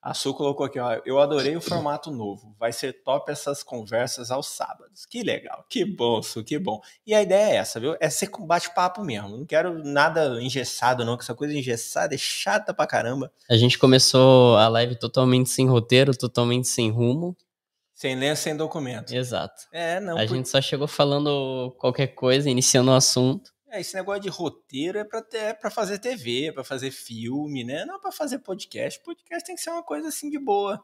A 0.00 0.14
Su 0.14 0.32
colocou 0.32 0.64
aqui, 0.64 0.78
ó, 0.78 1.00
eu 1.04 1.18
adorei 1.18 1.56
o 1.56 1.60
formato 1.60 2.10
novo. 2.10 2.54
Vai 2.58 2.72
ser 2.72 3.02
top 3.02 3.32
essas 3.32 3.64
conversas 3.64 4.30
aos 4.30 4.46
sábados. 4.46 5.04
Que 5.04 5.22
legal, 5.24 5.64
que 5.68 5.84
bom, 5.84 6.22
Su, 6.22 6.44
que 6.44 6.56
bom. 6.58 6.80
E 7.04 7.12
a 7.14 7.20
ideia 7.20 7.52
é 7.52 7.56
essa, 7.56 7.80
viu? 7.80 7.96
É 8.00 8.08
ser 8.08 8.28
com 8.28 8.46
bate-papo 8.46 9.02
mesmo. 9.02 9.36
Não 9.38 9.44
quero 9.44 9.82
nada 9.84 10.40
engessado, 10.40 11.04
não, 11.04 11.16
que 11.16 11.24
essa 11.24 11.34
coisa 11.34 11.52
engessada 11.52 12.14
é 12.14 12.18
chata 12.18 12.72
pra 12.72 12.86
caramba. 12.86 13.32
A 13.50 13.56
gente 13.56 13.76
começou 13.76 14.56
a 14.56 14.68
live 14.68 14.96
totalmente 14.96 15.50
sem 15.50 15.66
roteiro, 15.68 16.16
totalmente 16.16 16.68
sem 16.68 16.90
rumo. 16.90 17.36
Sem 17.92 18.14
ler, 18.14 18.36
sem 18.36 18.56
documento. 18.56 19.12
Exato. 19.12 19.64
É, 19.72 19.98
não. 19.98 20.14
a 20.16 20.20
por- 20.20 20.28
gente 20.28 20.48
só 20.48 20.60
chegou 20.62 20.86
falando 20.86 21.74
qualquer 21.76 22.06
coisa, 22.08 22.48
iniciando 22.48 22.92
o 22.92 22.94
assunto. 22.94 23.50
É, 23.70 23.80
esse 23.80 23.94
negócio 23.94 24.22
de 24.22 24.28
roteiro 24.28 24.98
é 24.98 25.04
pra, 25.04 25.20
ter, 25.20 25.38
é 25.38 25.54
pra 25.54 25.70
fazer 25.70 25.98
TV, 25.98 26.46
é 26.46 26.52
pra 26.52 26.64
fazer 26.64 26.90
filme, 26.90 27.64
né? 27.64 27.84
Não 27.84 27.96
é 27.96 27.98
pra 28.00 28.10
fazer 28.10 28.38
podcast. 28.38 29.00
Podcast 29.02 29.44
tem 29.44 29.54
que 29.54 29.60
ser 29.60 29.70
uma 29.70 29.82
coisa 29.82 30.08
assim 30.08 30.30
de 30.30 30.38
boa. 30.38 30.82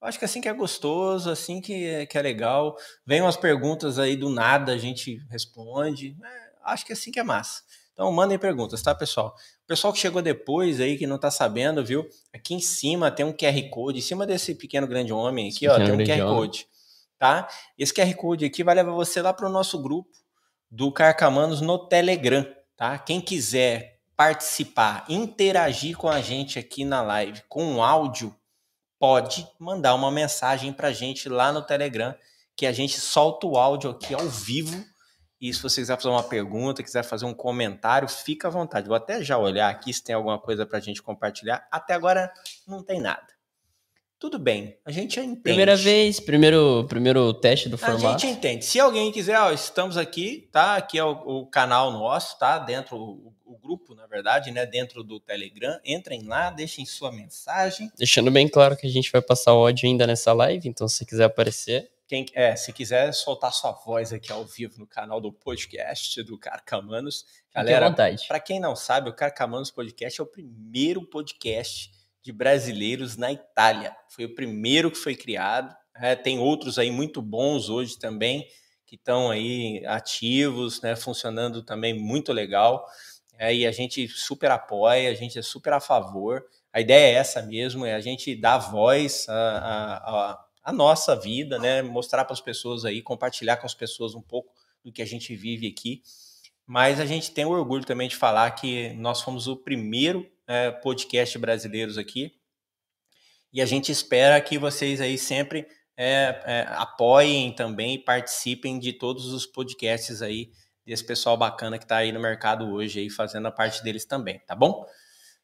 Eu 0.00 0.08
acho 0.08 0.18
que 0.18 0.24
assim 0.24 0.40
que 0.40 0.48
é 0.48 0.52
gostoso, 0.52 1.28
assim 1.28 1.60
que 1.60 1.84
é, 1.84 2.06
que 2.06 2.16
é 2.16 2.22
legal. 2.22 2.76
Vem 3.04 3.20
umas 3.20 3.36
perguntas 3.36 3.98
aí 3.98 4.16
do 4.16 4.30
nada, 4.30 4.72
a 4.72 4.78
gente 4.78 5.16
responde. 5.28 6.16
É, 6.22 6.50
acho 6.64 6.86
que 6.86 6.92
assim 6.92 7.10
que 7.10 7.18
é 7.18 7.24
massa. 7.24 7.62
Então 7.92 8.10
mandem 8.12 8.38
perguntas, 8.38 8.80
tá, 8.80 8.94
pessoal? 8.94 9.34
O 9.64 9.66
pessoal 9.66 9.92
que 9.92 9.98
chegou 9.98 10.22
depois 10.22 10.80
aí, 10.80 10.96
que 10.96 11.06
não 11.06 11.18
tá 11.18 11.30
sabendo, 11.30 11.84
viu? 11.84 12.08
Aqui 12.32 12.54
em 12.54 12.60
cima 12.60 13.10
tem 13.10 13.26
um 13.26 13.32
QR 13.32 13.68
Code, 13.70 13.98
em 13.98 14.02
cima 14.02 14.24
desse 14.24 14.54
pequeno 14.54 14.86
grande 14.86 15.12
homem 15.12 15.50
aqui, 15.50 15.68
ó, 15.68 15.76
tem 15.76 15.92
um 15.92 15.98
QR 15.98 16.22
homem. 16.22 16.34
Code, 16.34 16.66
tá? 17.18 17.48
Esse 17.76 17.92
QR 17.92 18.14
Code 18.14 18.44
aqui 18.44 18.62
vai 18.62 18.74
levar 18.74 18.92
você 18.92 19.20
lá 19.20 19.34
pro 19.34 19.50
nosso 19.50 19.82
grupo 19.82 20.19
do 20.70 20.92
Carcamanos 20.92 21.60
no 21.60 21.88
Telegram, 21.88 22.46
tá? 22.76 22.98
Quem 22.98 23.20
quiser 23.20 23.98
participar, 24.16 25.04
interagir 25.08 25.96
com 25.96 26.08
a 26.08 26.20
gente 26.20 26.58
aqui 26.58 26.84
na 26.84 27.02
live 27.02 27.42
com 27.48 27.82
áudio, 27.82 28.36
pode 28.98 29.48
mandar 29.58 29.94
uma 29.94 30.10
mensagem 30.10 30.72
pra 30.72 30.92
gente 30.92 31.28
lá 31.28 31.50
no 31.50 31.62
Telegram, 31.62 32.14
que 32.54 32.66
a 32.66 32.72
gente 32.72 33.00
solta 33.00 33.46
o 33.46 33.56
áudio 33.56 33.90
aqui 33.90 34.12
ao 34.12 34.28
vivo. 34.28 34.84
E 35.40 35.52
se 35.54 35.62
você 35.62 35.80
quiser 35.80 35.96
fazer 35.96 36.10
uma 36.10 36.22
pergunta, 36.22 36.82
quiser 36.82 37.02
fazer 37.02 37.24
um 37.24 37.32
comentário, 37.32 38.06
fica 38.06 38.48
à 38.48 38.50
vontade. 38.50 38.86
Vou 38.86 38.96
até 38.96 39.24
já 39.24 39.38
olhar 39.38 39.70
aqui 39.70 39.90
se 39.92 40.04
tem 40.04 40.14
alguma 40.14 40.38
coisa 40.38 40.66
pra 40.66 40.78
gente 40.80 41.02
compartilhar. 41.02 41.66
Até 41.72 41.94
agora 41.94 42.30
não 42.68 42.84
tem 42.84 43.00
nada. 43.00 43.39
Tudo 44.20 44.38
bem, 44.38 44.76
a 44.84 44.92
gente 44.92 45.14
já 45.16 45.24
entende. 45.24 45.40
Primeira 45.40 45.74
vez, 45.74 46.20
primeiro, 46.20 46.84
primeiro 46.86 47.32
teste 47.32 47.70
do 47.70 47.76
A 47.76 47.78
formato. 47.78 48.20
gente 48.20 48.26
entende. 48.26 48.66
Se 48.66 48.78
alguém 48.78 49.10
quiser, 49.10 49.40
ó, 49.40 49.50
estamos 49.50 49.96
aqui, 49.96 50.46
tá? 50.52 50.76
Aqui 50.76 50.98
é 50.98 51.04
o, 51.04 51.12
o 51.12 51.46
canal 51.46 51.90
nosso, 51.90 52.38
tá? 52.38 52.58
Dentro, 52.58 52.98
o, 52.98 53.32
o 53.46 53.56
grupo, 53.56 53.94
na 53.94 54.06
verdade, 54.06 54.50
né? 54.50 54.66
Dentro 54.66 55.02
do 55.02 55.18
Telegram. 55.18 55.80
Entrem 55.82 56.24
lá, 56.24 56.50
deixem 56.50 56.84
sua 56.84 57.10
mensagem. 57.10 57.90
Deixando 57.96 58.30
bem 58.30 58.46
claro 58.46 58.76
que 58.76 58.86
a 58.86 58.90
gente 58.90 59.10
vai 59.10 59.22
passar 59.22 59.54
o 59.54 59.66
áudio 59.66 59.88
ainda 59.88 60.06
nessa 60.06 60.34
live, 60.34 60.68
então 60.68 60.86
se 60.86 61.06
quiser 61.06 61.24
aparecer, 61.24 61.90
Quem, 62.06 62.26
é, 62.34 62.54
se 62.56 62.74
quiser 62.74 63.14
soltar 63.14 63.54
sua 63.54 63.72
voz 63.72 64.12
aqui 64.12 64.30
ao 64.30 64.44
vivo 64.44 64.78
no 64.78 64.86
canal 64.86 65.18
do 65.18 65.32
podcast 65.32 66.22
do 66.24 66.36
Carcamanos. 66.36 67.24
Galera, 67.54 67.90
para 68.28 68.38
quem 68.38 68.60
não 68.60 68.76
sabe, 68.76 69.08
o 69.08 69.14
Carcamanos 69.14 69.70
Podcast 69.70 70.20
é 70.20 70.22
o 70.22 70.26
primeiro 70.26 71.06
podcast 71.06 71.90
de 72.22 72.32
brasileiros 72.32 73.16
na 73.16 73.32
Itália. 73.32 73.94
Foi 74.08 74.24
o 74.24 74.34
primeiro 74.34 74.90
que 74.90 74.98
foi 74.98 75.14
criado. 75.14 75.74
É, 75.96 76.14
tem 76.14 76.38
outros 76.38 76.78
aí 76.78 76.90
muito 76.90 77.20
bons 77.20 77.68
hoje 77.68 77.98
também, 77.98 78.46
que 78.86 78.96
estão 78.96 79.30
aí 79.30 79.84
ativos, 79.86 80.80
né, 80.82 80.96
funcionando 80.96 81.62
também 81.62 81.94
muito 81.94 82.32
legal. 82.32 82.86
É, 83.38 83.54
e 83.54 83.66
a 83.66 83.72
gente 83.72 84.06
super 84.08 84.50
apoia, 84.50 85.10
a 85.10 85.14
gente 85.14 85.38
é 85.38 85.42
super 85.42 85.72
a 85.72 85.80
favor. 85.80 86.44
a 86.72 86.80
ideia 86.80 87.14
é 87.14 87.18
essa 87.18 87.42
mesmo, 87.42 87.86
é 87.86 87.94
a 87.94 88.00
gente 88.00 88.36
dar 88.36 88.58
voz 88.58 89.26
à, 89.28 90.38
nossa 90.72 91.16
vida, 91.16 91.58
né? 91.58 91.82
Mostrar 91.82 92.24
para 92.24 92.34
as 92.34 92.40
pessoas 92.40 92.84
aí, 92.84 93.02
compartilhar 93.02 93.56
com 93.56 93.66
as 93.66 93.74
pessoas 93.74 94.14
um 94.14 94.20
pouco 94.20 94.52
do 94.84 94.92
que 94.92 95.02
a 95.02 95.06
gente 95.06 95.34
vive 95.34 95.66
aqui. 95.66 96.02
Mas 96.66 97.00
a 97.00 97.06
gente 97.06 97.32
tem 97.32 97.44
o 97.44 97.50
orgulho 97.50 97.84
também 97.84 98.08
de 98.08 98.14
falar 98.14 98.50
que 98.52 98.90
nós 98.90 99.20
fomos 99.20 99.48
o 99.48 99.56
primeiro 99.56 100.30
é, 100.50 100.72
podcast 100.72 101.38
brasileiros 101.38 101.96
aqui. 101.96 102.32
E 103.52 103.62
a 103.62 103.66
gente 103.66 103.92
espera 103.92 104.40
que 104.40 104.58
vocês 104.58 105.00
aí 105.00 105.16
sempre 105.16 105.64
é, 105.96 106.42
é, 106.44 106.66
apoiem 106.70 107.52
também 107.54 107.94
e 107.94 107.98
participem 107.98 108.76
de 108.80 108.92
todos 108.92 109.26
os 109.26 109.46
podcasts 109.46 110.20
aí 110.20 110.50
desse 110.84 111.06
pessoal 111.06 111.36
bacana 111.36 111.78
que 111.78 111.84
está 111.84 111.98
aí 111.98 112.10
no 112.10 112.18
mercado 112.18 112.68
hoje 112.68 112.98
aí 112.98 113.10
fazendo 113.10 113.46
a 113.46 113.52
parte 113.52 113.80
deles 113.84 114.04
também, 114.04 114.40
tá 114.44 114.56
bom? 114.56 114.84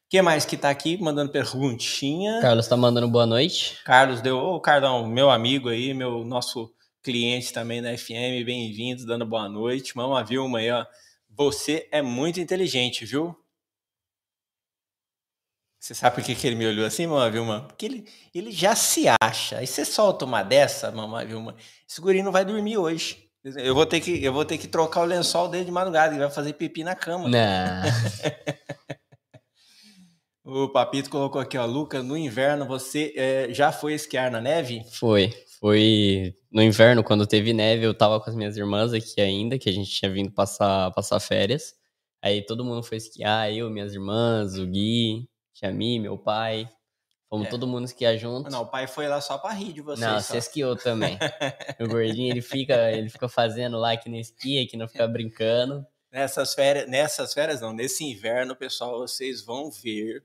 Quem 0.09 0.21
mais 0.21 0.43
que 0.43 0.57
tá 0.57 0.69
aqui 0.69 0.97
mandando 1.01 1.31
perguntinha? 1.31 2.41
Carlos 2.41 2.67
tá 2.67 2.75
mandando 2.75 3.07
boa 3.07 3.25
noite. 3.25 3.79
Carlos 3.85 4.19
deu, 4.19 4.37
ô 4.37 4.59
Cardão, 4.59 5.07
meu 5.07 5.29
amigo 5.29 5.69
aí, 5.69 5.93
meu 5.93 6.25
nosso 6.25 6.69
cliente 7.01 7.53
também 7.53 7.81
da 7.81 7.97
FM, 7.97 8.43
bem-vindos, 8.45 9.05
dando 9.05 9.25
boa 9.25 9.47
noite. 9.47 9.95
Mama 9.95 10.21
Vilma 10.21 10.59
aí, 10.59 10.69
ó. 10.69 10.85
Você 11.29 11.87
é 11.91 12.01
muito 12.01 12.41
inteligente, 12.41 13.05
viu? 13.05 13.37
Você 15.79 15.93
sabe 15.93 16.15
por 16.15 16.23
que, 16.23 16.35
que 16.35 16.47
ele 16.47 16.55
me 16.55 16.65
olhou 16.65 16.85
assim, 16.85 17.05
Mama 17.05 17.29
Vilma? 17.29 17.61
Porque 17.61 17.85
ele, 17.85 18.05
ele 18.33 18.51
já 18.51 18.75
se 18.75 19.05
acha. 19.21 19.59
Aí 19.59 19.67
você 19.67 19.85
solta 19.85 20.25
uma 20.25 20.43
dessa, 20.43 20.91
Mama 20.91 21.23
Vilma, 21.23 21.55
esse 21.87 22.01
guri 22.01 22.23
não 22.23 22.31
vai 22.31 22.43
dormir 22.43 22.77
hoje. 22.77 23.27
Eu 23.43 23.73
vou 23.73 23.85
ter 23.85 24.01
que, 24.01 24.23
eu 24.23 24.33
vou 24.33 24.43
ter 24.43 24.57
que 24.57 24.67
trocar 24.67 25.01
o 25.01 25.05
lençol 25.05 25.47
dele 25.47 25.65
de 25.65 25.71
madrugada, 25.71 26.13
ele 26.13 26.23
vai 26.23 26.29
fazer 26.29 26.53
pipi 26.53 26.83
na 26.83 26.95
cama. 26.95 27.29
Não. 27.29 27.37
O 30.49 30.69
Papito 30.69 31.09
colocou 31.09 31.41
aqui, 31.41 31.57
ó, 31.57 31.65
Lucas, 31.65 32.01
no 32.05 32.15
inverno 32.15 32.65
você 32.65 33.13
é, 33.17 33.53
já 33.53 33.69
foi 33.69 33.93
esquiar 33.95 34.31
na 34.31 34.39
neve? 34.39 34.81
Foi. 34.93 35.33
Foi 35.59 36.33
no 36.49 36.63
inverno, 36.63 37.03
quando 37.03 37.27
teve 37.27 37.51
neve, 37.51 37.85
eu 37.85 37.93
tava 37.93 38.17
com 38.21 38.29
as 38.29 38.35
minhas 38.35 38.55
irmãs 38.55 38.93
aqui 38.93 39.19
ainda, 39.19 39.59
que 39.59 39.67
a 39.67 39.73
gente 39.73 39.91
tinha 39.91 40.09
vindo 40.09 40.31
passar, 40.31 40.89
passar 40.91 41.19
férias. 41.19 41.73
Aí 42.21 42.45
todo 42.45 42.63
mundo 42.63 42.81
foi 42.81 42.97
esquiar, 42.97 43.51
eu, 43.51 43.69
minhas 43.69 43.93
irmãs, 43.93 44.57
o 44.57 44.65
Gui, 44.65 45.27
Tia 45.57 45.71
Mi, 45.71 45.99
meu 45.99 46.17
pai. 46.17 46.69
Fomos 47.27 47.47
é. 47.47 47.49
todo 47.49 47.65
mundo 47.65 47.85
esquiar 47.85 48.15
junto. 48.15 48.49
Não, 48.51 48.61
o 48.61 48.67
pai 48.67 48.85
foi 48.85 49.07
lá 49.07 49.19
só 49.19 49.39
pra 49.39 49.51
rir 49.51 49.73
de 49.73 49.81
vocês. 49.81 49.99
Não, 49.99 50.21
você 50.21 50.37
esquiou 50.37 50.75
também. 50.75 51.17
o 51.81 51.87
gordinho, 51.87 52.31
ele 52.31 52.41
fica, 52.41 52.91
ele 52.91 53.09
fica 53.09 53.27
fazendo 53.27 53.77
lá 53.77 53.97
que 53.97 54.07
não 54.07 54.17
esquia, 54.17 54.67
que 54.67 54.77
não 54.77 54.87
fica 54.87 55.07
brincando. 55.07 55.85
Nessas 56.11 56.53
férias, 56.53 56.87
nessas 56.87 57.33
férias 57.33 57.59
não, 57.59 57.73
nesse 57.73 58.05
inverno, 58.05 58.55
pessoal, 58.55 58.99
vocês 58.99 59.43
vão 59.43 59.71
ver 59.71 60.23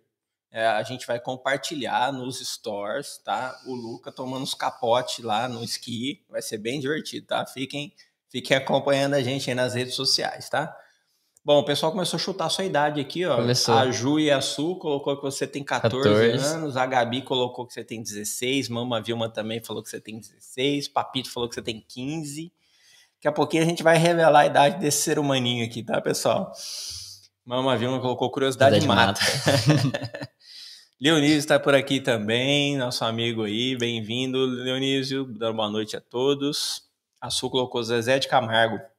é, 0.52 0.66
a 0.66 0.82
gente 0.82 1.06
vai 1.06 1.18
compartilhar 1.18 2.12
nos 2.12 2.38
stores, 2.40 3.16
tá? 3.24 3.58
O 3.64 3.74
Luca 3.74 4.12
tomando 4.12 4.42
uns 4.42 4.52
capotes 4.52 5.24
lá 5.24 5.48
no 5.48 5.64
esqui. 5.64 6.22
Vai 6.28 6.42
ser 6.42 6.58
bem 6.58 6.78
divertido, 6.78 7.26
tá? 7.26 7.46
Fiquem, 7.46 7.94
fiquem 8.28 8.58
acompanhando 8.58 9.14
a 9.14 9.22
gente 9.22 9.48
aí 9.48 9.54
nas 9.54 9.72
redes 9.72 9.94
sociais, 9.94 10.50
tá? 10.50 10.76
Bom, 11.44 11.58
o 11.58 11.64
pessoal 11.64 11.90
começou 11.90 12.16
a 12.16 12.20
chutar 12.20 12.46
a 12.46 12.48
sua 12.48 12.64
idade 12.64 13.00
aqui, 13.00 13.24
ó. 13.24 13.34
Começou. 13.34 13.74
A 13.74 13.90
Ju 13.90 14.20
e 14.20 14.30
a 14.30 14.40
Su 14.40 14.76
colocou 14.76 15.16
que 15.16 15.22
você 15.22 15.44
tem 15.44 15.64
14, 15.64 16.08
14, 16.08 16.54
anos, 16.54 16.76
a 16.76 16.86
Gabi 16.86 17.22
colocou 17.22 17.66
que 17.66 17.74
você 17.74 17.82
tem 17.82 18.00
16, 18.00 18.68
Mama 18.68 19.02
Vilma 19.02 19.28
também 19.28 19.60
falou 19.60 19.82
que 19.82 19.90
você 19.90 20.00
tem 20.00 20.20
16, 20.20 20.86
Papito 20.86 21.32
falou 21.32 21.48
que 21.48 21.56
você 21.56 21.62
tem 21.62 21.84
15. 21.86 22.52
Daqui 23.16 23.26
a 23.26 23.32
pouquinho 23.32 23.64
a 23.64 23.66
gente 23.66 23.82
vai 23.82 23.98
revelar 23.98 24.40
a 24.40 24.46
idade 24.46 24.78
desse 24.78 25.02
ser 25.02 25.18
humaninho 25.18 25.66
aqui, 25.66 25.82
tá, 25.82 26.00
pessoal? 26.00 26.52
Mama 27.44 27.76
Vilma 27.76 28.00
colocou 28.00 28.30
curiosidade, 28.30 28.78
curiosidade 28.78 29.12
mata. 29.12 29.82
mata. 29.82 30.30
Leonísio 31.00 31.38
está 31.38 31.58
por 31.58 31.74
aqui 31.74 32.00
também, 32.00 32.76
nosso 32.76 33.04
amigo 33.04 33.42
aí, 33.42 33.76
bem-vindo, 33.76 34.38
Leonísio, 34.46 35.24
dando 35.24 35.56
boa 35.56 35.68
noite 35.68 35.96
a 35.96 36.00
todos. 36.00 36.84
A 37.20 37.30
Su 37.30 37.50
colocou 37.50 37.82
Zezé 37.82 38.20
de 38.20 38.28
Camargo. 38.28 38.91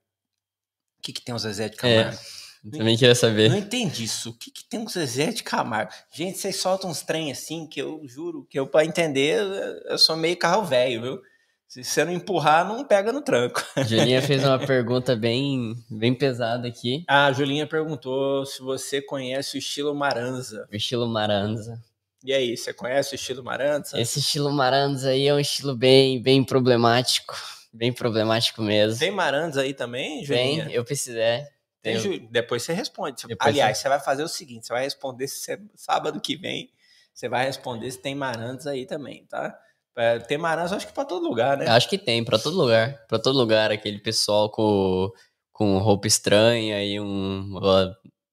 O 1.03 1.05
que, 1.05 1.11
que 1.11 1.21
tem 1.21 1.35
o 1.35 1.37
Zezé 1.39 1.67
de 1.67 1.75
Camargo? 1.75 2.17
É, 2.17 2.77
também 2.77 2.95
queria 2.95 3.13
saber. 3.13 3.49
Não 3.49 3.57
entendi 3.57 4.05
isso. 4.05 4.29
O 4.29 4.33
que, 4.33 4.49
que 4.49 4.63
tem 4.63 4.81
o 4.81 4.87
Zezé 4.87 5.33
de 5.33 5.43
Camargo? 5.43 5.91
Gente, 6.13 6.37
vocês 6.37 6.55
soltam 6.55 6.89
uns 6.89 7.01
trem 7.01 7.29
assim 7.29 7.67
que 7.67 7.81
eu 7.81 8.01
juro 8.05 8.47
que 8.49 8.57
eu, 8.57 8.65
para 8.65 8.85
entender, 8.85 9.37
eu 9.85 9.97
sou 9.97 10.15
meio 10.15 10.37
carro 10.37 10.63
velho, 10.63 11.01
viu? 11.01 11.21
Se 11.67 11.83
você 11.83 12.05
não 12.05 12.13
empurrar, 12.13 12.65
não 12.65 12.85
pega 12.85 13.11
no 13.11 13.21
tranco. 13.21 13.61
Julinha 13.85 14.21
fez 14.21 14.45
uma 14.45 14.59
pergunta 14.65 15.13
bem, 15.13 15.75
bem 15.89 16.13
pesada 16.15 16.69
aqui. 16.69 17.03
Ah, 17.05 17.25
a 17.25 17.33
Julinha 17.33 17.67
perguntou 17.67 18.45
se 18.45 18.61
você 18.61 19.01
conhece 19.01 19.57
o 19.57 19.59
estilo 19.59 19.93
Maranza. 19.93 20.65
O 20.71 20.75
estilo 20.77 21.05
Maranza. 21.05 21.81
E 22.23 22.31
aí, 22.31 22.55
você 22.55 22.73
conhece 22.73 23.13
o 23.13 23.15
estilo 23.15 23.43
Maranza? 23.43 23.99
Esse 23.99 24.19
estilo 24.19 24.53
Maranza 24.53 25.09
aí 25.09 25.27
é 25.27 25.33
um 25.33 25.39
estilo 25.39 25.75
bem, 25.75 26.21
bem 26.21 26.45
problemático. 26.45 27.35
Bem 27.73 27.91
problemático 27.91 28.61
mesmo. 28.61 28.99
Tem 28.99 29.09
Maranza 29.09 29.61
aí 29.61 29.73
também, 29.73 30.23
Julinha? 30.23 30.65
Tem, 30.65 30.73
eu 30.73 30.85
precisei. 30.85 31.43
Tem, 31.81 32.27
Depois 32.29 32.63
você 32.63 32.71
responde. 32.71 33.27
Depois 33.27 33.49
Aliás, 33.49 33.77
você... 33.77 33.83
você 33.83 33.89
vai 33.89 33.99
fazer 33.99 34.23
o 34.23 34.27
seguinte: 34.27 34.67
você 34.67 34.73
vai 34.73 34.83
responder 34.83 35.27
se 35.27 35.59
sábado 35.75 36.21
que 36.21 36.35
vem. 36.35 36.71
Você 37.13 37.27
vai 37.27 37.45
responder 37.45 37.91
se 37.91 37.99
tem 37.99 38.15
Maranza 38.15 38.71
aí 38.71 38.85
também, 38.85 39.25
tá? 39.25 39.59
É, 39.95 40.17
tem 40.19 40.37
Maranza, 40.37 40.75
acho 40.75 40.87
que 40.87 40.93
para 40.93 41.05
todo 41.05 41.27
lugar, 41.27 41.57
né? 41.57 41.67
Acho 41.67 41.89
que 41.89 41.97
tem, 41.97 42.23
para 42.23 42.39
todo 42.39 42.57
lugar. 42.57 43.05
Para 43.07 43.19
todo 43.19 43.37
lugar, 43.37 43.71
aquele 43.71 43.99
pessoal 43.99 44.49
com, 44.49 45.11
com 45.51 45.77
roupa 45.77 46.07
estranha 46.07 46.83
e 46.83 46.99
um, 46.99 47.59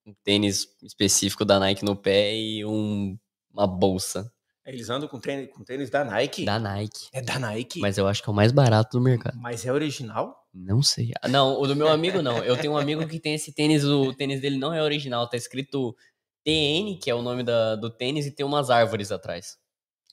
um 0.06 0.14
tênis 0.24 0.66
específico 0.82 1.44
da 1.44 1.58
Nike 1.58 1.84
no 1.84 1.96
pé 1.96 2.34
e 2.34 2.64
um 2.64 3.18
uma 3.52 3.66
bolsa. 3.66 4.32
Eles 4.70 4.88
andam 4.88 5.08
com 5.08 5.18
tênis, 5.18 5.50
com 5.52 5.64
tênis 5.64 5.90
da 5.90 6.04
Nike? 6.04 6.44
Da 6.44 6.56
Nike. 6.56 7.08
É 7.12 7.20
da 7.20 7.40
Nike? 7.40 7.80
Mas 7.80 7.98
eu 7.98 8.06
acho 8.06 8.22
que 8.22 8.30
é 8.30 8.32
o 8.32 8.34
mais 8.34 8.52
barato 8.52 8.96
do 8.96 9.02
mercado. 9.02 9.36
Mas 9.36 9.66
é 9.66 9.72
original? 9.72 10.46
Não 10.54 10.80
sei. 10.80 11.10
Ah, 11.20 11.26
não, 11.26 11.60
o 11.60 11.66
do 11.66 11.74
meu 11.74 11.88
amigo 11.88 12.22
não. 12.22 12.38
Eu 12.38 12.56
tenho 12.56 12.74
um 12.74 12.78
amigo 12.78 13.04
que 13.08 13.18
tem 13.18 13.34
esse 13.34 13.52
tênis, 13.52 13.84
o 13.84 14.14
tênis 14.14 14.40
dele 14.40 14.58
não 14.58 14.72
é 14.72 14.80
original, 14.80 15.28
tá 15.28 15.36
escrito 15.36 15.96
TN, 16.44 16.96
que 17.02 17.10
é 17.10 17.14
o 17.14 17.20
nome 17.20 17.42
da, 17.42 17.74
do 17.74 17.90
tênis, 17.90 18.26
e 18.26 18.30
tem 18.30 18.46
umas 18.46 18.70
árvores 18.70 19.10
atrás. 19.10 19.58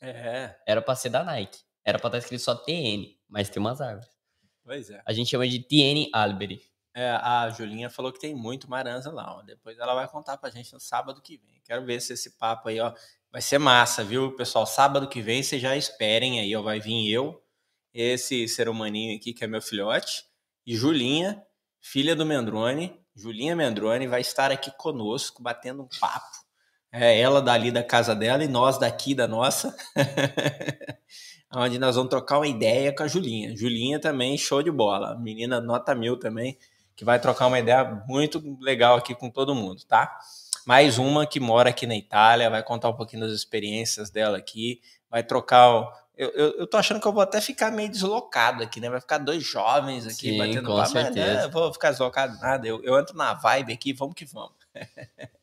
É. 0.02 0.56
Era 0.66 0.82
pra 0.82 0.96
ser 0.96 1.10
da 1.10 1.24
Nike. 1.24 1.60
Era 1.86 2.00
pra 2.00 2.08
estar 2.08 2.18
escrito 2.18 2.42
só 2.42 2.56
TN, 2.56 3.16
mas 3.30 3.50
tem 3.50 3.60
umas 3.60 3.80
árvores. 3.80 4.10
Pois 4.64 4.90
é. 4.90 5.00
A 5.06 5.14
gente 5.14 5.30
chama 5.30 5.48
de 5.48 5.60
TN 5.60 6.10
Albury. 6.12 6.62
É, 6.96 7.12
a 7.12 7.48
Julinha 7.52 7.92
falou 7.92 8.12
que 8.12 8.20
tem 8.20 8.34
muito 8.34 8.68
maranza 8.68 9.12
lá. 9.12 9.38
Ó. 9.38 9.44
Depois 9.44 9.78
ela 9.78 9.94
vai 9.94 10.08
contar 10.08 10.36
pra 10.36 10.50
gente 10.50 10.74
no 10.74 10.80
sábado 10.80 11.22
que 11.22 11.38
vem. 11.38 11.62
Quero 11.64 11.86
ver 11.86 12.02
se 12.02 12.14
esse 12.14 12.32
papo 12.40 12.70
aí, 12.70 12.80
ó, 12.80 12.92
vai 13.32 13.42
ser 13.42 13.58
massa, 13.58 14.04
viu, 14.04 14.36
pessoal? 14.36 14.66
Sábado 14.66 15.08
que 15.08 15.22
vem 15.22 15.44
vocês 15.44 15.62
já 15.62 15.76
esperem 15.76 16.40
aí, 16.40 16.56
ó. 16.56 16.62
Vai 16.62 16.80
vir 16.80 17.12
eu, 17.12 17.42
esse 17.94 18.48
ser 18.48 18.70
humaninho 18.70 19.16
aqui 19.16 19.34
que 19.34 19.44
é 19.44 19.48
meu 19.48 19.62
filhote, 19.62 20.24
e 20.66 20.76
Julinha, 20.76 21.42
filha 21.82 22.16
do 22.16 22.26
Mendrone. 22.26 23.00
Julinha 23.16 23.56
Mendrone 23.56 24.08
vai 24.08 24.22
estar 24.22 24.52
aqui 24.52 24.72
conosco, 24.78 25.42
batendo 25.42 25.84
um 25.84 25.88
papo. 26.00 26.38
É 26.92 27.20
ela 27.20 27.42
dali 27.42 27.72
da 27.72 27.84
casa 27.84 28.16
dela 28.16 28.44
e 28.44 28.48
nós 28.48 28.78
daqui 28.78 29.14
da 29.14 29.28
nossa. 29.28 29.76
onde 31.56 31.80
nós 31.80 31.96
vamos 31.96 32.10
trocar 32.10 32.38
uma 32.38 32.48
ideia 32.48 32.94
com 32.94 33.04
a 33.04 33.08
Julinha. 33.08 33.56
Julinha 33.56 34.00
também, 34.00 34.38
show 34.38 34.62
de 34.62 34.72
bola. 34.72 35.18
Menina 35.18 35.62
nota 35.62 35.96
mil 35.96 36.18
também 36.18 36.58
que 36.96 37.06
vai 37.06 37.20
trocar 37.20 37.46
uma 37.46 37.60
ideia 37.60 38.04
muito 38.08 38.42
legal 38.60 38.98
aqui 38.98 39.14
com 39.14 39.30
todo 39.30 39.54
mundo, 39.54 39.84
tá? 39.88 40.18
Mais 40.68 40.98
uma 40.98 41.26
que 41.26 41.40
mora 41.40 41.70
aqui 41.70 41.88
na 41.88 41.96
Itália, 41.96 42.50
vai 42.50 42.62
contar 42.62 42.90
um 42.90 42.94
pouquinho 42.94 43.22
das 43.22 43.32
experiências 43.32 44.10
dela 44.10 44.38
aqui, 44.38 44.82
vai 45.10 45.24
trocar. 45.24 45.90
Eu, 46.18 46.30
eu, 46.32 46.60
eu 46.60 46.68
tô 46.68 46.76
achando 46.76 47.00
que 47.00 47.08
eu 47.08 47.14
vou 47.14 47.22
até 47.22 47.40
ficar 47.40 47.72
meio 47.72 47.88
deslocado 47.88 48.62
aqui, 48.62 48.82
né? 48.82 48.90
Vai 48.90 49.00
ficar 49.00 49.18
dois 49.18 49.42
jovens 49.46 50.06
aqui 50.06 50.32
Sim, 50.32 50.38
batendo 50.38 50.76
papo, 50.76 50.94
mas 50.94 51.16
né? 51.16 51.48
vou 51.48 51.72
ficar 51.72 51.92
deslocado 51.92 52.38
nada. 52.42 52.68
Eu, 52.68 52.84
eu 52.84 53.00
entro 53.00 53.16
na 53.16 53.34
vibe 53.34 53.72
aqui, 53.72 53.94
vamos 53.94 54.14
que 54.14 54.26
vamos. 54.26 54.58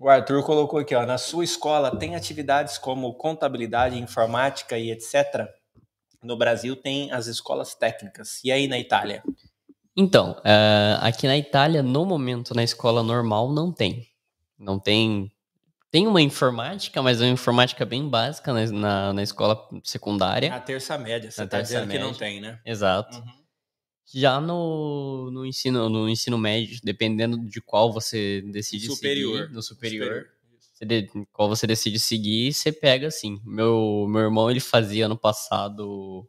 O 0.00 0.08
Arthur 0.08 0.44
colocou 0.44 0.78
aqui, 0.78 0.94
ó, 0.94 1.04
na 1.04 1.18
sua 1.18 1.42
escola 1.42 1.98
tem 1.98 2.14
atividades 2.14 2.78
como 2.78 3.12
contabilidade, 3.14 3.98
informática 3.98 4.78
e 4.78 4.92
etc. 4.92 5.48
No 6.22 6.36
Brasil 6.36 6.76
tem 6.76 7.10
as 7.10 7.26
escolas 7.26 7.74
técnicas. 7.74 8.40
E 8.44 8.52
aí 8.52 8.68
na 8.68 8.78
Itália? 8.78 9.24
Então, 10.00 10.30
uh, 10.30 10.98
aqui 11.00 11.26
na 11.26 11.36
Itália, 11.36 11.82
no 11.82 12.06
momento, 12.06 12.54
na 12.54 12.62
escola 12.62 13.02
normal, 13.02 13.52
não 13.52 13.72
tem. 13.72 14.06
Não 14.56 14.78
tem. 14.78 15.28
Tem 15.90 16.06
uma 16.06 16.22
informática, 16.22 17.02
mas 17.02 17.20
é 17.20 17.24
uma 17.24 17.32
informática 17.32 17.84
bem 17.84 18.08
básica 18.08 18.52
na, 18.52 18.66
na, 18.70 19.12
na 19.12 19.22
escola 19.24 19.58
secundária. 19.82 20.54
A 20.54 20.60
terça 20.60 20.96
média, 20.96 21.28
você 21.28 21.42
está 21.42 21.60
dizendo 21.60 21.88
média. 21.88 21.98
que 21.98 22.06
não 22.06 22.14
tem, 22.14 22.40
né? 22.40 22.60
Exato. 22.64 23.18
Uhum. 23.18 23.24
Já 24.14 24.40
no, 24.40 25.32
no, 25.32 25.44
ensino, 25.44 25.88
no 25.88 26.08
ensino 26.08 26.38
médio, 26.38 26.78
dependendo 26.84 27.36
de 27.36 27.60
qual 27.60 27.92
você 27.92 28.40
decide 28.52 28.86
superior. 28.86 29.40
seguir, 29.40 29.52
no 29.52 29.62
superior, 29.62 30.26
superior. 30.78 31.10
De, 31.10 31.26
qual 31.32 31.48
você 31.48 31.66
decide 31.66 31.98
seguir, 31.98 32.52
você 32.52 32.70
pega 32.70 33.08
assim. 33.08 33.40
Meu, 33.44 34.06
meu 34.08 34.22
irmão, 34.22 34.48
ele 34.48 34.60
fazia 34.60 35.06
ano 35.06 35.18
passado 35.18 36.24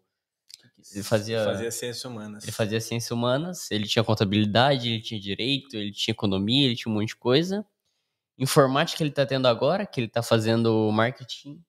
ele 0.94 1.03
fazia, 1.03 1.44
fazia 1.44 1.72
ciências 1.72 2.06
humanas. 2.06 2.44
Ele 2.44 2.52
fazia 2.52 2.82
ciências 2.82 3.11
humanas, 3.11 3.72
ele 3.72 3.88
tinha 3.88 4.03
contabilidade, 4.03 4.90
ele 4.90 5.02
tinha 5.02 5.20
direito, 5.20 5.76
ele 5.76 5.91
tinha 5.91 6.14
economia, 6.14 6.66
ele 6.66 6.76
tinha 6.76 6.91
um 6.91 6.95
monte 6.95 7.10
de 7.10 7.16
coisa. 7.16 7.66
Informática 8.38 9.03
ele 9.03 9.11
tá 9.11 9.26
tendo 9.26 9.48
agora, 9.48 9.86
que 9.86 9.99
ele 9.99 10.07
tá 10.07 10.24
fazendo 10.24 10.91
marketing. 10.91 11.64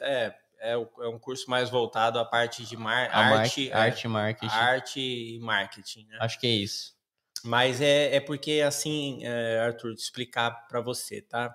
É, 0.00 0.34
é, 0.58 0.72
é 0.72 1.08
um 1.08 1.18
curso 1.18 1.50
mais 1.50 1.68
voltado 1.68 2.18
à 2.18 2.24
parte 2.24 2.64
de 2.64 2.76
mar, 2.76 3.10
A 3.12 3.22
mar- 3.24 3.40
arte, 3.40 3.70
é, 3.70 3.74
arte, 3.74 4.08
marketing. 4.08 4.54
arte 4.54 5.00
e 5.00 5.38
marketing, 5.40 6.06
né? 6.06 6.18
Acho 6.20 6.38
que 6.38 6.46
é 6.46 6.50
isso. 6.50 6.94
Mas 7.44 7.80
é, 7.80 8.16
é 8.16 8.20
porque, 8.20 8.62
assim, 8.64 9.24
é, 9.24 9.58
Arthur, 9.58 9.94
te 9.94 10.02
explicar 10.02 10.50
para 10.68 10.80
você, 10.80 11.20
tá? 11.20 11.54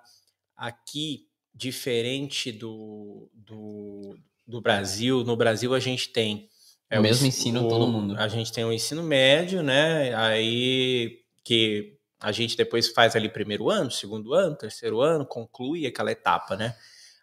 Aqui, 0.56 1.30
diferente 1.54 2.52
do, 2.52 3.32
do, 3.34 4.18
do 4.48 4.62
Brasil, 4.62 5.24
no 5.24 5.36
Brasil 5.36 5.74
a 5.74 5.80
gente 5.80 6.10
tem. 6.10 6.50
O 6.92 7.02
mesmo 7.02 7.28
ensino 7.28 7.66
o- 7.66 7.68
todo 7.68 7.86
mundo. 7.88 8.16
A 8.18 8.28
gente 8.30 8.52
tem 8.52 8.64
o 8.64 8.72
ensino 8.72 9.04
médio, 9.04 9.62
né? 9.62 10.14
Aí 10.16 11.20
que 11.44 11.98
a 12.20 12.32
gente 12.32 12.56
depois 12.56 12.88
faz 12.90 13.16
ali 13.16 13.28
primeiro 13.30 13.70
ano, 13.70 13.92
segundo 13.92 14.34
ano, 14.34 14.56
terceiro 14.56 15.02
ano, 15.02 15.26
conclui 15.26 15.86
aquela 15.86 16.12
etapa, 16.12 16.56
né? 16.56 16.76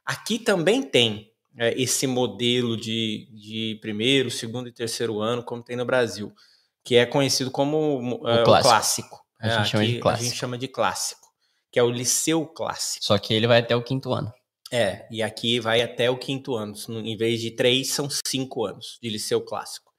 Aqui 0.04 0.38
também 0.38 0.82
tem 0.82 1.30
é, 1.56 1.72
esse 1.80 2.06
modelo 2.06 2.76
de, 2.76 3.28
de 3.32 3.78
primeiro, 3.80 4.30
segundo 4.30 4.68
e 4.68 4.72
terceiro 4.72 5.20
ano, 5.20 5.42
como 5.42 5.62
tem 5.62 5.76
no 5.76 5.84
Brasil, 5.84 6.32
que 6.84 6.96
é 6.96 7.06
conhecido 7.06 7.50
como 7.50 8.20
é, 8.28 8.42
o 8.42 8.44
clássico. 8.44 8.68
clássico. 8.68 9.20
A 9.40 9.46
É, 9.48 9.50
gente 9.64 9.70
chama 9.70 9.84
de 9.84 9.90
aqui 9.90 9.98
A 9.98 10.02
clássico. 10.02 10.24
gente 10.24 10.36
chama 10.36 10.58
de 10.58 10.68
clássico, 10.68 11.28
que 11.72 11.78
é 11.78 11.82
o 11.82 11.90
liceu 11.90 12.44
clássico. 12.46 13.04
Só 13.04 13.16
que 13.18 13.32
ele 13.32 13.46
vai 13.46 13.60
até 13.60 13.74
o 13.74 13.82
quinto 13.82 14.12
ano. 14.12 14.32
É, 14.74 15.06
e 15.10 15.22
aqui 15.22 15.60
vai 15.60 15.80
até 15.82 16.10
o 16.10 16.18
quinto 16.18 16.54
ano. 16.56 16.74
No- 16.88 17.00
Em 17.00 17.16
vez 17.16 17.40
de 17.40 17.50
três, 17.52 17.90
são 17.90 18.08
cinco 18.26 18.64
anos 18.66 18.98
de 19.00 19.08
liceu 19.08 19.40
clássico. 19.40 19.92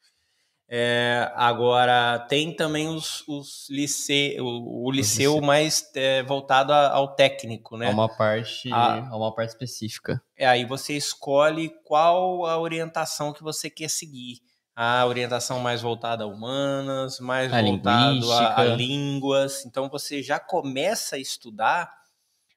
É, 0.68 1.32
agora, 1.36 2.20
tem 2.28 2.56
também 2.56 2.88
os, 2.90 3.24
os 3.28 3.70
lice, 3.70 4.36
o, 4.40 4.86
o 4.88 4.92
liceu 4.92 5.40
mais 5.40 5.92
é, 5.96 6.24
voltado 6.24 6.74
a- 6.74 6.90
ao 6.90 7.16
técnico, 7.16 7.78
né? 7.78 7.88
É 7.88 7.90
uma 7.92 8.10
parte, 8.10 8.70
Ah. 8.74 9.08
é 9.12 9.16
uma 9.16 9.34
parte 9.34 9.50
específica. 9.52 10.20
É, 10.36 10.48
aí 10.48 10.66
você 10.66 10.98
escolhe 10.98 11.70
qual 11.84 12.46
a 12.48 12.58
orientação 12.60 13.32
que 13.32 13.44
você 13.44 13.70
quer 13.70 13.90
seguir. 13.90 14.40
A 14.76 15.06
orientação 15.06 15.60
mais 15.60 15.82
voltada 15.84 16.24
a 16.24 16.28
humanas, 16.28 17.20
mais 17.20 17.54
A 17.54 17.62
voltado 17.62 18.32
a, 18.34 18.60
a 18.60 18.66
línguas. 18.66 19.66
Então 19.66 19.88
você 19.88 20.22
já 20.24 20.40
começa 20.40 21.16
a 21.16 21.20
estudar 21.20 21.94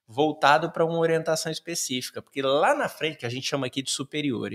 voltado 0.09 0.70
para 0.72 0.85
uma 0.86 0.97
orientação 0.98 1.52
específica, 1.52 2.22
porque 2.22 2.40
lá 2.40 2.74
na 2.74 2.89
frente, 2.89 3.18
que 3.18 3.26
a 3.26 3.28
gente 3.28 3.47
chama 3.47 3.66
aqui 3.66 3.82
de 3.82 3.90
superior, 3.90 4.51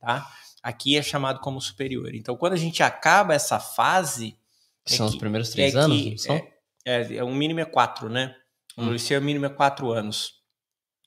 tá? 0.00 0.26
Aqui 0.62 0.96
é 0.96 1.02
chamado 1.02 1.40
como 1.40 1.60
superior. 1.60 2.14
Então 2.14 2.36
quando 2.36 2.54
a 2.54 2.58
gente 2.58 2.82
acaba 2.82 3.34
essa 3.34 3.60
fase, 3.60 4.36
Que 4.86 4.94
É 4.94 4.96
são 4.98 5.06
os 5.06 5.12
que- 5.12 5.18
primeiros 5.18 5.48
é 5.50 5.52
três 5.52 5.76
anos, 5.76 6.02
que- 6.02 6.18
são? 6.18 6.36
é, 6.86 7.16
é, 7.16 7.22
o 7.24 7.32
mínimo 7.34 7.60
é 7.60 7.64
quatro, 7.64 8.08
né? 8.08 8.34
No 8.76 8.84
Hum. 8.88 8.92
liceu, 8.92 9.18
o 9.20 9.22
mínimo 9.24 9.46
é 9.46 9.48
quatro 9.48 9.90
anos. 9.92 10.42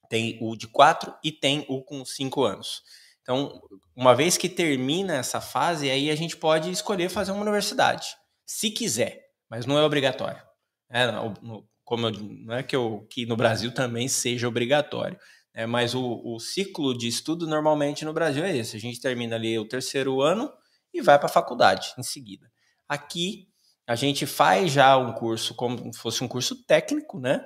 Tem 0.10 0.38
o 0.42 0.56
de 0.56 0.68
quatro 0.68 1.14
e 1.24 1.32
tem 1.32 1.66
o 1.68 1.84
com 1.84 2.04
cinco 2.06 2.44
anos. 2.44 2.82
Então, 3.22 3.62
uma 3.96 4.16
vez 4.16 4.38
que 4.38 4.48
termina 4.48 5.16
essa 5.16 5.42
fase, 5.42 5.90
aí 5.92 6.10
a 6.10 6.16
gente 6.16 6.38
pode 6.38 6.72
escolher 6.72 7.10
fazer 7.10 7.32
uma 7.34 7.42
universidade, 7.42 8.16
se 8.46 8.72
quiser, 8.72 9.28
mas 9.50 9.66
não 9.66 9.78
é 9.78 9.84
obrigatório. 9.84 10.42
É, 10.90 11.12
não, 11.12 11.34
no- 11.42 11.68
como 11.88 12.08
eu- 12.08 12.12
não 12.12 12.54
é 12.56 12.64
que, 12.64 12.76
eu, 12.76 13.08
que 13.10 13.26
no 13.26 13.38
Brasil 13.38 13.72
também 13.74 14.10
seja 14.10 14.46
obrigatório. 14.46 15.18
né? 15.56 15.66
mas 15.66 15.96
o, 15.96 16.22
o 16.26 16.38
ciclo 16.38 16.96
de 16.96 17.08
estudo 17.08 17.48
normalmente 17.48 18.04
no 18.04 18.12
Brasil 18.12 18.44
é 18.44 18.56
esse. 18.56 18.76
A 18.76 18.80
gente 18.80 19.00
termina 19.00 19.38
ali 19.38 19.58
o 19.58 19.66
terceiro 19.66 20.22
ano 20.22 20.52
e 20.94 21.02
vai 21.02 21.18
para 21.18 21.28
a 21.28 21.32
faculdade 21.32 21.94
em 21.98 22.04
seguida. 22.04 22.52
Aqui 22.90 23.48
a 23.88 23.96
gente 23.96 24.26
faz 24.26 24.70
já 24.74 24.98
um 24.98 25.14
curso 25.14 25.56
como 25.56 25.94
se 25.94 25.98
fosse 26.00 26.22
um 26.26 26.28
curso 26.28 26.62
técnico, 26.66 27.22
né? 27.22 27.46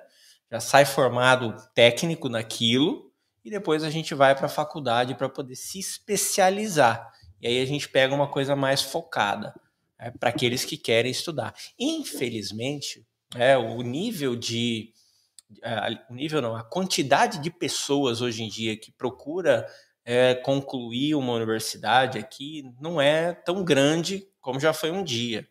Já 0.51 0.59
sai 0.59 0.85
formado 0.85 1.55
técnico 1.75 2.27
naquilo 2.27 3.11
e 3.45 3.51
depois 3.51 3.83
a 3.83 3.91
gente 3.91 4.15
vai 4.15 4.33
para 4.35 4.47
a 4.47 4.49
faculdade 4.49 5.13
para 5.13 5.29
poder 5.29 5.55
se 5.55 5.77
especializar. 5.79 7.11
E 7.39 7.47
aí 7.47 7.61
a 7.61 7.65
gente 7.65 7.87
pega 7.87 8.15
uma 8.15 8.27
coisa 8.27 8.55
mais 8.55 8.81
focada 8.81 9.53
para 10.19 10.29
aqueles 10.29 10.65
que 10.65 10.77
querem 10.77 11.11
estudar. 11.11 11.53
Infelizmente, 11.79 13.05
é, 13.35 13.57
o 13.57 13.81
nível 13.81 14.35
de 14.35 14.91
a- 15.63 15.89
o 16.09 16.13
nível 16.15 16.41
não, 16.41 16.55
a 16.55 16.63
quantidade 16.63 17.39
de 17.39 17.49
pessoas 17.51 18.21
hoje 18.21 18.41
em 18.43 18.47
dia 18.49 18.77
que 18.77 18.91
procura 18.91 19.67
é, 20.05 20.33
concluir 20.33 21.13
uma 21.15 21.33
universidade 21.33 22.17
aqui 22.17 22.73
não 22.79 22.99
é 23.01 23.33
tão 23.33 23.63
grande 23.63 24.25
como 24.39 24.59
já 24.59 24.73
foi 24.73 24.89
um 24.91 25.03
dia. 25.03 25.47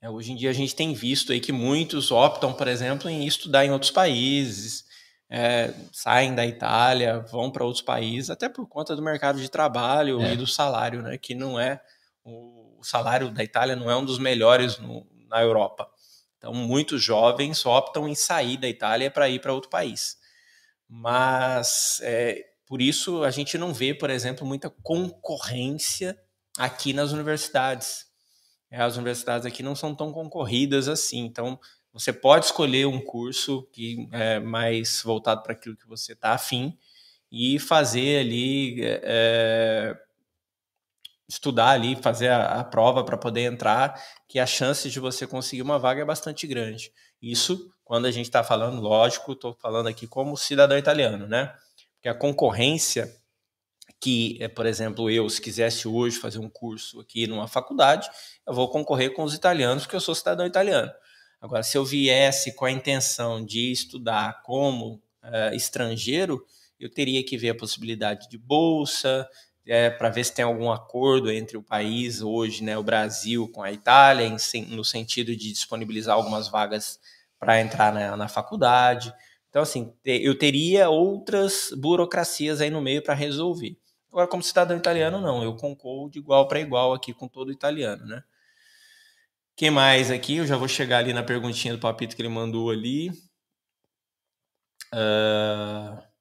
É, 0.00 0.10
hoje 0.10 0.32
em 0.32 0.36
dia 0.36 0.50
a 0.50 0.52
gente 0.52 0.74
tem 0.74 0.92
visto 0.92 1.32
aí 1.32 1.40
que 1.40 1.52
muitos 1.52 2.10
optam, 2.10 2.52
por 2.52 2.66
exemplo, 2.66 3.08
em 3.08 3.24
estudar 3.26 3.64
em 3.64 3.70
outros 3.70 3.90
países, 3.92 4.84
é, 5.30 5.72
saem 5.92 6.34
da 6.34 6.44
Itália, 6.44 7.20
vão 7.20 7.50
para 7.50 7.64
outros 7.64 7.82
países, 7.82 8.28
até 8.28 8.48
por 8.48 8.66
conta 8.68 8.94
do 8.96 9.00
mercado 9.02 9.40
de 9.40 9.48
trabalho 9.48 10.20
É. 10.20 10.34
e 10.34 10.36
do 10.36 10.46
salário, 10.46 11.00
né? 11.00 11.16
Que 11.16 11.34
não 11.34 11.58
é 11.58 11.80
o, 12.24 12.78
o 12.80 12.84
salário 12.84 13.30
da 13.30 13.42
Itália 13.44 13.76
não 13.76 13.90
é 13.90 13.96
um 13.96 14.04
dos 14.04 14.18
melhores 14.18 14.76
no- 14.78 15.06
na 15.28 15.40
Europa. 15.40 15.88
Então, 16.42 16.52
muitos 16.52 17.00
jovens 17.00 17.64
optam 17.64 18.08
em 18.08 18.16
sair 18.16 18.56
da 18.56 18.68
Itália 18.68 19.08
para 19.08 19.28
ir 19.28 19.40
para 19.40 19.52
outro 19.52 19.70
país. 19.70 20.18
Mas 20.88 22.00
é, 22.02 22.44
por 22.66 22.82
isso 22.82 23.22
a 23.22 23.30
gente 23.30 23.56
não 23.56 23.72
vê, 23.72 23.94
por 23.94 24.10
exemplo, 24.10 24.44
muita 24.44 24.68
concorrência 24.68 26.18
aqui 26.58 26.92
nas 26.92 27.12
universidades. 27.12 28.06
É, 28.68 28.82
as 28.82 28.96
universidades 28.96 29.46
aqui 29.46 29.62
não 29.62 29.76
são 29.76 29.94
tão 29.94 30.12
concorridas 30.12 30.88
assim. 30.88 31.20
Então, 31.20 31.60
você 31.92 32.12
pode 32.12 32.46
escolher 32.46 32.86
um 32.86 33.00
curso 33.00 33.62
que 33.72 34.08
é 34.10 34.40
mais 34.40 35.00
voltado 35.04 35.44
para 35.44 35.52
aquilo 35.52 35.76
que 35.76 35.86
você 35.86 36.12
está 36.12 36.32
afim 36.32 36.76
e 37.30 37.60
fazer 37.60 38.18
ali, 38.18 38.80
é, 38.82 39.96
estudar 41.32 41.70
ali, 41.70 41.96
fazer 41.96 42.28
a, 42.28 42.60
a 42.60 42.64
prova 42.64 43.02
para 43.02 43.16
poder 43.16 43.42
entrar, 43.42 43.98
que 44.28 44.38
a 44.38 44.46
chance 44.46 44.90
de 44.90 45.00
você 45.00 45.26
conseguir 45.26 45.62
uma 45.62 45.78
vaga 45.78 46.02
é 46.02 46.04
bastante 46.04 46.46
grande. 46.46 46.92
Isso 47.20 47.72
quando 47.84 48.06
a 48.06 48.10
gente 48.10 48.26
está 48.26 48.44
falando, 48.44 48.80
lógico, 48.80 49.32
estou 49.32 49.54
falando 49.54 49.86
aqui 49.88 50.06
como 50.06 50.36
cidadão 50.36 50.76
italiano, 50.76 51.26
né? 51.26 51.54
Porque 51.94 52.08
a 52.08 52.14
concorrência 52.14 53.10
que, 54.00 54.36
é, 54.40 54.48
por 54.48 54.66
exemplo, 54.66 55.10
eu, 55.10 55.28
se 55.28 55.40
quisesse 55.40 55.86
hoje 55.88 56.18
fazer 56.18 56.38
um 56.38 56.50
curso 56.50 57.00
aqui 57.00 57.26
numa 57.26 57.48
faculdade, 57.48 58.10
eu 58.46 58.52
vou 58.52 58.68
concorrer 58.68 59.14
com 59.14 59.22
os 59.22 59.34
italianos, 59.34 59.84
porque 59.84 59.96
eu 59.96 60.00
sou 60.00 60.14
cidadão 60.14 60.46
italiano. 60.46 60.90
Agora, 61.40 61.62
se 61.62 61.78
eu 61.78 61.84
viesse 61.84 62.54
com 62.54 62.64
a 62.64 62.70
intenção 62.70 63.44
de 63.44 63.72
estudar 63.72 64.42
como 64.42 65.02
eh, 65.22 65.54
estrangeiro, 65.54 66.44
eu 66.78 66.90
teria 66.90 67.24
que 67.24 67.36
ver 67.36 67.50
a 67.50 67.54
possibilidade 67.54 68.28
de 68.28 68.36
bolsa, 68.36 69.28
é, 69.66 69.90
para 69.90 70.08
ver 70.08 70.24
se 70.24 70.34
tem 70.34 70.44
algum 70.44 70.70
acordo 70.70 71.30
entre 71.30 71.56
o 71.56 71.62
país 71.62 72.20
hoje, 72.20 72.64
né, 72.64 72.76
o 72.76 72.82
Brasil 72.82 73.48
com 73.48 73.62
a 73.62 73.72
Itália, 73.72 74.26
em 74.26 74.36
no 74.74 74.84
sentido 74.84 75.36
de 75.36 75.52
disponibilizar 75.52 76.16
algumas 76.16 76.48
vagas 76.48 76.98
para 77.38 77.60
entrar 77.60 77.92
na, 77.92 78.16
na 78.16 78.28
faculdade. 78.28 79.12
Então, 79.50 79.62
assim, 79.62 79.92
eu 80.04 80.38
teria 80.38 80.88
outras 80.88 81.70
burocracias 81.76 82.60
aí 82.60 82.70
no 82.70 82.80
meio 82.80 83.02
para 83.02 83.14
resolver. 83.14 83.76
Agora, 84.10 84.26
como 84.26 84.42
cidadão 84.42 84.76
italiano, 84.76 85.20
não. 85.20 85.42
Eu 85.42 85.56
concordo 85.56 86.10
de 86.10 86.18
igual 86.18 86.46
para 86.48 86.60
igual 86.60 86.92
aqui 86.94 87.12
com 87.12 87.28
todo 87.28 87.52
italiano, 87.52 88.04
né? 88.06 88.22
Quem 89.56 89.70
mais 89.70 90.10
aqui? 90.10 90.36
Eu 90.36 90.46
já 90.46 90.56
vou 90.56 90.68
chegar 90.68 90.98
ali 90.98 91.12
na 91.12 91.22
perguntinha 91.22 91.74
do 91.74 91.80
Papito 91.80 92.16
que 92.16 92.22
ele 92.22 92.28
mandou 92.28 92.70
ali. 92.70 93.10
Ah, 94.92 96.11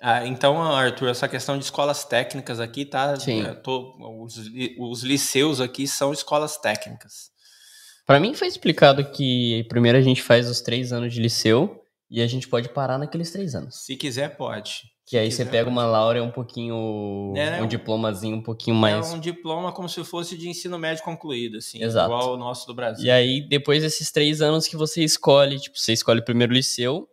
ah, 0.00 0.26
então, 0.26 0.60
Arthur, 0.62 1.08
essa 1.08 1.28
questão 1.28 1.58
de 1.58 1.64
escolas 1.64 2.04
técnicas 2.04 2.58
aqui, 2.60 2.84
tá? 2.84 3.14
Sim. 3.18 3.42
é, 3.42 3.54
tô- 3.54 3.94
os, 4.24 4.36
os 4.78 5.02
liceus 5.02 5.60
aqui 5.60 5.86
são 5.86 6.12
escolas 6.12 6.56
técnicas. 6.56 7.30
Pra 8.06 8.18
mim 8.18 8.34
foi 8.34 8.48
explicado 8.48 9.04
que 9.10 9.64
primeiro 9.68 9.96
a 9.98 10.02
gente 10.02 10.22
faz 10.22 10.48
os 10.48 10.60
três 10.60 10.92
anos 10.92 11.12
de 11.12 11.20
liceu 11.20 11.82
e 12.10 12.20
a 12.20 12.26
gente 12.26 12.48
pode 12.48 12.68
parar 12.70 12.98
naqueles 12.98 13.30
três 13.30 13.54
anos. 13.54 13.76
Se 13.84 13.94
quiser, 13.96 14.36
pode. 14.36 14.82
Que 15.06 15.16
aí 15.18 15.30
você 15.30 15.44
pega 15.44 15.68
uma 15.68 15.84
Laura 15.84 16.22
um 16.22 16.30
pouquinho. 16.30 17.32
É, 17.36 17.60
um 17.60 17.64
um- 17.64 17.68
diplomazinho 17.68 18.36
um 18.36 18.42
pouquinho 18.42 18.76
É 18.76 18.80
mais. 18.80 19.12
um 19.12 19.18
diploma 19.18 19.72
como 19.72 19.88
se 19.88 20.02
fosse 20.04 20.36
de 20.38 20.48
ensino 20.48 20.78
médio 20.78 21.02
concluído, 21.04 21.58
assim, 21.58 21.82
Exato. 21.82 22.06
igual 22.12 22.34
o 22.34 22.36
nosso 22.36 22.64
do 22.66 22.74
Brasil. 22.74 23.04
E 23.04 23.10
aí, 23.10 23.40
depois 23.48 23.82
desses 23.82 24.10
três 24.12 24.40
anos 24.40 24.68
que 24.68 24.76
você 24.76 25.02
escolhe, 25.02 25.58
tipo, 25.58 25.76
você 25.76 25.92
escolhe 25.92 26.22
primeiro 26.24 26.52
o 26.52 26.56
liceu, 26.56 27.08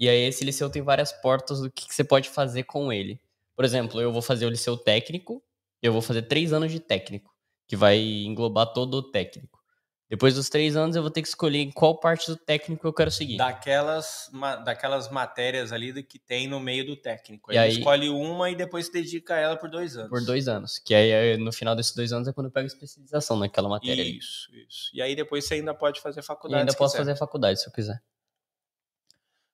e 0.00 0.08
aí 0.08 0.22
esse 0.22 0.44
liceu 0.44 0.68
tem 0.70 0.82
várias 0.82 1.12
portas 1.12 1.60
do 1.60 1.70
que, 1.70 1.86
que 1.86 1.94
você 1.94 2.02
pode 2.02 2.28
fazer 2.28 2.64
com 2.64 2.92
ele. 2.92 3.20
Por 3.54 3.64
exemplo, 3.64 4.00
eu 4.00 4.10
vou 4.12 4.22
fazer 4.22 4.46
o 4.46 4.50
liceu 4.50 4.76
técnico, 4.76 5.40
eu 5.82 5.92
vou 5.92 6.00
fazer 6.02 6.22
três 6.22 6.52
anos 6.52 6.72
de 6.72 6.80
técnico, 6.80 7.30
que 7.68 7.76
vai 7.76 7.98
englobar 7.98 8.72
todo 8.72 8.94
o 8.94 9.02
técnico. 9.10 9.60
Depois 10.08 10.34
dos 10.34 10.48
três 10.48 10.74
anos, 10.74 10.96
eu 10.96 11.02
vou 11.02 11.10
ter 11.10 11.22
que 11.22 11.28
escolher 11.28 11.58
em 11.60 11.70
qual 11.70 12.00
parte 12.00 12.26
do 12.26 12.36
técnico 12.36 12.84
eu 12.84 12.92
quero 12.92 13.12
seguir. 13.12 13.36
Daquelas, 13.36 14.28
ma- 14.32 14.56
daquelas 14.56 15.08
matérias 15.08 15.70
ali 15.72 16.02
que 16.02 16.18
tem 16.18 16.48
no 16.48 16.58
meio 16.58 16.84
do 16.84 16.96
técnico. 16.96 17.52
E 17.52 17.56
Aí, 17.56 17.70
escolhe 17.78 18.08
uma 18.08 18.50
e 18.50 18.56
depois 18.56 18.86
se 18.86 18.92
dedica 18.92 19.34
a 19.34 19.38
ela 19.38 19.56
por 19.56 19.70
dois 19.70 19.96
anos. 19.96 20.08
Por 20.10 20.24
dois 20.24 20.48
anos. 20.48 20.80
Que 20.80 20.94
aí, 20.96 21.10
é, 21.10 21.36
no 21.36 21.52
final 21.52 21.76
desses 21.76 21.94
dois 21.94 22.12
anos, 22.12 22.26
é 22.26 22.32
quando 22.32 22.46
eu 22.46 22.50
pego 22.50 22.66
especialização 22.66 23.38
naquela 23.38 23.68
matéria. 23.68 24.02
ali. 24.02 24.18
Isso, 24.18 24.48
isso. 24.56 24.90
E 24.92 25.00
aí 25.00 25.14
depois 25.14 25.44
você 25.44 25.54
ainda 25.54 25.72
pode 25.72 26.00
fazer 26.00 26.18
E 26.18 26.22
faculdade. 26.24 26.60
ainda 26.62 26.72
se 26.72 26.78
posso 26.78 26.94
quiser. 26.94 27.04
fazer 27.04 27.16
faculdade, 27.16 27.60
se 27.60 27.68
eu 27.68 27.72
quiser. 27.72 28.02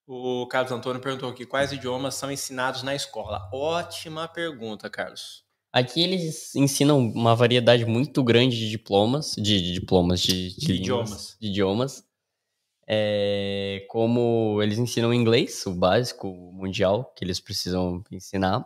O 0.07 0.47
Carlos 0.47 0.71
Antônio 0.71 1.01
perguntou 1.03 1.29
aqui 1.29 1.45
quais 1.45 1.73
idiomas 1.73 2.15
são 2.15 2.31
ensinados 2.31 2.83
na 2.85 2.95
escola. 2.95 3.49
Ótima 3.53 4.29
pergunta, 4.29 4.89
Carlos. 4.89 5.45
Aqui 5.73 6.01
eles 6.03 6.55
ensinam 6.55 6.99
uma 6.99 7.35
variedade 7.35 7.85
muito 7.85 8.23
grande 8.23 8.57
de 8.57 8.71
diplomas, 8.71 9.35
de, 9.37 9.61
de 9.61 9.73
diplomas, 9.73 10.21
de, 10.23 10.55
de, 10.55 10.67
De 10.67 10.73
línguas, 10.73 10.81
idiomas. 10.81 11.37
de 11.41 11.49
idiomas. 11.49 12.05
É, 12.89 13.85
como 13.91 14.63
eles 14.63 14.79
ensinam 14.79 15.13
inglês, 15.13 15.67
o 15.67 15.75
básico, 15.75 16.29
mundial, 16.53 17.13
que 17.17 17.25
eles 17.25 17.41
precisam 17.41 18.03
ensinar. 18.11 18.65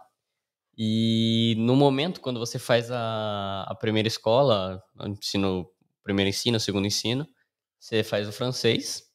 E 0.77 1.55
no 1.59 1.75
momento, 1.75 2.21
quando 2.21 2.39
você 2.39 2.59
faz 2.59 2.91
a, 2.91 3.65
a 3.67 3.75
primeira 3.75 4.07
escola, 4.07 4.83
ensino, 5.07 5.69
primeiro 6.03 6.29
ensino, 6.29 6.61
segundo 6.61 6.87
ensino, 6.87 7.27
você 7.79 8.05
faz 8.05 8.29
o 8.29 8.33
francês. 8.33 9.10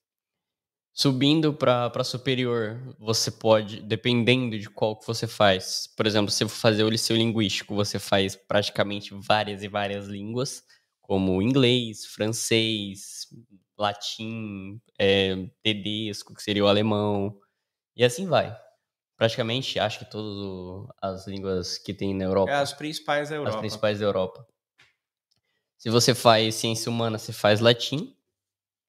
Subindo 0.97 1.53
para 1.53 2.05
superior, 2.05 2.95
você 2.97 3.29
pode, 3.29 3.81
dependendo 3.81 4.57
de 4.57 4.69
qual 4.69 4.97
que 4.97 5.05
você 5.05 5.27
faz. 5.27 5.93
Por 5.93 6.07
exemplo, 6.07 6.31
se 6.31 6.47
for 6.47 6.55
fazer 6.55 6.85
o 6.85 6.89
liceu 6.89 7.17
linguístico, 7.17 7.75
você 7.75 7.99
faz 7.99 8.33
praticamente 8.33 9.13
várias 9.13 9.61
e 9.61 9.67
várias 9.67 10.07
línguas, 10.07 10.63
como 11.01 11.41
inglês, 11.41 12.05
francês, 12.05 13.27
latim, 13.77 14.79
é, 14.97 15.49
tedesco, 15.61 16.33
que 16.33 16.41
seria 16.41 16.63
o 16.63 16.67
alemão, 16.69 17.37
e 17.93 18.01
assim 18.01 18.25
vai. 18.25 18.57
Praticamente, 19.17 19.77
acho 19.77 19.99
que 19.99 20.09
todas 20.09 20.87
as 21.01 21.27
línguas 21.27 21.77
que 21.77 21.93
tem 21.93 22.13
na 22.13 22.23
Europa 22.23 22.51
É 22.53 22.55
as 22.55 22.71
principais 22.71 23.27
da 23.27 23.35
Europa. 23.35 23.53
as 23.53 23.59
principais 23.59 23.99
da 23.99 24.05
Europa. 24.05 24.47
Se 25.77 25.89
você 25.89 26.15
faz 26.15 26.55
ciência 26.55 26.89
humana, 26.89 27.17
você 27.17 27.33
faz 27.33 27.59
latim, 27.59 28.15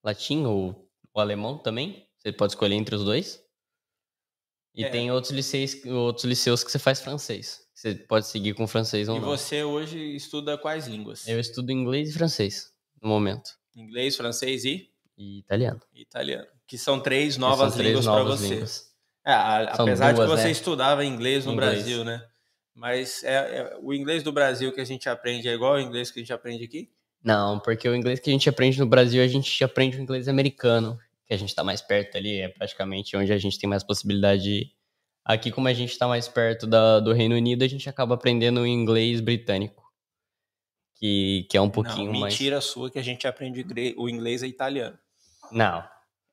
latim 0.04 0.44
ou 0.44 0.85
o 1.16 1.20
alemão 1.20 1.58
também. 1.58 2.06
Você 2.18 2.32
pode 2.32 2.52
escolher 2.52 2.74
entre 2.74 2.94
os 2.94 3.04
dois. 3.04 3.40
E 4.74 4.84
É. 4.84 4.90
tem 4.90 5.10
outros 5.10 5.32
liceus, 5.32 5.84
outros 5.86 6.24
liceus 6.24 6.62
que 6.62 6.70
você 6.70 6.78
faz 6.78 7.00
francês. 7.00 7.60
Você 7.74 7.94
pode 7.94 8.26
seguir 8.26 8.54
com 8.54 8.66
francês 8.66 9.08
ou 9.08 9.16
E 9.16 9.20
não. 9.20 9.26
você 9.28 9.62
hoje 9.64 9.98
estuda 10.16 10.56
quais 10.58 10.86
línguas? 10.86 11.26
Eu 11.26 11.38
estudo 11.40 11.70
inglês 11.72 12.10
e 12.10 12.12
francês 12.12 12.72
no 13.02 13.08
momento. 13.08 13.50
Inglês, 13.74 14.16
francês 14.16 14.64
e 14.64 14.90
E 15.16 15.38
italiano. 15.40 15.80
italiano. 15.94 16.46
Que 16.66 16.76
são 16.76 17.00
três 17.00 17.36
novas 17.36 17.68
são 17.70 17.78
três 17.78 17.88
línguas 17.88 18.04
para 18.06 18.22
você. 18.24 18.48
línguas. 18.54 18.86
É, 19.24 19.32
a- 19.32 19.62
apesar 19.74 20.12
de 20.12 20.16
duas, 20.16 20.30
que 20.30 20.36
você 20.36 20.44
né? 20.44 20.50
estudava 20.50 21.04
inglês 21.04 21.44
no 21.46 21.52
Inglês. 21.52 21.72
Brasil, 21.74 22.04
né? 22.04 22.22
Mas 22.74 23.24
é, 23.24 23.34
é- 23.58 23.78
o 23.80 23.92
inglês 23.94 24.22
do 24.22 24.30
Brasil 24.32 24.72
que 24.72 24.80
a 24.80 24.84
gente 24.84 25.08
aprende 25.08 25.48
é 25.48 25.54
igual 25.54 25.74
ao 25.74 25.80
inglês 25.80 26.10
que 26.10 26.20
a 26.20 26.22
gente 26.22 26.32
aprende 26.32 26.64
aqui? 26.64 26.90
Não, 27.24 27.58
porque 27.60 27.88
o 27.88 27.94
inglês 27.94 28.20
que 28.20 28.28
a 28.30 28.32
gente 28.32 28.48
aprende 28.48 28.78
no 28.78 28.86
Brasil, 28.86 29.22
a 29.22 29.26
gente 29.26 29.64
aprende 29.64 29.96
o 29.96 30.00
inglês 30.00 30.28
americano, 30.28 30.98
que 31.26 31.34
a 31.34 31.36
gente 31.36 31.54
tá 31.54 31.64
mais 31.64 31.80
perto 31.82 32.16
ali, 32.16 32.40
é 32.40 32.48
praticamente 32.48 33.16
onde 33.16 33.32
a 33.32 33.38
gente 33.38 33.58
tem 33.58 33.68
mais 33.68 33.82
possibilidade 33.82 34.42
de 34.42 34.50
ir. 34.62 34.72
Aqui, 35.24 35.50
como 35.50 35.66
a 35.66 35.72
gente 35.72 35.98
tá 35.98 36.06
mais 36.06 36.28
perto 36.28 36.66
da- 36.68 37.00
do 37.00 37.12
Reino 37.12 37.34
Unido, 37.34 37.64
a 37.64 37.68
gente 37.68 37.88
acaba 37.88 38.14
aprendendo 38.14 38.60
o 38.60 38.66
inglês 38.66 39.20
britânico, 39.20 39.82
que, 40.94 41.46
que 41.50 41.56
é 41.56 41.60
um 41.60 41.68
pouquinho 41.70 42.12
Não, 42.12 42.20
mais... 42.20 42.34
mentira 42.34 42.60
sua 42.60 42.90
que 42.90 42.98
a 42.98 43.02
gente 43.02 43.26
aprende 43.26 43.66
o 43.96 44.08
inglês 44.08 44.42
e 44.42 44.46
italiano. 44.46 44.96
Não, 45.50 45.78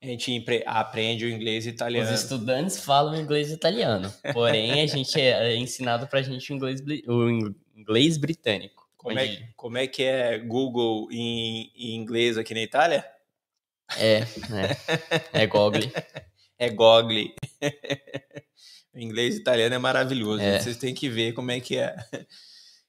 A 0.01 0.05
gente 0.05 0.43
aprende 0.65 1.25
o 1.25 1.29
inglês 1.29 1.65
e 1.65 1.69
italiano. 1.69 2.07
os 2.11 2.21
estudantes 2.21 2.83
falam 2.83 3.19
inglês 3.19 3.49
e 3.49 3.53
italiano, 3.53 4.13
porém 4.31 4.81
a 4.81 4.85
gente 4.87 5.19
é, 5.19 5.53
é 5.53 5.55
ensinado 5.55 6.07
pra 6.07 6.21
gente 6.21 6.51
o 6.53 6.55
inglês, 6.55 6.81
o 7.07 7.29
in- 7.29 7.55
inglês 7.75 8.17
britânico. 8.17 8.83
Como 8.95 9.19
é, 9.19 9.49
como 9.57 9.77
é 9.77 9.85
que 9.87 10.01
é 10.03 10.37
Google 10.39 11.09
em, 11.11 11.71
em 11.75 11.95
inglês 11.95 12.37
aqui 12.37 12.53
na 12.53 12.61
Itália? 12.61 13.03
É, 13.97 14.19
é, 15.33 15.43
é 15.43 15.47
Google. 15.47 15.91
É 16.57 16.69
Google. 16.69 17.33
o 18.93 18.99
inglês 18.99 19.35
italiano 19.35 19.75
é 19.75 19.77
maravilhoso. 19.77 20.41
É. 20.41 20.59
Vocês 20.59 20.77
têm 20.77 20.93
que 20.93 21.09
ver 21.09 21.33
como 21.33 21.51
é 21.51 21.59
que 21.59 21.77
é. 21.77 21.95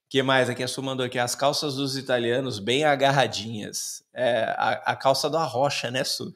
que 0.08 0.22
mais? 0.22 0.48
Aqui 0.48 0.62
a 0.62 0.68
Su 0.68 0.82
mandou 0.82 1.04
aqui. 1.04 1.18
As 1.18 1.34
calças 1.34 1.74
dos 1.74 1.96
italianos 1.96 2.58
bem 2.58 2.84
agarradinhas. 2.84 4.04
É, 4.14 4.44
a, 4.56 4.70
a 4.92 4.96
calça 4.96 5.28
do 5.28 5.36
Arrocha, 5.36 5.90
né, 5.90 6.04
Su? 6.04 6.32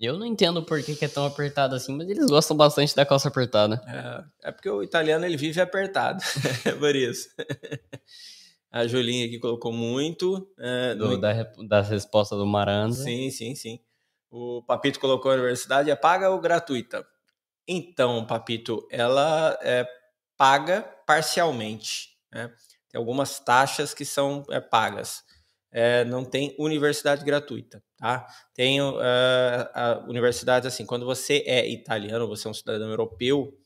Eu 0.00 0.18
não 0.18 0.24
entendo 0.24 0.62
por 0.62 0.82
que, 0.82 0.96
que 0.96 1.04
é 1.04 1.08
tão 1.08 1.26
apertado 1.26 1.74
assim, 1.74 1.94
mas 1.94 2.08
eles 2.08 2.26
gostam 2.26 2.56
bastante 2.56 2.96
da 2.96 3.04
calça 3.04 3.28
apertada. 3.28 3.80
É, 4.42 4.48
é 4.48 4.52
porque 4.52 4.68
o 4.68 4.82
italiano 4.82 5.24
ele 5.26 5.36
vive 5.36 5.60
apertado. 5.60 6.22
É 6.64 6.72
por 6.72 6.96
isso. 6.96 7.28
A 8.70 8.86
Julinha 8.86 9.26
aqui 9.26 9.38
colocou 9.38 9.72
muito. 9.72 10.48
é, 10.58 10.94
Do- 10.94 11.08
no- 11.08 11.20
da, 11.20 11.32
rep- 11.32 11.68
da 11.68 11.80
resposta 11.82 12.36
do 12.36 12.46
Maranda. 12.46 12.94
Sim, 12.96 13.30
sim, 13.30 13.54
sim. 13.54 13.80
O 14.30 14.62
Papito 14.62 15.00
colocou 15.00 15.30
a 15.30 15.34
universidade 15.34 15.90
é 15.90 15.96
paga 15.96 16.30
ou 16.30 16.40
gratuita? 16.40 17.04
Então, 17.68 18.26
Papito, 18.26 18.86
ela 18.90 19.58
é 19.62 19.86
paga 20.36 20.82
parcialmente. 21.06 22.18
né? 22.32 22.48
Tem 22.90 22.98
algumas 22.98 23.40
taxas 23.40 23.94
que 23.94 24.04
são 24.04 24.44
é, 24.50 24.60
pagas. 24.60 25.24
É, 25.72 26.04
não 26.04 26.24
tem 26.24 26.54
universidade 26.58 27.24
gratuita, 27.24 27.82
tá? 27.96 28.26
Tem 28.54 28.80
é, 28.80 29.70
a 29.74 30.04
universidade 30.08 30.66
assim, 30.66 30.86
quando 30.86 31.06
você 31.06 31.44
é 31.46 31.68
italiano, 31.68 32.26
você 32.28 32.48
é 32.48 32.50
um 32.50 32.54
cidadão 32.54 32.90
europeu, 32.90 33.56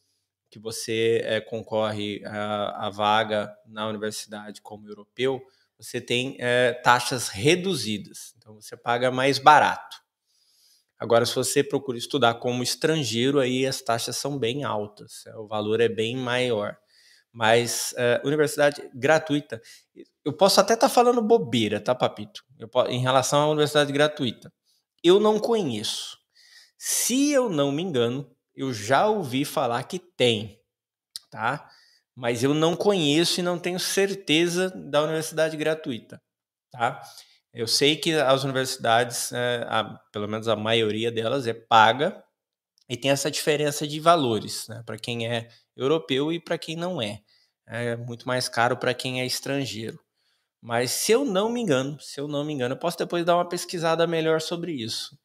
que 0.54 0.58
você 0.60 1.20
é, 1.24 1.40
concorre 1.40 2.22
a 2.24 2.88
vaga 2.88 3.52
na 3.66 3.88
universidade 3.88 4.62
como 4.62 4.86
europeu, 4.86 5.42
você 5.76 6.00
tem 6.00 6.36
é, 6.38 6.72
taxas 6.74 7.26
reduzidas. 7.26 8.32
Então 8.38 8.54
você 8.54 8.76
paga 8.76 9.10
mais 9.10 9.40
barato. 9.40 9.96
Agora, 10.96 11.26
se 11.26 11.34
você 11.34 11.64
procura 11.64 11.98
estudar 11.98 12.34
como 12.34 12.62
estrangeiro, 12.62 13.40
aí 13.40 13.66
as 13.66 13.82
taxas 13.82 14.16
são 14.16 14.38
bem 14.38 14.62
altas, 14.62 15.26
é, 15.26 15.34
o 15.36 15.48
valor 15.48 15.80
é 15.80 15.88
bem 15.88 16.16
maior. 16.16 16.76
Mas 17.32 17.92
é, 17.98 18.22
universidade 18.24 18.88
gratuita, 18.94 19.60
eu 20.24 20.32
posso 20.32 20.60
até 20.60 20.74
estar 20.74 20.88
falando 20.88 21.20
bobeira, 21.20 21.80
tá, 21.80 21.96
Papito? 21.96 22.44
Em 22.88 23.00
relação 23.00 23.40
à 23.40 23.48
universidade 23.48 23.92
gratuita. 23.92 24.52
Eu 25.02 25.18
não 25.18 25.40
conheço. 25.40 26.16
Se 26.78 27.32
eu 27.32 27.48
não 27.48 27.72
me 27.72 27.82
engano, 27.82 28.30
eu 28.56 28.72
já 28.72 29.06
ouvi 29.08 29.44
falar 29.44 29.82
que 29.84 29.98
tem, 29.98 30.60
tá? 31.30 31.68
Mas 32.14 32.44
eu 32.44 32.54
não 32.54 32.76
conheço 32.76 33.40
e 33.40 33.42
não 33.42 33.58
tenho 33.58 33.80
certeza 33.80 34.70
da 34.70 35.02
universidade 35.02 35.56
gratuita, 35.56 36.20
tá? 36.70 37.02
Eu 37.52 37.66
sei 37.68 37.96
que 37.96 38.14
as 38.14 38.44
universidades, 38.44 39.32
é, 39.32 39.64
a- 39.68 40.00
pelo 40.12 40.28
menos 40.28 40.48
a 40.48 40.56
maioria 40.56 41.12
delas, 41.12 41.46
é 41.46 41.54
paga 41.54 42.22
e 42.88 42.96
tem 42.96 43.10
essa 43.10 43.30
diferença 43.30 43.86
de 43.86 44.00
valores, 44.00 44.68
né? 44.68 44.82
Para 44.86 44.98
quem 44.98 45.26
é 45.28 45.48
europeu 45.76 46.32
e 46.32 46.40
para 46.40 46.58
quem 46.58 46.76
não 46.76 47.00
é. 47.00 47.20
É 47.66 47.96
muito 47.96 48.26
mais 48.28 48.48
caro 48.48 48.76
para 48.76 48.94
quem 48.94 49.20
é 49.20 49.26
estrangeiro. 49.26 49.98
Mas 50.62 50.90
se 50.92 51.12
eu 51.12 51.24
não 51.24 51.50
me 51.50 51.60
engano, 51.60 52.00
se 52.00 52.20
eu 52.20 52.28
não 52.28 52.44
me 52.44 52.52
engano, 52.52 52.74
eu 52.74 52.78
posso 52.78 52.98
depois 52.98 53.24
dar 53.24 53.36
uma 53.36 53.48
pesquisada 53.48 54.06
melhor 54.06 54.40
sobre 54.40 54.72
isso. 54.72 55.18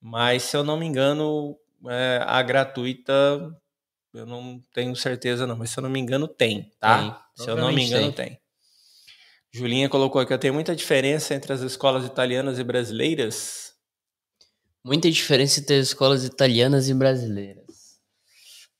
Mas 0.00 0.44
se 0.44 0.56
eu 0.56 0.64
não 0.64 0.78
me 0.78 0.86
engano, 0.86 1.56
é, 1.88 2.20
a 2.24 2.42
gratuita, 2.42 3.12
eu 4.14 4.26
não 4.26 4.60
tenho 4.72 4.94
certeza 4.94 5.46
não, 5.46 5.56
mas 5.56 5.70
se 5.70 5.78
eu 5.78 5.82
não 5.82 5.90
me 5.90 6.00
engano 6.00 6.28
tem, 6.28 6.70
tá? 6.78 6.98
Tem, 6.98 7.44
se 7.44 7.50
eu 7.50 7.56
não 7.56 7.72
me 7.72 7.84
engano 7.84 8.12
tem. 8.12 8.38
Julinha 9.54 9.88
colocou 9.88 10.20
aqui, 10.20 10.36
tem 10.38 10.50
muita 10.50 10.74
diferença 10.74 11.34
entre 11.34 11.52
as 11.52 11.60
escolas 11.60 12.06
italianas 12.06 12.58
e 12.58 12.64
brasileiras? 12.64 13.74
Muita 14.84 15.10
diferença 15.10 15.60
entre 15.60 15.76
as 15.76 15.88
escolas 15.88 16.24
italianas 16.24 16.88
e 16.88 16.94
brasileiras. 16.94 17.62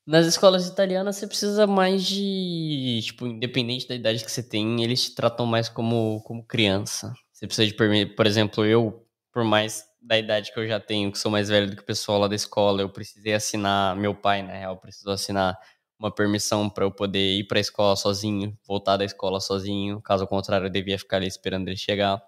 Nas 0.05 0.25
escolas 0.25 0.67
italianas 0.67 1.15
você 1.15 1.27
precisa 1.27 1.65
mais 1.65 2.03
de. 2.03 2.99
Tipo, 3.03 3.25
independente 3.25 3.87
da 3.87 3.95
idade 3.95 4.23
que 4.25 4.31
você 4.31 4.43
tem, 4.43 4.83
eles 4.83 5.05
te 5.05 5.15
tratam 5.15 5.45
mais 5.45 5.69
como, 5.69 6.21
como 6.23 6.43
criança. 6.43 7.13
Você 7.31 7.47
precisa 7.47 7.67
de 7.67 7.73
permiso. 7.73 8.13
Por 8.15 8.27
exemplo, 8.27 8.65
eu, 8.65 9.05
por 9.31 9.45
mais 9.45 9.85
da 10.03 10.17
idade 10.17 10.51
que 10.53 10.59
eu 10.59 10.67
já 10.67 10.79
tenho, 10.79 11.11
que 11.11 11.17
sou 11.19 11.31
mais 11.31 11.49
velho 11.49 11.69
do 11.69 11.75
que 11.75 11.81
o 11.83 11.85
pessoal 11.85 12.19
lá 12.19 12.27
da 12.27 12.35
escola, 12.35 12.81
eu 12.81 12.89
precisei 12.89 13.33
assinar. 13.33 13.95
Meu 13.95 14.13
pai, 14.15 14.41
na 14.43 14.53
real, 14.53 14.77
precisou 14.77 15.13
assinar 15.13 15.57
uma 15.99 16.13
permissão 16.13 16.69
para 16.69 16.83
eu 16.85 16.91
poder 16.91 17.37
ir 17.39 17.45
para 17.47 17.57
a 17.59 17.61
escola 17.61 17.95
sozinho, 17.95 18.57
voltar 18.67 18.97
da 18.97 19.05
escola 19.05 19.39
sozinho. 19.39 20.01
Caso 20.01 20.27
contrário, 20.27 20.67
eu 20.67 20.71
devia 20.71 20.99
ficar 20.99 21.17
ali 21.17 21.27
esperando 21.27 21.67
ele 21.69 21.77
chegar 21.77 22.21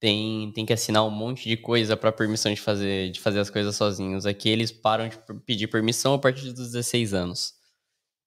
tem, 0.00 0.52
tem 0.52 0.66
que 0.66 0.72
assinar 0.72 1.04
um 1.04 1.10
monte 1.10 1.48
de 1.48 1.56
coisa 1.56 1.96
para 1.96 2.12
permissão 2.12 2.52
de 2.52 2.60
fazer, 2.60 3.10
de 3.10 3.20
fazer 3.20 3.40
as 3.40 3.50
coisas 3.50 3.74
sozinhos. 3.76 4.26
Aqui 4.26 4.48
eles 4.48 4.70
param 4.70 5.08
de 5.08 5.18
pedir 5.46 5.68
permissão 5.68 6.14
a 6.14 6.18
partir 6.18 6.52
dos 6.52 6.70
16 6.72 7.14
anos. 7.14 7.54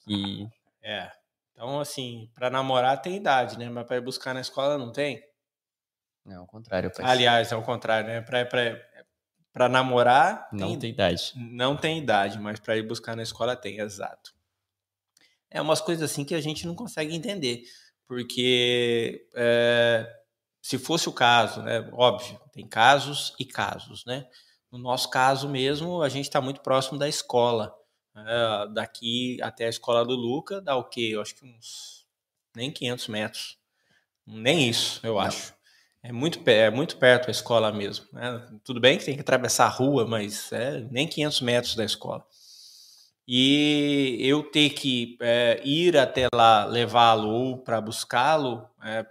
E 0.07 0.47
É. 0.83 1.11
Então, 1.53 1.79
assim, 1.81 2.29
para 2.35 2.49
namorar 2.49 3.01
tem 3.01 3.17
idade, 3.17 3.59
né? 3.59 3.69
Mas 3.69 3.85
para 3.87 3.97
ir 3.97 4.01
buscar 4.01 4.33
na 4.33 4.41
escola 4.41 4.77
não 4.77 4.91
tem. 4.91 5.23
Não, 6.25 6.41
ao 6.41 6.47
contrário. 6.47 6.91
Aliás, 6.99 7.51
é 7.51 7.55
o 7.55 7.63
contrário, 7.63 8.07
né? 8.07 8.21
Para 9.51 9.67
namorar 9.67 10.47
não 10.51 10.69
tem, 10.69 10.79
tem 10.79 10.89
idade. 10.91 11.33
não 11.35 11.75
tem 11.75 11.97
idade, 11.97 12.37
mas 12.39 12.59
para 12.59 12.77
ir 12.77 12.83
buscar 12.83 13.15
na 13.15 13.23
escola 13.23 13.55
tem, 13.55 13.79
exato. 13.79 14.33
É 15.49 15.59
umas 15.61 15.81
coisas 15.81 16.09
assim 16.09 16.23
que 16.23 16.35
a 16.35 16.41
gente 16.41 16.67
não 16.67 16.75
consegue 16.75 17.15
entender, 17.15 17.63
porque 18.07 19.27
é, 19.35 20.07
se 20.61 20.77
fosse 20.77 21.09
o 21.09 21.13
caso, 21.13 21.63
né? 21.63 21.89
Óbvio, 21.93 22.39
tem 22.51 22.67
casos 22.67 23.33
e 23.39 23.45
casos, 23.45 24.05
né? 24.05 24.27
No 24.71 24.77
nosso 24.77 25.09
caso 25.09 25.49
mesmo, 25.49 26.03
a 26.03 26.09
gente 26.09 26.25
está 26.25 26.39
muito 26.39 26.61
próximo 26.61 26.99
da 26.99 27.09
escola. 27.09 27.75
É, 28.15 28.67
daqui 28.73 29.41
até 29.41 29.65
a 29.65 29.69
escola 29.69 30.05
do 30.05 30.15
Luca 30.15 30.61
dá 30.61 30.75
o 30.75 30.83
quê? 30.83 31.09
Eu 31.13 31.21
acho 31.21 31.35
que 31.35 31.45
uns 31.45 32.05
nem 32.55 32.71
500 32.71 33.07
metros. 33.07 33.57
Nem 34.27 34.69
isso, 34.69 34.99
eu 35.03 35.13
Não. 35.15 35.21
acho. 35.21 35.53
É 36.01 36.11
muito, 36.11 36.41
é 36.49 36.69
muito 36.69 36.97
perto 36.97 37.27
a 37.27 37.31
escola 37.31 37.71
mesmo. 37.71 38.05
Né? 38.13 38.47
Tudo 38.63 38.79
bem 38.79 38.97
que 38.97 39.05
tem 39.05 39.15
que 39.15 39.21
atravessar 39.21 39.65
a 39.65 39.69
rua, 39.69 40.05
mas 40.07 40.51
é 40.51 40.79
nem 40.89 41.07
500 41.07 41.41
metros 41.41 41.75
da 41.75 41.83
escola. 41.83 42.25
E 43.27 44.17
eu 44.21 44.41
ter 44.43 44.71
que 44.71 45.17
é, 45.21 45.61
ir 45.63 45.97
até 45.97 46.27
lá, 46.33 46.65
levá-lo 46.65 47.29
ou 47.29 47.57
para 47.57 47.79
buscá-lo, 47.79 48.67
é, 48.83 49.05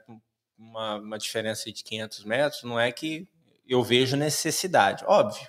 uma, 0.59 0.97
uma 0.97 1.19
diferença 1.19 1.70
de 1.70 1.85
500 1.85 2.24
metros, 2.24 2.62
não 2.65 2.81
é 2.81 2.90
que 2.90 3.28
eu 3.69 3.82
vejo 3.85 4.16
necessidade. 4.16 5.05
Óbvio, 5.06 5.47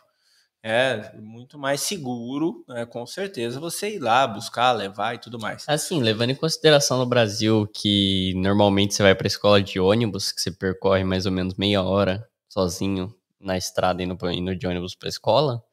é 0.64 1.15
muito 1.18 1.57
mais 1.57 1.81
seguro, 1.81 2.64
né, 2.68 2.86
com 2.86 3.06
certeza, 3.06 3.60
você 3.60 3.95
ir 3.95 3.99
lá 3.99 4.27
buscar, 4.27 4.72
levar 4.72 5.15
e 5.15 5.19
tudo 5.19 5.40
mais. 5.40 5.64
Assim, 5.68 6.02
levando 6.02 6.31
em 6.31 6.36
consideração 6.36 6.98
no 6.98 7.06
Brasil 7.06 7.68
que 7.73 8.34
normalmente 8.36 8.94
você 8.94 9.03
vai 9.03 9.15
para 9.15 9.26
a 9.26 9.30
escola 9.30 9.61
de 9.61 9.80
ônibus, 9.80 10.31
que 10.31 10.41
você 10.41 10.52
percorre 10.52 11.03
mais 11.03 11.26
ou 11.26 11.31
menos 11.31 11.56
meia 11.56 11.81
hora 11.84 12.27
sozinho 12.49 13.14
na 13.40 13.57
estrada 13.57 14.03
indo, 14.03 14.18
indo 14.31 14.56
de 14.56 14.68
ônibus 14.68 14.95
para 14.95 15.07
a 15.07 15.10
escola, 15.10 15.64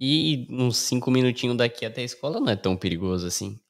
e 0.00 0.46
uns 0.50 0.78
cinco 0.78 1.10
minutinhos 1.10 1.56
daqui 1.56 1.84
até 1.84 2.00
a 2.00 2.04
escola 2.04 2.40
não 2.40 2.48
é 2.50 2.56
tão 2.56 2.76
perigoso 2.76 3.26
assim. 3.26 3.60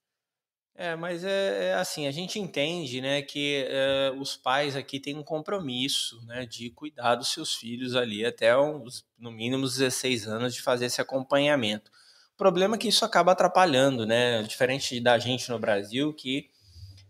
É, 0.82 0.96
mas 0.96 1.24
é, 1.24 1.72
é, 1.72 1.74
assim, 1.74 2.06
a 2.06 2.10
gente 2.10 2.38
entende, 2.38 3.02
né, 3.02 3.20
que 3.20 3.66
é, 3.68 4.14
os 4.18 4.34
pais 4.34 4.74
aqui 4.74 4.98
têm 4.98 5.14
um 5.14 5.22
compromisso, 5.22 6.24
né, 6.24 6.46
de 6.46 6.70
cuidar 6.70 7.16
dos 7.16 7.28
seus 7.28 7.54
filhos 7.54 7.94
ali 7.94 8.24
até 8.24 8.56
uns, 8.56 9.04
no 9.18 9.30
mínimo 9.30 9.66
16 9.66 10.26
anos 10.26 10.54
de 10.54 10.62
fazer 10.62 10.86
esse 10.86 10.98
acompanhamento. 10.98 11.90
O 12.32 12.38
problema 12.38 12.76
é 12.76 12.78
que 12.78 12.88
isso 12.88 13.04
acaba 13.04 13.32
atrapalhando, 13.32 14.06
né, 14.06 14.42
diferente 14.44 14.98
da 15.02 15.18
gente 15.18 15.50
no 15.50 15.58
Brasil, 15.58 16.14
que 16.14 16.48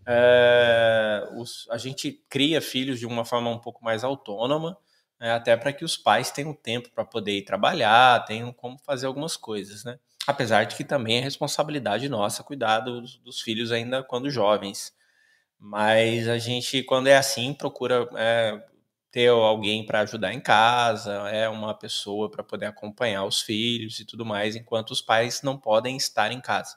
é, 0.04 1.28
os, 1.36 1.68
a 1.70 1.78
gente 1.78 2.10
cria 2.28 2.60
filhos 2.60 2.98
de 2.98 3.06
uma 3.06 3.24
forma 3.24 3.50
um 3.50 3.58
pouco 3.60 3.84
mais 3.84 4.02
autônoma, 4.02 4.76
né, 5.20 5.30
até 5.30 5.56
para 5.56 5.72
que 5.72 5.84
os 5.84 5.96
pais 5.96 6.32
tenham 6.32 6.52
tempo 6.52 6.90
para 6.90 7.04
poder 7.04 7.38
ir 7.38 7.44
trabalhar, 7.44 8.24
tenham 8.24 8.52
como 8.52 8.76
fazer 8.80 9.06
algumas 9.06 9.36
coisas, 9.36 9.84
né. 9.84 9.96
Apesar 10.26 10.64
de 10.64 10.76
que 10.76 10.84
também 10.84 11.18
é 11.18 11.20
responsabilidade 11.20 12.08
nossa 12.08 12.42
cuidar 12.42 12.80
dos, 12.80 13.16
dos 13.18 13.40
filhos 13.40 13.72
ainda 13.72 14.02
quando 14.02 14.30
jovens. 14.30 14.92
Mas 15.58 16.28
a 16.28 16.38
gente, 16.38 16.82
quando 16.82 17.08
é 17.08 17.16
assim, 17.16 17.52
procura 17.52 18.08
é, 18.16 18.62
ter 19.10 19.28
alguém 19.28 19.84
para 19.84 20.00
ajudar 20.00 20.32
em 20.32 20.40
casa, 20.40 21.12
é 21.30 21.48
uma 21.48 21.74
pessoa 21.74 22.30
para 22.30 22.44
poder 22.44 22.66
acompanhar 22.66 23.24
os 23.24 23.42
filhos 23.42 23.98
e 24.00 24.04
tudo 24.04 24.24
mais, 24.24 24.56
enquanto 24.56 24.90
os 24.90 25.02
pais 25.02 25.42
não 25.42 25.58
podem 25.58 25.96
estar 25.96 26.32
em 26.32 26.40
casa. 26.40 26.76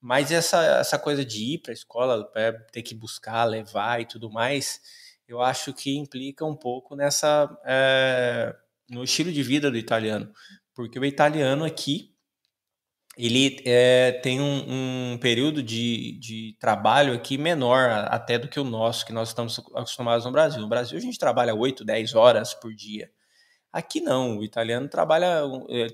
Mas 0.00 0.30
essa, 0.30 0.62
essa 0.80 0.98
coisa 0.98 1.24
de 1.24 1.54
ir 1.54 1.58
para 1.58 1.72
a 1.72 1.74
escola, 1.74 2.30
é, 2.34 2.52
ter 2.52 2.82
que 2.82 2.94
buscar, 2.94 3.44
levar 3.44 4.00
e 4.00 4.06
tudo 4.06 4.30
mais, 4.30 4.80
eu 5.26 5.40
acho 5.40 5.72
que 5.72 5.96
implica 5.96 6.44
um 6.44 6.56
pouco 6.56 6.94
nessa 6.94 7.48
é, 7.64 8.54
no 8.88 9.04
estilo 9.04 9.32
de 9.32 9.42
vida 9.42 9.70
do 9.70 9.78
italiano, 9.78 10.30
porque 10.74 10.98
o 10.98 11.04
italiano 11.04 11.64
aqui 11.64 12.13
ele 13.16 13.60
é, 13.64 14.12
tem 14.22 14.40
um, 14.40 15.12
um, 15.12 15.18
período 15.18 15.62
de, 15.62 16.18
de 16.18 16.56
trabalho 16.58 17.14
aqui 17.14 17.38
menor 17.38 17.90
até 18.08 18.38
do 18.38 18.48
que 18.48 18.58
o 18.58 18.64
nosso, 18.64 19.06
que 19.06 19.12
nós 19.12 19.28
estamos 19.28 19.58
acostumados 19.74 20.24
no 20.24 20.32
Brasil. 20.32 20.60
No 20.60 20.68
Brasil 20.68 20.98
a 20.98 21.00
gente 21.00 21.18
trabalha 21.18 21.54
8, 21.54 21.84
10 21.84 22.14
horas 22.14 22.54
por 22.54 22.74
dia. 22.74 23.10
Aqui 23.72 24.00
não, 24.00 24.38
o 24.38 24.44
italiano 24.44 24.88
trabalha, 24.88 25.42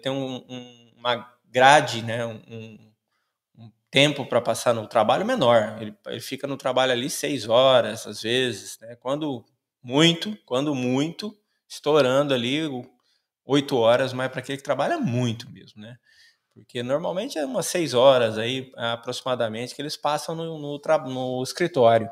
tem 0.03 0.13
um, 0.13 0.45
um, 0.49 0.93
uma 0.99 1.31
grade, 1.51 2.03
né, 2.03 2.25
um, 2.27 2.91
tempo 3.91 4.25
para 4.25 4.41
passar 4.41 4.73
no 4.73 4.87
trabalho 4.87 5.27
menor. 5.27 5.77
Ele, 5.81 5.95
ele, 6.07 6.21
fica 6.21 6.47
no 6.47 6.57
trabalho 6.57 6.93
ali 6.93 7.11
seis 7.11 7.49
horas, 7.49 8.07
às 8.07 8.23
vezes, 8.23 8.79
né, 8.81 8.97
quando 8.97 9.45
muito, 9.83 10.37
quando 10.47 10.75
muito, 10.75 11.37
estourando 11.69 12.33
ali 12.33 12.61
oito 13.45 13.77
horas, 13.77 14.13
mas 14.13 14.31
para 14.31 14.41
aquele 14.41 14.59
que 14.59 14.65
trabalha 14.65 14.99
muito 14.99 15.51
mesmo, 15.51 15.83
né? 15.83 15.97
Porque 16.61 16.83
normalmente 16.83 17.39
é 17.39 17.45
umas 17.47 17.67
seis 17.67 17.95
horas 17.95 18.37
aí, 18.37 18.71
aproximadamente, 18.77 19.75
que 19.75 19.81
eles 19.81 19.97
passam 19.97 20.35
no, 20.35 20.59
no, 20.59 20.79
no 21.09 21.43
escritório. 21.43 22.09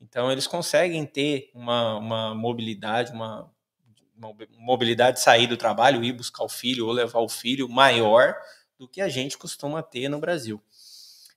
Então 0.00 0.32
eles 0.32 0.48
conseguem 0.48 1.06
ter 1.06 1.48
uma, 1.54 1.96
uma 1.96 2.34
mobilidade, 2.34 3.12
uma, 3.12 3.48
uma 4.16 4.34
mobilidade 4.58 5.18
de 5.18 5.22
sair 5.22 5.46
do 5.46 5.56
trabalho, 5.56 6.02
ir 6.02 6.12
buscar 6.12 6.42
o 6.42 6.48
filho 6.48 6.86
ou 6.86 6.92
levar 6.92 7.20
o 7.20 7.28
filho 7.28 7.68
maior 7.68 8.34
do 8.76 8.88
que 8.88 9.00
a 9.00 9.08
gente 9.08 9.38
costuma 9.38 9.80
ter 9.80 10.08
no 10.08 10.18
Brasil. 10.18 10.60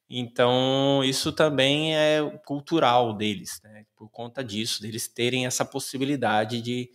Então, 0.09 1.03
isso 1.03 1.31
também 1.31 1.95
é 1.95 2.21
cultural 2.43 3.13
deles, 3.13 3.61
né? 3.63 3.85
por 3.95 4.09
conta 4.09 4.43
disso, 4.43 4.81
deles 4.81 5.07
terem 5.07 5.45
essa 5.45 5.63
possibilidade 5.63 6.59
de, 6.59 6.89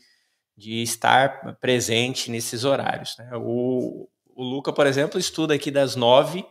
de 0.57 0.83
estar 0.83 1.57
presente 1.61 2.33
nesses 2.33 2.65
horários. 2.65 3.17
Né? 3.17 3.31
O, 3.37 4.09
o 4.37 4.45
Luca, 4.45 4.73
por 4.73 4.87
exemplo, 4.87 5.19
estuda 5.19 5.55
aqui 5.55 5.71
das 5.71 5.97
nove 5.97 6.47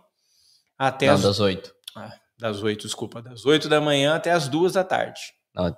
até 0.78 1.08
Não, 1.08 1.14
as... 1.14 1.22
das 1.22 1.40
oito. 1.40 1.74
Ah, 1.96 2.12
das 2.38 2.62
oito, 2.64 2.82
desculpa. 2.86 3.22
Das 3.22 3.46
oito 3.46 3.70
da 3.70 3.80
manhã 3.80 4.16
até 4.16 4.32
as 4.32 4.48
duas 4.48 4.74
da 4.74 4.84
tarde. 4.84 5.22
Não, 5.54 5.76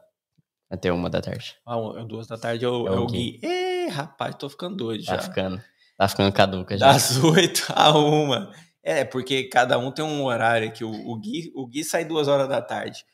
até 0.69 0.91
uma 0.91 1.09
da 1.09 1.21
tarde. 1.21 1.55
Ah, 1.65 1.75
duas 2.07 2.25
da 2.27 2.37
tarde 2.37 2.65
é 2.65 2.69
o, 2.69 2.87
é, 2.87 2.95
é 2.95 2.97
o 2.97 3.05
Gui. 3.05 3.37
Gui. 3.37 3.45
Ê, 3.45 3.87
rapaz, 3.89 4.35
tô 4.35 4.49
ficando 4.49 4.77
doido 4.77 5.05
tá 5.05 5.15
já. 5.15 5.21
Ficando, 5.21 5.61
tá 5.97 6.07
ficando 6.07 6.31
caduca 6.31 6.77
já. 6.77 6.93
Das 6.93 7.17
oito 7.23 7.65
a 7.75 7.97
uma. 7.97 8.51
É, 8.81 9.03
porque 9.03 9.43
cada 9.49 9.77
um 9.77 9.91
tem 9.91 10.03
um 10.03 10.23
horário 10.23 10.69
aqui. 10.69 10.85
O, 10.85 10.91
o, 10.91 11.19
Gui, 11.19 11.51
o 11.53 11.67
Gui 11.67 11.83
sai 11.83 12.05
duas 12.05 12.29
horas 12.29 12.47
da 12.47 12.61
tarde. 12.61 13.05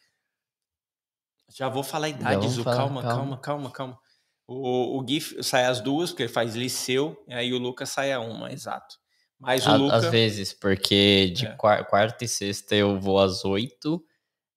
Já 1.49 1.67
vou 1.67 1.83
falar 1.83 2.05
a 2.05 2.09
idade, 2.09 2.47
Zu. 2.47 2.63
Calma, 2.63 3.01
calma, 3.01 3.01
calma, 3.01 3.37
calma, 3.37 3.71
calma. 3.71 3.99
O, 4.47 4.97
o 4.97 5.01
Gui 5.01 5.21
sai 5.43 5.65
às 5.65 5.79
duas, 5.79 6.09
porque 6.09 6.23
ele 6.23 6.31
faz 6.31 6.55
liceu, 6.55 7.21
e 7.27 7.33
aí 7.33 7.53
o 7.53 7.57
Lucas 7.57 7.89
sai 7.89 8.11
a 8.11 8.19
uma, 8.19 8.51
exato. 8.51 8.97
Mas 9.39 9.65
o 9.65 9.69
a, 9.69 9.75
Luca... 9.75 9.95
Às 9.95 10.05
vezes, 10.05 10.53
porque 10.53 11.31
de 11.35 11.45
é. 11.45 11.55
quarta 11.55 12.23
e 12.23 12.27
sexta 12.27 12.75
eu 12.75 12.99
vou 12.99 13.19
às 13.19 13.45
oito, 13.45 14.03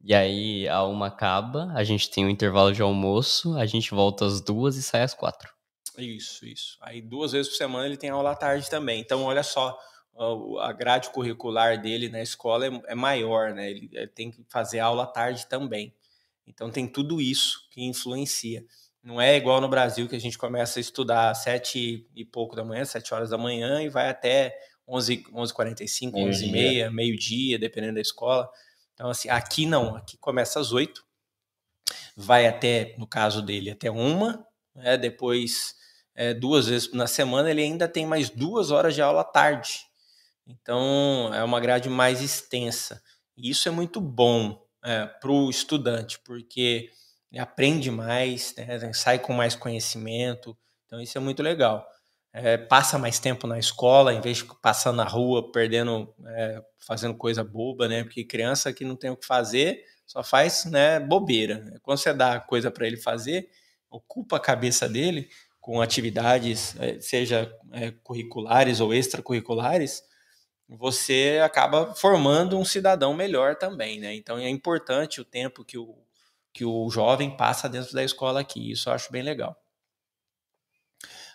e 0.03 0.15
aí 0.15 0.69
a 0.69 0.85
uma 0.85 1.09
acaba, 1.09 1.73
a 1.75 1.83
gente 1.83 2.11
tem 2.11 2.25
um 2.25 2.31
intervalo 2.31 2.73
de 2.73 2.83
almoço, 2.83 3.57
a 3.57 3.67
gente 3.67 3.91
volta 3.91 4.25
às 4.25 4.41
duas 4.41 4.77
e 4.77 4.83
sai 4.83 5.03
às 5.03 5.15
quatro. 5.15 5.53
Isso, 5.99 6.45
isso. 6.47 6.77
Aí 6.81 7.01
duas 7.01 7.33
vezes 7.33 7.49
por 7.51 7.57
semana 7.57 7.87
ele 7.87 7.97
tem 7.97 8.11
aula 8.11 8.33
à 8.33 8.35
tarde 8.35 8.69
também. 8.69 9.01
Então, 9.01 9.25
olha 9.25 9.43
só, 9.43 9.79
a 10.61 10.73
grade 10.73 11.11
curricular 11.11 11.81
dele 11.81 12.09
na 12.09 12.23
escola 12.23 12.67
é, 12.67 12.83
é 12.89 12.95
maior, 12.95 13.53
né? 13.53 13.71
Ele, 13.71 13.89
ele 13.93 14.07
tem 14.09 14.31
que 14.31 14.45
fazer 14.49 14.79
aula 14.79 15.05
à 15.05 15.07
tarde 15.07 15.47
também. 15.47 15.95
Então 16.47 16.71
tem 16.71 16.87
tudo 16.87 17.21
isso 17.21 17.69
que 17.71 17.83
influencia. 17.83 18.65
Não 19.07 19.21
é 19.21 19.37
igual 19.37 19.61
no 19.61 19.69
Brasil 19.69 20.09
que 20.09 20.17
a 20.17 20.21
gente 20.21 20.37
começa 20.37 20.81
a 20.81 20.83
estudar 20.83 21.31
às 21.31 21.45
sete 21.45 22.05
e 22.13 22.25
pouco 22.25 22.57
da 22.57 22.65
manhã, 22.65 22.85
sete 22.85 23.15
horas 23.15 23.31
da 23.31 23.39
manhã 23.39 23.81
e 23.81 23.89
vai 23.89 24.09
até 24.09 24.59
11, 24.89 25.27
11h45, 25.33 26.11
11h30, 26.11 26.91
meio-dia, 26.91 27.57
dependendo 27.57 27.95
da 27.95 28.01
escola. 28.01 28.51
Então, 28.95 29.09
assim, 29.09 29.29
aqui 29.29 29.65
não, 29.65 29.95
aqui 29.95 30.19
começa 30.19 30.59
às 30.59 30.73
oito, 30.73 31.07
vai 32.17 32.49
até, 32.49 32.97
no 32.99 33.07
caso 33.07 33.41
dele, 33.41 33.71
até 33.71 33.89
uma, 33.93 34.45
né? 34.75 34.99
depois 34.99 35.77
é, 36.13 36.35
duas 36.35 36.67
vezes 36.67 36.93
na 36.93 37.07
semana, 37.07 37.49
ele 37.49 37.63
ainda 37.63 37.87
tem 37.87 38.05
mais 38.05 38.29
duas 38.29 38.73
horas 38.73 38.93
de 38.93 39.03
aula 39.03 39.21
à 39.21 39.25
tarde. 39.25 39.87
Então, 40.45 41.31
é 41.33 41.45
uma 41.45 41.61
grade 41.61 41.89
mais 41.89 42.21
extensa. 42.21 43.01
E 43.37 43.51
isso 43.51 43.69
é 43.69 43.71
muito 43.71 44.01
bom 44.01 44.61
é, 44.85 45.07
para 45.07 45.31
o 45.31 45.49
estudante, 45.49 46.19
porque 46.25 46.91
aprende 47.39 47.91
mais, 47.91 48.55
né, 48.57 48.93
sai 48.93 49.19
com 49.19 49.33
mais 49.33 49.55
conhecimento. 49.55 50.57
Então 50.87 51.01
isso 51.01 51.17
é 51.19 51.21
muito 51.21 51.43
legal. 51.43 51.87
É, 52.33 52.59
passa 52.59 52.99
mais 52.99 53.19
tempo 53.19 53.47
na 53.47 53.59
escola, 53.59 54.13
em 54.13 54.21
vez 54.21 54.39
de 54.39 54.45
passar 54.61 54.93
na 54.93 55.05
rua, 55.05 55.51
perdendo, 55.51 56.15
é, 56.27 56.63
fazendo 56.79 57.15
coisa 57.17 57.43
boba, 57.43 57.89
né? 57.89 58.05
Porque 58.05 58.25
criança 58.25 58.73
que 58.73 58.85
não 58.85 58.95
tem 58.95 59.11
o 59.11 59.17
que 59.17 59.27
fazer 59.27 59.83
só 60.07 60.23
faz 60.23 60.67
né, 60.67 61.01
bobeira. 61.01 61.65
Quando 61.83 61.99
você 61.99 62.13
dá 62.13 62.39
coisa 62.39 62.71
para 62.71 62.87
ele 62.87 62.99
fazer, 62.99 63.49
ocupa 63.91 64.37
a 64.37 64.41
cabeça 64.41 64.89
dele 64.89 65.29
com 65.61 65.81
atividades, 65.81 66.77
é, 66.79 67.01
seja 67.01 67.51
é, 67.73 67.91
curriculares 68.03 68.81
ou 68.81 68.95
extracurriculares, 68.95 70.03
você 70.69 71.41
acaba 71.43 71.95
formando 71.95 72.59
um 72.59 72.65
cidadão 72.65 73.15
melhor 73.15 73.57
também, 73.57 73.99
né? 73.99 74.15
Então 74.15 74.39
é 74.39 74.49
importante 74.49 75.21
o 75.21 75.25
tempo 75.25 75.65
que 75.65 75.79
o 75.79 76.06
que 76.57 76.65
o 76.65 76.89
jovem 76.89 77.37
passa 77.37 77.69
dentro 77.69 77.93
da 77.93 78.03
escola 78.03 78.41
aqui. 78.41 78.71
Isso 78.73 78.89
eu 78.89 78.95
acho 78.95 79.13
bem 79.13 79.23
legal. 79.23 79.55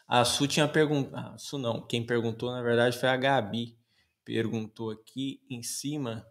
A 0.08 0.26
Su 0.26 0.48
tinha 0.48 0.68
perguntado. 0.68 1.40
Su 1.40 1.60
não, 1.60 1.86
quem 1.86 2.04
perguntou 2.04 2.50
na 2.50 2.64
verdade 2.64 2.98
foi 2.98 3.08
a 3.08 3.16
Gabi. 3.16 3.78
Perguntou 4.26 4.90
aqui 4.90 5.40
em 5.48 5.62
cima. 5.62 6.26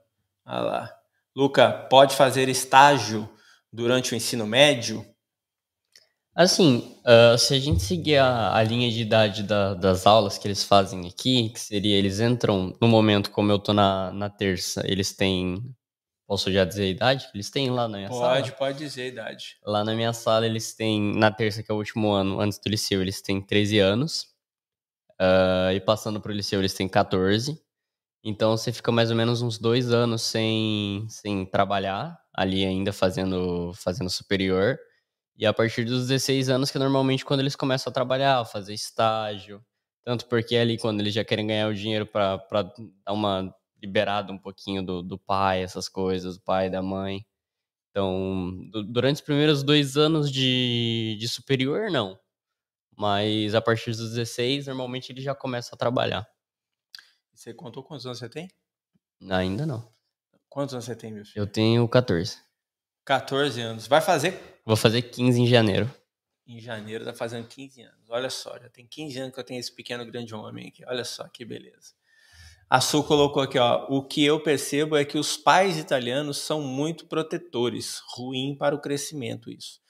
Olha 0.44 0.60
lá. 0.60 0.96
Luca, 1.36 1.70
pode 1.88 2.16
fazer 2.16 2.48
estágio 2.48 3.28
durante 3.72 4.12
o 4.12 4.16
ensino 4.16 4.44
médio? 4.44 5.06
Assim, 6.34 7.00
uh, 7.06 7.38
se 7.38 7.54
a 7.54 7.60
gente 7.60 7.84
seguir 7.84 8.16
a, 8.16 8.56
a 8.56 8.62
linha 8.64 8.90
de 8.90 9.02
idade 9.02 9.44
da, 9.44 9.74
das 9.74 10.04
aulas 10.04 10.36
que 10.36 10.48
eles 10.48 10.64
fazem 10.64 11.06
aqui, 11.06 11.50
que 11.50 11.60
seria, 11.60 11.96
eles 11.96 12.18
entram 12.18 12.76
no 12.80 12.88
momento, 12.88 13.30
como 13.30 13.52
eu 13.52 13.58
tô 13.60 13.72
na, 13.72 14.12
na 14.12 14.28
terça, 14.28 14.82
eles 14.84 15.12
têm. 15.12 15.62
Posso 16.31 16.52
já 16.52 16.65
dizer 16.65 16.85
a 16.85 16.86
idade 16.86 17.27
que 17.27 17.36
eles 17.36 17.51
têm 17.51 17.70
lá 17.70 17.89
na 17.89 17.97
minha 17.97 18.09
pode, 18.09 18.20
sala? 18.20 18.35
Pode, 18.36 18.52
pode 18.52 18.78
dizer 18.78 19.02
a 19.02 19.07
idade. 19.07 19.59
Lá 19.66 19.82
na 19.82 19.97
minha 19.97 20.12
sala, 20.12 20.47
eles 20.47 20.73
têm, 20.73 21.12
na 21.19 21.28
terça, 21.28 21.61
que 21.61 21.73
é 21.73 21.74
o 21.74 21.77
último 21.77 22.12
ano, 22.12 22.40
antes 22.40 22.57
do 22.61 22.70
liceu, 22.70 23.02
eles 23.02 23.20
têm 23.20 23.43
13 23.43 23.81
anos. 23.81 24.28
Uh, 25.20 25.74
e 25.74 25.81
passando 25.81 26.20
pro 26.20 26.32
liceu, 26.32 26.61
eles 26.61 26.73
têm 26.73 26.89
14. 26.89 27.61
Então 28.23 28.57
você 28.57 28.73
fica 28.73 28.93
mais 28.93 29.11
ou 29.11 29.16
menos 29.16 29.43
uns 29.43 29.59
dois 29.59 29.93
anos 29.93 30.23
sem, 30.23 31.05
sem 31.09 31.44
trabalhar, 31.44 32.16
ali 32.32 32.65
ainda 32.65 32.93
fazendo, 32.93 33.73
fazendo 33.74 34.09
superior. 34.09 34.78
E 35.36 35.44
a 35.44 35.52
partir 35.52 35.85
dos 35.85 36.07
16 36.07 36.48
anos, 36.48 36.70
que 36.70 36.78
é 36.78 36.81
normalmente 36.81 37.24
quando 37.24 37.40
eles 37.40 37.57
começam 37.57 37.90
a 37.90 37.93
trabalhar, 37.93 38.44
fazer 38.44 38.73
estágio. 38.73 39.61
Tanto 40.05 40.27
porque 40.27 40.55
é 40.55 40.61
ali 40.61 40.78
quando 40.78 41.01
eles 41.01 41.12
já 41.12 41.24
querem 41.24 41.48
ganhar 41.48 41.66
o 41.66 41.74
dinheiro 41.74 42.07
para 42.07 42.36
dar 43.05 43.12
uma 43.12 43.52
liberada 43.81 44.32
um 44.32 44.39
pouquinho 44.39 44.85
do, 44.85 45.02
do 45.02 45.19
pai, 45.19 45.62
essas 45.62 45.89
coisas, 45.89 46.36
do 46.36 46.43
pai, 46.43 46.70
da 46.70 46.82
mãe. 46.82 47.24
Então, 47.90 48.69
do, 48.70 48.85
durante 48.85 49.16
os 49.16 49.20
primeiros 49.23 49.62
dois 49.62 49.97
anos 49.97 50.31
de, 50.31 51.16
de 51.19 51.28
superior, 51.28 51.90
não. 51.90 52.19
Mas 52.97 53.55
a 53.55 53.61
partir 53.61 53.90
dos 53.90 54.11
16, 54.11 54.66
normalmente 54.66 55.11
ele 55.11 55.20
já 55.20 55.35
começa 55.35 55.74
a 55.74 55.78
trabalhar. 55.78 56.28
Você 57.32 57.55
contou 57.55 57.82
quantos 57.82 58.05
anos 58.05 58.19
você 58.19 58.28
tem? 58.28 58.48
Ainda 59.31 59.66
não. 59.66 59.90
Quantos 60.48 60.74
anos 60.74 60.85
você 60.85 60.94
tem, 60.94 61.12
meu 61.12 61.24
filho? 61.24 61.43
Eu 61.43 61.47
tenho 61.47 61.89
14. 61.89 62.39
14 63.05 63.61
anos. 63.61 63.86
Vai 63.86 64.01
fazer? 64.01 64.61
Vou 64.65 64.77
fazer 64.77 65.02
15 65.02 65.40
em 65.40 65.47
janeiro. 65.47 65.90
Em 66.47 66.61
janeiro 66.61 67.05
tá 67.05 67.15
fazendo 67.15 67.47
15 67.47 67.82
anos. 67.82 68.11
Olha 68.11 68.28
só, 68.28 68.59
já 68.59 68.69
tem 68.69 68.86
15 68.86 69.19
anos 69.19 69.35
que 69.35 69.40
eu 69.40 69.44
tenho 69.44 69.61
esse 69.61 69.74
pequeno 69.74 70.05
grande 70.05 70.35
homem 70.35 70.69
aqui. 70.69 70.85
Olha 70.85 71.05
só 71.05 71.27
que 71.28 71.44
beleza. 71.44 71.94
A 72.70 72.80
Su 72.80 73.02
colocou 73.02 73.42
aqui, 73.42 73.59
ó. 73.59 73.84
O 73.88 74.01
que 74.05 74.24
eu 74.24 74.40
percebo 74.40 74.97
é 74.97 75.05
que 75.05 75.18
os 75.18 75.36
pais 75.36 75.76
italianos 75.76 76.38
são 76.38 76.62
muito 76.62 77.05
protetores. 77.06 78.01
Ruim 78.14 78.55
para 78.56 78.76
o 78.76 78.80
crescimento 78.80 79.51
isso. 79.51 79.80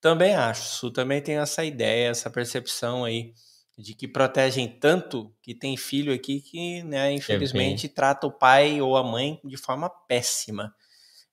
Também 0.00 0.34
acho. 0.34 0.62
Su 0.62 0.90
também 0.90 1.20
tem 1.20 1.36
essa 1.36 1.62
ideia, 1.62 2.08
essa 2.08 2.30
percepção 2.30 3.04
aí 3.04 3.34
de 3.76 3.94
que 3.94 4.08
protegem 4.08 4.66
tanto 4.66 5.34
que 5.42 5.54
tem 5.54 5.76
filho 5.76 6.14
aqui 6.14 6.40
que, 6.40 6.82
né, 6.82 7.12
infelizmente, 7.12 7.88
trata 7.88 8.26
o 8.26 8.32
pai 8.32 8.80
ou 8.80 8.96
a 8.96 9.04
mãe 9.04 9.38
de 9.44 9.58
forma 9.58 9.90
péssima. 10.08 10.74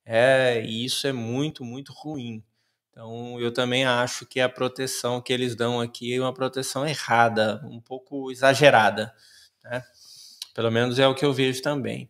É, 0.05 0.61
e 0.65 0.84
isso 0.84 1.07
é 1.07 1.13
muito, 1.13 1.63
muito 1.63 1.93
ruim. 1.93 2.43
Então, 2.91 3.39
eu 3.39 3.53
também 3.53 3.85
acho 3.85 4.25
que 4.25 4.41
a 4.41 4.49
proteção 4.49 5.21
que 5.21 5.31
eles 5.31 5.55
dão 5.55 5.79
aqui 5.79 6.13
é 6.13 6.19
uma 6.19 6.34
proteção 6.34 6.85
errada, 6.85 7.61
um 7.65 7.79
pouco 7.79 8.29
exagerada. 8.29 9.13
Né? 9.63 9.84
Pelo 10.57 10.71
menos 10.71 10.97
é 10.97 11.07
o 11.07 11.13
que 11.13 11.23
eu 11.23 11.31
vejo 11.31 11.61
também. 11.61 12.09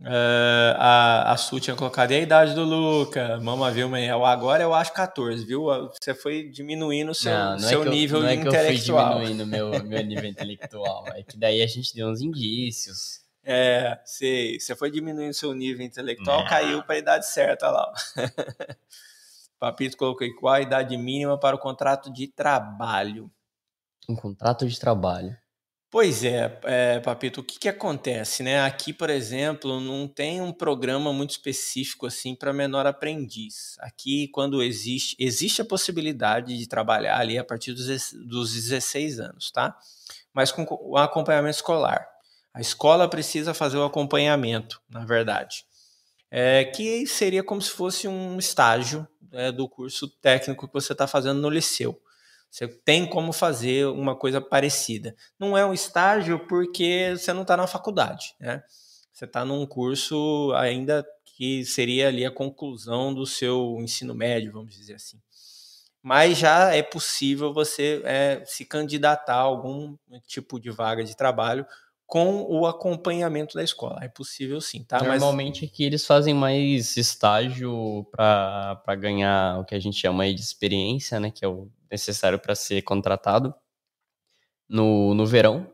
Uh, 0.00 0.72
a, 0.78 1.32
a 1.32 1.36
Su 1.36 1.60
tinha 1.60 1.76
colocado 1.76 2.12
e 2.12 2.14
a 2.14 2.18
idade 2.18 2.54
do 2.54 2.64
Luca, 2.64 3.38
Mama 3.42 3.70
Vilma, 3.70 3.98
agora 4.26 4.62
eu 4.62 4.72
acho 4.72 4.90
14, 4.94 5.44
viu? 5.44 5.66
Você 6.00 6.14
foi 6.14 6.48
diminuindo 6.48 7.10
o 7.10 7.14
seu, 7.14 7.30
não, 7.30 7.50
não 7.52 7.58
seu 7.58 7.82
é 7.82 7.88
nível 7.90 8.20
eu, 8.20 8.24
não 8.24 8.32
intelectual. 8.32 9.16
Não 9.16 9.20
é 9.20 9.26
que 9.26 9.32
eu 9.32 9.36
fui 9.36 9.36
diminuindo 9.36 9.46
meu, 9.46 9.84
meu 9.84 10.02
nível 10.02 10.24
intelectual, 10.24 11.04
é 11.08 11.22
que 11.22 11.36
daí 11.36 11.60
a 11.60 11.66
gente 11.66 11.94
deu 11.94 12.08
uns 12.08 12.22
indícios. 12.22 13.20
É, 13.44 14.00
você, 14.02 14.56
você 14.58 14.74
foi 14.74 14.90
diminuindo 14.90 15.34
seu 15.34 15.52
nível 15.52 15.84
intelectual, 15.84 16.46
caiu 16.48 16.82
para 16.84 16.94
a 16.94 16.98
idade 16.98 17.28
certa 17.28 17.70
lá. 17.70 17.92
Papito 19.60 19.94
colocou 19.94 20.26
aí, 20.26 20.32
qual 20.32 20.54
a 20.54 20.62
idade 20.62 20.96
mínima 20.96 21.38
para 21.38 21.54
o 21.54 21.58
contrato 21.58 22.10
de 22.10 22.28
trabalho? 22.28 23.30
Um 24.08 24.16
contrato 24.16 24.66
de 24.66 24.80
trabalho. 24.80 25.36
Pois 25.90 26.22
é, 26.22 26.60
é 26.64 27.00
Papito, 27.00 27.40
o 27.40 27.42
que, 27.42 27.58
que 27.58 27.68
acontece, 27.68 28.42
né? 28.42 28.60
Aqui, 28.60 28.92
por 28.92 29.08
exemplo, 29.08 29.80
não 29.80 30.06
tem 30.06 30.38
um 30.42 30.52
programa 30.52 31.14
muito 31.14 31.30
específico 31.30 32.06
assim 32.06 32.34
para 32.34 32.52
menor 32.52 32.86
aprendiz. 32.86 33.74
Aqui, 33.78 34.28
quando 34.28 34.62
existe, 34.62 35.16
existe 35.18 35.62
a 35.62 35.64
possibilidade 35.64 36.58
de 36.58 36.68
trabalhar 36.68 37.18
ali 37.18 37.38
a 37.38 37.44
partir 37.44 37.72
dos, 37.72 38.12
dos 38.12 38.52
16 38.52 39.18
anos, 39.18 39.50
tá? 39.50 39.78
Mas 40.34 40.52
com 40.52 40.66
o 40.68 40.98
acompanhamento 40.98 41.56
escolar. 41.56 42.06
A 42.52 42.60
escola 42.60 43.08
precisa 43.08 43.54
fazer 43.54 43.78
o 43.78 43.84
acompanhamento, 43.84 44.82
na 44.90 45.06
verdade, 45.06 45.64
é, 46.30 46.64
que 46.64 47.06
seria 47.06 47.42
como 47.42 47.62
se 47.62 47.70
fosse 47.70 48.06
um 48.06 48.38
estágio 48.38 49.08
é, 49.32 49.50
do 49.50 49.66
curso 49.66 50.06
técnico 50.20 50.66
que 50.66 50.74
você 50.74 50.92
está 50.92 51.06
fazendo 51.06 51.40
no 51.40 51.48
liceu. 51.48 51.98
Você 52.50 52.66
tem 52.66 53.06
como 53.08 53.32
fazer 53.32 53.86
uma 53.86 54.16
coisa 54.16 54.40
parecida. 54.40 55.14
Não 55.38 55.56
é 55.56 55.64
um 55.64 55.74
estágio 55.74 56.46
porque 56.46 57.14
você 57.16 57.32
não 57.32 57.42
está 57.42 57.56
na 57.56 57.66
faculdade, 57.66 58.34
né? 58.40 58.62
Você 59.12 59.24
está 59.24 59.44
num 59.44 59.66
curso 59.66 60.52
ainda 60.54 61.04
que 61.24 61.64
seria 61.64 62.08
ali 62.08 62.24
a 62.24 62.30
conclusão 62.30 63.12
do 63.12 63.26
seu 63.26 63.76
ensino 63.80 64.14
médio, 64.14 64.52
vamos 64.52 64.74
dizer 64.74 64.94
assim. 64.94 65.20
Mas 66.02 66.38
já 66.38 66.74
é 66.74 66.82
possível 66.82 67.52
você 67.52 68.00
é, 68.04 68.42
se 68.46 68.64
candidatar 68.64 69.34
a 69.34 69.40
algum 69.40 69.96
tipo 70.26 70.58
de 70.60 70.70
vaga 70.70 71.04
de 71.04 71.16
trabalho 71.16 71.66
com 72.08 72.46
o 72.48 72.66
acompanhamento 72.66 73.54
da 73.54 73.62
escola. 73.62 73.98
É 74.02 74.08
possível 74.08 74.58
sim, 74.62 74.82
tá? 74.82 74.98
Normalmente 75.04 75.60
Mas... 75.60 75.70
aqui 75.70 75.84
eles 75.84 76.06
fazem 76.06 76.32
mais 76.32 76.96
estágio 76.96 78.06
para 78.10 78.96
ganhar 78.98 79.60
o 79.60 79.64
que 79.64 79.74
a 79.74 79.78
gente 79.78 80.00
chama 80.00 80.24
de 80.32 80.40
experiência, 80.40 81.20
né? 81.20 81.30
Que 81.30 81.44
é 81.44 81.48
o 81.48 81.70
necessário 81.90 82.38
para 82.38 82.54
ser 82.54 82.80
contratado 82.80 83.54
no, 84.66 85.14
no 85.14 85.26
verão 85.26 85.70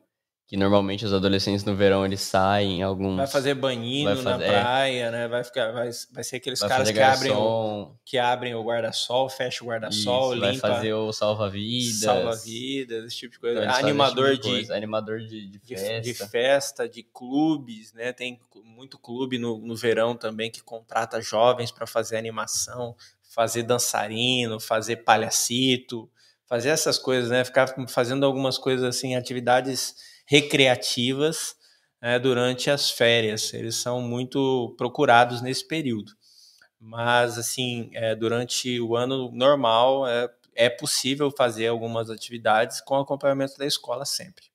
que 0.54 0.58
normalmente 0.58 1.04
os 1.04 1.12
adolescentes 1.12 1.64
no 1.64 1.74
verão 1.74 2.06
eles 2.06 2.20
saem 2.20 2.80
alguns 2.80 3.16
vai 3.16 3.26
fazer 3.26 3.54
banhinho 3.54 4.04
vai 4.04 4.22
fazer, 4.22 4.38
na 4.38 4.44
é. 4.44 4.60
praia 4.60 5.04
é, 5.06 5.10
né 5.10 5.26
vai 5.26 5.42
ficar 5.42 5.72
vai, 5.72 5.90
vai 6.12 6.22
ser 6.22 6.36
aqueles 6.36 6.60
caras 6.60 6.92
que 6.92 7.00
abrem 7.00 7.32
o, 7.32 7.90
que 8.04 8.18
abrem 8.18 8.54
o 8.54 8.62
guarda-sol 8.62 9.28
fecha 9.28 9.64
o 9.64 9.66
guarda-sol 9.66 10.32
limpa 10.32 10.46
vai 10.46 10.56
fazer 10.58 10.92
o 10.92 11.12
salva-vidas 11.12 11.98
salva-vidas 11.98 13.04
esse 13.04 13.16
tipo 13.16 13.32
de 13.32 13.40
coisa 13.40 13.64
então, 13.64 13.74
animador 13.74 14.30
tipo 14.30 14.42
de, 14.42 14.48
de 14.48 14.56
coisa. 14.58 14.76
animador 14.76 15.18
de, 15.18 15.48
de, 15.48 15.58
festa. 15.58 16.00
de, 16.00 16.14
festa 16.14 16.88
de 16.88 17.02
clubes 17.02 17.92
né 17.92 18.12
tem 18.12 18.38
muito 18.64 18.96
clube 18.96 19.38
no, 19.38 19.58
no 19.58 19.74
verão 19.74 20.14
também 20.14 20.52
que 20.52 20.62
contrata 20.62 21.20
jovens 21.20 21.72
para 21.72 21.84
fazer 21.84 22.16
animação 22.16 22.94
fazer 23.24 23.64
dançarino 23.64 24.60
fazer 24.60 24.98
palhacito 24.98 26.08
fazer 26.46 26.68
essas 26.68 26.96
coisas 26.96 27.28
né 27.28 27.44
ficar 27.44 27.74
fazendo 27.88 28.24
algumas 28.24 28.56
coisas 28.56 28.84
assim 28.84 29.16
atividades 29.16 30.13
recreativas 30.34 31.54
é, 32.02 32.18
durante 32.18 32.68
as 32.68 32.90
férias. 32.90 33.54
Eles 33.54 33.76
são 33.76 34.00
muito 34.00 34.74
procurados 34.76 35.40
nesse 35.40 35.64
período. 35.64 36.12
Mas, 36.80 37.38
assim, 37.38 37.88
é, 37.94 38.16
durante 38.16 38.80
o 38.80 38.96
ano 38.96 39.30
normal, 39.32 40.08
é, 40.08 40.28
é 40.56 40.68
possível 40.68 41.30
fazer 41.30 41.68
algumas 41.68 42.10
atividades 42.10 42.80
com 42.80 42.96
acompanhamento 42.96 43.56
da 43.56 43.64
escola 43.64 44.04
sempre. 44.04 44.46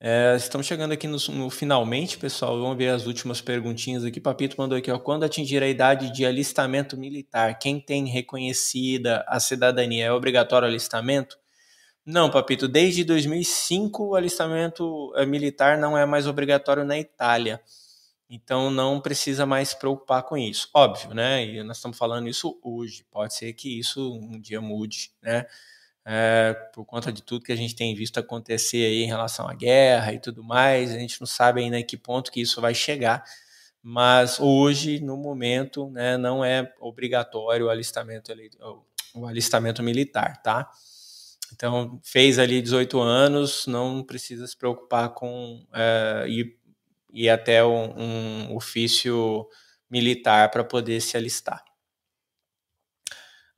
É, 0.00 0.34
estamos 0.36 0.66
chegando 0.66 0.90
aqui 0.90 1.06
no, 1.06 1.16
no, 1.28 1.48
finalmente, 1.48 2.18
pessoal. 2.18 2.60
Vamos 2.60 2.76
ver 2.76 2.88
as 2.88 3.06
últimas 3.06 3.40
perguntinhas 3.40 4.04
aqui. 4.04 4.20
Papito 4.20 4.56
mandou 4.58 4.76
aqui, 4.76 4.90
ó. 4.90 4.98
Quando 4.98 5.22
atingir 5.22 5.62
a 5.62 5.68
idade 5.68 6.12
de 6.12 6.26
alistamento 6.26 6.96
militar, 6.96 7.56
quem 7.56 7.78
tem 7.78 8.04
reconhecida 8.08 9.24
a 9.28 9.38
cidadania 9.38 10.06
é 10.06 10.12
obrigatório 10.12 10.66
alistamento? 10.66 11.38
Não, 12.06 12.30
Papito, 12.30 12.68
desde 12.68 13.02
2005 13.02 14.04
o 14.04 14.14
alistamento 14.14 15.12
eh, 15.16 15.26
militar 15.26 15.76
não 15.76 15.98
é 15.98 16.06
mais 16.06 16.28
obrigatório 16.28 16.84
na 16.84 16.96
Itália. 16.96 17.60
Então 18.30 18.70
não 18.70 19.00
precisa 19.00 19.44
mais 19.44 19.70
se 19.70 19.78
preocupar 19.78 20.22
com 20.22 20.36
isso. 20.36 20.70
Óbvio, 20.72 21.12
né? 21.14 21.44
E 21.44 21.62
nós 21.64 21.78
estamos 21.78 21.98
falando 21.98 22.28
isso 22.28 22.60
hoje. 22.62 23.04
Pode 23.10 23.34
ser 23.34 23.52
que 23.54 23.76
isso 23.78 24.14
um 24.14 24.40
dia 24.40 24.60
mude, 24.60 25.10
né? 25.20 25.46
É, 26.04 26.54
por 26.72 26.84
conta 26.84 27.12
de 27.12 27.22
tudo 27.22 27.44
que 27.44 27.50
a 27.50 27.56
gente 27.56 27.74
tem 27.74 27.92
visto 27.92 28.18
acontecer 28.20 28.86
aí 28.86 29.02
em 29.02 29.08
relação 29.08 29.48
à 29.48 29.54
guerra 29.54 30.12
e 30.12 30.20
tudo 30.20 30.44
mais, 30.44 30.92
a 30.92 30.98
gente 30.98 31.20
não 31.20 31.26
sabe 31.26 31.60
ainda 31.60 31.80
em 31.80 31.84
que 31.84 31.96
ponto 31.96 32.30
que 32.30 32.40
isso 32.40 32.60
vai 32.60 32.74
chegar. 32.74 33.24
Mas 33.82 34.38
hoje, 34.38 35.00
no 35.00 35.16
momento, 35.16 35.90
né, 35.90 36.16
não 36.16 36.44
é 36.44 36.72
obrigatório 36.80 37.66
o 37.66 37.70
alistamento, 37.70 38.32
o 39.14 39.26
alistamento 39.26 39.82
militar, 39.82 40.40
tá? 40.42 40.70
Então, 41.52 42.00
fez 42.02 42.38
ali 42.38 42.60
18 42.60 42.98
anos, 43.00 43.66
não 43.66 44.02
precisa 44.02 44.46
se 44.46 44.56
preocupar 44.56 45.10
com 45.10 45.66
é, 45.72 46.24
ir, 46.28 46.56
ir 47.12 47.28
até 47.28 47.64
um, 47.64 48.50
um 48.50 48.56
ofício 48.56 49.46
militar 49.90 50.50
para 50.50 50.64
poder 50.64 51.00
se 51.00 51.16
alistar. 51.16 51.64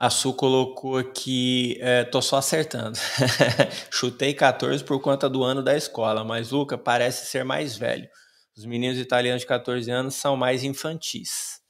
A 0.01 0.11
Su 0.11 0.33
colocou 0.33 0.97
aqui, 0.97 1.77
é, 1.81 2.05
tô 2.05 2.23
só 2.23 2.37
acertando. 2.37 2.97
Chutei 3.91 4.33
14 4.33 4.85
por 4.85 5.01
conta 5.01 5.29
do 5.29 5.43
ano 5.43 5.61
da 5.61 5.77
escola, 5.77 6.23
mas 6.23 6.51
Luca 6.51 6.79
parece 6.79 7.27
ser 7.27 7.45
mais 7.45 7.77
velho. 7.77 8.09
Os 8.57 8.65
meninos 8.65 8.99
italianos 8.99 9.43
de 9.43 9.49
14 9.49 9.91
anos 9.91 10.15
são 10.15 10.37
mais 10.37 10.63
infantis. 10.63 11.61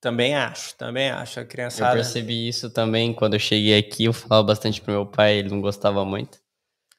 Também 0.00 0.34
acho, 0.34 0.74
também 0.76 1.10
acho. 1.10 1.40
A 1.40 1.44
criançada. 1.44 1.92
Eu 1.92 2.02
percebi 2.02 2.48
isso 2.48 2.70
também 2.70 3.12
quando 3.14 3.34
eu 3.34 3.40
cheguei 3.40 3.78
aqui. 3.78 4.04
Eu 4.04 4.12
falava 4.12 4.46
bastante 4.46 4.80
pro 4.80 4.92
meu 4.92 5.06
pai, 5.06 5.36
ele 5.36 5.48
não 5.48 5.60
gostava 5.60 6.04
muito. 6.04 6.38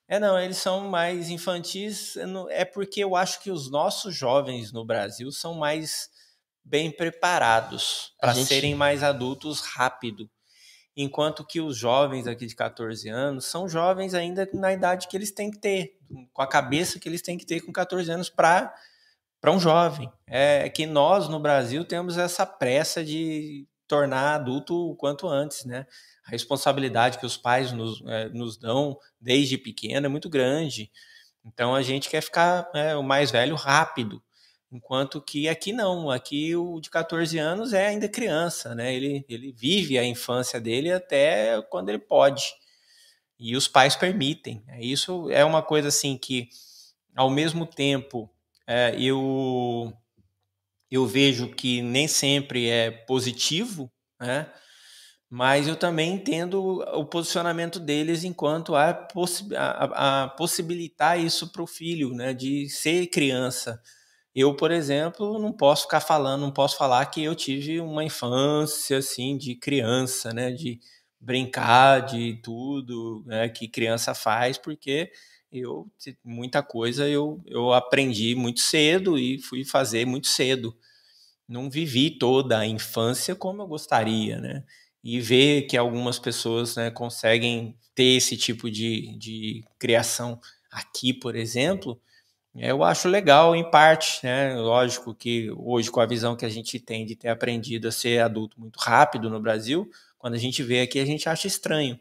É, 0.07 0.19
não, 0.19 0.39
eles 0.39 0.57
são 0.57 0.89
mais 0.89 1.29
infantis. 1.29 2.15
É 2.49 2.63
porque 2.63 3.03
eu 3.03 3.15
acho 3.15 3.41
que 3.41 3.51
os 3.51 3.69
nossos 3.69 4.15
jovens 4.15 4.71
no 4.71 4.85
Brasil 4.85 5.31
são 5.31 5.53
mais 5.53 6.09
bem 6.63 6.91
preparados 6.91 8.13
para 8.19 8.33
gente... 8.33 8.47
serem 8.47 8.75
mais 8.75 9.03
adultos 9.03 9.61
rápido. 9.61 10.29
Enquanto 10.95 11.45
que 11.45 11.61
os 11.61 11.77
jovens 11.77 12.25
aqui 12.25 12.45
de 12.47 12.55
14 12.55 13.07
anos 13.07 13.45
são 13.45 13.69
jovens 13.69 14.13
ainda 14.13 14.49
na 14.53 14.73
idade 14.73 15.07
que 15.07 15.15
eles 15.15 15.31
têm 15.31 15.51
que 15.51 15.59
ter, 15.59 15.93
com 16.33 16.41
a 16.41 16.47
cabeça 16.47 16.99
que 16.99 17.07
eles 17.07 17.21
têm 17.21 17.37
que 17.37 17.45
ter 17.45 17.61
com 17.61 17.71
14 17.71 18.09
anos 18.11 18.29
para 18.29 18.73
para 19.39 19.51
um 19.51 19.59
jovem. 19.59 20.11
É 20.25 20.69
que 20.69 20.85
nós 20.85 21.27
no 21.29 21.39
Brasil 21.39 21.85
temos 21.85 22.17
essa 22.17 22.45
pressa 22.45 23.03
de 23.03 23.67
tornar 23.87 24.35
adulto 24.35 24.91
o 24.91 24.95
quanto 24.95 25.27
antes, 25.27 25.65
né? 25.65 25.85
A 26.25 26.31
responsabilidade 26.31 27.17
que 27.17 27.25
os 27.25 27.37
pais 27.37 27.71
nos, 27.71 28.03
é, 28.05 28.27
nos 28.29 28.57
dão 28.57 28.97
desde 29.19 29.57
pequeno 29.57 30.05
é 30.05 30.09
muito 30.09 30.29
grande. 30.29 30.91
Então 31.45 31.73
a 31.73 31.81
gente 31.81 32.09
quer 32.09 32.21
ficar 32.21 32.69
é, 32.75 32.95
o 32.95 33.03
mais 33.03 33.31
velho 33.31 33.55
rápido. 33.55 34.21
Enquanto 34.69 35.21
que 35.21 35.47
aqui 35.47 35.71
não, 35.71 36.11
aqui 36.11 36.53
o 36.53 36.81
de 36.81 36.89
14 36.89 37.37
anos 37.37 37.71
é 37.71 37.87
ainda 37.87 38.09
criança, 38.09 38.75
né? 38.75 38.93
Ele, 38.93 39.25
ele 39.29 39.53
vive 39.53 39.97
a 39.97 40.03
infância 40.03 40.59
dele 40.59 40.91
até 40.91 41.61
quando 41.69 41.87
ele 41.87 41.99
pode. 41.99 42.53
E 43.39 43.55
os 43.55 43.67
pais 43.67 43.95
permitem. 43.95 44.65
Isso 44.79 45.31
é 45.31 45.45
uma 45.45 45.61
coisa 45.61 45.87
assim 45.87 46.17
que, 46.17 46.49
ao 47.15 47.29
mesmo 47.29 47.65
tempo, 47.65 48.29
é, 48.67 48.95
eu, 48.99 49.93
eu 50.91 51.07
vejo 51.07 51.49
que 51.55 51.81
nem 51.81 52.07
sempre 52.07 52.69
é 52.69 52.91
positivo, 52.91 53.91
né? 54.19 54.51
mas 55.29 55.67
eu 55.67 55.75
também 55.75 56.13
entendo 56.13 56.79
o 56.93 57.05
posicionamento 57.05 57.79
deles 57.79 58.23
enquanto 58.23 58.75
a, 58.75 58.93
possi 58.93 59.53
a, 59.55 60.23
a 60.23 60.29
possibilitar 60.29 61.19
isso 61.19 61.51
para 61.51 61.61
o 61.61 61.67
filho, 61.67 62.13
né? 62.13 62.33
de 62.33 62.69
ser 62.69 63.07
criança. 63.07 63.81
Eu, 64.33 64.55
por 64.55 64.71
exemplo, 64.71 65.39
não 65.39 65.51
posso 65.51 65.83
ficar 65.83 65.99
falando, 65.99 66.41
não 66.41 66.51
posso 66.51 66.77
falar 66.77 67.05
que 67.07 67.23
eu 67.23 67.35
tive 67.35 67.81
uma 67.81 68.03
infância 68.03 68.99
assim 68.99 69.37
de 69.37 69.55
criança, 69.55 70.33
né? 70.33 70.51
de 70.51 70.79
brincar 71.19 72.01
de 72.05 72.39
tudo 72.41 73.23
né? 73.25 73.49
que 73.49 73.67
criança 73.67 74.13
faz, 74.13 74.57
porque 74.57 75.11
eu 75.51 75.87
muita 76.23 76.61
coisa 76.63 77.07
eu, 77.07 77.41
eu 77.45 77.73
aprendi 77.73 78.35
muito 78.35 78.59
cedo 78.59 79.17
e 79.17 79.39
fui 79.39 79.63
fazer 79.65 80.05
muito 80.05 80.27
cedo. 80.27 80.75
Não 81.47 81.69
vivi 81.69 82.11
toda 82.11 82.59
a 82.59 82.67
infância 82.67 83.35
como 83.35 83.61
eu 83.61 83.67
gostaria, 83.67 84.39
né? 84.39 84.63
E 85.03 85.21
ver 85.21 85.63
que 85.63 85.77
algumas 85.77 86.19
pessoas 86.19 86.75
né, 86.75 86.91
conseguem 86.91 87.77
ter 87.95 88.17
esse 88.17 88.35
tipo 88.37 88.69
de, 88.69 89.17
de 89.17 89.63
criação 89.79 90.39
aqui, 90.71 91.13
por 91.13 91.35
exemplo, 91.35 91.99
eu 92.55 92.83
acho 92.83 93.07
legal 93.07 93.55
em 93.55 93.69
parte, 93.69 94.25
né? 94.25 94.55
Lógico 94.55 95.13
que 95.13 95.51
hoje, 95.55 95.91
com 95.91 95.99
a 95.99 96.07
visão 96.07 96.35
que 96.35 96.45
a 96.45 96.49
gente 96.49 96.79
tem 96.79 97.05
de 97.05 97.15
ter 97.15 97.29
aprendido 97.29 97.87
a 97.87 97.91
ser 97.91 98.19
adulto 98.21 98.59
muito 98.59 98.77
rápido 98.77 99.29
no 99.29 99.39
Brasil, 99.39 99.89
quando 100.17 100.33
a 100.33 100.39
gente 100.39 100.63
vê 100.63 100.81
aqui, 100.81 100.99
a 100.99 101.05
gente 101.05 101.29
acha 101.29 101.47
estranho. 101.47 101.99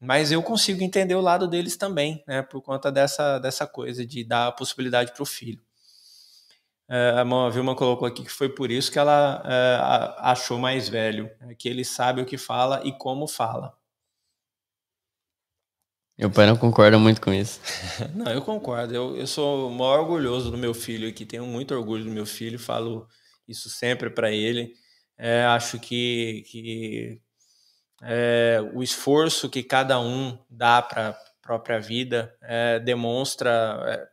Mas 0.00 0.32
eu 0.32 0.42
consigo 0.42 0.82
entender 0.82 1.14
o 1.14 1.20
lado 1.20 1.46
deles 1.46 1.76
também, 1.76 2.24
né? 2.26 2.40
Por 2.40 2.62
conta 2.62 2.90
dessa, 2.90 3.38
dessa 3.38 3.66
coisa 3.66 4.04
de 4.06 4.24
dar 4.24 4.46
a 4.46 4.52
possibilidade 4.52 5.12
para 5.12 5.22
o 5.22 5.26
filho. 5.26 5.62
É, 6.88 7.14
a 7.20 7.48
Vilma 7.50 7.76
colocou 7.76 8.08
aqui 8.08 8.24
que 8.24 8.32
foi 8.32 8.48
por 8.48 8.70
isso 8.70 8.90
que 8.90 8.98
ela 8.98 9.42
é, 9.44 9.78
achou 10.18 10.58
mais 10.58 10.88
velho, 10.88 11.30
é, 11.42 11.54
que 11.54 11.68
ele 11.68 11.84
sabe 11.84 12.20
o 12.20 12.26
que 12.26 12.36
fala 12.38 12.80
e 12.84 12.92
como 12.92 13.28
fala. 13.28 13.78
Meu 16.18 16.30
pai 16.30 16.46
não 16.46 16.56
concorda 16.56 16.98
muito 16.98 17.20
com 17.20 17.32
isso. 17.32 17.60
não, 18.14 18.30
eu 18.32 18.42
concordo. 18.42 18.94
Eu, 18.94 19.16
eu 19.16 19.26
sou 19.26 19.68
o 19.68 19.70
maior 19.70 20.00
orgulhoso 20.00 20.50
do 20.50 20.58
meu 20.58 20.74
filho 20.74 21.08
aqui, 21.08 21.24
tenho 21.24 21.46
muito 21.46 21.74
orgulho 21.74 22.04
do 22.04 22.10
meu 22.10 22.26
filho, 22.26 22.58
falo 22.58 23.06
isso 23.46 23.70
sempre 23.70 24.10
para 24.10 24.30
ele. 24.32 24.74
É, 25.16 25.44
acho 25.44 25.78
que, 25.78 26.42
que 26.48 27.20
é, 28.02 28.58
o 28.72 28.82
esforço 28.82 29.48
que 29.48 29.62
cada 29.62 30.00
um 30.00 30.38
dá 30.48 30.80
para 30.80 31.10
a 31.10 31.14
própria 31.42 31.80
vida 31.80 32.34
é, 32.42 32.78
demonstra, 32.78 33.78
é, 33.86 34.08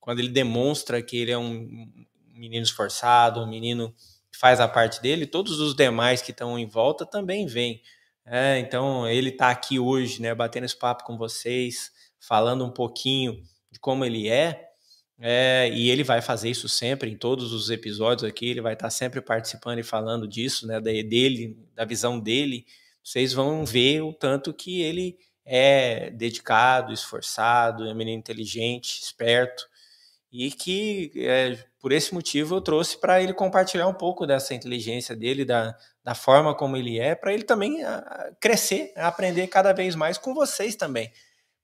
quando 0.00 0.20
ele 0.20 0.28
demonstra 0.28 1.02
que 1.02 1.16
ele 1.16 1.32
é 1.32 1.38
um 1.38 1.90
menino 2.32 2.64
esforçado, 2.64 3.40
um 3.40 3.48
menino 3.48 3.94
que 4.30 4.38
faz 4.38 4.60
a 4.60 4.68
parte 4.68 5.00
dele, 5.00 5.26
todos 5.26 5.60
os 5.60 5.74
demais 5.74 6.22
que 6.22 6.30
estão 6.30 6.58
em 6.58 6.66
volta 6.66 7.04
também 7.04 7.46
vêm. 7.46 7.82
É, 8.26 8.58
então 8.58 9.08
ele 9.08 9.30
está 9.30 9.50
aqui 9.50 9.78
hoje, 9.78 10.22
né, 10.22 10.34
batendo 10.34 10.64
esse 10.64 10.76
papo 10.76 11.04
com 11.04 11.16
vocês, 11.16 11.92
falando 12.18 12.64
um 12.64 12.70
pouquinho 12.70 13.42
de 13.70 13.78
como 13.78 14.04
ele 14.04 14.28
é, 14.28 14.70
é, 15.20 15.70
e 15.72 15.90
ele 15.90 16.02
vai 16.02 16.20
fazer 16.20 16.50
isso 16.50 16.68
sempre 16.68 17.10
em 17.10 17.16
todos 17.16 17.52
os 17.52 17.70
episódios 17.70 18.28
aqui. 18.28 18.50
Ele 18.50 18.60
vai 18.60 18.72
estar 18.72 18.86
tá 18.86 18.90
sempre 18.90 19.20
participando 19.20 19.78
e 19.78 19.84
falando 19.84 20.26
disso, 20.26 20.66
né, 20.66 20.80
dele, 20.80 21.56
da 21.74 21.84
visão 21.84 22.18
dele 22.18 22.66
vocês 23.04 23.34
vão 23.34 23.66
ver 23.66 24.00
o 24.00 24.14
tanto 24.14 24.54
que 24.54 24.80
ele 24.80 25.18
é 25.44 26.10
dedicado, 26.10 26.92
esforçado, 26.92 27.86
é 27.86 27.92
um 27.92 27.94
menino 27.94 28.18
inteligente, 28.18 29.02
esperto, 29.02 29.68
e 30.32 30.50
que 30.50 31.12
é, 31.16 31.56
por 31.78 31.92
esse 31.92 32.14
motivo 32.14 32.56
eu 32.56 32.60
trouxe 32.62 32.98
para 32.98 33.22
ele 33.22 33.34
compartilhar 33.34 33.86
um 33.86 33.94
pouco 33.94 34.26
dessa 34.26 34.54
inteligência 34.54 35.14
dele, 35.14 35.44
da, 35.44 35.76
da 36.02 36.14
forma 36.14 36.54
como 36.56 36.76
ele 36.78 36.98
é, 36.98 37.14
para 37.14 37.32
ele 37.32 37.44
também 37.44 37.84
a, 37.84 38.32
crescer, 38.40 38.92
aprender 38.96 39.46
cada 39.48 39.72
vez 39.72 39.94
mais 39.94 40.16
com 40.16 40.34
vocês 40.34 40.74
também. 40.74 41.12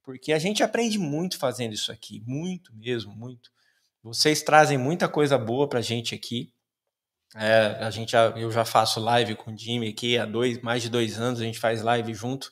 Porque 0.02 0.32
a 0.32 0.38
gente 0.38 0.62
aprende 0.62 0.98
muito 0.98 1.38
fazendo 1.38 1.72
isso 1.72 1.90
aqui, 1.90 2.22
muito 2.26 2.74
mesmo, 2.76 3.14
muito. 3.14 3.50
Vocês 4.02 4.42
trazem 4.42 4.78
muita 4.78 5.08
coisa 5.08 5.38
boa 5.38 5.68
para 5.68 5.78
a 5.78 5.82
gente 5.82 6.14
aqui. 6.14 6.52
É, 7.36 7.76
a 7.80 7.90
gente 7.90 8.12
já, 8.12 8.26
eu 8.30 8.50
já 8.50 8.64
faço 8.64 8.98
live 8.98 9.36
com 9.36 9.52
o 9.52 9.56
Jimmy 9.56 9.88
aqui 9.88 10.18
há 10.18 10.26
dois, 10.26 10.60
mais 10.60 10.82
de 10.82 10.88
dois 10.88 11.18
anos, 11.18 11.40
a 11.40 11.44
gente 11.44 11.60
faz 11.60 11.80
live 11.80 12.12
junto 12.12 12.50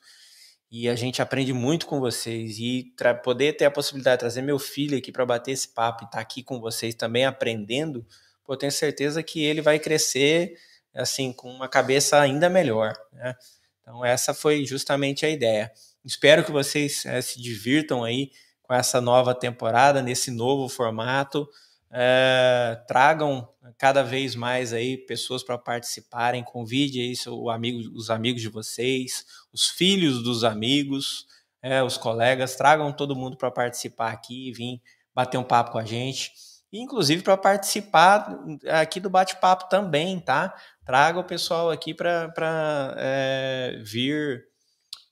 e 0.71 0.89
a 0.89 0.95
gente 0.95 1.21
aprende 1.21 1.53
muito 1.53 1.87
com 1.87 1.99
vocês 1.99 2.59
e 2.59 2.95
poder 3.25 3.55
ter 3.55 3.65
a 3.65 3.71
possibilidade 3.71 4.17
de 4.17 4.21
trazer 4.21 4.43
meu 4.43 4.59
filho 4.59 4.97
aqui 4.97 5.11
para 5.11 5.27
bater 5.27 5.53
esse 5.53 5.69
papo 5.69 6.05
e 6.05 6.07
estar 6.07 6.19
tá 6.19 6.23
aqui 6.23 6.43
com 6.43 6.61
vocês 6.61 6.95
também 6.95 7.25
aprendendo, 7.25 8.07
eu 8.49 8.57
tenho 8.57 8.73
certeza 8.73 9.23
que 9.23 9.45
ele 9.45 9.61
vai 9.61 9.79
crescer 9.79 10.57
assim 10.95 11.33
com 11.33 11.51
uma 11.51 11.69
cabeça 11.69 12.19
ainda 12.19 12.49
melhor, 12.49 12.97
né? 13.13 13.35
Então 13.81 14.05
essa 14.05 14.33
foi 14.33 14.65
justamente 14.65 15.25
a 15.27 15.29
ideia. 15.29 15.71
Espero 16.05 16.45
que 16.45 16.53
vocês 16.53 17.05
é, 17.05 17.21
se 17.21 17.41
divirtam 17.41 18.05
aí 18.05 18.31
com 18.63 18.75
essa 18.75 19.01
nova 19.01 19.35
temporada 19.35 20.03
nesse 20.03 20.31
novo 20.31 20.69
formato 20.69 21.49
é, 21.91 22.81
tragam 22.87 23.49
cada 23.79 24.03
vez 24.03 24.35
mais 24.35 24.73
aí 24.73 24.97
pessoas 24.97 25.43
para 25.43 25.57
participarem, 25.57 26.43
convide 26.43 27.01
aí 27.01 27.17
seu 27.17 27.49
amigo, 27.51 27.91
os 27.95 28.11
amigos 28.11 28.43
de 28.43 28.49
vocês, 28.49 29.25
os 29.53 29.69
filhos 29.69 30.23
dos 30.23 30.45
amigos, 30.45 31.27
é, 31.63 31.83
os 31.83 31.97
colegas, 31.97 32.57
tragam 32.57 32.93
todo 32.93 33.17
mundo 33.17 33.37
para 33.37 33.51
participar 33.51 34.13
aqui 34.13 34.53
vir 34.53 34.81
bater 35.15 35.39
um 35.39 35.45
papo 35.45 35.73
com 35.73 35.79
a 35.79 35.85
gente. 35.85 36.33
E, 36.73 36.81
inclusive 36.81 37.23
para 37.23 37.37
participar 37.37 38.39
aqui 38.69 39.01
do 39.01 39.11
bate-papo 39.11 39.69
também, 39.69 40.21
tá? 40.21 40.55
Traga 40.85 41.19
o 41.19 41.25
pessoal 41.25 41.71
aqui 41.71 41.95
para 41.95 42.95
é, 42.99 43.81
vir 43.83 44.45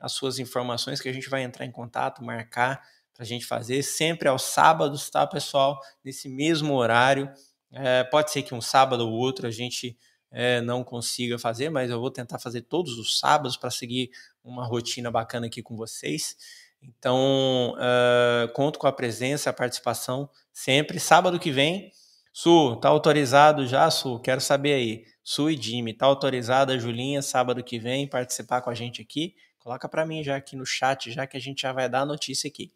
as 0.00 0.12
suas 0.12 0.38
informações 0.38 1.00
que 1.00 1.08
a 1.08 1.12
gente 1.12 1.28
vai 1.28 1.42
entrar 1.42 1.64
em 1.64 1.70
contato, 1.70 2.24
marcar 2.24 2.82
para 3.14 3.22
a 3.22 3.26
gente 3.26 3.44
fazer 3.44 3.82
sempre 3.82 4.28
aos 4.28 4.42
sábados, 4.42 5.10
tá, 5.10 5.26
pessoal? 5.26 5.78
Nesse 6.04 6.28
mesmo 6.28 6.74
horário. 6.74 7.30
É, 7.72 8.04
pode 8.04 8.30
ser 8.30 8.42
que 8.42 8.54
um 8.54 8.60
sábado 8.60 9.08
ou 9.08 9.12
outro 9.12 9.46
a 9.46 9.50
gente 9.50 9.96
é, 10.30 10.60
não 10.60 10.84
consiga 10.84 11.38
fazer, 11.38 11.70
mas 11.70 11.90
eu 11.90 12.00
vou 12.00 12.10
tentar 12.10 12.38
fazer 12.38 12.62
todos 12.62 12.98
os 12.98 13.18
sábados 13.18 13.56
para 13.56 13.70
seguir 13.70 14.10
uma 14.44 14.66
rotina 14.66 15.10
bacana 15.10 15.46
aqui 15.46 15.62
com 15.62 15.76
vocês. 15.76 16.36
Então, 16.82 17.74
uh, 17.76 18.52
conto 18.54 18.78
com 18.78 18.88
a 18.88 18.92
presença, 18.92 19.50
a 19.50 19.52
participação 19.52 20.28
sempre. 20.52 20.98
Sábado 20.98 21.38
que 21.38 21.52
vem, 21.52 21.92
Su, 22.32 22.76
tá 22.76 22.88
autorizado 22.88 23.66
já, 23.66 23.88
Su? 23.90 24.18
Quero 24.18 24.40
saber 24.40 24.74
aí. 24.74 25.04
Su 25.22 25.48
e 25.48 25.56
Jimmy, 25.56 25.94
tá 25.94 26.06
autorizada 26.06 26.72
a 26.72 26.78
Julinha, 26.78 27.22
sábado 27.22 27.62
que 27.62 27.78
vem, 27.78 28.08
participar 28.08 28.60
com 28.62 28.70
a 28.70 28.74
gente 28.74 29.00
aqui? 29.00 29.36
Coloca 29.60 29.88
para 29.88 30.04
mim 30.04 30.24
já 30.24 30.36
aqui 30.36 30.56
no 30.56 30.66
chat, 30.66 31.12
já 31.12 31.24
que 31.24 31.36
a 31.36 31.40
gente 31.40 31.62
já 31.62 31.72
vai 31.72 31.88
dar 31.88 32.00
a 32.00 32.06
notícia 32.06 32.48
aqui. 32.48 32.72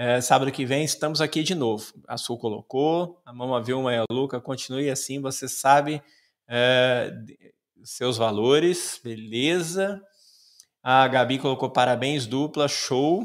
É, 0.00 0.20
sábado 0.20 0.52
que 0.52 0.64
vem 0.64 0.84
estamos 0.84 1.20
aqui 1.20 1.42
de 1.42 1.56
novo. 1.56 1.92
A 2.06 2.16
Sul 2.16 2.38
colocou, 2.38 3.20
a 3.26 3.32
Mama 3.32 3.60
Vilma 3.60 3.92
e 3.92 3.96
a 3.96 4.04
Luca, 4.08 4.40
continue 4.40 4.88
assim, 4.88 5.20
você 5.20 5.48
sabe 5.48 6.00
é, 6.46 7.12
seus 7.82 8.16
valores, 8.16 9.00
beleza. 9.02 10.00
A 10.80 11.08
Gabi 11.08 11.40
colocou 11.40 11.68
parabéns 11.68 12.28
dupla, 12.28 12.68
show. 12.68 13.24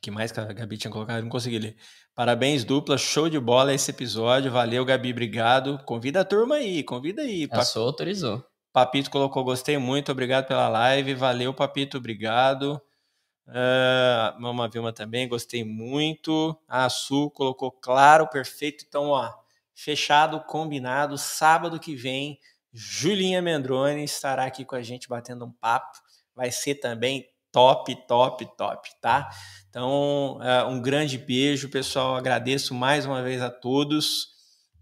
que 0.00 0.10
mais 0.10 0.32
que 0.32 0.40
a 0.40 0.44
Gabi 0.46 0.78
tinha 0.78 0.90
colocado? 0.90 1.22
Não 1.22 1.28
consegui 1.28 1.58
ler. 1.58 1.76
Parabéns 2.14 2.64
dupla, 2.64 2.96
show 2.96 3.28
de 3.28 3.38
bola 3.38 3.74
esse 3.74 3.90
episódio. 3.90 4.50
Valeu, 4.50 4.86
Gabi, 4.86 5.10
obrigado. 5.10 5.78
Convida 5.84 6.22
a 6.22 6.24
turma 6.24 6.54
aí, 6.54 6.82
convida 6.82 7.20
aí. 7.20 7.46
A 7.50 7.62
Sul 7.62 7.82
autorizou. 7.82 8.42
Papito 8.72 9.10
colocou 9.10 9.44
gostei 9.44 9.76
muito, 9.76 10.10
obrigado 10.10 10.46
pela 10.46 10.70
live. 10.70 11.12
Valeu, 11.12 11.52
Papito, 11.52 11.98
obrigado. 11.98 12.80
Uh, 13.46 14.40
Mama 14.40 14.68
Vilma 14.68 14.92
também, 14.92 15.28
gostei 15.28 15.64
muito. 15.64 16.56
A 16.68 16.88
Su 16.88 17.30
colocou 17.30 17.70
claro, 17.70 18.26
perfeito. 18.28 18.84
Então, 18.88 19.08
ó, 19.08 19.32
fechado, 19.74 20.40
combinado. 20.40 21.18
Sábado 21.18 21.80
que 21.80 21.94
vem, 21.94 22.38
Julinha 22.72 23.42
Mendrone 23.42 24.04
estará 24.04 24.44
aqui 24.44 24.64
com 24.64 24.76
a 24.76 24.82
gente 24.82 25.08
batendo 25.08 25.44
um 25.44 25.52
papo. 25.52 25.98
Vai 26.34 26.50
ser 26.50 26.76
também 26.76 27.28
top, 27.50 27.94
top, 28.06 28.46
top, 28.56 28.90
tá? 29.00 29.28
Então, 29.68 30.38
uh, 30.38 30.68
um 30.68 30.80
grande 30.80 31.18
beijo, 31.18 31.68
pessoal. 31.68 32.16
Agradeço 32.16 32.74
mais 32.74 33.04
uma 33.04 33.22
vez 33.22 33.42
a 33.42 33.50
todos 33.50 34.32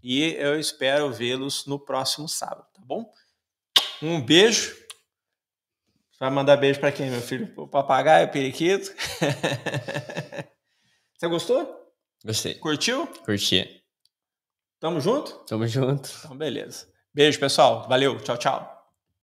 e 0.01 0.33
eu 0.39 0.59
espero 0.59 1.11
vê-los 1.11 1.65
no 1.65 1.77
próximo 1.77 2.27
sábado, 2.27 2.65
tá 2.73 2.81
bom? 2.83 3.11
Um 4.01 4.19
beijo 4.19 4.75
Vai 6.21 6.29
mandar 6.29 6.55
beijo 6.55 6.79
para 6.79 6.91
quem, 6.91 7.09
meu 7.09 7.19
filho? 7.19 7.51
O 7.57 7.67
papagaio, 7.67 8.27
o 8.27 8.31
periquito? 8.31 8.93
Você 11.17 11.27
gostou? 11.27 11.91
Gostei. 12.23 12.53
Curtiu? 12.59 13.07
Curti. 13.25 13.81
Tamo 14.79 15.01
junto? 15.01 15.43
Tamo 15.47 15.65
junto. 15.65 16.11
Então, 16.19 16.37
beleza. 16.37 16.87
Beijo, 17.11 17.39
pessoal. 17.39 17.89
Valeu. 17.89 18.21
Tchau, 18.21 18.37
tchau. 18.37 18.80